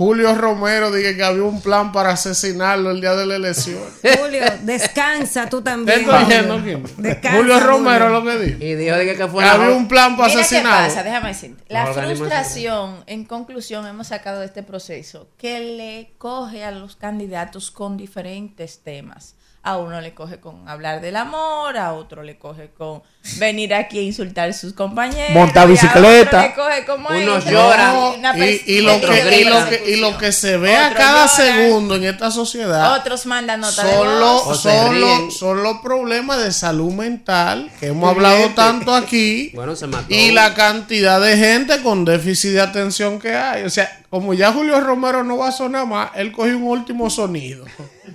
[0.04, 3.80] Julio Romero, dije que había un plan para asesinarlo el día de la elección.
[4.20, 6.00] Julio, descansa tú ¿Qué también.
[6.02, 6.28] estoy Julio.
[6.28, 6.94] diciendo aquí?
[6.98, 8.20] Descansa, Julio Romero Julio.
[8.20, 8.64] lo que dijo.
[8.64, 10.88] Y dijo dije, que fue Que había un plan para asesinarlo.
[10.90, 11.64] pasa, déjame decirte.
[11.70, 17.72] La frustración, en conclusión, hemos sacado de este proceso que le coge a los candidatos
[17.72, 19.36] con diferentes temas.
[19.66, 23.02] A uno le coge con hablar del amor, a otro le coge con
[23.38, 25.32] venir aquí a insultar a sus compañeros.
[25.34, 26.50] Montar y a bicicleta.
[26.52, 27.96] otro le coge como Unos lloran.
[28.20, 31.30] una Y, lo que, y, lo que, y lo que se ve a cada lloran.
[31.30, 34.20] segundo en esta sociedad Otros mandan nota de son voz.
[34.20, 35.26] los, O se son, ríen.
[35.28, 40.08] los, son los problemas de salud mental que hemos hablado tanto aquí Bueno, se mató.
[40.14, 43.64] y la cantidad de gente con déficit de atención que hay.
[43.64, 47.10] O sea, como ya Julio Romero no va a sonar más, él cogió un último
[47.10, 47.64] sonido.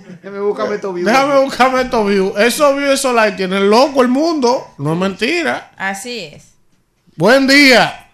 [0.09, 1.07] Déjame buscarme estos views.
[1.11, 2.37] Déjame buscarme estos views.
[2.39, 4.67] Esos views, esos likes tienen loco el mundo.
[4.77, 5.71] No es mentira.
[5.77, 6.55] Así es.
[7.15, 8.07] Buen día.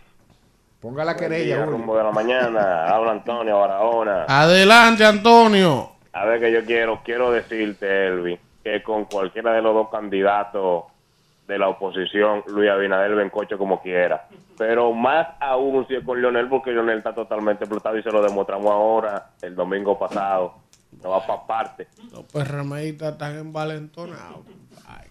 [0.81, 1.55] Ponga la Buen querella.
[1.57, 2.85] día, rumbo de la mañana.
[2.87, 4.25] Habla Antonio Barahona.
[4.27, 5.91] Adelante, Antonio.
[6.13, 10.83] A ver que yo quiero, quiero decirte, Elvi, que con cualquiera de los dos candidatos
[11.47, 14.27] de la oposición, Luis Abinader Bencocho como quiera.
[14.57, 18.21] Pero más aún si es con Leonel, porque Leonel está totalmente explotado y se lo
[18.21, 20.55] demostramos ahora, el domingo pasado.
[21.05, 21.87] No va para parte.
[22.11, 24.39] Los PRMistas están envalentonados.
[24.87, 25.07] Ay.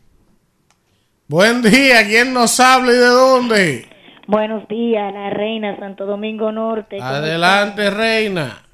[1.28, 2.04] Buen día.
[2.04, 3.88] ¿Quién nos habla y de dónde?
[4.26, 6.96] Buenos días, la reina Santo Domingo Norte.
[6.96, 8.64] ¿cómo Adelante, reina.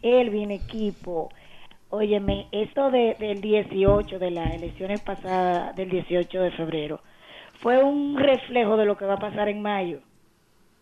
[0.00, 1.30] Elvin, equipo.
[1.88, 7.00] Óyeme, esto de, del 18, de las elecciones pasadas del 18 de febrero,
[7.58, 9.98] fue un reflejo de lo que va a pasar en mayo.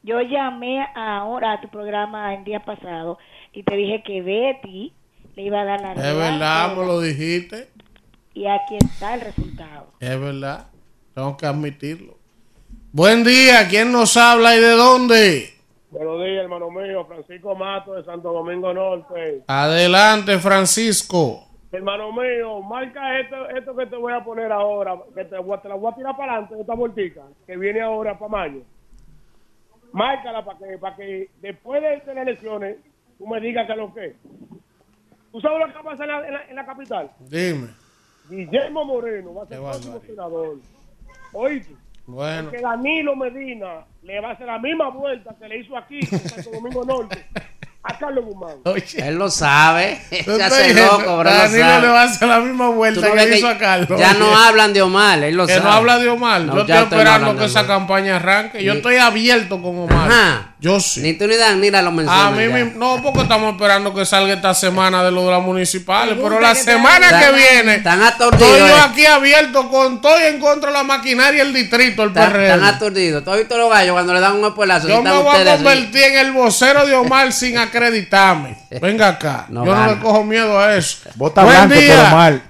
[0.02, 3.16] Yo llamé ahora a tu programa el día pasado
[3.54, 4.92] y te dije que Betty
[5.38, 7.68] le iba a dar la Es verdad, me lo dijiste.
[8.34, 9.92] Y aquí está el resultado.
[10.00, 10.66] Es verdad.
[11.14, 12.16] Tengo que admitirlo.
[12.90, 13.68] Buen día.
[13.70, 15.54] ¿Quién nos habla y de dónde?
[15.92, 19.44] Buenos días, hermano mío, Francisco Mato de Santo Domingo Norte.
[19.46, 21.44] Adelante, Francisco.
[21.70, 25.74] Hermano mío, marca esto, esto que te voy a poner ahora, que te, te la
[25.76, 28.62] voy a tirar para adelante, esta vueltica, que viene ahora para mayo.
[29.92, 32.78] Márcala para que, para que después de las elecciones
[33.18, 34.14] tú me digas que lo que es.
[35.38, 37.10] ¿Tú sabes lo que va a pasar en la, en la- en la capital?
[37.20, 37.68] Dime.
[38.28, 40.56] Guillermo Moreno va a ser el próximo senador.
[41.32, 41.74] Oíste.
[42.06, 42.50] Bueno.
[42.50, 46.28] Que Danilo Medina le va a hacer la misma vuelta que le hizo aquí en
[46.28, 47.24] Santo Domingo Norte
[47.84, 48.56] a Carlos Guzmán.
[48.96, 49.96] Él lo sabe.
[50.10, 51.80] Se hace diciendo, loco, lo Danilo sabe.
[51.82, 54.00] le va a hacer la misma vuelta no que le que hizo a Carlos.
[54.00, 55.64] Ya no hablan de Omar, él lo que sabe.
[55.64, 56.40] no habla de Omar.
[56.40, 58.64] No, yo estoy esperando que esa campaña arranque.
[58.64, 60.10] Yo estoy abierto con Omar.
[60.10, 60.54] Ajá.
[60.60, 61.00] Yo sí.
[61.02, 62.36] Ni tú ni Danila lo A mencionan.
[62.36, 62.48] mí ya.
[62.52, 66.18] me- no, porque estamos esperando que salga esta semana de lo de las municipales.
[66.20, 68.80] Pero la que semana que viene, están aturdidos, estoy yo eh.
[68.84, 72.50] aquí abierto con estoy en contra de la maquinaria del distrito, el PRD.
[72.52, 73.22] están aturdidos.
[73.22, 74.88] ¿Tú has visto los gallos cuando le dan un espuelazo?
[74.88, 75.62] Yo me voy a así.
[75.62, 78.58] convertir en el vocero de Omar sin acreditarme.
[78.80, 79.46] Venga acá.
[79.50, 80.98] No yo no le cojo miedo a eso.
[81.14, 81.94] Vota Buen blanco día.
[81.96, 82.40] por Omar.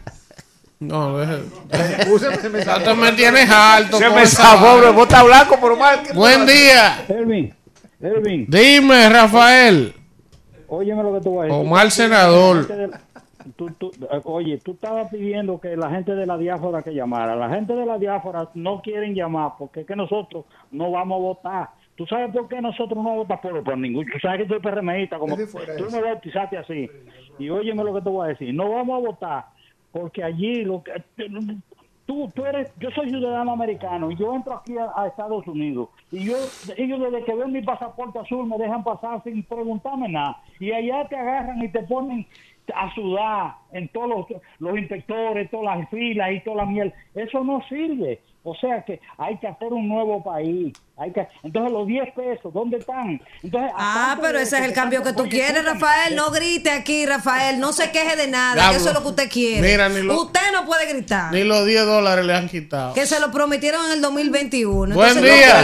[0.81, 1.43] No, deje.
[2.85, 3.99] Te me tienes alto.
[3.99, 4.93] Se me bro.
[4.95, 6.03] Vota blanco por Omar.
[6.05, 7.05] ¿Qué Buen día.
[8.01, 9.93] Elvin, Dime, Rafael.
[10.69, 11.61] óyeme lo que te voy a decir.
[11.61, 12.67] Omar Tú- senador.
[13.57, 17.35] tú- tú- eh, oye, tú estabas pidiendo que la gente de la diáspora que llamara.
[17.35, 21.23] La gente de la diáspora no quieren llamar porque es que nosotros no vamos a
[21.23, 21.69] votar.
[21.97, 24.05] ¿Tú sabes por qué nosotros no vamos a votar por, por ningún?
[24.07, 25.59] Tú sabes que soy PRMista, como tú eso.
[25.91, 26.89] me bautizaste así.
[27.41, 28.55] Y óyeme lo que te voy a decir.
[28.55, 29.47] No vamos a votar
[29.91, 30.93] porque allí lo que...
[32.09, 35.91] Tú, tú eres, yo soy ciudadano americano y yo entro aquí a, a Estados Unidos
[36.11, 36.37] y yo,
[36.79, 41.07] ellos desde que ven mi pasaporte azul me dejan pasar sin preguntarme nada y allá
[41.07, 42.27] te agarran y te ponen
[42.75, 44.27] a sudar en todos los,
[44.59, 46.93] los inspectores, todas las filas y toda la miel.
[47.15, 48.21] Eso no sirve.
[48.45, 50.73] O sea que hay que hacer un nuevo país.
[50.97, 53.21] Hay que, entonces los 10 pesos, ¿dónde están?
[53.43, 56.17] Entonces, Ah, pero ese es el cambio que tú oye, quieres, Rafael.
[56.17, 57.61] No grite aquí, Rafael.
[57.61, 58.71] No se queje de nada.
[58.71, 59.69] Que Eso es lo que usted quiere.
[59.69, 61.33] Mira, ni lo- Usted no puede gritar.
[61.33, 62.95] Ni los 10 dólares le han quitado.
[62.95, 64.95] Que se lo prometieron en el 2021.
[64.95, 65.55] Buen Entonces, día.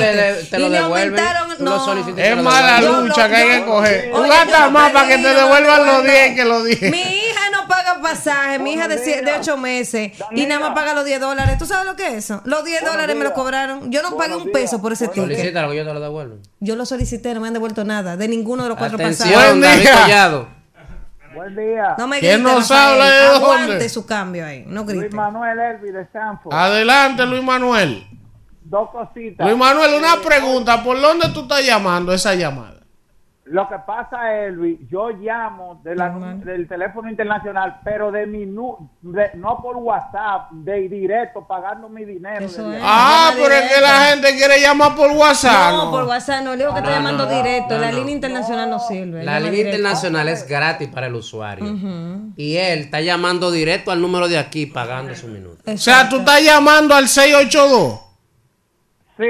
[0.43, 1.49] no te lo y le aumentaron.
[1.59, 1.95] lo No.
[2.19, 4.13] Es mala lucha que hay que coger.
[4.13, 6.05] Oye, yo no más para que te devuelvan los devuelvan.
[6.05, 6.83] 10 que los 10.
[6.91, 10.75] Mi hija no paga pasaje, mi hija de, sie- de 8 meses y nada más
[10.75, 11.59] paga los 10 dólares.
[11.59, 12.41] ¿Tú sabes lo que es eso?
[12.45, 13.91] Los 10 dólares me lo cobraron.
[13.91, 15.25] Yo no pagué un peso por ese ticket.
[15.25, 16.37] Solicítalo que yo te lo devuelvo.
[16.61, 19.61] Yo lo solicité, no me han devuelto nada de ninguno de los cuatro Atención, pasajes.
[19.61, 20.49] David Collado.
[21.35, 21.95] Buen día.
[21.99, 22.93] No me ¿Quién grite, nos Rafael.
[22.93, 23.89] habla de Aguante dónde?
[23.89, 25.01] su cambio ahí, no grite.
[25.07, 26.55] Luis Manuel Elvi de Stanford.
[26.55, 28.07] Adelante, Luis Manuel.
[28.63, 29.45] Dos cositas.
[29.47, 30.83] Luis Manuel, una Eh, pregunta.
[30.85, 32.74] ¿Por dónde tú estás llamando esa llamada?
[33.47, 36.09] Lo que pasa, Elvi, yo llamo de la-
[36.43, 42.07] del teléfono internacional, pero de mi nu- de- no por WhatsApp, de directo, pagando mi
[42.07, 42.47] dinero.
[42.81, 45.73] Ah, pero es que la gente quiere llamar por WhatsApp.
[45.75, 47.75] No, por WhatsApp no, le digo que está No, llamando no, directo.
[47.75, 47.99] no, la no.
[47.99, 49.23] línea internacional no sirve.
[49.25, 51.67] La línea internacional es gratis para el usuario.
[52.37, 55.63] Y él está llamando directo al número de aquí pagando su minuto.
[55.71, 58.01] O sea, tú estás llamando al 682.
[59.17, 59.23] Sí,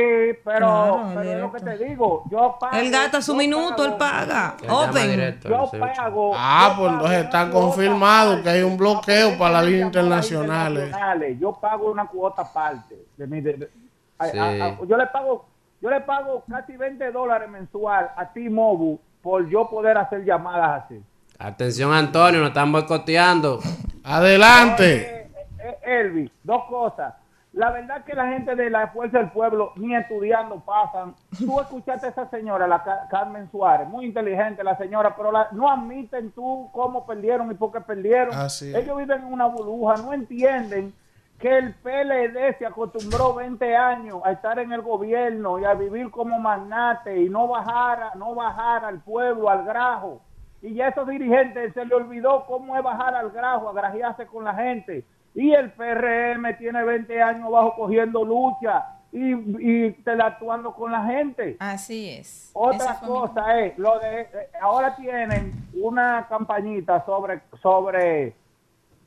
[0.42, 2.24] pero, Claro, pero es lo que te digo.
[2.30, 2.76] Yo pago.
[2.76, 4.56] Él gasta su minuto, él pago- paga.
[4.88, 5.10] Open.
[5.10, 5.96] directo, Yo el 682.
[5.98, 6.32] pago.
[6.34, 10.84] Ah, yo pues entonces está confirmado que hay un bloqueo para las líneas internacionales.
[10.86, 11.36] internacionales.
[11.38, 12.96] Yo pago una cuota aparte.
[13.16, 13.70] De mi, de- de-
[14.18, 14.38] a- Sí.
[14.38, 15.46] a- a- yo le pago
[15.82, 20.98] yo le pago casi 20 dólares mensual a T-Mobile por yo poder hacer llamadas así.
[21.38, 23.58] Atención, Antonio, nos están boicoteando.
[24.02, 25.28] Adelante.
[25.58, 27.12] Eh, Elvis, dos cosas.
[27.54, 31.14] La verdad que la gente de la Fuerza del Pueblo ni estudiando pasan.
[31.38, 35.48] Tú escuchaste a esa señora, la Ca- Carmen Suárez, muy inteligente la señora, pero la-
[35.52, 38.34] no admiten tú cómo perdieron y por qué perdieron.
[38.70, 38.74] Es.
[38.74, 40.92] Ellos viven en una burbuja, no entienden
[41.38, 46.10] que el PLD se acostumbró 20 años a estar en el gobierno y a vivir
[46.10, 50.20] como magnate y no bajar, a- no bajar al pueblo, al grajo.
[50.62, 54.44] Y ya a esos dirigentes se le olvidó cómo es bajar al grajo, agrajearse con
[54.44, 55.04] la gente.
[55.34, 61.56] Y el PRM tiene 20 años bajo cogiendo lucha y, y interactuando con la gente.
[61.58, 62.50] Así es.
[62.54, 64.28] Otra mi- cosa es, lo de,
[64.60, 68.34] ahora tienen una campañita sobre, sobre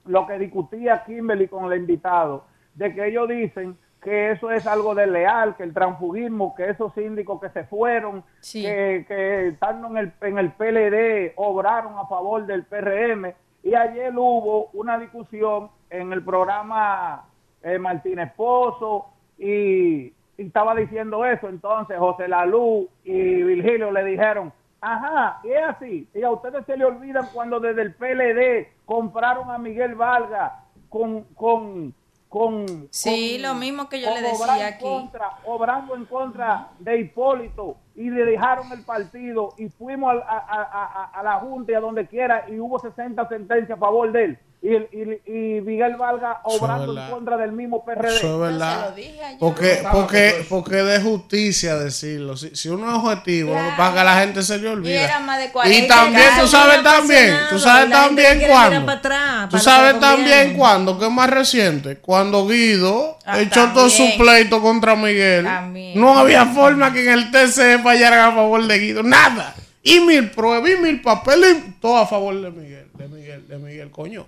[0.05, 4.95] lo que discutía Kimberly con el invitado, de que ellos dicen que eso es algo
[4.95, 8.23] desleal, que el transfugismo, que esos síndicos que se fueron,
[8.61, 13.33] que, que estando en el, en el PLD obraron a favor del PRM.
[13.67, 17.25] Y ayer hubo una discusión en el programa
[17.63, 21.49] eh, Martínez Pozo y, y estaba diciendo eso.
[21.49, 26.07] Entonces José Lalú y Virgilio le dijeron, ajá, y es así.
[26.13, 31.23] Y a ustedes se le olvidan cuando desde el PLD compraron a Miguel Valga con...
[31.35, 31.93] con
[32.29, 34.83] con, Sí, con- lo mismo que yo le decía aquí.
[34.83, 41.19] contra- obrando en contra de Hipólito y le dejaron el partido y fuimos a- a-
[41.19, 44.39] a la Junta y a donde quiera y hubo 60 sentencias a favor de él.
[44.59, 48.15] Y, el- y, y Miguel Valga obrando en contra del mismo PRD.
[48.17, 48.93] Eso es verdad.
[49.39, 52.35] Porque, porque, porque de justicia decirlo.
[52.35, 54.91] Si, si uno es objetivo, lo que la gente se le olvida.
[54.91, 58.85] Y era más de 40 Y también tú sabes también, tú sabes también cuándo.
[58.85, 63.71] para atrás, Tú para sabes también cuándo, que es más reciente, cuando Guido Ah, echó
[63.73, 65.45] todo su pleito contra Miguel.
[65.45, 66.01] También.
[66.01, 69.53] No había forma que en el TC fallaran a favor de Guido, nada.
[69.83, 73.91] Y mil pruebas, y mil papeles, todo a favor de Miguel, de Miguel, de Miguel,
[73.91, 74.25] coño.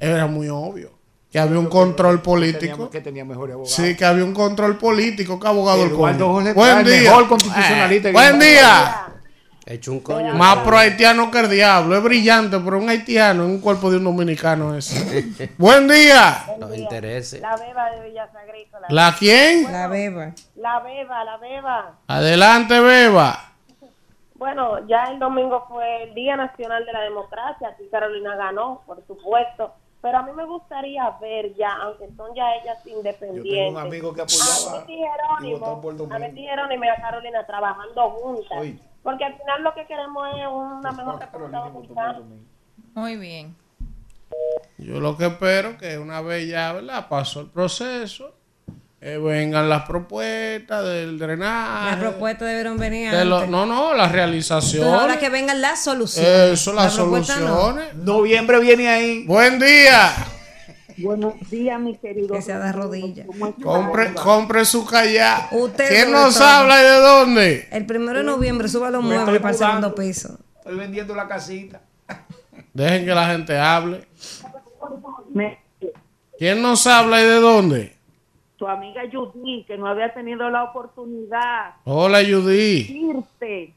[0.00, 0.98] Era muy obvio.
[1.30, 2.88] Que había un control político.
[2.88, 3.26] Que tenía.
[3.64, 6.32] Sí, que había un control político, que abogado el Eduardo.
[6.32, 7.02] Jorge Buen día.
[7.02, 9.04] mejor constitucionalista Eh, que buen día.
[9.66, 10.34] Hecho un coño.
[10.34, 11.94] Más pro haitiano que el diablo.
[11.94, 15.26] Es brillante, pero un haitiano en un cuerpo de un dominicano ese.
[15.58, 16.46] Buen día.
[16.58, 17.42] Los intereses.
[17.42, 18.90] La beba de Villas Agrícolas.
[18.90, 19.70] ¿La quién?
[19.70, 20.32] La beba.
[20.56, 21.98] La beba, la beba.
[22.06, 23.52] Adelante, beba.
[24.38, 27.68] Bueno, ya el domingo fue el Día Nacional de la Democracia.
[27.68, 29.74] Aquí Carolina ganó, por supuesto.
[30.00, 33.72] Pero a mí me gustaría ver ya, aunque son ya ellas independientes.
[33.72, 35.66] un amigo que a apoyaba Betty y Jerónimo,
[36.14, 38.58] a Betty Jerónimo y a Carolina trabajando juntas.
[39.02, 42.20] Porque al final lo que queremos es una mejor República.
[42.94, 43.56] Muy bien.
[44.76, 47.08] Yo lo que espero que una vez ya, ¿verdad?
[47.08, 48.37] Pasó el proceso.
[49.00, 51.90] Eh, vengan las propuestas del drenaje.
[51.92, 54.92] Las propuestas debieron venir de lo- no, no, las realizaciones.
[54.92, 56.30] ahora que vengan las soluciones.
[56.52, 57.46] Eso, las La propuesta no.
[57.46, 57.94] soluciones.
[57.94, 59.24] Noviembre viene ahí.
[59.26, 60.12] Buen día.
[60.96, 62.34] Buenos días, mi querido.
[62.34, 63.26] Que sea de rodillas.
[63.62, 65.46] Compre, compre su calla.
[65.52, 66.44] Usted ¿Quién nos todo.
[66.48, 67.68] habla y de dónde?
[67.70, 70.36] El primero de noviembre suba los Me muebles para el segundo piso.
[70.58, 71.82] Estoy vendiendo la casita.
[72.74, 74.08] Dejen que la gente hable.
[75.32, 75.60] Me-
[76.36, 77.97] ¿Quién nos habla y de dónde?
[78.58, 82.82] Tu amiga Judy, que no había tenido la oportunidad Hola, de Judy.
[82.82, 83.74] decirte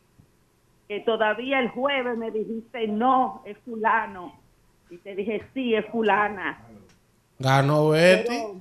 [0.87, 4.33] que todavía el jueves me dijiste no, es fulano.
[4.89, 6.59] Y te dije sí, es fulana.
[7.39, 8.27] Ganó Betty.
[8.27, 8.55] Pero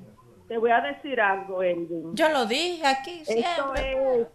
[0.47, 2.15] te voy a decir algo, Elvin.
[2.15, 3.33] Yo lo dije aquí Esto
[3.75, 4.21] siempre.
[4.21, 4.27] es...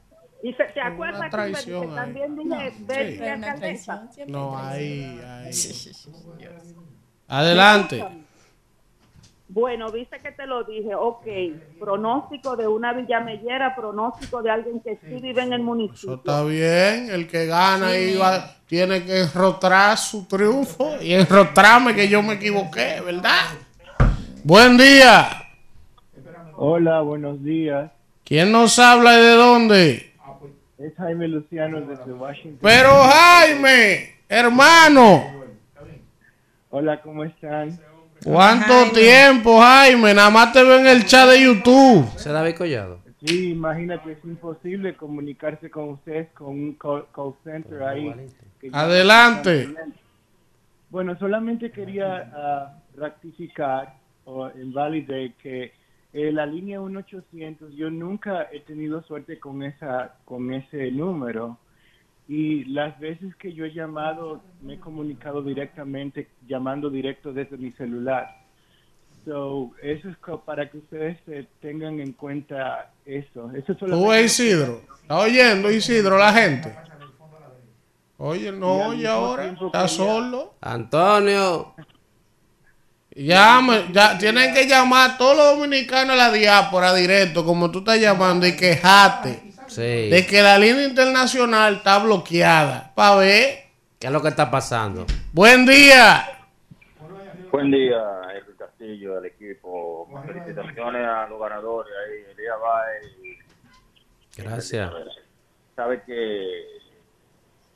[0.43, 3.23] Y se, ¿Te acuerdas que, también dije Betty Sí.
[3.23, 4.09] alcaldesa?
[4.27, 5.51] No, ahí, ahí.
[7.27, 8.24] Adelante.
[9.55, 11.25] Bueno, viste que te lo dije, ok,
[11.79, 16.15] pronóstico de una villamellera, pronóstico de alguien que sí vive en el municipio.
[16.15, 22.09] Está bien, el que gana ahí va- tiene que enrotrar su triunfo y enrotrarme que
[22.09, 23.45] yo me equivoqué, ¿verdad?
[24.43, 25.29] Buen día.
[26.57, 27.89] Hola, buenos días.
[28.25, 30.13] ¿Quién nos habla y de dónde?
[30.79, 32.59] Es Jaime Luciano desde Washington.
[32.61, 35.31] Pero Jaime, hermano,
[36.71, 37.79] Hola, ¿cómo están?
[38.25, 40.13] ¿Cuánto tiempo, Jaime?
[40.13, 42.09] Nada más te veo en el chat de YouTube.
[42.17, 42.99] ¿Se David Collado?
[43.23, 48.13] Sí, imagínate, es imposible comunicarse con ustedes con un call, call center ahí.
[48.71, 49.73] Adelante.
[50.89, 53.95] Bueno, solamente quería ah, rectificar
[54.25, 55.73] o invalidar que
[56.13, 61.57] eh, la línea 1800 yo nunca he tenido suerte con esa con ese número
[62.27, 67.71] y las veces que yo he llamado me he comunicado directamente llamando directo desde mi
[67.73, 68.43] celular.
[69.25, 71.17] So, eso es para que ustedes
[71.59, 73.51] tengan en cuenta eso.
[73.55, 74.81] Eso es Tú Isidro.
[75.01, 76.75] ¿Está oyendo, Isidro, la gente?
[78.17, 79.45] Oye, no oye ahora.
[79.47, 80.53] Está solo.
[80.61, 81.73] Antonio.
[83.15, 87.99] Llame, ya, tienen que llamar todos los dominicanos a la diáspora directo, como tú estás
[87.99, 90.09] llamando, y quejate Sí.
[90.09, 92.91] de que la línea internacional está bloqueada.
[92.95, 93.65] Para ver.
[93.99, 95.05] ¿Qué es lo que está pasando?
[95.33, 96.25] Buen día.
[97.51, 98.01] Buen día,
[98.35, 100.09] Henry Castillo, del equipo.
[100.25, 103.07] Felicitaciones a los ganadores ahí, Elías Baez.
[103.23, 104.91] y- Gracias.
[105.75, 106.63] Sabe que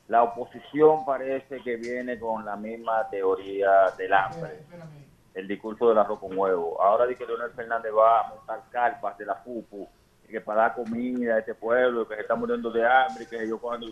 [0.08, 4.60] la oposición parece que viene con la misma teoría del hambre,
[5.34, 6.80] el discurso del arroz con huevo.
[6.82, 9.88] Ahora dice que Leonel Fernández va a montar carpas de la FUPU,
[10.30, 13.88] que para dar comida a este pueblo, que está muriendo de hambre, que yo cuando...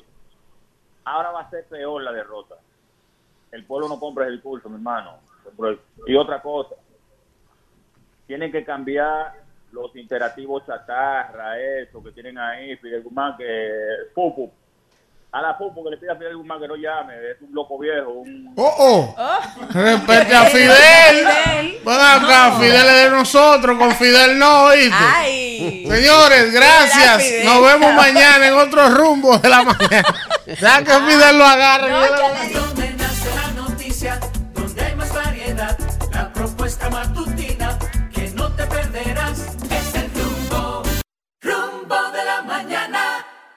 [1.04, 2.56] Ahora va a ser peor la derrota.
[3.50, 5.18] El pueblo no compra el discurso, mi hermano.
[6.06, 6.74] Y otra cosa,
[8.26, 9.32] tienen que cambiar
[9.72, 13.70] los interactivos chatarra, eso que tienen ahí, Fidel Guzmán, que
[14.14, 14.52] Pupu
[15.30, 17.78] a la FUN porque le pide a Fidel Guzmán que no llame, es un loco
[17.78, 18.10] viejo.
[18.10, 18.52] Un...
[18.56, 19.14] ¡Oh, oh!
[19.18, 19.40] oh.
[19.72, 21.78] Respete a Fidel.
[21.84, 22.52] Ven acá.
[22.58, 24.96] Fidel es de nosotros, con Fidel no, ¿oíste?
[24.98, 25.86] Ay.
[25.88, 27.44] Señores, gracias.
[27.44, 30.14] Nos vemos mañana en otro rumbo de la mañana.
[30.46, 31.90] ya que Fidel lo agarre.
[31.90, 32.78] No,
[38.38, 40.82] no te perderás es el rumbo,
[41.40, 43.26] rumbo de la mañana.